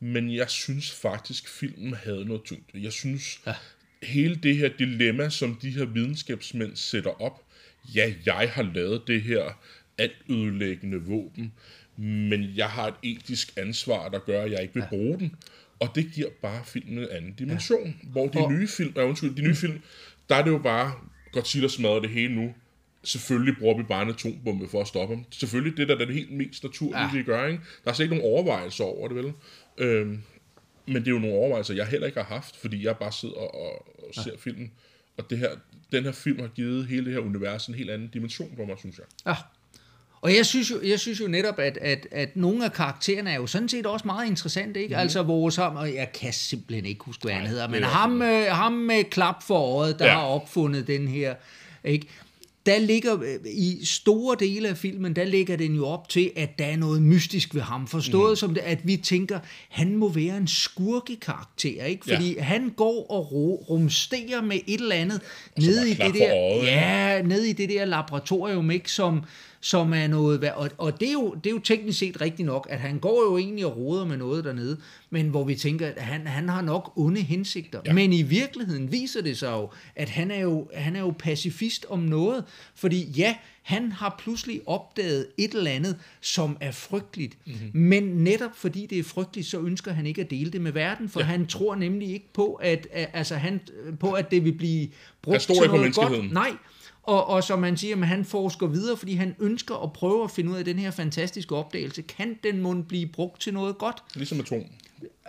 Men 0.00 0.34
jeg 0.34 0.50
synes 0.50 0.90
faktisk, 0.90 1.48
filmen 1.48 1.94
havde 1.94 2.24
noget 2.24 2.42
tungt. 2.42 2.70
Jeg 2.74 2.92
synes, 2.92 3.40
ja. 3.46 3.52
Hele 4.02 4.34
det 4.36 4.56
her 4.56 4.68
dilemma, 4.68 5.28
som 5.28 5.54
de 5.62 5.70
her 5.70 5.84
videnskabsmænd 5.84 6.76
sætter 6.76 7.22
op. 7.22 7.42
Ja, 7.94 8.12
jeg 8.26 8.50
har 8.52 8.62
lavet 8.74 9.02
det 9.06 9.22
her 9.22 9.60
altødelæggende 9.98 10.98
våben, 11.02 11.52
men 11.96 12.52
jeg 12.56 12.70
har 12.70 12.88
et 12.88 12.94
etisk 13.02 13.52
ansvar, 13.56 14.08
der 14.08 14.18
gør, 14.18 14.42
at 14.42 14.50
jeg 14.50 14.62
ikke 14.62 14.74
vil 14.74 14.80
ja. 14.82 14.88
bruge 14.88 15.18
den. 15.18 15.34
Og 15.80 15.88
det 15.94 16.10
giver 16.14 16.28
bare 16.42 16.64
filmen 16.64 16.98
en 16.98 17.08
anden 17.10 17.32
dimension. 17.32 17.86
Ja. 17.86 18.08
Hvor 18.08 18.26
de 18.26 18.38
Og- 18.38 18.52
nye 18.52 18.68
film, 18.68 18.92
ja, 18.96 19.04
undskyld, 19.04 19.34
de 19.36 19.42
nye 19.42 19.54
film, 19.54 19.80
der 20.28 20.34
er 20.36 20.42
det 20.44 20.50
jo 20.50 20.58
bare, 20.58 20.92
Godzilla 21.32 21.68
smadrer 21.68 22.00
det 22.00 22.10
hele 22.10 22.34
nu. 22.34 22.54
Selvfølgelig 23.04 23.56
bruger 23.58 23.76
vi 23.76 23.82
bare 23.82 24.02
en 24.02 24.08
atombombe 24.08 24.68
for 24.68 24.80
at 24.80 24.86
stoppe 24.88 25.14
ham. 25.14 25.24
Selvfølgelig, 25.30 25.76
det 25.76 25.90
er 25.90 25.96
da 25.98 26.04
det 26.04 26.14
helt 26.14 26.30
mest 26.32 26.62
naturlige, 26.64 27.02
ja. 27.02 27.12
vi 27.12 27.22
gør, 27.22 27.46
ikke? 27.46 27.60
Der 27.84 27.90
er 27.90 27.94
slet 27.94 28.04
ikke 28.04 28.16
nogen 28.16 28.32
overvejelser 28.32 28.84
over 28.84 29.08
det, 29.08 29.16
vel? 29.16 29.32
Øhm, 29.78 30.22
men 30.86 30.96
det 30.96 31.06
er 31.06 31.10
jo 31.10 31.18
nogle 31.18 31.36
overvejelser, 31.36 31.74
jeg 31.74 31.86
heller 31.86 32.06
ikke 32.06 32.20
har 32.20 32.34
haft, 32.34 32.56
fordi 32.56 32.86
jeg 32.86 32.96
bare 32.96 33.12
sidder 33.12 33.34
og, 33.34 33.54
og 34.08 34.14
ser 34.14 34.30
ja. 34.30 34.36
filmen. 34.38 34.72
Og 35.18 35.30
det 35.30 35.38
her, 35.38 35.50
den 35.92 36.04
her 36.04 36.12
film 36.12 36.40
har 36.40 36.48
givet 36.48 36.86
hele 36.86 37.04
det 37.04 37.12
her 37.12 37.20
univers 37.20 37.66
en 37.66 37.74
helt 37.74 37.90
anden 37.90 38.08
dimension 38.08 38.52
for 38.56 38.64
mig, 38.64 38.76
synes 38.78 38.98
jeg. 38.98 39.04
Ja. 39.26 39.36
Og 40.20 40.34
jeg 40.36 40.46
synes 40.46 40.70
jo, 40.70 40.76
jeg 40.84 41.00
synes 41.00 41.20
jo 41.20 41.28
netop, 41.28 41.58
at, 41.58 41.78
at, 41.80 42.06
at 42.10 42.36
nogle 42.36 42.64
af 42.64 42.72
karaktererne 42.72 43.30
er 43.30 43.34
jo 43.34 43.46
sådan 43.46 43.68
set 43.68 43.86
også 43.86 44.06
meget 44.06 44.26
interessante, 44.26 44.82
ikke? 44.82 44.94
Mm. 44.94 45.00
Altså 45.00 45.22
vores 45.22 45.56
ham, 45.56 45.76
og 45.76 45.94
jeg 45.94 46.12
kan 46.12 46.32
simpelthen 46.32 46.86
ikke 46.86 47.04
huske, 47.04 47.22
hvad 47.24 47.32
han 47.32 47.46
hedder, 47.46 47.68
men 47.68 47.82
ham, 47.82 48.22
øh, 48.22 48.46
ham 48.46 48.72
med 48.72 49.04
klap 49.04 49.42
for 49.42 49.78
øjet, 49.78 49.98
der. 49.98 50.04
Ja. 50.04 50.12
har 50.12 50.22
opfundet 50.22 50.86
den 50.86 51.08
her, 51.08 51.34
ikke? 51.84 52.06
Der 52.66 52.78
ligger, 52.78 53.22
øh, 53.22 53.38
i 53.44 53.84
store 53.84 54.36
dele 54.40 54.68
af 54.68 54.76
filmen, 54.76 55.16
der 55.16 55.24
ligger 55.24 55.56
den 55.56 55.74
jo 55.74 55.86
op 55.86 56.08
til, 56.08 56.30
at 56.36 56.58
der 56.58 56.64
er 56.64 56.76
noget 56.76 57.02
mystisk 57.02 57.54
ved 57.54 57.62
ham. 57.62 57.86
Forstået 57.86 58.32
mm. 58.32 58.36
som 58.36 58.54
det, 58.54 58.60
at 58.60 58.78
vi 58.84 58.96
tænker, 58.96 59.38
han 59.68 59.96
må 59.96 60.08
være 60.08 60.36
en 60.36 60.46
skurkekarakter, 60.46 61.84
ikke? 61.84 62.10
Ja. 62.10 62.14
Fordi 62.14 62.38
han 62.38 62.72
går 62.76 63.06
og 63.10 63.32
rumsterer 63.70 64.42
med 64.42 64.56
et 64.66 64.80
eller 64.80 64.96
andet 64.96 65.20
som 65.58 65.64
nede 65.64 65.90
i 65.90 65.94
det 65.94 66.14
der, 66.14 66.34
ja, 66.62 67.22
nede 67.22 67.50
i 67.50 67.52
det 67.52 67.68
der 67.68 67.84
laboratorium, 67.84 68.70
ikke? 68.70 68.90
Som, 68.90 69.22
som 69.60 69.94
er 69.94 70.06
noget, 70.06 70.50
og, 70.52 70.70
og 70.78 71.00
det, 71.00 71.08
er 71.08 71.12
jo, 71.12 71.34
det 71.34 71.50
er 71.50 71.54
jo 71.54 71.58
teknisk 71.58 71.98
set 71.98 72.20
rigtigt 72.20 72.46
nok, 72.46 72.66
at 72.70 72.80
han 72.80 72.98
går 72.98 73.30
jo 73.30 73.38
egentlig 73.38 73.66
og 73.66 73.76
roder 73.76 74.04
med 74.04 74.16
noget 74.16 74.44
dernede, 74.44 74.76
men 75.10 75.28
hvor 75.28 75.44
vi 75.44 75.54
tænker, 75.54 75.86
at 75.86 76.02
han, 76.02 76.26
han 76.26 76.48
har 76.48 76.62
nok 76.62 76.92
onde 76.96 77.20
hensigter. 77.20 77.80
Ja. 77.86 77.92
Men 77.92 78.12
i 78.12 78.22
virkeligheden 78.22 78.92
viser 78.92 79.22
det 79.22 79.38
sig 79.38 79.52
jo, 79.52 79.70
at 79.96 80.08
han 80.08 80.30
er 80.30 80.40
jo, 80.40 80.68
han 80.74 80.96
er 80.96 81.00
jo 81.00 81.14
pacifist 81.18 81.86
om 81.88 81.98
noget, 81.98 82.44
fordi 82.74 83.10
ja, 83.10 83.36
han 83.62 83.92
har 83.92 84.16
pludselig 84.18 84.60
opdaget 84.66 85.26
et 85.38 85.54
eller 85.54 85.70
andet, 85.70 85.96
som 86.20 86.56
er 86.60 86.72
frygteligt. 86.72 87.36
Mhm. 87.46 87.54
Mm-hmm. 87.54 87.80
Men 87.80 88.02
netop 88.02 88.50
fordi 88.56 88.86
det 88.86 88.98
er 88.98 89.04
frygteligt, 89.04 89.46
så 89.46 89.60
ønsker 89.60 89.92
han 89.92 90.06
ikke 90.06 90.20
at 90.20 90.30
dele 90.30 90.50
det 90.50 90.60
med 90.60 90.72
verden, 90.72 91.08
for 91.08 91.20
ja. 91.20 91.26
han 91.26 91.46
tror 91.46 91.74
nemlig 91.74 92.10
ikke 92.10 92.32
på, 92.32 92.54
at, 92.54 92.86
altså 92.92 93.34
han, 93.34 93.60
på, 94.00 94.12
at 94.12 94.30
det 94.30 94.44
vil 94.44 94.52
blive 94.52 94.88
brugt 95.22 95.40
til 95.40 95.54
noget 95.68 95.94
godt. 95.94 96.32
Nej, 96.32 96.50
og, 97.06 97.26
og 97.26 97.44
som 97.44 97.58
man 97.58 97.76
siger, 97.76 97.96
at 97.96 98.06
han 98.06 98.24
forsker 98.24 98.66
videre, 98.66 98.96
fordi 98.96 99.14
han 99.14 99.34
ønsker 99.38 99.74
at 99.74 99.92
prøve 99.92 100.24
at 100.24 100.30
finde 100.30 100.50
ud 100.50 100.56
af 100.56 100.64
den 100.64 100.78
her 100.78 100.90
fantastiske 100.90 101.56
opdagelse. 101.56 102.02
Kan 102.02 102.38
den 102.42 102.62
mund 102.62 102.84
blive 102.84 103.06
brugt 103.06 103.40
til 103.40 103.54
noget 103.54 103.78
godt? 103.78 104.02
Ligesom 104.14 104.40
atom. 104.40 104.62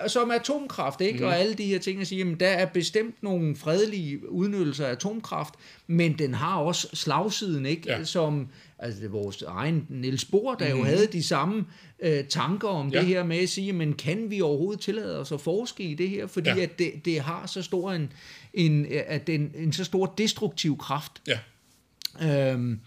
som 0.07 0.31
atomkraft, 0.31 1.01
ikke? 1.01 1.19
Mm. 1.19 1.25
Og 1.25 1.37
alle 1.37 1.53
de 1.53 1.65
her 1.65 1.79
ting, 1.79 2.01
at 2.01 2.07
sige, 2.07 2.19
jamen, 2.19 2.39
der 2.39 2.47
er 2.47 2.65
bestemt 2.65 3.23
nogle 3.23 3.55
fredelige 3.55 4.31
udnyttelser 4.31 4.85
af 4.85 4.91
atomkraft, 4.91 5.53
men 5.87 6.19
den 6.19 6.33
har 6.33 6.57
også 6.57 6.87
slagsiden, 6.93 7.65
ikke? 7.65 7.83
Ja. 7.85 8.03
Som, 8.03 8.47
altså 8.79 9.01
det 9.01 9.11
vores 9.11 9.41
egen 9.41 9.85
Niels 9.89 10.25
Bohr, 10.25 10.55
der 10.55 10.73
mm. 10.73 10.79
jo 10.79 10.85
havde 10.85 11.07
de 11.07 11.23
samme 11.23 11.65
øh, 11.99 12.23
tanker 12.23 12.67
om 12.67 12.89
ja. 12.89 12.99
Det 12.99 13.07
her 13.07 13.23
med 13.23 13.37
at 13.37 13.49
sige, 13.49 13.73
men 13.73 13.93
kan 13.93 14.29
vi 14.29 14.41
overhovedet 14.41 14.81
tillade 14.81 15.19
os 15.19 15.31
at 15.31 15.41
forske 15.41 15.83
i 15.83 15.93
det 15.93 16.09
her, 16.09 16.27
fordi 16.27 16.49
ja. 16.49 16.55
Ja. 16.55 16.61
at 16.61 16.79
det, 16.79 16.91
det 17.05 17.19
har 17.19 17.45
så 17.45 17.61
stor 17.61 17.91
en, 17.91 18.11
en, 18.53 18.87
at 19.07 19.27
den, 19.27 19.51
en 19.55 19.73
så 19.73 19.83
stor 19.83 20.05
destruktiv 20.05 20.77
kraft. 20.77 21.11
Ja, 21.27 21.39
Øhm, 22.23 22.79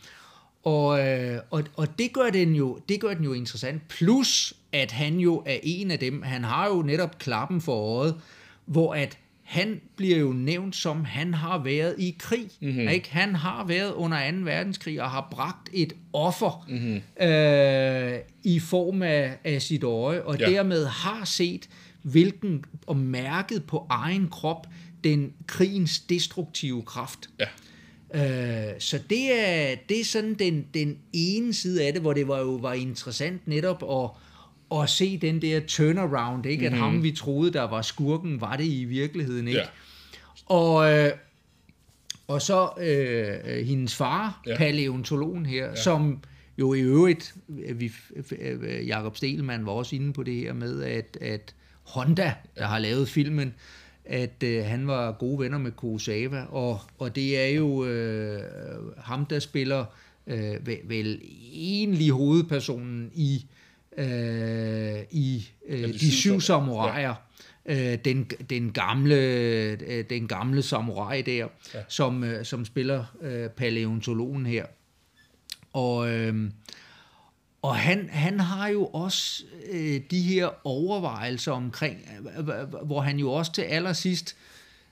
og, 0.62 1.09
øh, 1.09 1.40
og, 1.51 1.65
og 1.77 1.98
det 1.98 2.12
gør 2.12 2.31
den 2.31 2.55
jo 2.55 2.78
det 2.89 3.01
gør 3.01 3.15
den 3.15 3.24
jo 3.24 3.32
interessant 3.32 3.89
plus 3.89 4.55
at 4.73 4.93
han 4.93 5.19
jo 5.19 5.43
er 5.47 5.57
en 5.62 5.90
af 5.90 5.98
dem 5.98 6.23
han 6.23 6.44
har 6.44 6.69
jo 6.69 6.82
netop 6.82 7.19
klappen 7.19 7.61
for 7.61 7.98
øjet 7.98 8.20
hvor 8.66 8.94
at 8.94 9.19
han 9.43 9.81
bliver 9.97 10.19
jo 10.19 10.32
nævnt 10.32 10.77
som 10.77 11.05
han 11.05 11.35
har 11.35 11.59
været 11.59 11.94
i 11.98 12.16
krig 12.19 12.48
mm-hmm. 12.61 12.89
ikke 12.89 13.12
han 13.12 13.35
har 13.35 13.65
været 13.65 13.93
under 13.93 14.31
2. 14.31 14.36
verdenskrig 14.36 15.02
og 15.02 15.11
har 15.11 15.28
bragt 15.31 15.70
et 15.73 15.93
offer 16.12 16.66
mm-hmm. 16.69 17.27
øh, 17.28 18.19
i 18.43 18.59
form 18.59 19.02
af, 19.02 19.39
af 19.44 19.62
sit 19.62 19.82
øje 19.82 20.23
og 20.23 20.39
ja. 20.39 20.51
Dermed 20.51 20.86
har 20.86 21.24
set 21.24 21.69
hvilken 22.02 22.65
og 22.86 22.97
mærket 22.97 23.65
på 23.65 23.86
egen 23.90 24.28
krop 24.28 24.66
den 25.05 25.32
krigens 25.47 26.01
destruktive 26.01 26.82
kraft 26.82 27.31
ja. 27.40 27.47
Øh, 28.15 28.23
så 28.78 29.01
det 29.11 29.32
er, 29.32 29.77
det 29.89 30.01
er 30.01 30.05
sådan 30.05 30.35
den, 30.35 30.66
den 30.74 30.99
ene 31.12 31.55
side 31.55 31.87
af 31.87 31.93
det, 31.93 32.03
hvor 32.03 32.12
det 32.12 32.28
var 32.28 32.39
jo 32.39 32.51
var 32.51 32.73
interessant 32.73 33.49
netop 33.49 33.82
at, 33.82 34.11
at 34.81 34.91
se 34.91 35.19
den 35.19 35.43
der 35.43 35.61
turnaround, 35.66 36.47
ikke? 36.47 36.66
At 36.66 36.73
ham 36.73 37.03
vi 37.03 37.12
troede, 37.12 37.53
der 37.53 37.62
var 37.62 37.82
skurken, 37.82 38.41
var 38.41 38.57
det 38.57 38.65
i 38.65 38.85
virkeligheden, 38.85 39.49
ikke? 39.49 39.61
Ja. 39.61 39.66
Og, 40.47 40.93
øh, 40.93 41.12
og 42.28 42.43
så 42.43 42.69
øh, 42.81 43.66
hendes 43.66 43.95
far, 43.95 44.43
ja. 44.47 44.57
Paleontologen 44.57 45.47
her, 45.47 45.66
ja. 45.66 45.74
som 45.74 46.19
jo 46.59 46.74
i 46.74 46.81
øvrigt, 46.81 47.35
øh, 47.66 47.81
vi, 47.81 47.93
øh, 48.41 48.87
Jakob 48.87 49.16
Stelman 49.16 49.66
var 49.66 49.73
også 49.73 49.97
inde 49.97 50.12
på 50.12 50.23
det 50.23 50.35
her 50.35 50.53
med, 50.53 50.82
at, 50.82 51.19
at 51.20 51.55
Honda, 51.82 52.35
der 52.57 52.66
har 52.66 52.78
lavet 52.78 53.09
filmen, 53.09 53.55
at 54.05 54.43
øh, 54.44 54.64
han 54.64 54.86
var 54.86 55.12
gode 55.12 55.39
venner 55.39 55.59
med 55.59 55.72
Kurosawa, 55.72 56.44
og, 56.48 56.81
og 56.98 57.16
det 57.16 57.39
er 57.40 57.48
jo 57.48 57.85
øh, 57.85 58.43
ham, 58.98 59.27
der 59.27 59.39
spiller 59.39 59.85
øh, 60.27 60.66
vel, 60.66 60.78
vel 60.85 61.20
egentlig 61.52 62.10
hovedpersonen 62.10 63.10
i, 63.14 63.47
øh, 63.97 64.98
i 65.10 65.48
øh, 65.68 65.78
de 65.89 65.93
De 65.93 65.98
syv 65.98 66.10
Syv 66.10 66.35
sam- 66.35 66.40
Samuraier. 66.40 67.14
Øh, 67.66 67.98
den, 68.05 68.31
den, 68.51 68.72
gamle, 68.72 69.14
øh, 69.16 70.05
den 70.10 70.28
gamle 70.28 70.62
samurai 70.62 71.22
der, 71.22 71.48
ja. 71.74 71.81
som, 71.89 72.24
øh, 72.24 72.44
som 72.44 72.64
spiller 72.64 73.05
øh, 73.22 73.48
paleontologen 73.48 74.47
her. 74.47 74.66
Og, 75.72 76.10
øh, 76.10 76.51
og 77.62 77.77
han, 77.77 78.09
han 78.12 78.41
har 78.41 78.69
jo 78.69 78.87
også 78.87 79.45
øh, 79.73 80.01
de 80.11 80.20
her 80.20 80.66
overvejelser 80.66 81.53
omkring, 81.53 81.99
øh, 82.39 82.74
hvor 82.87 83.01
han 83.01 83.19
jo 83.19 83.32
også 83.32 83.53
til 83.53 83.62
allersidst 83.62 84.37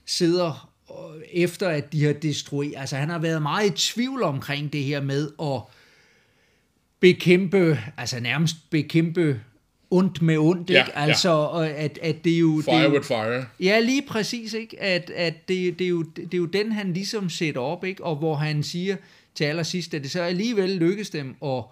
sidder 0.05 0.71
øh, 0.91 1.21
efter 1.31 1.69
at 1.69 1.93
de 1.93 2.05
har 2.05 2.13
destrueret, 2.13 2.73
altså 2.77 2.95
han 2.95 3.09
har 3.09 3.19
været 3.19 3.41
meget 3.41 3.67
i 3.67 3.93
tvivl 3.93 4.23
omkring 4.23 4.73
det 4.73 4.83
her 4.83 5.01
med 5.01 5.29
at 5.41 5.61
bekæmpe, 6.99 7.79
altså 7.97 8.19
nærmest 8.19 8.55
bekæmpe 8.69 9.41
ondt 9.91 10.21
med 10.21 10.37
ondt, 10.37 10.69
Ja, 10.69 10.83
ikke? 10.83 10.97
Altså, 10.97 11.29
og 11.29 11.69
at, 11.69 11.99
at 12.01 12.23
det 12.23 12.33
er 12.33 12.39
jo... 12.39 12.57
det 12.57 12.67
er 12.67 12.71
Fire 12.71 12.83
jo, 12.83 12.91
with 12.91 13.05
fire. 13.07 13.45
Ja, 13.59 13.79
lige 13.79 14.01
præcis, 14.07 14.53
ikke? 14.53 14.81
At, 14.81 15.09
at 15.09 15.47
det, 15.47 15.79
det, 15.79 15.85
er 15.85 15.89
jo, 15.89 16.03
det 16.03 16.33
er 16.33 16.37
jo 16.37 16.45
den, 16.45 16.71
han 16.71 16.93
ligesom 16.93 17.29
sætter 17.29 17.61
op, 17.61 17.85
ikke? 17.85 18.03
Og 18.03 18.15
hvor 18.15 18.35
han 18.35 18.63
siger 18.63 18.95
til 19.35 19.43
allersidst, 19.43 19.93
at 19.93 20.03
det 20.03 20.11
så 20.11 20.21
alligevel 20.21 20.69
lykkes 20.69 21.09
dem 21.09 21.35
at 21.43 21.63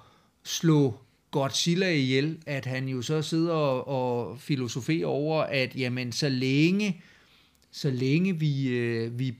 slå 0.48 0.96
Godzilla 1.32 1.90
ihjel, 1.90 2.38
at 2.46 2.66
han 2.66 2.88
jo 2.88 3.02
så 3.02 3.22
sidder 3.22 3.54
og, 3.54 3.88
og 3.88 4.40
filosoferer 4.40 5.08
over, 5.08 5.42
at 5.42 5.76
jamen, 5.76 6.12
så 6.12 6.30
længe, 6.30 7.02
så 7.72 7.90
længe 7.90 8.40
vi, 8.40 8.68
øh, 8.68 9.20
vi 9.20 9.36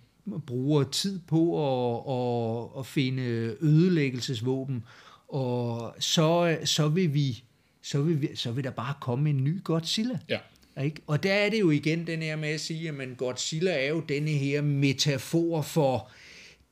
bruger 0.46 0.84
tid 0.84 1.20
på 1.28 1.42
at, 1.68 2.04
at, 2.16 2.80
at 2.80 2.86
finde 2.86 3.24
ødelæggelsesvåben, 3.62 4.84
og 5.28 5.96
så, 6.00 6.58
så 6.66 6.88
vil 6.88 7.14
vi 7.14 7.44
så 7.82 8.02
vil, 8.02 8.22
vi, 8.22 8.30
så 8.36 8.52
vil 8.52 8.64
der 8.64 8.70
bare 8.72 8.94
komme 9.02 9.30
en 9.30 9.44
ny 9.44 9.64
Godzilla. 9.64 10.20
Ja. 10.30 10.38
Ikke? 10.84 11.02
Og 11.08 11.24
der 11.24 11.34
er 11.34 11.50
det 11.50 11.60
jo 11.60 11.72
igen 11.72 12.08
den 12.08 12.22
her 12.22 12.36
med 12.36 12.50
at 12.50 12.62
sige, 12.62 12.90
at 12.90 13.18
Godzilla 13.18 13.86
er 13.86 13.90
jo 13.90 14.00
denne 14.00 14.32
her 14.32 14.62
metafor 14.62 15.62
for 15.62 16.12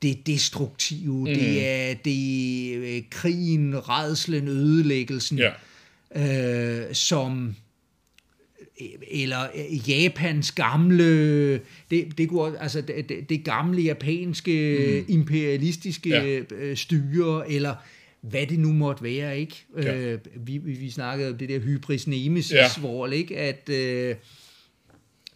det 0.01 0.27
destruktive, 0.27 1.19
mm. 1.19 1.25
det 1.25 1.67
er 1.67 1.93
det 1.93 2.75
øh, 2.75 3.01
krigen, 3.09 3.89
redslen, 3.89 4.47
ødelæggelsen, 4.47 5.39
Ja. 5.39 5.51
øh, 6.85 6.95
som 6.95 7.55
eller 9.11 9.39
øh, 9.55 9.89
Japans 9.89 10.51
gamle 10.51 11.53
det, 11.91 12.17
det, 12.17 12.29
kunne, 12.29 12.61
altså 12.61 12.81
det, 12.81 13.29
det, 13.29 13.43
gamle 13.43 13.81
japanske 13.81 14.77
mm. 15.07 15.13
imperialistiske 15.13 16.09
Ja. 16.09 16.75
styre 16.75 17.51
eller 17.51 17.75
hvad 18.21 18.47
det 18.47 18.59
nu 18.59 18.71
måtte 18.71 19.03
være, 19.03 19.39
ikke? 19.39 19.65
Ja. 19.77 19.95
Øh, 19.97 20.19
vi, 20.35 20.57
vi 20.57 20.89
snakkede 20.89 21.29
om 21.29 21.37
det 21.37 21.49
der 21.49 21.59
hybris 21.59 22.07
nemesis 22.07 22.51
Ja. 22.51 22.67
vold, 22.81 23.13
ikke? 23.13 23.37
At, 23.37 23.69
øh, 23.69 24.15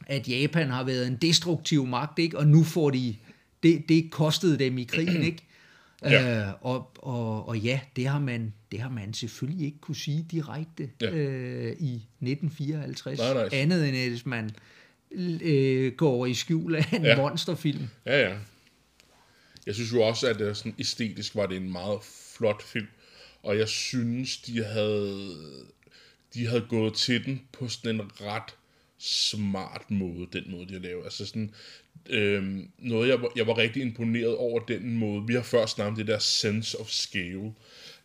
at 0.08 0.28
Japan 0.30 0.70
har 0.70 0.84
været 0.84 1.08
en 1.08 1.18
destruktiv 1.22 1.86
magt, 1.88 2.20
ikke? 2.20 2.38
Og 2.38 2.48
nu 2.48 2.64
får 2.64 2.90
de, 2.90 3.16
det, 3.64 3.90
det 3.90 4.12
kostede 4.12 4.60
dem 4.60 4.78
i 4.78 4.84
krigen, 4.84 5.24
ikke? 5.32 5.44
Ja. 6.04 6.48
Øh, 6.48 6.54
og, 6.62 6.92
og, 6.98 7.48
og 7.48 7.60
ja, 7.60 7.80
det 7.96 8.08
har, 8.08 8.20
man, 8.20 8.54
det 8.72 8.80
har 8.80 8.90
man 8.90 9.14
selvfølgelig 9.14 9.66
ikke 9.66 9.78
kunne 9.82 9.96
sige 9.96 10.26
direkte 10.32 10.90
Ja. 11.02 11.12
øh, 11.12 11.72
i 11.80 11.96
1954, 11.96 13.20
Nej, 13.20 13.34
nej. 13.34 13.50
andet 13.52 13.90
end 13.90 13.98
at 13.98 14.10
hvis 14.10 14.26
man 14.26 14.52
øh, 15.12 15.94
går 15.94 16.26
i 16.26 16.34
skjul 16.34 16.76
af 16.76 16.86
en 16.94 17.04
Ja. 17.06 17.18
monsterfilm. 17.18 17.88
Ja, 18.06 18.30
ja. 18.30 18.36
Jeg 19.66 19.76
synes 19.76 19.94
jo 19.94 20.02
også, 20.02 20.28
at 20.28 20.40
det 20.40 20.58
sådan 20.58 20.76
æstetisk 20.80 21.36
var 21.36 21.46
det 21.46 21.58
en 21.58 21.72
meget 21.72 22.00
flot 22.38 22.64
film. 22.64 22.88
Og 23.44 23.58
jeg 23.58 23.68
synes, 23.68 24.38
de 24.38 24.64
havde, 24.64 25.36
de 26.34 26.48
havde 26.48 26.66
gået 26.70 26.94
til 26.94 27.26
den 27.26 27.42
på 27.52 27.68
sådan 27.68 27.96
en 27.96 28.02
ret 28.22 28.56
smart 29.00 29.92
måde, 29.92 30.28
den 30.34 30.52
måde, 30.52 30.68
de 30.68 30.74
har 30.74 30.80
lavet. 30.80 31.04
Altså 31.04 31.26
sådan, 31.26 31.54
øh, 32.10 32.58
noget, 32.78 33.10
jeg 33.10 33.22
var, 33.22 33.32
jeg 33.36 33.48
var 33.48 33.58
rigtig 33.58 33.82
imponeret 33.82 34.36
over 34.36 34.60
den 34.60 34.98
måde. 34.98 35.28
Vi 35.28 35.34
har 35.34 35.42
først 35.42 35.76
snakket 35.76 35.92
om 35.92 35.96
det 35.96 36.08
der 36.08 36.20
sense 36.20 36.80
of 36.80 36.90
scale. 36.90 37.54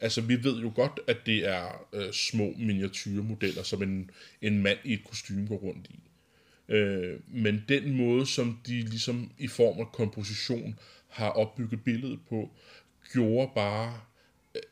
Altså, 0.00 0.20
vi 0.20 0.44
ved 0.44 0.60
jo 0.60 0.72
godt, 0.74 1.00
at 1.06 1.16
det 1.26 1.48
er 1.48 1.86
øh, 1.92 2.12
små 2.12 2.54
miniatyrmodeller, 2.58 3.62
som 3.62 3.82
en, 3.82 4.10
en 4.42 4.62
mand 4.62 4.78
i 4.84 4.92
et 4.92 5.04
kostume 5.04 5.46
går 5.46 5.56
rundt 5.56 5.86
i. 5.90 6.00
Øh, 6.72 7.20
men 7.28 7.64
den 7.68 7.96
måde, 7.96 8.26
som 8.26 8.60
de 8.66 8.82
ligesom 8.82 9.30
i 9.38 9.48
form 9.48 9.80
af 9.80 9.92
komposition 9.92 10.78
har 11.08 11.28
opbygget 11.28 11.84
billedet 11.84 12.18
på, 12.28 12.50
gjorde 13.12 13.50
bare 13.54 14.00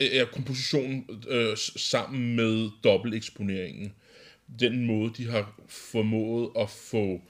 øh, 0.01 0.21
øh 0.21 0.27
kompositionen 0.27 1.07
øh, 1.29 1.57
sammen 1.77 2.37
med 2.37 2.71
dobbelteksponeringen. 2.85 3.93
Den 4.61 4.87
måde, 4.87 5.13
de 5.17 5.31
har 5.31 5.61
formået 5.69 6.51
at 6.59 6.71
få 6.71 7.21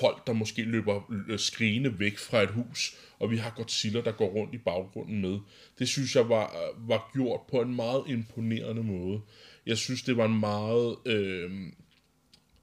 folk, 0.00 0.26
der 0.26 0.32
måske 0.32 0.62
løber 0.62 1.00
skrigende 1.36 1.98
væk 1.98 2.18
fra 2.18 2.42
et 2.42 2.50
hus, 2.50 2.96
og 3.18 3.30
vi 3.30 3.36
har 3.36 3.50
Godzilla, 3.50 4.00
der 4.00 4.12
går 4.12 4.28
rundt 4.28 4.54
i 4.54 4.58
baggrunden 4.58 5.20
med. 5.20 5.38
Det 5.78 5.88
synes 5.88 6.16
jeg 6.16 6.28
var, 6.28 6.56
var 6.78 7.10
gjort 7.14 7.40
på 7.50 7.60
en 7.60 7.74
meget 7.74 8.04
imponerende 8.06 8.82
måde. 8.82 9.20
Jeg 9.66 9.78
synes, 9.78 10.02
det 10.02 10.16
var 10.16 10.24
en 10.24 10.40
meget... 10.40 10.96
Øh, 11.06 11.50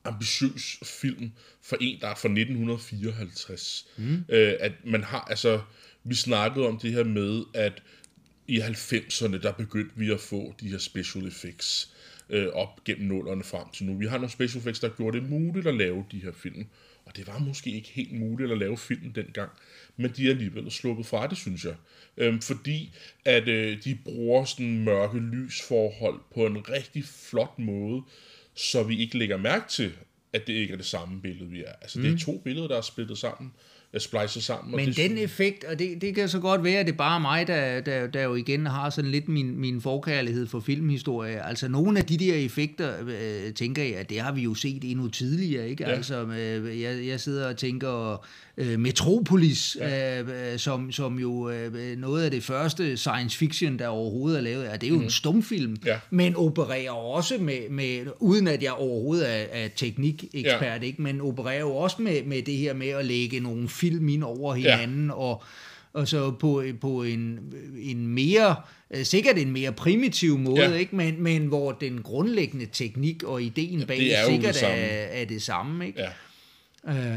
ambitiøs 0.07 0.79
film 0.83 1.31
for 1.61 1.77
en, 1.81 1.99
der 2.01 2.07
er 2.07 2.15
fra 2.15 2.27
1954. 2.27 3.87
Mm. 3.97 4.25
Øh, 4.29 4.53
at 4.59 4.71
man 4.85 5.03
har, 5.03 5.19
altså, 5.19 5.61
vi 6.03 6.15
snakkede 6.15 6.67
om 6.67 6.79
det 6.79 6.91
her 6.91 7.03
med, 7.03 7.43
at 7.53 7.83
i 8.47 8.59
90'erne, 8.59 9.41
der 9.41 9.51
begyndte 9.51 9.95
vi 9.95 10.11
at 10.11 10.19
få 10.19 10.53
de 10.59 10.69
her 10.69 10.77
special 10.77 11.27
effects 11.27 11.93
øh, 12.29 12.47
op 12.47 12.83
gennem 12.83 13.07
nullerne 13.07 13.43
frem 13.43 13.69
til 13.73 13.85
nu. 13.85 13.97
Vi 13.97 14.05
har 14.05 14.17
nogle 14.17 14.31
special 14.31 14.59
effects, 14.59 14.79
der 14.79 14.89
gjorde 14.89 15.19
det 15.19 15.29
muligt 15.29 15.67
at 15.67 15.75
lave 15.75 16.05
de 16.11 16.19
her 16.19 16.31
film. 16.31 16.65
Og 17.05 17.17
det 17.17 17.27
var 17.27 17.39
måske 17.39 17.71
ikke 17.71 17.89
helt 17.89 18.19
muligt 18.19 18.51
at 18.51 18.57
lave 18.57 18.77
film 18.77 19.13
dengang, 19.13 19.51
men 19.97 20.11
de 20.17 20.25
er 20.25 20.29
alligevel 20.29 20.71
sluppet 20.71 21.05
fra 21.05 21.27
det, 21.27 21.37
synes 21.37 21.65
jeg. 21.65 21.75
Øhm, 22.17 22.41
fordi 22.41 22.95
at 23.25 23.47
øh, 23.47 23.83
de 23.83 23.97
bruger 24.03 24.45
sådan 24.45 24.83
mørke 24.83 25.19
lysforhold 25.19 26.19
på 26.33 26.45
en 26.45 26.69
rigtig 26.69 27.05
flot 27.05 27.59
måde, 27.59 28.01
så 28.53 28.83
vi 28.83 28.97
ikke 28.97 29.17
lægger 29.17 29.37
mærke 29.37 29.69
til, 29.69 29.91
at 30.33 30.47
det 30.47 30.53
ikke 30.53 30.73
er 30.73 30.77
det 30.77 30.85
samme 30.85 31.21
billede, 31.21 31.49
vi 31.49 31.63
er. 31.63 31.71
Altså, 31.81 31.99
mm. 31.99 32.05
det 32.05 32.13
er 32.13 32.17
to 32.17 32.37
billeder, 32.37 32.67
der 32.67 32.77
er 32.77 32.81
splittet 32.81 33.17
sammen. 33.17 33.53
Er 33.93 33.99
splicet 33.99 34.43
sammen. 34.43 34.73
og 34.73 34.79
Men 34.79 34.87
det 34.87 34.97
den 34.97 35.17
effekt, 35.17 35.63
og 35.63 35.79
det, 35.79 36.01
det 36.01 36.15
kan 36.15 36.29
så 36.29 36.39
godt 36.39 36.63
være, 36.63 36.79
at 36.79 36.85
det 36.85 36.93
er 36.93 36.97
bare 36.97 37.19
mig, 37.19 37.47
der, 37.47 37.81
der, 37.81 38.07
der 38.07 38.23
jo 38.23 38.35
igen 38.35 38.65
har 38.65 38.89
sådan 38.89 39.11
lidt 39.11 39.27
min, 39.27 39.59
min 39.59 39.81
forkærlighed 39.81 40.47
for 40.47 40.59
filmhistorie. 40.59 41.45
Altså 41.45 41.67
nogle 41.67 41.99
af 41.99 42.05
de 42.05 42.17
der 42.17 42.35
effekter, 42.35 42.93
øh, 43.07 43.53
tænker 43.53 43.83
jeg, 43.83 43.95
at 43.95 44.09
det 44.09 44.19
har 44.19 44.31
vi 44.31 44.41
jo 44.41 44.53
set 44.53 44.91
endnu 44.91 45.07
tidligere, 45.07 45.69
ikke? 45.69 45.83
Ja. 45.83 45.89
Altså, 45.89 46.25
øh, 46.25 46.81
jeg, 46.81 47.07
jeg 47.07 47.19
sidder 47.19 47.49
og 47.49 47.57
tænker 47.57 48.25
øh, 48.57 48.79
Metropolis, 48.79 49.77
ja. 49.79 50.21
øh, 50.21 50.53
øh, 50.53 50.59
som, 50.59 50.91
som 50.91 51.19
jo 51.19 51.49
øh, 51.49 51.97
noget 51.97 52.23
af 52.23 52.31
det 52.31 52.43
første 52.43 52.97
science 52.97 53.37
fiction, 53.37 53.79
der 53.79 53.87
overhovedet 53.87 54.37
er 54.37 54.41
lavet, 54.41 54.63
ja, 54.63 54.73
det 54.73 54.83
er 54.83 54.87
jo 54.87 54.95
mm. 54.95 55.03
en 55.03 55.09
stumfilm, 55.09 55.77
Ja. 55.85 55.99
men 56.09 56.35
opererer 56.35 56.91
også 56.91 57.37
med, 57.37 57.69
med, 57.69 58.05
uden 58.19 58.47
at 58.47 58.63
jeg 58.63 58.71
overhovedet 58.71 59.29
er, 59.29 59.45
er 59.51 59.67
teknikekspert, 59.75 60.81
ja. 60.81 60.85
ikke? 60.85 61.01
men 61.01 61.21
opererer 61.21 61.59
jo 61.59 61.75
også 61.75 62.01
med, 62.01 62.23
med 62.23 62.41
det 62.41 62.57
her 62.57 62.73
med 62.73 62.87
at 62.87 63.05
lægge 63.05 63.39
nogle 63.39 63.69
film 63.77 64.09
ind 64.09 64.23
over 64.23 64.55
hinanden, 64.55 65.07
ja. 65.07 65.13
og, 65.13 65.43
og 65.93 66.07
så 66.07 66.31
på, 66.31 66.63
på 66.81 67.03
en, 67.03 67.39
en 67.79 68.07
mere, 68.07 68.55
øh, 68.91 69.03
sikkert 69.05 69.37
en 69.37 69.51
mere 69.51 69.71
primitiv 69.73 70.37
måde, 70.37 70.61
Ja. 70.69 70.73
ikke? 70.73 70.95
Men, 70.95 71.23
men 71.23 71.45
hvor 71.45 71.71
den 71.71 72.01
grundlæggende 72.01 72.65
teknik 72.71 73.23
og 73.23 73.43
ideen 73.43 73.87
bag 73.87 73.97
det 73.97 74.17
er 74.17 74.25
sikkert 74.25 74.53
det 74.53 74.55
samme. 74.55 74.75
er, 74.77 75.21
er 75.21 75.25
det 75.25 75.41
samme. 75.41 75.87
Ikke? 75.87 76.01
Ja. 76.01 76.09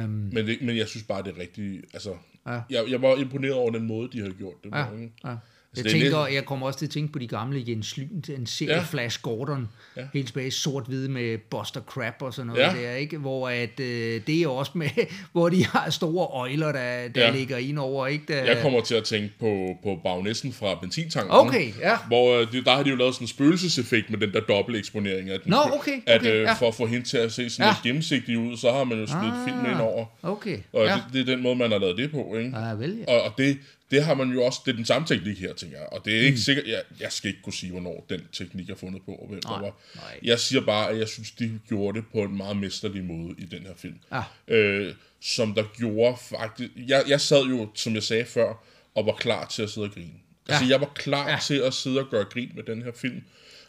Øhm, 0.02 0.10
Men, 0.10 0.46
det, 0.46 0.58
men 0.62 0.76
jeg 0.76 0.88
synes 0.88 1.04
bare, 1.06 1.22
det 1.22 1.34
er 1.36 1.38
rigtig... 1.40 1.80
Altså, 1.92 2.10
Ja. 2.46 2.60
jeg, 2.70 2.84
jeg 2.90 3.02
var 3.02 3.16
imponeret 3.16 3.54
over 3.54 3.70
den 3.70 3.86
måde, 3.86 4.08
de 4.12 4.20
har 4.20 4.30
gjort 4.30 4.54
det. 4.64 4.70
ja, 4.74 4.84
ikke? 5.00 5.12
ja. 5.24 5.34
Jeg, 5.76 5.78
Altså, 5.78 5.96
det 5.96 6.00
er 6.00 6.04
tænker, 6.10 6.24
lidt- 6.26 6.34
jeg 6.34 6.44
kommer 6.44 6.66
også 6.66 6.78
til 6.78 6.86
at 6.86 6.90
tænke 6.90 7.12
på 7.12 7.18
de 7.18 7.26
gamle 7.26 7.64
Jens 7.68 7.96
Lyn, 7.96 8.08
en 8.36 8.46
serie 8.46 8.74
Ja. 8.74 8.82
Flash 8.82 9.22
Gordon, 9.22 9.68
Ja. 9.96 10.02
helt 10.14 10.26
tilbage 10.26 10.50
sort-hvid 10.50 11.08
med 11.08 11.38
Buster 11.50 11.80
Crab 11.80 12.14
og 12.22 12.34
sådan 12.34 12.46
noget 12.46 12.60
Ja. 12.60 12.72
der, 12.88 12.94
ikke? 12.94 13.18
hvor 13.18 13.48
at, 13.48 13.80
øh, 13.80 14.20
det 14.26 14.42
er 14.42 14.48
også 14.48 14.72
med, 14.74 14.88
hvor 15.32 15.48
de 15.48 15.66
har 15.66 15.90
store 15.90 16.26
øjler, 16.26 16.72
der, 16.72 17.08
der 17.08 17.20
Ja. 17.26 17.30
ligger 17.30 17.56
ind 17.56 17.78
over. 17.78 18.06
Ikke? 18.06 18.24
Der, 18.28 18.44
Jeg 18.44 18.62
kommer 18.62 18.80
til 18.80 18.94
at 18.94 19.04
tænke 19.04 19.32
på, 19.40 19.76
på 19.82 20.00
bagnissen 20.04 20.52
fra 20.52 20.74
benzintanken. 20.74 21.30
Okay, 21.32 21.72
ja. 21.80 21.96
Hvor 22.06 22.36
øh, 22.40 22.52
de, 22.52 22.64
der 22.64 22.70
har 22.76 22.82
de 22.82 22.90
jo 22.90 22.96
lavet 22.96 23.14
sådan 23.14 23.24
en 23.24 23.28
spøgelseseffekt 23.28 24.10
med 24.10 24.18
den 24.18 24.32
der 24.32 24.40
dobbelt 24.40 24.78
eksponering. 24.78 25.30
At, 25.30 25.40
Nå, 25.46 25.56
okay, 25.72 26.00
At 26.06 26.20
okay, 26.20 26.34
øh, 26.34 26.42
ja. 26.42 26.52
for 26.52 26.68
at 26.68 26.74
få 26.74 26.86
hende 26.86 27.06
til 27.06 27.16
at 27.16 27.32
se 27.32 27.50
sådan 27.50 27.66
Ja. 27.66 27.70
lidt 27.72 27.82
gennemsigtig 27.82 28.38
ud, 28.38 28.56
så 28.56 28.72
har 28.72 28.84
man 28.84 28.98
jo 29.00 29.06
smidt 29.06 29.24
ah, 29.34 29.44
filmen 29.48 29.70
ind 29.72 29.80
over. 29.80 30.06
Okay, 30.22 30.58
Og 30.72 30.86
ja. 30.86 30.94
det, 30.94 31.02
det, 31.12 31.20
er 31.20 31.34
den 31.34 31.42
måde, 31.42 31.56
man 31.56 31.70
har 31.72 31.78
lavet 31.78 31.96
det 31.96 32.10
på. 32.10 32.36
Ikke? 32.36 32.58
Ja, 32.58 32.72
vel, 32.74 33.04
ja. 33.08 33.14
Og, 33.14 33.22
og 33.22 33.32
det, 33.38 33.58
det 33.90 34.04
har 34.04 34.14
man 34.14 34.28
jo 34.30 34.42
også, 34.44 34.60
det 34.64 34.72
er 34.72 34.76
den 34.76 34.84
samme 34.84 35.08
teknik 35.08 35.38
her, 35.38 35.54
tænker 35.54 35.78
jeg. 35.78 35.88
Og 35.92 36.04
det 36.04 36.14
er 36.16 36.20
ikke 36.20 36.30
mm. 36.30 36.36
sikkert, 36.36 36.66
jeg, 36.66 36.82
jeg 37.00 37.12
skal 37.12 37.28
ikke 37.28 37.42
kunne 37.42 37.52
sige, 37.52 37.72
hvornår 37.72 38.06
den 38.10 38.20
teknik 38.32 38.70
er 38.70 38.74
fundet 38.74 39.02
på. 39.06 39.12
Og 39.12 39.26
hvem 39.28 39.40
der 39.40 39.48
Nej, 39.48 39.60
var. 39.60 39.72
nej. 39.94 40.18
Jeg 40.22 40.38
siger 40.40 40.60
bare, 40.60 40.90
at 40.90 40.98
jeg 40.98 41.08
synes, 41.08 41.30
de 41.30 41.60
gjorde 41.68 41.98
det 41.98 42.06
på 42.12 42.18
en 42.22 42.36
meget 42.36 42.56
mesterlig 42.56 43.04
måde 43.04 43.34
i 43.38 43.44
den 43.44 43.62
her 43.62 43.74
film. 43.76 43.94
Ja. 44.12 44.22
Øh, 44.54 44.94
som 45.20 45.54
der 45.54 45.64
gjorde 45.76 46.16
faktisk... 46.30 46.70
Jeg, 46.86 47.04
jeg 47.08 47.20
sad 47.20 47.42
jo, 47.44 47.68
som 47.74 47.94
jeg 47.94 48.02
sagde 48.02 48.24
før, 48.24 48.64
og 48.94 49.06
var 49.06 49.12
klar 49.12 49.46
til 49.46 49.62
at 49.62 49.70
sidde 49.70 49.86
og 49.86 49.92
grine. 49.94 50.10
Ja. 50.48 50.52
Altså, 50.52 50.64
Ja. 50.64 50.70
jeg 50.70 50.80
var 50.80 50.92
klar. 50.94 51.30
Ja. 51.30 51.38
til 51.42 51.54
at 51.54 51.74
sidde 51.74 52.00
og 52.00 52.06
gøre 52.10 52.24
grin 52.24 52.50
med 52.54 52.62
den 52.62 52.82
her 52.82 52.92
film. 52.92 53.22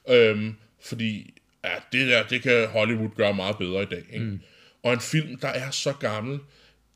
Øhm, 0.09 0.55
fordi 0.81 1.33
ja, 1.63 1.69
det 1.91 2.07
der, 2.07 2.27
det 2.27 2.41
kan 2.41 2.67
Hollywood 2.67 3.09
gøre 3.15 3.33
meget 3.33 3.57
bedre 3.57 3.83
i 3.83 3.85
dag. 3.85 4.03
Ikke? 4.13 4.25
Mm. 4.25 4.39
Og 4.83 4.93
en 4.93 4.99
film, 4.99 5.35
der 5.39 5.47
er 5.47 5.71
så 5.71 5.93
gammel, 5.93 6.39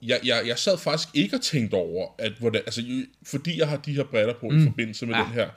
jeg, 0.01 0.19
jeg, 0.23 0.43
jeg 0.47 0.59
sad 0.59 0.77
faktisk 0.77 1.09
ikke 1.13 1.35
og 1.35 1.41
tænkte 1.41 1.75
over, 1.75 2.15
at 2.17 2.31
hvordan, 2.39 2.61
altså, 2.65 2.81
fordi 3.23 3.59
jeg 3.59 3.69
har 3.69 3.77
de 3.77 3.93
her 3.93 4.03
briller 4.03 4.33
på 4.39 4.49
mm. 4.49 4.61
i 4.61 4.63
forbindelse 4.63 5.05
med. 5.05 5.15
Ja. 5.15 5.23
den 5.23 5.33
her 5.33 5.49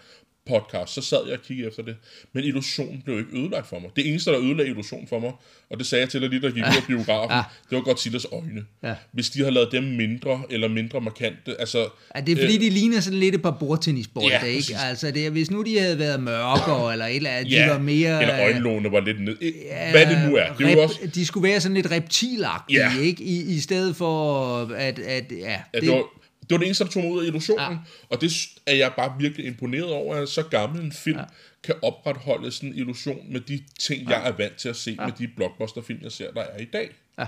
podcast, 0.48 0.94
så 0.94 1.02
sad 1.02 1.18
jeg 1.26 1.32
og 1.38 1.42
kiggede 1.44 1.68
efter 1.68 1.82
det. 1.82 1.96
Men 2.32 2.44
illusionen 2.44 3.02
blev 3.04 3.18
ikke 3.18 3.30
ødelagt 3.38 3.66
for 3.68 3.78
mig. 3.78 3.90
Det 3.96 4.08
eneste, 4.08 4.30
der 4.30 4.38
ødelagde 4.40 4.70
illusionen 4.70 5.08
for 5.08 5.18
mig, 5.18 5.32
og 5.70 5.78
det 5.78 5.86
sagde 5.86 6.02
jeg 6.02 6.10
til 6.10 6.20
dig 6.20 6.28
lige, 6.30 6.40
der 6.42 6.50
gik 6.50 6.62
ud 6.62 6.76
af 6.76 6.86
biografen, 6.96 7.30
Ja. 7.36 7.42
det 7.70 7.76
var 7.76 7.80
Godzillas 7.82 8.26
øjne. 8.32 8.64
Ja. 8.82 8.94
Hvis 9.12 9.30
de 9.30 9.44
har 9.44 9.50
lavet 9.50 9.68
dem 9.72 9.82
mindre 9.84 10.42
eller 10.50 10.68
mindre 10.68 11.00
markante, 11.00 11.60
altså... 11.60 11.88
Ja, 12.16 12.20
det 12.20 12.32
er 12.32 12.36
fordi, 12.36 12.54
øh, 12.56 12.60
de 12.60 12.70
ligner 12.70 13.00
sådan 13.00 13.18
lidt 13.18 13.34
et 13.34 13.42
par 13.42 13.56
bordtennisbolde, 13.60 14.28
Ja, 14.28 14.42
ikke? 14.44 14.74
Altså, 14.76 15.10
det, 15.10 15.30
hvis 15.30 15.50
nu 15.50 15.62
de 15.62 15.78
havde 15.80 15.98
været 15.98 16.20
mørkere, 16.22 16.92
eller 16.92 17.06
et 17.06 17.16
eller 17.16 17.30
andet, 17.30 17.52
ja, 17.52 17.64
de 17.64 17.70
var 17.70 17.78
mere... 17.78 18.20
eller 18.22 18.40
øjenlågene 18.40 18.92
var 18.92 19.00
lidt 19.00 19.20
ned. 19.24 19.36
Ja, 19.42 19.90
Hvad 19.90 20.06
det 20.06 20.28
nu 20.30 20.36
er. 20.36 20.52
Det 20.52 20.66
er 20.66 20.76
rep- 20.76 20.78
også... 20.78 20.98
De 21.14 21.26
skulle 21.26 21.48
være 21.48 21.60
sådan 21.60 21.74
lidt 21.74 21.90
reptilagtige, 21.90 22.80
Ja. 22.80 23.00
ikke? 23.00 23.22
I, 23.24 23.40
I 23.56 23.60
stedet 23.60 23.96
for, 23.96 24.56
at... 24.74 24.98
at 24.98 25.24
ja, 25.32 25.36
Ja, 25.50 25.58
det, 25.74 25.82
det, 25.82 25.90
var, 25.90 26.02
det 26.48 26.54
var 26.54 26.58
det 26.58 26.66
eneste, 26.66 26.84
der 26.84 26.90
tog 26.90 27.02
mig 27.02 27.12
ud 27.12 27.22
af 27.22 27.26
illusionen. 27.26 27.72
Ja. 27.72 27.78
Og 28.08 28.20
det 28.20 28.32
er 28.66 28.74
jeg 28.74 28.92
bare 28.96 29.14
virkelig 29.18 29.46
imponeret 29.46 29.92
over, 29.92 30.14
at 30.14 30.28
så 30.28 30.42
gammel 30.42 30.84
en 30.84 30.92
film 30.92 31.18
ja. 31.18 31.24
kan 31.62 31.74
opretholde 31.82 32.52
sådan 32.52 32.68
en 32.68 32.78
illusion 32.78 33.32
med 33.32 33.40
de 33.40 33.64
ting, 33.78 34.02
ja. 34.02 34.18
jeg 34.18 34.28
er 34.28 34.32
vant 34.32 34.56
til 34.56 34.68
at 34.68 34.76
se 34.76 34.96
ja. 34.98 35.06
med 35.06 35.12
de 35.18 35.28
blockbusterfilm, 35.28 36.02
jeg 36.02 36.12
ser, 36.12 36.30
der 36.32 36.42
er 36.42 36.58
i 36.58 36.64
dag. 36.64 36.90
Ja. 37.18 37.26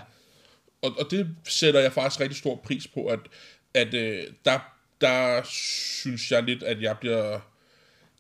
Og, 0.82 0.98
og 0.98 1.10
det 1.10 1.36
sætter 1.44 1.80
jeg 1.80 1.92
faktisk 1.92 2.20
rigtig 2.20 2.36
stor 2.38 2.56
pris 2.56 2.88
på, 2.88 3.06
at, 3.06 3.20
at 3.74 3.94
øh, 3.94 4.24
der, 4.44 4.58
der 5.00 5.42
synes 5.44 6.32
jeg 6.32 6.42
lidt, 6.42 6.62
at 6.62 6.82
jeg 6.82 6.96
bliver... 7.00 7.40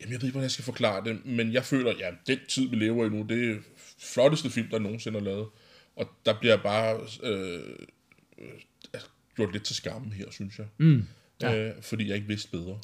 Jamen, 0.00 0.12
jeg 0.12 0.20
ved 0.20 0.28
ikke, 0.28 0.32
hvordan 0.32 0.42
jeg 0.42 0.50
skal 0.50 0.64
forklare 0.64 1.04
det, 1.04 1.26
men 1.26 1.52
jeg 1.52 1.64
føler, 1.64 1.90
at 1.90 1.98
ja, 1.98 2.10
den 2.26 2.38
tid, 2.48 2.68
vi 2.68 2.76
lever 2.76 3.06
i 3.06 3.08
nu, 3.08 3.22
det 3.22 3.50
er 3.50 3.56
flotteste 3.98 4.50
film, 4.50 4.68
der 4.68 4.78
nogensinde 4.78 5.18
er 5.18 5.22
lavet. 5.22 5.48
Og 5.96 6.10
der 6.26 6.40
bliver 6.40 6.56
bare 6.56 7.00
øh, 7.22 7.60
gjort 9.40 9.52
lidt 9.52 9.64
til 9.64 9.76
skammen 9.76 10.12
her, 10.12 10.24
synes 10.30 10.58
jeg. 10.58 10.66
Mm, 10.78 11.02
ja. 11.42 11.68
øh, 11.68 11.72
fordi 11.82 12.08
jeg 12.08 12.16
ikke 12.16 12.28
vidste 12.28 12.50
bedre. 12.50 12.78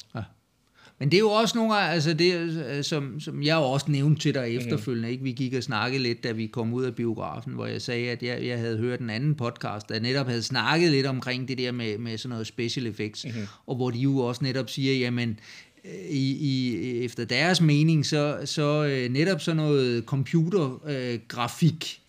Men 0.99 1.11
det 1.11 1.17
er 1.17 1.21
jo 1.21 1.29
også 1.29 1.57
nogle 1.57 1.73
gange, 1.73 1.93
altså 1.93 2.13
det, 2.13 2.33
øh, 2.33 2.83
som, 2.83 3.19
som 3.19 3.43
jeg 3.43 3.55
jo 3.55 3.61
også 3.61 3.91
nævnte 3.91 4.21
til 4.21 4.33
dig 4.33 4.55
efterfølgende, 4.55 5.11
ikke? 5.11 5.23
vi 5.23 5.31
gik 5.31 5.53
og 5.53 5.63
snakkede 5.63 6.03
lidt, 6.03 6.23
da 6.23 6.31
vi 6.31 6.47
kom 6.47 6.73
ud 6.73 6.83
af 6.83 6.95
biografen, 6.95 7.53
hvor 7.53 7.65
jeg 7.65 7.81
sagde, 7.81 8.09
at 8.09 8.23
jeg, 8.23 8.45
jeg 8.45 8.59
havde 8.59 8.77
hørt 8.77 8.99
en 8.99 9.09
anden 9.09 9.35
podcast, 9.35 9.89
der 9.89 9.99
netop 9.99 10.27
havde 10.27 10.43
snakket 10.43 10.91
lidt 10.91 11.05
omkring 11.05 11.47
det 11.47 11.57
der 11.57 11.71
med, 11.71 11.97
med 11.97 12.17
sådan 12.17 12.29
noget 12.29 12.47
special 12.47 12.87
effects, 12.87 13.25
mm-hmm. 13.25 13.47
og 13.65 13.75
hvor 13.75 13.89
de 13.89 13.99
jo 13.99 14.17
også 14.17 14.43
netop 14.43 14.69
siger, 14.69 14.93
jamen, 14.93 15.39
øh, 15.85 16.09
i, 16.09 16.31
i, 16.31 17.05
efter 17.05 17.25
deres 17.25 17.61
mening, 17.61 18.05
så, 18.05 18.41
så 18.45 18.85
øh, 18.85 19.09
netop 19.09 19.41
sådan 19.41 19.57
noget 19.57 20.03
computergrafik, 20.03 21.13
øh, 21.13 21.19
grafik, 21.27 22.01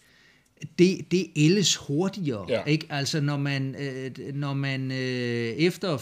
det, 0.78 1.10
det 1.10 1.26
ældes 1.36 1.76
hurtigere. 1.76 2.46
Ja. 2.48 2.64
Ikke? 2.64 2.86
Altså 2.90 3.20
når 3.20 3.36
man, 3.36 3.74
øh, 3.78 4.34
når 4.34 4.54
man 4.54 4.92
øh, 4.92 5.48
efter 5.48 5.96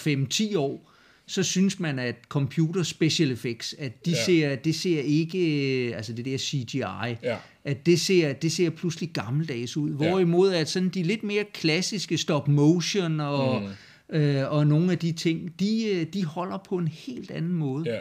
5-10 0.55 0.57
år, 0.59 0.93
så 1.28 1.43
synes 1.43 1.81
man, 1.81 1.99
at 1.99 2.16
computer 2.28 2.83
special 2.83 3.31
effects, 3.31 3.74
at 3.78 4.07
de 4.07 4.11
Ja. 4.11 4.24
ser, 4.24 4.57
det 4.57 4.74
ser 4.74 5.01
ikke, 5.01 5.39
øh, 5.87 5.97
altså 5.97 6.12
det 6.12 6.24
der 6.24 6.39
CGI, 6.39 6.81
Ja. 7.23 7.37
at 7.65 7.87
det 7.87 8.01
ser, 8.01 8.33
det 8.33 8.53
ser 8.53 8.70
pludselig 8.70 9.11
gammeldags 9.11 9.77
ud. 9.77 9.91
Hvorimod 9.91 10.53
at 10.53 10.69
sådan 10.69 10.89
de 10.89 11.03
lidt 11.03 11.23
mere 11.23 11.45
klassiske 11.55 12.19
stop 12.19 12.49
motion 12.49 13.20
og, 13.20 13.62
mm. 13.62 14.16
øh, 14.16 14.53
og 14.53 14.66
nogle 14.66 14.93
af 14.93 14.99
de 14.99 15.12
ting, 15.12 15.61
de, 15.61 15.85
øh, 15.85 16.07
de 16.12 16.24
holder 16.24 16.59
på 16.69 16.77
en 16.77 16.89
helt 16.89 17.31
anden 17.31 17.53
måde. 17.53 17.85
Ja. 17.91 18.01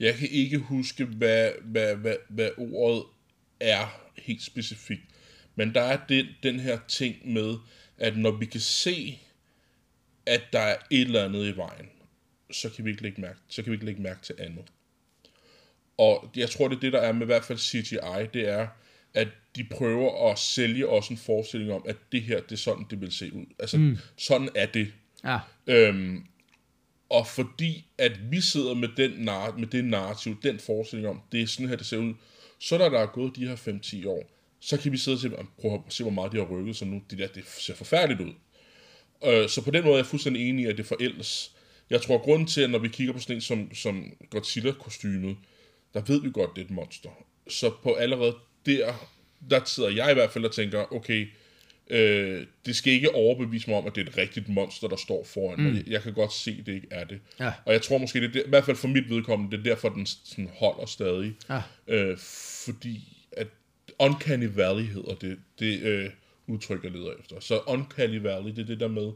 Jeg 0.00 0.14
kan 0.14 0.28
ikke 0.30 0.58
huske, 0.58 1.04
hvad, 1.04 1.48
hvad, 1.64 1.96
hvad, 1.96 2.14
hvad 2.28 2.50
ordet 2.58 3.02
er 3.60 4.00
helt 4.18 4.42
specifikt. 4.42 5.02
Men 5.56 5.74
der 5.74 5.80
er 5.80 6.06
den, 6.08 6.26
den 6.42 6.60
her 6.60 6.78
ting 6.88 7.32
med, 7.32 7.56
at 7.98 8.16
når 8.16 8.30
vi 8.30 8.46
kan 8.46 8.60
se, 8.60 9.20
at 10.26 10.42
der 10.52 10.60
er 10.60 10.76
et 10.90 11.00
eller 11.00 11.24
andet 11.24 11.54
i 11.54 11.56
vejen, 11.56 11.88
så 12.50 12.70
kan 12.70 12.84
vi 12.84 12.90
ikke 12.90 13.02
lægge 13.02 13.20
mærke, 13.20 13.38
så 13.48 13.62
kan 13.62 13.70
vi 13.70 13.74
ikke 13.74 13.86
lægge 13.86 14.02
mærke 14.02 14.22
til 14.22 14.34
andet. 14.38 14.64
Og 15.98 16.30
jeg 16.36 16.50
tror, 16.50 16.68
det 16.68 16.76
er 16.76 16.80
det, 16.80 16.92
der 16.92 17.00
er 17.00 17.12
med 17.12 17.22
i 17.22 17.26
hvert 17.26 17.44
fald 17.44 17.58
CGI, 17.58 18.26
det 18.34 18.48
er, 18.48 18.68
at 19.14 19.28
de 19.56 19.64
prøver 19.64 20.30
at 20.30 20.38
sælge 20.38 20.88
os 20.88 21.08
en 21.08 21.16
forestilling 21.16 21.72
om, 21.72 21.84
at 21.88 21.96
det 22.12 22.22
her, 22.22 22.40
det 22.40 22.52
er 22.52 22.56
sådan, 22.56 22.86
det 22.90 23.00
vil 23.00 23.12
se 23.12 23.32
ud. 23.32 23.44
Altså, 23.58 23.78
mm. 23.78 23.98
sådan 24.16 24.48
er 24.54 24.66
det. 24.66 24.92
Ja. 25.24 25.38
Øhm, 25.66 26.26
og 27.08 27.26
fordi 27.26 27.86
at 27.98 28.30
vi 28.30 28.40
sidder 28.40 28.74
med, 28.74 28.88
den 28.96 29.28
nar- 29.28 29.58
med 29.58 29.66
det 29.66 29.84
narrativ, 29.84 30.42
den 30.42 30.58
forestilling 30.58 31.08
om, 31.08 31.22
det 31.32 31.42
er 31.42 31.46
sådan 31.46 31.68
her, 31.68 31.76
det 31.76 31.86
ser 31.86 31.96
ud, 31.96 32.14
så 32.58 32.78
når 32.78 32.88
der 32.88 32.98
er 32.98 33.06
gået 33.06 33.36
de 33.36 33.48
her 33.48 33.56
5-10 33.56 34.08
år, 34.08 34.35
så 34.66 34.76
kan 34.76 34.92
vi 34.92 34.96
sidde 34.96 35.14
og 35.14 35.20
se, 35.20 35.30
prøv 35.60 35.74
at 35.74 35.80
se, 35.88 36.02
hvor 36.02 36.12
meget 36.12 36.32
de 36.32 36.36
har 36.36 36.44
rykket 36.44 36.76
sig 36.76 36.86
nu. 36.86 37.02
Det 37.10 37.18
der, 37.18 37.26
det 37.26 37.44
ser 37.58 37.74
forfærdeligt 37.74 38.20
ud. 38.20 38.32
Øh, 39.24 39.48
så 39.48 39.62
på 39.64 39.70
den 39.70 39.84
måde 39.84 39.94
er 39.94 39.98
jeg 39.98 40.06
fuldstændig 40.06 40.48
enig 40.48 40.64
i, 40.64 40.68
at 40.68 40.76
det 40.76 40.86
forældes. 40.86 41.52
Jeg 41.90 42.02
tror, 42.02 42.18
grunden 42.18 42.46
til, 42.46 42.60
at 42.60 42.70
når 42.70 42.78
vi 42.78 42.88
kigger 42.88 43.12
på 43.12 43.18
sådan 43.18 43.36
en 43.36 43.40
som, 43.40 43.74
som 43.74 44.12
Godzilla-kostymet, 44.30 45.36
der 45.94 46.00
ved 46.00 46.22
vi 46.22 46.30
godt, 46.30 46.50
det 46.56 46.60
er 46.60 46.64
et 46.64 46.70
monster. 46.70 47.10
Så 47.48 47.72
på 47.82 47.94
allerede 47.94 48.34
der, 48.66 49.10
der 49.50 49.60
sidder 49.64 49.90
jeg 49.90 50.10
i 50.10 50.14
hvert 50.14 50.30
fald 50.30 50.44
og 50.44 50.52
tænker, 50.52 50.94
okay, 50.94 51.28
øh, 51.90 52.46
det 52.66 52.76
skal 52.76 52.92
ikke 52.92 53.14
overbevise 53.14 53.70
mig 53.70 53.78
om, 53.78 53.86
at 53.86 53.94
det 53.94 54.06
er 54.06 54.10
et 54.10 54.16
rigtigt 54.16 54.48
monster, 54.48 54.88
der 54.88 54.96
står 54.96 55.24
foran 55.24 55.60
mig. 55.60 55.74
Jeg, 55.74 55.92
jeg 55.92 56.02
kan 56.02 56.14
godt 56.14 56.32
se, 56.32 56.56
at 56.60 56.66
det 56.66 56.74
ikke 56.74 56.88
er 56.90 57.04
det. 57.04 57.20
Ja. 57.40 57.52
Og 57.64 57.72
jeg 57.72 57.82
tror 57.82 57.98
måske, 57.98 58.20
det 58.20 58.28
er 58.28 58.32
der, 58.32 58.44
i 58.44 58.48
hvert 58.48 58.64
fald 58.64 58.76
for 58.76 58.88
mit 58.88 59.10
vedkommende, 59.10 59.56
det 59.56 59.66
er 59.66 59.70
derfor, 59.74 59.88
den 59.88 60.06
sådan 60.06 60.50
holder 60.54 60.86
stadig. 60.86 61.34
Ja. 61.48 61.62
Øh, 61.88 62.18
fordi 62.64 63.15
Uncanny 63.98 64.48
Valley 64.54 64.84
hedder 64.84 65.14
det, 65.14 65.38
det 65.58 65.82
øh, 65.82 66.10
udtryk, 66.46 66.84
jeg 66.84 66.92
leder 66.92 67.10
efter. 67.20 67.40
Så 67.40 67.60
Uncanny 67.66 68.20
Valley, 68.20 68.50
det 68.50 68.58
er 68.58 68.66
det 68.66 68.80
der 68.80 68.88
med, 68.88 69.12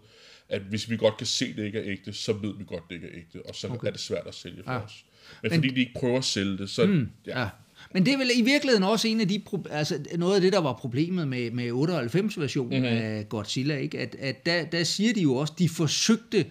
at 0.48 0.62
hvis 0.62 0.90
vi 0.90 0.96
godt 0.96 1.16
kan 1.16 1.26
se, 1.26 1.44
at 1.46 1.56
det 1.56 1.64
ikke 1.64 1.78
er 1.78 1.84
ægte, 1.86 2.12
så 2.12 2.32
ved 2.32 2.54
vi 2.58 2.64
godt, 2.64 2.82
at 2.82 2.88
det 2.88 2.94
ikke 2.94 3.06
er 3.06 3.12
ægte, 3.14 3.46
og 3.48 3.54
så 3.54 3.68
okay. 3.68 3.86
er 3.86 3.90
det 3.90 4.00
svært 4.00 4.26
at 4.26 4.34
sælge 4.34 4.62
for 4.64 4.72
Ja. 4.72 4.78
os. 4.78 5.04
Men, 5.42 5.50
Men 5.50 5.60
fordi 5.60 5.74
de 5.74 5.80
ikke 5.80 5.94
prøver 5.96 6.18
at 6.18 6.24
sælge 6.24 6.58
det, 6.58 6.70
så 6.70 6.86
mm, 6.86 7.08
ja. 7.26 7.40
Ja. 7.40 7.48
Men 7.92 8.06
det 8.06 8.14
er 8.14 8.18
vel 8.18 8.30
i 8.36 8.42
virkeligheden 8.42 8.82
også 8.84 9.08
en 9.08 9.20
af 9.20 9.28
de, 9.28 9.42
altså 9.70 9.98
noget 10.16 10.34
af 10.34 10.40
det, 10.40 10.52
der 10.52 10.58
var 10.58 10.72
problemet 10.72 11.28
med, 11.28 11.50
med 11.50 11.70
98-versionen 11.70 12.82
mm-hmm. 12.82 12.96
af 12.98 13.28
Godzilla, 13.28 13.76
ikke? 13.76 13.98
at, 13.98 14.16
at 14.18 14.46
der, 14.46 14.64
der 14.64 14.84
siger 14.84 15.14
de 15.14 15.20
jo 15.20 15.34
også, 15.34 15.54
de 15.58 15.68
forsøgte 15.68 16.46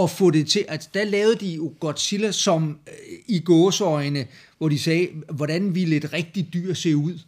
at 0.00 0.10
få 0.10 0.30
det 0.30 0.48
til, 0.48 0.64
altså 0.68 0.88
der 0.94 1.04
lavede 1.04 1.36
de 1.36 1.54
jo 1.54 1.74
Godzilla 1.80 2.32
som 2.32 2.78
øh, 2.88 3.18
i 3.26 3.40
gåsøjne, 3.40 4.26
hvor 4.58 4.68
de 4.68 4.78
sagde, 4.78 5.08
hvordan 5.32 5.74
ville 5.74 5.96
et 5.96 6.12
rigtigt 6.12 6.54
dyr 6.54 6.74
se 6.74 6.96
ud? 6.96 7.18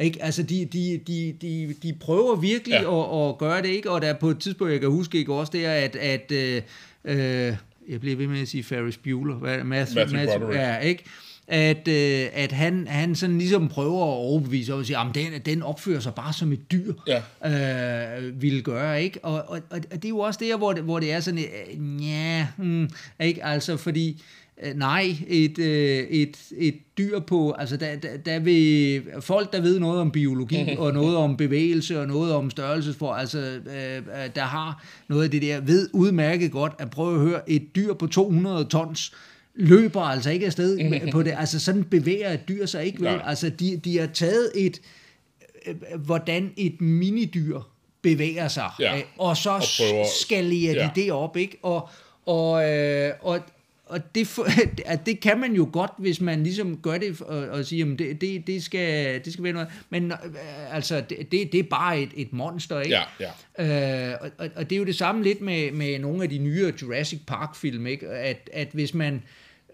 Ikke? 0.00 0.22
Altså, 0.22 0.42
de, 0.42 0.64
de, 0.72 1.00
de, 1.06 1.34
de, 1.42 1.74
de 1.82 1.92
prøver 2.00 2.36
virkelig 2.36 2.72
Ja. 2.82 3.00
at, 3.26 3.28
at 3.30 3.38
gøre 3.38 3.62
det, 3.62 3.68
ikke? 3.68 3.90
Og 3.90 4.02
der 4.02 4.08
er 4.08 4.14
på 4.18 4.28
et 4.28 4.38
tidspunkt, 4.38 4.72
jeg 4.72 4.80
kan 4.80 4.90
huske 4.90 5.18
ikke 5.18 5.34
også, 5.34 5.50
det 5.52 5.66
er, 5.66 5.72
at, 5.72 5.96
at 5.96 6.32
øh, 6.32 6.62
øh, 7.04 7.56
jeg 7.88 8.00
bliver 8.00 8.16
ved 8.16 8.26
med 8.26 8.40
at 8.40 8.48
sige 8.48 8.62
Ferris 8.62 8.96
Bueller, 8.96 9.42
er 9.44 9.56
det? 9.56 9.66
Matthew, 9.66 10.06
Matthew 10.12 10.38
Broderick. 10.38 10.54
ja, 10.60 10.78
ikke? 10.78 11.04
At, 11.48 11.88
øh, 11.88 12.26
at 12.32 12.52
han, 12.52 12.86
han 12.88 13.14
sådan 13.14 13.38
ligesom 13.38 13.68
prøver 13.68 14.02
at 14.06 14.14
overbevise 14.16 14.74
og 14.74 14.86
sige, 14.86 14.98
at 14.98 15.06
den, 15.14 15.26
den 15.46 15.62
opfører 15.62 16.00
sig 16.00 16.14
bare 16.14 16.32
som 16.32 16.52
et 16.52 16.72
dyr 16.72 16.92
Ja. 17.42 18.18
øh, 18.18 18.42
ville 18.42 18.62
gøre, 18.62 19.02
ikke? 19.02 19.24
Og, 19.24 19.44
og, 19.48 19.60
og 19.70 19.82
det 19.92 20.04
er 20.04 20.08
jo 20.08 20.18
også 20.18 20.40
der, 20.42 20.56
hvor 20.56 20.72
det, 20.72 20.82
hvor 20.82 21.00
det 21.00 21.12
er 21.12 21.20
sådan, 21.20 21.40
øh, 21.40 22.06
ja, 22.08 22.46
hmm, 22.56 22.90
ikke? 23.20 23.44
Altså, 23.44 23.76
fordi, 23.76 24.22
nej, 24.74 25.16
et, 25.28 25.58
øh, 25.58 25.98
et, 25.98 26.36
et 26.58 26.74
dyr 26.98 27.20
på, 27.20 27.52
altså, 27.58 27.76
der, 27.76 27.96
der, 27.96 28.16
der 28.16 28.38
vil 28.38 29.02
folk, 29.20 29.52
der 29.52 29.60
ved 29.60 29.78
noget 29.78 30.00
om 30.00 30.10
biologi, 30.10 30.66
og 30.78 30.92
noget 30.92 31.16
om 31.16 31.36
bevægelse, 31.36 32.00
og 32.00 32.06
noget 32.06 32.32
om 32.34 32.50
størrelsesfor, 32.50 33.12
altså, 33.12 33.38
øh, 33.38 33.96
øh, 33.96 34.02
der 34.34 34.42
har 34.42 34.84
noget 35.08 35.24
af 35.24 35.30
det 35.30 35.42
der, 35.42 35.60
ved 35.60 35.88
udmærket 35.92 36.52
godt, 36.52 36.72
at 36.78 36.90
prøve 36.90 37.14
at 37.14 37.20
høre, 37.20 37.50
et 37.50 37.76
dyr 37.76 37.94
på 37.94 38.06
200 38.06 38.64
tons, 38.64 39.12
løber 39.54 40.00
altså 40.00 40.30
ikke 40.30 40.46
afsted 40.46 41.10
på 41.12 41.22
det, 41.22 41.34
altså 41.36 41.60
sådan 41.60 41.84
bevæger 41.84 42.30
et 42.32 42.48
dyr 42.48 42.66
sig 42.66 42.84
ikke, 42.86 43.00
vel? 43.00 43.12
Nej. 43.12 43.22
Altså, 43.26 43.50
de, 43.50 43.80
de 43.84 43.98
har 43.98 44.06
taget 44.06 44.50
et, 44.54 44.80
øh, 45.66 46.00
hvordan 46.00 46.50
et 46.56 46.80
minidyr 46.80 47.60
bevæger 48.02 48.48
sig, 48.48 48.70
Ja. 48.80 48.96
øh, 48.96 49.02
og 49.18 49.36
så 49.36 49.50
Og 49.50 49.62
prøver- 49.78 50.06
skalerer 50.22 50.74
de 50.74 50.80
ja. 50.80 50.90
det 50.94 51.12
op, 51.12 51.36
ikke? 51.36 51.58
Og, 51.62 51.88
og, 52.26 52.70
øh, 52.70 53.12
og, 53.22 53.38
og 53.90 54.14
det, 54.14 54.26
for, 54.26 54.46
at 54.92 55.06
det 55.06 55.20
kan 55.20 55.40
man 55.40 55.52
jo 55.52 55.68
godt, 55.72 55.90
hvis 55.98 56.20
man 56.20 56.42
ligesom 56.42 56.76
gør 56.76 56.98
det 56.98 57.20
og, 57.20 57.38
og 57.38 57.64
siger, 57.64 57.92
at 57.92 57.98
det, 57.98 58.20
det, 58.20 58.46
det, 58.46 58.62
skal, 58.62 59.20
det 59.24 59.32
skal 59.32 59.44
være 59.44 59.52
noget. 59.52 59.68
Men 59.90 60.12
øh, 60.12 60.74
altså, 60.74 61.02
det, 61.10 61.32
det, 61.52 61.54
er 61.54 61.62
bare 61.62 62.00
et, 62.00 62.10
et 62.16 62.32
monster, 62.32 62.80
ikke? 62.80 62.96
Ja, 63.18 63.26
ja. 63.58 64.12
Øh, 64.12 64.18
og, 64.20 64.30
og, 64.38 64.48
og 64.56 64.70
det 64.70 64.76
er 64.76 64.78
jo 64.78 64.84
det 64.84 64.96
samme 64.96 65.22
lidt 65.22 65.40
med, 65.40 65.72
med 65.72 65.98
nogle 65.98 66.22
af 66.22 66.28
de 66.28 66.38
nyere 66.38 66.72
Jurassic 66.82 67.20
Park-film, 67.26 67.86
ikke? 67.86 68.08
At, 68.08 68.50
at 68.52 68.68
hvis 68.72 68.94
man 68.94 69.22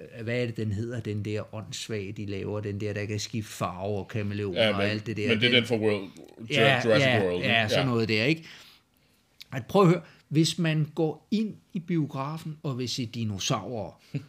øh, 0.01 0.25
hvad 0.25 0.43
er 0.43 0.47
det, 0.47 0.57
den 0.57 0.73
hedder, 0.73 1.01
den 1.01 1.25
der 1.25 1.55
åndssvage, 1.55 2.13
de 2.13 2.27
laver, 2.27 2.61
den 2.61 2.81
der, 2.81 2.93
der 2.93 3.05
kan 3.05 3.21
skifte 3.21 3.53
farve 3.53 3.99
og 3.99 4.09
kameleoner 4.09 4.63
ja 4.63 4.71
og 4.71 4.77
men, 4.77 4.87
alt 4.87 5.07
det 5.07 5.17
der. 5.17 5.29
men 5.29 5.41
det 5.41 5.47
er 5.47 5.61
den 5.61 5.67
fra 5.67 5.77
World, 5.77 6.09
ja, 6.51 6.81
Jurassic 6.85 7.07
ja, 7.07 7.25
World. 7.25 7.45
Ja, 7.45 7.69
sådan 7.69 7.87
noget 7.87 8.09
der, 8.09 8.25
ikke? 8.25 8.45
At 9.53 9.67
prøv 9.67 9.83
at 9.83 9.89
høre, 9.89 10.01
hvis 10.29 10.59
man 10.59 10.89
går 10.95 11.29
ind 11.31 11.55
i 11.73 11.79
biografen 11.79 12.57
og 12.63 12.79
vil 12.79 12.89
se 12.89 13.07
dinosaurer, 13.07 14.01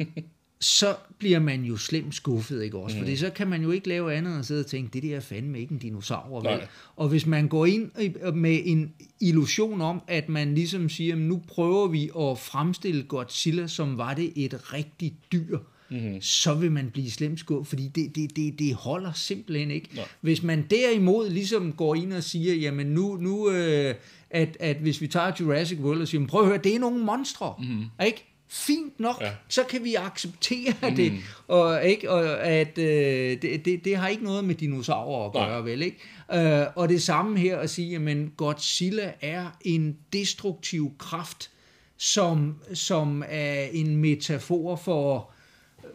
så 0.60 0.96
bliver 1.18 1.40
man 1.40 1.64
jo 1.64 1.78
slemt 1.78 2.16
skuffet, 2.16 2.64
ikke 2.64 2.78
også? 2.78 2.96
Mm. 2.96 3.02
Fordi 3.02 3.16
så 3.16 3.30
kan 3.30 3.48
man 3.48 3.62
jo 3.62 3.72
ikke 3.72 3.88
lave 3.88 4.14
andet 4.14 4.32
end 4.32 4.40
at 4.40 4.46
sidde 4.46 4.60
og 4.60 4.66
tænke, 4.66 4.94
det 4.94 5.04
der 5.04 5.16
er 5.16 5.20
fandme 5.20 5.60
ikke 5.60 5.72
en 5.72 5.78
dinosaur, 5.78 6.42
vel? 6.42 6.58
Nej. 6.58 6.68
Og 6.96 7.10
hvis 7.10 7.26
man 7.26 7.48
går 7.48 7.66
ind 7.66 7.92
med 8.34 8.62
en 8.66 8.94
illusion 9.22 9.82
om, 9.82 10.02
at 10.08 10.30
man 10.30 10.56
ligesom 10.56 10.90
siger, 10.90 11.16
"Men 11.16 11.28
nu 11.28 11.42
prøver 11.48 11.88
vi 11.88 12.04
at 12.20 12.38
fremstille 12.38 13.04
Godzilla, 13.04 13.68
som 13.68 13.98
var 13.98 14.14
det 14.14 14.34
et 14.36 14.74
rigtigt 14.74 15.16
dyr, 15.32 15.58
mm. 15.90 16.22
så 16.22 16.54
vil 16.54 16.72
man 16.72 16.90
blive 16.90 17.12
slemt 17.12 17.40
skuffet, 17.40 17.68
fordi 17.68 17.88
det, 17.88 18.16
det, 18.16 18.36
det, 18.36 18.60
det 18.60 18.74
holder 18.74 19.14
simpelthen 19.14 19.72
ikke. 19.72 19.90
Nej. 19.96 20.06
Hvis 20.22 20.44
man 20.44 20.66
derimod 20.70 21.30
ligesom 21.30 21.74
går 21.74 21.96
ind 21.96 22.14
og 22.14 22.24
siger, 22.24 22.54
jamen 22.54 22.88
nu, 22.88 23.18
nu 23.18 23.50
øh, 23.50 23.96
at, 24.32 24.58
at 24.60 24.78
hvis 24.78 25.02
vi 25.02 25.08
tager 25.08 25.32
Jurassic 25.40 25.80
World 25.80 26.02
og 26.02 26.08
siger, 26.08 26.20
"Men 26.20 26.28
prøv 26.28 26.42
at 26.42 26.48
høre, 26.48 26.58
det 26.58 26.76
er 26.76 26.80
nogle 26.80 27.04
monstre, 27.04 27.54
mm. 27.60 28.06
ikke? 28.06 28.24
Fint 28.50 29.00
nok, 29.00 29.22
Ja. 29.22 29.32
så 29.50 29.64
kan 29.70 29.84
vi 29.84 29.96
acceptere 29.96 30.74
mm. 30.90 30.96
det, 30.96 31.14
og, 31.48 31.86
ikke? 31.86 32.12
og 32.12 32.44
at 32.46 32.78
øh, 32.78 33.42
det, 33.42 33.66
det, 33.66 33.86
det 33.86 33.98
har 33.98 34.08
ikke 34.08 34.24
noget 34.24 34.44
med 34.44 34.56
dinosaurer 34.56 35.28
at 35.28 35.34
Nej. 35.34 35.50
gøre, 35.50 35.66
vel 35.66 35.82
ikke? 35.82 35.98
Øh, 36.34 36.66
og 36.76 36.90
det 36.90 37.04
samme 37.04 37.40
her 37.40 37.58
at 37.58 37.70
sige, 37.70 37.96
at 38.10 38.18
Godzilla 38.38 39.14
er 39.22 39.58
en 39.62 39.98
destruktiv 40.14 40.92
kraft, 41.00 41.50
som, 41.98 42.56
som 42.74 43.24
er 43.30 43.62
en 43.72 43.96
metafor 43.96 44.76
for, 44.76 45.32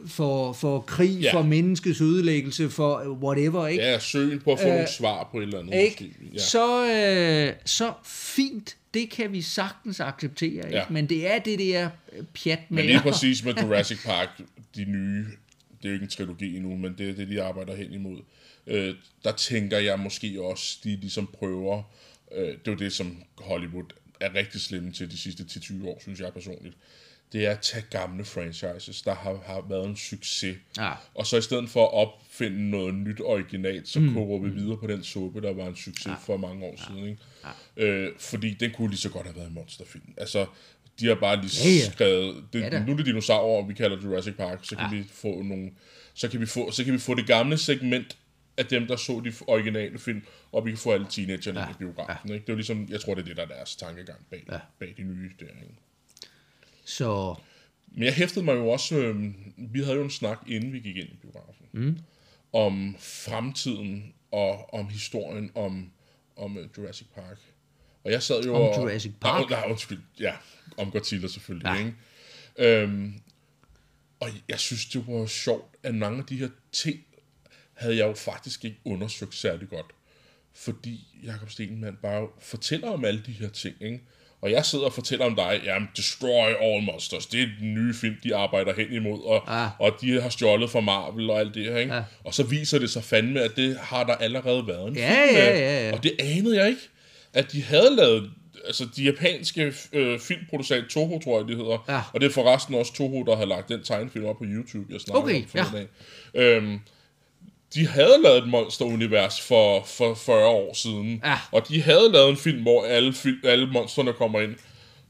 for, 0.06 0.52
for 0.52 0.80
krig, 0.80 1.18
Ja. 1.20 1.34
for 1.34 1.42
menneskets 1.42 2.00
ødelæggelse, 2.00 2.70
for 2.70 3.18
whatever, 3.22 3.66
ikke? 3.66 3.82
Ja, 3.84 3.98
søgen 3.98 4.40
på 4.40 4.52
at 4.52 4.58
få 4.60 4.66
Øh, 4.66 4.72
nogle 4.72 4.88
svar 4.88 5.28
på 5.32 5.38
et 5.38 5.42
eller 5.42 5.58
andet. 5.58 5.74
ikke? 5.74 6.04
Måske. 6.20 6.30
Ja. 6.34 6.38
Så, 6.38 6.86
øh, 6.86 7.54
så 7.64 7.92
fint, 8.04 8.76
det 8.94 9.10
kan 9.10 9.32
vi 9.32 9.42
sagtens 9.42 10.00
acceptere, 10.00 10.50
ikke? 10.66 10.76
Ja. 10.76 10.84
men 10.90 11.06
det 11.08 11.32
er 11.34 11.38
det 11.38 11.58
der 11.58 11.90
øh, 12.12 12.24
pjat 12.24 12.58
med. 12.70 12.76
Men 12.82 12.86
lige 12.86 13.00
præcis 13.00 13.44
med 13.44 13.54
Jurassic 13.62 14.04
Park, 14.04 14.28
de 14.76 14.84
nye, 14.84 15.24
det 15.82 15.84
er 15.84 15.88
jo 15.88 15.92
ikke 15.92 16.04
en 16.04 16.10
trilogi 16.10 16.56
endnu, 16.56 16.76
men 16.76 16.94
det 16.98 17.10
er 17.10 17.14
det, 17.14 17.28
de 17.28 17.42
arbejder 17.42 17.76
hen 17.76 17.92
imod. 17.92 18.18
Øh, 18.66 18.94
der 19.24 19.32
tænker 19.32 19.78
jeg 19.78 19.98
måske 19.98 20.42
også, 20.42 20.78
de 20.84 20.96
ligesom 20.96 21.26
prøver, 21.38 21.82
øh, 22.36 22.46
det 22.48 22.54
er 22.68 22.72
jo 22.72 22.74
det, 22.74 22.92
som 22.92 23.22
Hollywood 23.38 23.84
er 24.20 24.34
rigtig 24.34 24.60
slemme 24.60 24.92
til 24.92 25.10
de 25.10 25.18
sidste 25.18 25.42
10-20 25.50 25.86
år, 25.86 25.98
synes 26.02 26.20
jeg 26.20 26.32
personligt. 26.32 26.74
Det 27.32 27.46
er 27.46 27.50
at 27.50 27.60
tage 27.60 27.84
gamle 27.90 28.24
franchises, 28.24 29.02
der 29.02 29.14
har, 29.14 29.42
har 29.46 29.64
været 29.68 29.88
en 29.88 29.96
succes, 29.96 30.56
Ja. 30.78 30.92
og 31.14 31.26
så 31.26 31.36
i 31.36 31.42
stedet 31.42 31.68
for 31.68 31.84
at 31.84 31.94
opfinde 31.94 32.70
noget 32.70 32.94
nyt 32.94 33.20
originalt, 33.20 33.88
så 33.88 34.00
mm. 34.00 34.14
koger 34.14 34.38
vi 34.38 34.50
videre 34.50 34.76
på 34.76 34.86
den 34.86 35.04
suppe, 35.04 35.40
der 35.40 35.52
var 35.54 35.66
en 35.66 35.76
succes 35.76 36.06
ja. 36.06 36.14
for 36.14 36.36
mange 36.36 36.64
år 36.64 36.76
siden. 36.86 37.04
Ikke? 37.06 37.22
Ja. 37.76 37.84
Øh, 37.86 38.12
fordi 38.18 38.54
den 38.54 38.70
kunne 38.70 38.88
lige 38.88 38.98
så 38.98 39.10
godt 39.10 39.26
have 39.26 39.36
været 39.36 39.48
en 39.48 39.54
monsterfilm. 39.54 40.14
Altså, 40.16 40.46
de 41.00 41.06
har 41.06 41.14
bare 41.14 41.40
lige 41.40 41.50
Ja, 41.64 41.70
ja. 41.70 41.90
skrevet, 41.90 42.44
det, 42.52 42.60
Ja 42.60 42.84
nu 42.84 42.92
er 42.92 42.96
det 42.96 43.06
dinosaurer, 43.06 43.62
og 43.62 43.68
vi 43.68 43.74
kalder 43.74 43.96
Jurassic 44.04 44.36
Park, 44.36 44.58
så 44.62 44.76
kan 44.76 44.86
ja. 44.92 44.96
vi 44.96 45.04
få 45.12 45.42
nogle, 45.42 45.70
så 46.14 46.28
kan 46.28 46.40
vi 46.40 46.46
få, 46.46 46.70
så 46.70 46.84
kan 46.84 46.92
vi 46.92 46.98
få 46.98 47.14
det 47.14 47.26
gamle 47.26 47.58
segment 47.58 48.16
af 48.56 48.66
dem, 48.66 48.86
der 48.86 48.96
så 48.96 49.22
de 49.24 49.32
originale 49.46 49.98
film, 49.98 50.22
og 50.52 50.64
vi 50.66 50.70
kan 50.70 50.78
få 50.78 50.92
alle 50.92 51.06
teenagerne 51.10 51.60
ja. 51.60 51.70
i 51.70 51.72
biografen. 51.78 52.32
Ikke? 52.32 52.42
Det 52.42 52.48
er 52.48 52.52
jo 52.52 52.56
ligesom, 52.56 52.86
jeg 52.90 53.00
tror, 53.00 53.14
det 53.14 53.22
er 53.22 53.26
det, 53.26 53.36
der 53.36 53.42
er 53.42 53.46
deres 53.46 53.76
tankegang 53.76 54.18
bag, 54.30 54.44
ja. 54.52 54.58
bag 54.78 54.94
de 54.96 55.02
nye 55.02 55.30
der. 55.40 55.46
Ikke? 55.46 55.74
Så 56.84 57.34
Men 57.86 58.04
jeg 58.04 58.14
hæftede 58.14 58.44
mig 58.44 58.54
jo 58.54 58.68
også, 58.68 58.96
øh, 58.96 59.24
vi 59.56 59.82
havde 59.82 59.96
jo 59.96 60.04
en 60.04 60.10
snak, 60.10 60.38
inden 60.46 60.72
vi 60.72 60.80
gik 60.80 60.96
ind 60.96 61.08
i 61.08 61.16
biografen, 61.22 61.66
mm. 61.72 61.98
om 62.52 62.96
fremtiden 62.98 64.14
og 64.30 64.74
om 64.74 64.88
historien 64.88 65.50
om, 65.54 65.90
om 66.36 66.56
uh, 66.56 66.64
Jurassic 66.78 67.06
Park. 67.14 67.38
Og 68.04 68.10
jeg 68.10 68.22
sad 68.22 68.42
jo 68.44 68.54
Om 68.54 68.62
og... 68.62 68.76
Jurassic 68.76 69.12
Park? 69.20 69.50
Nej, 69.50 69.60
nej, 69.60 69.70
undskyld. 69.70 70.00
Ja, 70.20 70.34
om 70.76 70.90
Godzilla 70.90 71.28
selvfølgelig. 71.28 71.66
Ja. 71.66 71.78
Ikke? 71.78 72.82
Øhm, 72.82 73.14
og 74.20 74.28
jeg 74.48 74.60
synes, 74.60 74.86
det 74.86 75.06
var 75.06 75.26
sjovt, 75.26 75.76
at 75.82 75.94
mange 75.94 76.18
af 76.18 76.24
de 76.24 76.36
her 76.36 76.48
ting 76.72 77.04
havde 77.74 77.96
jeg 77.96 78.08
jo 78.08 78.14
faktisk 78.14 78.64
ikke 78.64 78.78
undersøgt 78.84 79.34
særlig 79.34 79.68
godt. 79.68 79.86
Fordi 80.54 81.20
Jakob 81.22 81.50
Stegelmann 81.50 81.96
bare 82.02 82.28
fortæller 82.40 82.90
om 82.90 83.04
alle 83.04 83.22
de 83.26 83.32
her 83.32 83.48
ting, 83.48 83.76
ikke? 83.80 84.00
Og 84.42 84.50
jeg 84.50 84.64
sidder 84.64 84.84
og 84.84 84.92
fortæller 84.92 85.24
om 85.24 85.34
dig, 85.36 85.60
jamen, 85.64 85.88
Destroy 85.96 86.48
All 86.60 86.84
Monsters, 86.84 87.26
det 87.26 87.42
er 87.42 87.46
den 87.60 87.74
nye 87.74 87.94
film, 87.94 88.14
de 88.24 88.34
arbejder 88.36 88.74
hen 88.74 88.92
imod, 88.92 89.24
og, 89.24 89.62
Ah. 89.64 89.70
og 89.78 89.92
de 90.00 90.20
har 90.20 90.28
stjålet 90.28 90.70
fra 90.70 90.80
Marvel 90.80 91.30
og 91.30 91.40
alt 91.40 91.54
det 91.54 91.64
her, 91.64 91.76
ikke? 91.76 91.94
Ja. 91.94 92.02
Og 92.24 92.34
så 92.34 92.42
viser 92.42 92.78
det 92.78 92.90
sig 92.90 93.04
fandme, 93.04 93.40
at 93.40 93.50
det 93.56 93.76
har 93.80 94.04
der 94.04 94.14
allerede 94.14 94.66
været 94.66 94.88
en 94.88 94.96
Ja, 94.96 95.26
film 95.26 95.36
ja, 95.36 95.58
ja, 95.58 95.86
ja. 95.88 95.92
Og 95.92 96.02
det 96.02 96.12
anede 96.18 96.56
jeg 96.60 96.68
ikke, 96.68 96.80
at 97.34 97.52
de 97.52 97.62
havde 97.62 97.96
lavet, 97.96 98.30
altså 98.66 98.88
de 98.96 99.04
japanske 99.04 99.72
øh, 99.92 100.20
filmproducent 100.20 100.90
Toho, 100.90 101.18
tror 101.24 101.38
jeg, 101.38 101.48
det 101.48 101.56
hedder. 101.56 101.84
Ja. 101.88 102.00
Og 102.14 102.20
det 102.20 102.26
er 102.26 102.30
forresten 102.32 102.74
også 102.74 102.94
Toho, 102.94 103.22
der 103.22 103.36
har 103.36 103.44
lagt 103.44 103.68
den 103.68 103.82
tegnefilm 103.82 104.24
op 104.24 104.38
på 104.38 104.44
YouTube, 104.46 104.92
jeg 104.92 105.00
snakker 105.00 105.22
Okay, 105.22 105.42
om 105.42 105.48
forleden 105.48 105.72
dag. 105.74 105.86
Øhm, 106.42 106.78
de 107.74 107.86
havde 107.86 108.22
lavet 108.22 108.38
et 108.38 108.48
monsterunivers 108.48 109.40
for, 109.40 109.84
for 109.84 110.14
40 110.14 110.46
år 110.46 110.74
siden. 110.74 111.20
Ja. 111.24 111.38
Og 111.52 111.68
de 111.68 111.82
havde 111.82 112.12
lavet 112.12 112.30
en 112.30 112.36
film, 112.36 112.62
hvor 112.62 112.84
alle, 112.84 113.14
alle 113.44 113.66
monsterne 113.72 114.12
kommer 114.12 114.40
ind. 114.40 114.54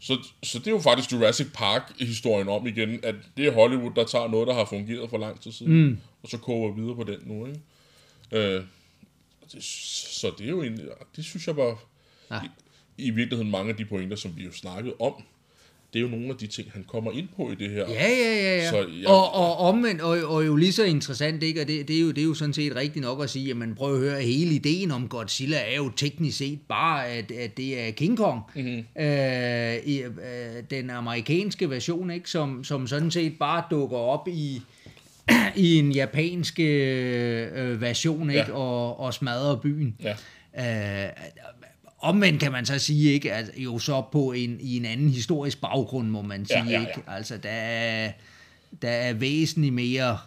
Så, 0.01 0.19
så 0.43 0.59
det 0.59 0.67
er 0.67 0.71
jo 0.71 0.81
faktisk 0.81 1.13
Jurassic 1.13 1.47
Park-historien 1.55 2.49
om 2.49 2.67
igen, 2.67 3.01
at 3.03 3.15
det 3.37 3.47
er 3.47 3.53
Hollywood, 3.53 3.93
der 3.97 4.05
tager 4.05 4.29
noget, 4.29 4.49
der 4.49 4.55
har 4.55 4.65
fungeret 4.65 5.11
for 5.11 5.19
lang 5.19 5.41
tid 5.41 5.53
siden, 5.53 5.83
mm. 5.83 5.99
og 6.23 6.29
så 6.29 6.39
koger 6.39 6.73
videre 6.75 6.97
på 6.97 7.05
den 7.05 7.19
nu, 7.27 7.47
ikke? 7.47 7.61
Øh, 8.33 8.63
det, 9.53 9.65
så 9.65 10.31
det 10.39 10.47
er 10.47 10.51
jo 10.51 10.63
egentlig, 10.63 10.87
det 11.17 11.25
synes 11.25 11.47
jeg 11.47 11.57
var, 11.57 11.79
Ja. 12.31 12.41
i, 12.99 13.07
i 13.07 13.11
virkeligheden 13.11 13.51
mange 13.51 13.71
af 13.71 13.77
de 13.77 13.85
pointer, 13.85 14.17
som 14.17 14.37
vi 14.37 14.45
jo 14.45 14.53
snakkede 14.53 14.95
om, 15.01 15.13
det 15.93 15.99
er 15.99 16.03
jo 16.03 16.09
nogle 16.09 16.29
af 16.29 16.37
de 16.37 16.47
ting, 16.47 16.69
han 16.73 16.85
kommer 16.89 17.13
ind 17.13 17.29
på 17.37 17.51
i 17.51 17.55
det 17.55 17.71
her. 17.71 17.89
Ja, 17.89 18.09
ja, 18.09 18.35
ja. 18.43 18.57
ja. 18.57 18.71
Så 18.71 18.77
jeg- 18.77 19.07
og, 19.09 19.35
og 19.35 19.57
omvendt, 19.57 20.01
og, 20.01 20.19
og 20.35 20.47
jo 20.47 20.57
lige 20.57 20.73
så 20.73 20.85
interessant, 20.85 21.43
ikke? 21.43 21.61
og 21.61 21.69
det, 21.69 21.89
det, 21.89 21.97
er 21.97 22.01
jo, 22.01 22.09
det 22.11 22.19
er 22.19 22.25
jo 22.25 22.35
sådan 22.35 22.55
set 22.55 22.77
rigtigt 22.77 23.03
nok 23.05 23.23
at 23.23 23.31
sige, 23.31 23.47
jamen 23.47 23.75
prøv 23.75 23.95
at 23.95 24.01
høre, 24.01 24.21
hele 24.21 24.55
ideen 24.55 24.91
om 24.91 25.09
Godzilla 25.09 25.57
er 25.57 25.77
jo 25.77 25.91
teknisk 25.97 26.39
set 26.39 26.59
bare, 26.69 27.07
at, 27.09 27.31
at 27.31 27.57
det 27.57 27.81
er 27.81 27.91
King 27.91 28.17
Kong, 28.17 28.41
mm-hmm. 28.55 28.85
øh, 29.05 29.75
i, 29.85 30.03
øh, 30.03 30.11
den 30.71 30.91
amerikanske 30.91 31.71
version, 31.71 32.11
ikke? 32.11 32.31
Som, 32.31 32.65
som 32.65 32.87
sådan 32.87 33.11
set 33.11 33.33
bare 33.39 33.63
dukker 33.71 33.97
op 33.97 34.29
i 34.29 34.63
i 35.57 35.79
en 35.79 35.93
japansk 35.93 36.61
øh, 36.61 37.81
version, 37.81 38.31
ikke? 38.31 38.41
Ja. 38.49 38.53
Og, 38.53 39.01
og 39.01 39.15
smadrer 39.15 39.57
byen. 39.57 39.97
Ja. 40.03 40.15
Øh, 41.07 41.11
omvendt 42.03 42.41
kan 42.41 42.53
man 42.53 42.67
så 42.67 42.79
sige, 42.79 43.13
ikke? 43.13 43.33
At 43.33 43.51
jo 43.57 43.79
så 43.79 44.03
på 44.13 44.33
en, 44.33 44.57
i 44.61 44.77
en 44.77 44.85
anden 44.85 45.09
historisk 45.09 45.61
baggrund, 45.61 46.09
må 46.09 46.23
man 46.23 46.47
sige, 46.47 46.59
Ja, 46.65 46.71
ja, 46.71 46.81
ja. 46.81 46.87
ikke? 46.89 47.03
Altså, 47.07 47.37
der 47.37 47.51
er, 47.51 48.13
der 48.83 48.89
er 48.91 49.13
væsentligt 49.13 49.75
mere 49.75 50.19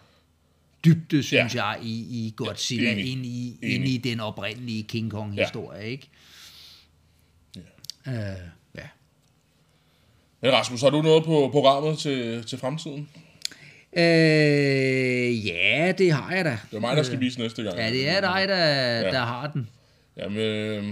dybde, 0.85 1.23
synes 1.23 1.55
Ja. 1.55 1.65
jeg, 1.65 1.77
i, 1.83 1.91
i 1.93 2.33
Godzilla, 2.37 2.91
enig. 2.91 3.11
ind, 3.11 3.25
i, 3.25 3.57
Enig. 3.61 3.75
ind 3.75 3.87
i 3.87 3.97
den 3.97 4.19
oprindelige 4.19 4.83
King 4.83 5.11
Kong-historie, 5.11 5.89
ikke? 5.89 6.09
Øh, 8.07 8.13
ja. 8.75 8.81
Men 10.41 10.51
Rasmus, 10.53 10.81
har 10.81 10.89
du 10.89 11.01
noget 11.01 11.23
på 11.23 11.49
programmet 11.51 11.97
til, 11.99 12.43
til 12.43 12.57
fremtiden? 12.57 13.09
Øh, 13.97 15.45
ja, 15.47 15.91
det 15.97 16.11
har 16.13 16.31
jeg 16.35 16.45
da. 16.45 16.59
Det 16.71 16.77
er 16.77 16.81
mig, 16.81 16.97
der 16.97 17.03
skal 17.03 17.19
vise 17.19 17.39
næste 17.39 17.63
gang. 17.63 17.77
Ja, 17.77 17.89
det 17.89 18.09
er 18.09 18.21
dig, 18.21 18.47
der, 18.47 18.65
ja. 18.65 19.11
der 19.11 19.19
har 19.25 19.47
den. 19.51 19.69
Jamen, 20.17 20.37
øh, 20.37 20.83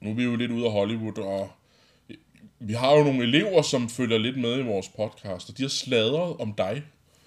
nu 0.00 0.10
er 0.10 0.14
vi 0.14 0.24
jo 0.24 0.36
lidt 0.36 0.50
ude 0.50 0.66
af 0.66 0.72
Hollywood, 0.72 1.18
og 1.18 1.50
vi 2.60 2.72
har 2.72 2.96
jo 2.96 3.04
nogle 3.04 3.22
elever, 3.22 3.62
som 3.62 3.88
følger 3.88 4.18
lidt 4.18 4.36
med 4.36 4.58
i 4.58 4.62
vores 4.62 4.88
podcast, 4.88 5.48
og 5.48 5.58
de 5.58 5.62
har 5.62 5.68
sladret 5.68 6.36
om 6.40 6.54
dig. 6.58 6.82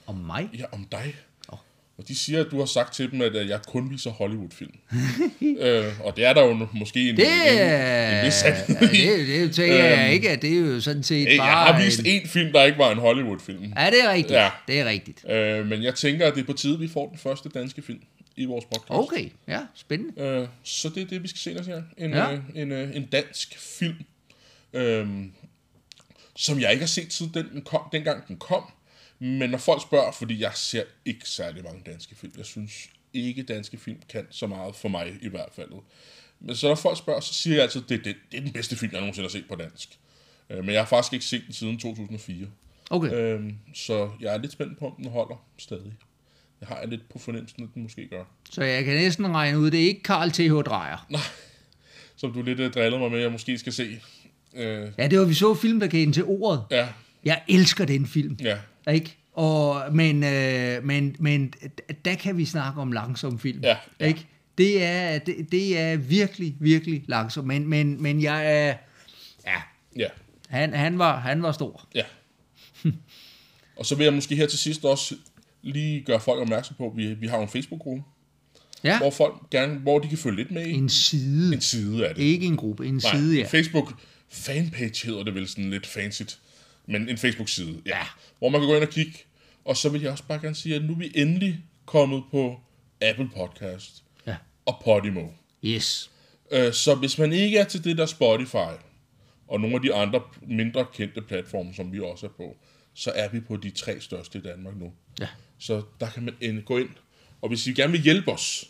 Om 0.08 0.16
mig? 0.16 0.50
Ja, 0.58 0.66
om 0.72 0.88
dig. 0.92 1.16
Og 2.02 2.08
de 2.08 2.18
siger, 2.18 2.46
at 2.46 2.52
du 2.52 2.60
har 2.60 2.66
sagt 2.66 2.94
til 2.94 3.12
dem, 3.12 3.22
at 3.22 3.50
jeg 3.50 3.60
kun 3.68 3.92
viser 3.92 4.10
Hollywood-film. 4.12 4.72
øh, 5.60 5.86
og 6.04 6.16
det 6.18 6.26
er 6.26 6.34
der 6.34 6.44
jo 6.46 6.68
måske 6.74 7.10
en, 7.10 7.18
Det 7.18 7.26
en, 7.26 7.58
er... 7.58 8.20
en 8.20 8.26
vis 8.26 8.34
sandhed 8.34 8.90
i. 8.94 9.08
det, 9.08 9.28
det 9.28 9.56
tænker 9.56 9.86
jeg 9.86 10.14
ikke, 10.14 10.30
at 10.30 10.42
det 10.42 10.54
er 10.54 10.60
jo 10.60 10.82
sådan 10.82 11.04
set 11.04 11.28
Hey, 11.28 11.38
bare... 11.38 11.48
Jeg 11.48 11.74
har 11.74 11.84
vist 11.84 12.00
en... 12.00 12.06
én 12.06 12.28
film, 12.28 12.52
der 12.54 12.64
ikke 12.64 12.78
var 12.78 12.92
en 12.92 12.98
Hollywood-film. 12.98 13.74
Ja, 13.78 13.86
det 13.90 14.04
er 14.04 14.12
rigtigt. 14.12 14.32
Ja. 14.32 14.50
Det 14.68 14.80
er 14.80 14.86
rigtigt. 14.86 15.30
Øh, 15.30 15.68
men 15.68 15.84
jeg 15.84 15.96
tænker, 15.96 16.28
at 16.28 16.36
det 16.36 16.42
er 16.42 16.46
på 16.46 16.54
tide, 16.54 16.80
vi 16.80 16.88
får 16.88 17.10
den 17.10 17.18
første 17.18 17.50
danske 17.50 17.82
film 17.82 18.02
i 18.42 18.46
vores 18.46 18.66
podcast. 18.66 18.90
Okay, 18.90 19.30
ja, 19.48 19.62
spændende. 19.76 20.22
Øh, 20.22 20.48
så 20.64 20.90
det 20.90 21.04
er 21.04 21.08
det, 21.08 21.24
vi 21.24 21.28
skal 21.28 21.40
se 21.40 21.54
næste 21.54 21.72
gang. 21.72 21.94
En, 21.98 22.12
Ja. 22.12 22.34
øh, 22.34 22.40
en, 22.56 22.72
øh, 22.72 22.96
en 22.96 23.06
dansk 23.06 23.58
film, 23.60 24.06
øh, 24.74 25.08
som 26.36 26.60
jeg 26.60 26.72
ikke 26.72 26.82
har 26.82 26.88
set 26.88 27.14
siden 27.14 27.34
den 27.34 27.62
kom, 27.62 27.82
dengang 27.92 28.28
den 28.28 28.38
kom. 28.38 28.64
Men 29.20 29.50
når 29.50 29.58
folk 29.58 29.82
spørger, 29.82 30.12
fordi 30.12 30.40
jeg 30.42 30.52
ser 30.56 30.84
ikke 31.06 31.30
særlig 31.30 31.64
mange 31.64 31.82
danske 31.86 32.16
film. 32.16 32.34
Jeg 32.38 32.46
synes 32.46 32.90
ikke, 33.14 33.44
danske 33.44 33.78
film 33.78 33.98
kan 34.10 34.28
så 34.30 34.48
meget 34.48 34.76
for 34.76 34.90
mig 34.90 35.18
i 35.22 35.28
hvert 35.28 35.50
fald. 35.56 35.70
Men 36.40 36.56
så 36.56 36.68
når 36.68 36.76
folk 36.76 36.98
spørger, 36.98 37.20
så 37.20 37.34
siger 37.34 37.54
jeg 37.56 37.64
altid, 37.64 37.82
at 37.84 37.90
det, 37.90 38.06
det, 38.06 38.16
det 38.32 38.38
er 38.38 38.42
den 38.42 38.52
bedste 38.54 38.76
film, 38.76 38.92
jeg 38.92 39.00
nogensinde 39.02 39.26
har 39.28 39.32
set 39.32 39.46
på 39.50 39.56
dansk. 39.56 40.00
Øh, 40.50 40.58
men 40.66 40.70
jeg 40.74 40.82
har 40.82 40.86
faktisk 40.88 41.14
ikke 41.14 41.26
set 41.26 41.44
den 41.46 41.54
siden 41.54 41.80
2004. 41.80 42.48
Okay. 42.90 43.14
Øh, 43.14 43.54
så 43.74 44.12
jeg 44.22 44.34
er 44.34 44.38
lidt 44.38 44.52
spændt 44.52 44.80
på, 44.80 44.86
om 44.88 44.96
den 44.96 45.06
holder 45.06 45.46
stadig. 45.58 45.94
Jeg 46.62 46.68
har 46.70 46.86
lidt 46.86 47.10
på 47.10 47.20
fornemmelsen, 47.20 47.64
at 47.64 47.70
den 47.74 47.84
måske 47.84 48.08
gør. 48.08 48.24
Så 48.52 48.64
jeg 48.64 48.86
kan 48.86 48.96
næsten 48.96 49.28
regne 49.28 49.60
ud, 49.60 49.72
det 49.72 49.80
er 49.84 49.88
ikke 49.88 50.04
Karl 50.04 50.32
T.H. 50.32 50.52
Drejer. 50.66 51.08
Som 52.16 52.34
du 52.34 52.42
lidt 52.42 52.60
øh, 52.60 52.74
drillede 52.74 53.00
mig 53.00 53.10
med, 53.12 53.18
at 53.20 53.24
jeg 53.24 53.32
måske 53.32 53.58
skal 53.58 53.74
se. 53.74 54.00
Øh, 54.54 54.88
Ja, 54.98 55.08
det 55.08 55.20
var, 55.20 55.26
vi 55.26 55.34
så 55.34 55.54
filmplakaten 55.56 56.14
til 56.14 56.24
ordet. 56.24 56.64
ja, 56.72 56.88
Jeg 57.26 57.42
elsker 57.50 57.86
den 57.86 58.08
film. 58.08 58.38
ja. 58.42 58.58
Ikke? 58.92 59.18
Og, 59.34 59.82
men, 59.96 60.24
øh, 60.24 60.84
men, 60.84 61.16
men 61.20 61.54
der 62.06 62.16
kan 62.16 62.38
vi 62.38 62.46
snakke 62.46 62.82
om 62.82 62.92
langsom 62.92 63.40
film. 63.40 63.60
Ja, 63.64 63.78
ja. 64.00 64.06
Ikke? 64.06 64.28
Det 64.58 64.84
er, 64.84 65.18
det, 65.20 65.36
det 65.52 65.80
er 65.80 65.96
virkelig, 65.98 66.56
virkelig 66.60 67.04
langsom. 67.08 67.46
Men, 67.46 67.68
men, 67.68 68.02
men 68.04 68.22
jeg 68.22 68.68
er... 68.68 68.76
Ja, 69.48 69.62
Ja, 69.96 70.08
han, 70.50 70.74
han, 70.74 71.00
var, 71.00 71.20
han 71.20 71.44
var 71.44 71.52
stor. 71.52 71.88
ja. 71.96 72.04
og 73.78 73.86
så 73.86 73.96
vil 73.96 74.04
jeg 74.04 74.14
måske 74.14 74.36
her 74.36 74.48
til 74.48 74.60
sidst 74.60 74.86
også 74.86 75.16
lige 75.62 76.02
gøre 76.02 76.20
folk 76.20 76.42
opmærksom 76.42 76.76
på, 76.76 76.86
at 76.88 76.98
vi, 76.98 77.14
vi 77.14 77.28
har 77.28 77.38
en 77.42 77.48
Facebook-gruppe, 77.50 78.04
Ja, 78.84 78.98
hvor 79.00 79.10
folk 79.12 79.50
gerne, 79.50 79.80
hvor 79.80 80.00
de 80.00 80.08
kan 80.10 80.18
følge 80.18 80.38
lidt 80.38 80.52
med 80.52 80.66
i. 80.68 80.72
en 80.72 80.90
side. 80.90 81.54
en 81.54 81.62
side 81.62 82.08
af 82.08 82.16
det. 82.16 82.22
Ikke 82.24 82.46
en 82.46 82.58
gruppe, 82.58 82.88
en 82.88 82.94
Nej, 83.04 83.16
side, 83.16 83.38
ja. 83.40 83.46
Facebook 83.48 83.94
fanpage 84.30 85.08
hedder 85.08 85.24
det 85.24 85.36
vel 85.36 85.48
sådan 85.48 85.70
lidt 85.70 85.86
fancy, 85.88 86.22
men 86.86 87.10
en 87.10 87.18
Facebook-side, 87.18 87.82
ja. 87.86 87.98
Ja. 87.98 88.04
Hvor 88.40 88.50
man 88.50 88.62
kan 88.62 88.68
gå 88.68 88.76
ind 88.76 88.84
og 88.84 88.90
kigge. 88.90 89.14
Og 89.66 89.78
så 89.78 89.90
vil 89.90 90.02
jeg 90.02 90.12
også 90.12 90.24
bare 90.28 90.40
gerne 90.42 90.56
sige, 90.56 90.76
at 90.76 90.84
nu 90.86 90.94
er 90.94 90.98
vi 90.98 91.12
endelig 91.16 91.60
kommet 91.86 92.24
på 92.32 92.60
Apple 93.02 93.30
Podcast 93.36 94.04
Ja. 94.28 94.36
og 94.66 94.82
Podimo. 94.84 95.28
Yes. 95.66 96.12
Øh, 96.52 96.74
Så 96.74 96.96
hvis 96.96 97.18
man 97.18 97.34
ikke 97.34 97.58
er 97.58 97.64
til 97.64 97.84
det 97.84 97.98
der 97.98 98.06
Spotify, 98.06 98.74
og 99.48 99.60
nogle 99.62 99.76
af 99.76 99.82
de 99.82 99.94
andre 99.94 100.22
mindre 100.48 100.86
kendte 100.94 101.22
platforme, 101.22 101.74
som 101.74 101.92
vi 101.94 102.00
også 102.00 102.26
er 102.26 102.30
på, 102.38 102.58
så 102.94 103.12
er 103.16 103.30
vi 103.30 103.40
på 103.40 103.58
de 103.58 103.70
tre 103.70 104.00
største 104.02 104.38
i 104.40 104.42
Danmark 104.42 104.76
nu. 104.78 104.92
Ja. 105.20 105.28
Så 105.62 105.82
der 106.00 106.08
kan 106.10 106.24
man 106.24 106.62
gå 106.66 106.78
ind. 106.78 106.90
Og 107.42 107.50
hvis 107.50 107.68
I 107.68 107.72
gerne 107.74 107.92
vil 107.92 108.02
hjælpe 108.02 108.32
os, 108.32 108.66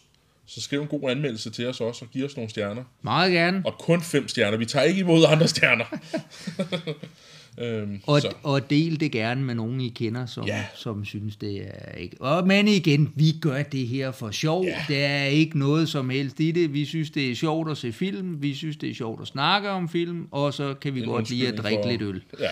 så 0.46 0.62
skriv 0.62 0.82
en 0.82 0.88
god 0.88 1.10
anmeldelse 1.12 1.50
til 1.50 1.68
os 1.68 1.82
også, 1.82 2.06
og 2.06 2.12
giv 2.12 2.26
os 2.26 2.36
nogle 2.36 2.50
stjerner. 2.50 2.84
Meget 3.02 3.32
gerne. 3.32 3.62
Og 3.66 3.78
kun 3.80 4.02
fem 4.02 4.28
stjerner. 4.28 4.58
Vi 4.58 4.66
tager 4.66 4.84
ikke 4.84 5.00
imod 5.00 5.26
andre 5.28 5.48
stjerner. 5.48 5.86
øhm, 7.62 8.02
Og, 8.08 8.22
så. 8.22 8.34
og 8.44 8.70
del 8.70 9.00
det 9.00 9.12
gerne 9.12 9.44
med 9.44 9.56
nogen, 9.56 9.82
I 9.82 9.90
kender, 9.90 10.26
som, 10.26 10.46
Ja. 10.46 10.66
som 10.76 11.06
synes, 11.06 11.36
det 11.36 11.68
er 11.68 11.92
ikke... 11.96 12.18
Og, 12.22 12.48
men 12.48 12.68
igen, 12.68 13.14
vi 13.16 13.32
gør 13.42 13.64
det 13.64 13.88
her 13.88 14.12
for 14.12 14.32
sjov. 14.32 14.66
Ja. 14.66 14.86
Der 14.88 15.08
er 15.08 15.26
ikke 15.26 15.60
noget 15.60 15.90
som 15.90 16.10
helst 16.10 16.40
i 16.40 16.52
det. 16.52 16.74
Vi 16.74 16.86
synes, 16.86 17.10
det 17.10 17.32
er 17.32 17.36
sjovt 17.36 17.72
at 17.72 17.78
se 17.78 17.92
film. 17.94 18.42
Vi 18.42 18.56
synes, 18.56 18.78
det 18.78 18.90
er 18.90 18.94
sjovt 18.96 19.22
at 19.22 19.28
snakke 19.28 19.70
om 19.70 19.90
film. 19.90 20.28
Og 20.32 20.54
så 20.54 20.74
kan 20.74 20.96
vi 20.96 21.00
En 21.02 21.06
godt 21.10 21.30
lide 21.30 21.48
at 21.48 21.58
drikke 21.58 21.82
for- 21.84 21.90
lidt 21.90 22.02
øl. 22.02 22.24
Ja. 22.40 22.50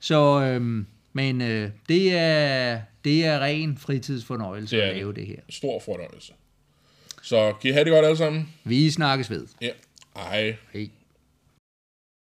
Så, 0.00 0.40
øhm, 0.42 0.86
men 1.16 1.40
øh, 1.40 1.70
det, 1.88 2.16
er, 2.16 2.80
det 3.04 3.24
er 3.24 3.38
ren 3.38 3.78
fritidsfornøjelse 3.78 4.76
Det 4.76 4.84
er 4.84 4.88
at 4.88 4.96
lave 4.96 5.12
det 5.12 5.26
her. 5.26 5.36
Stor 5.48 5.80
fornøjelse. 5.80 6.32
Så 7.22 7.54
kan 7.60 7.70
I 7.70 7.72
have 7.72 7.84
det 7.84 7.92
godt 7.92 8.04
alle 8.04 8.16
sammen? 8.16 8.52
Vi 8.64 8.90
snakkes 8.90 9.30
ved. 9.30 9.46
Ja. 9.60 9.70
Hej. 10.16 10.56
Hej. 10.72 10.88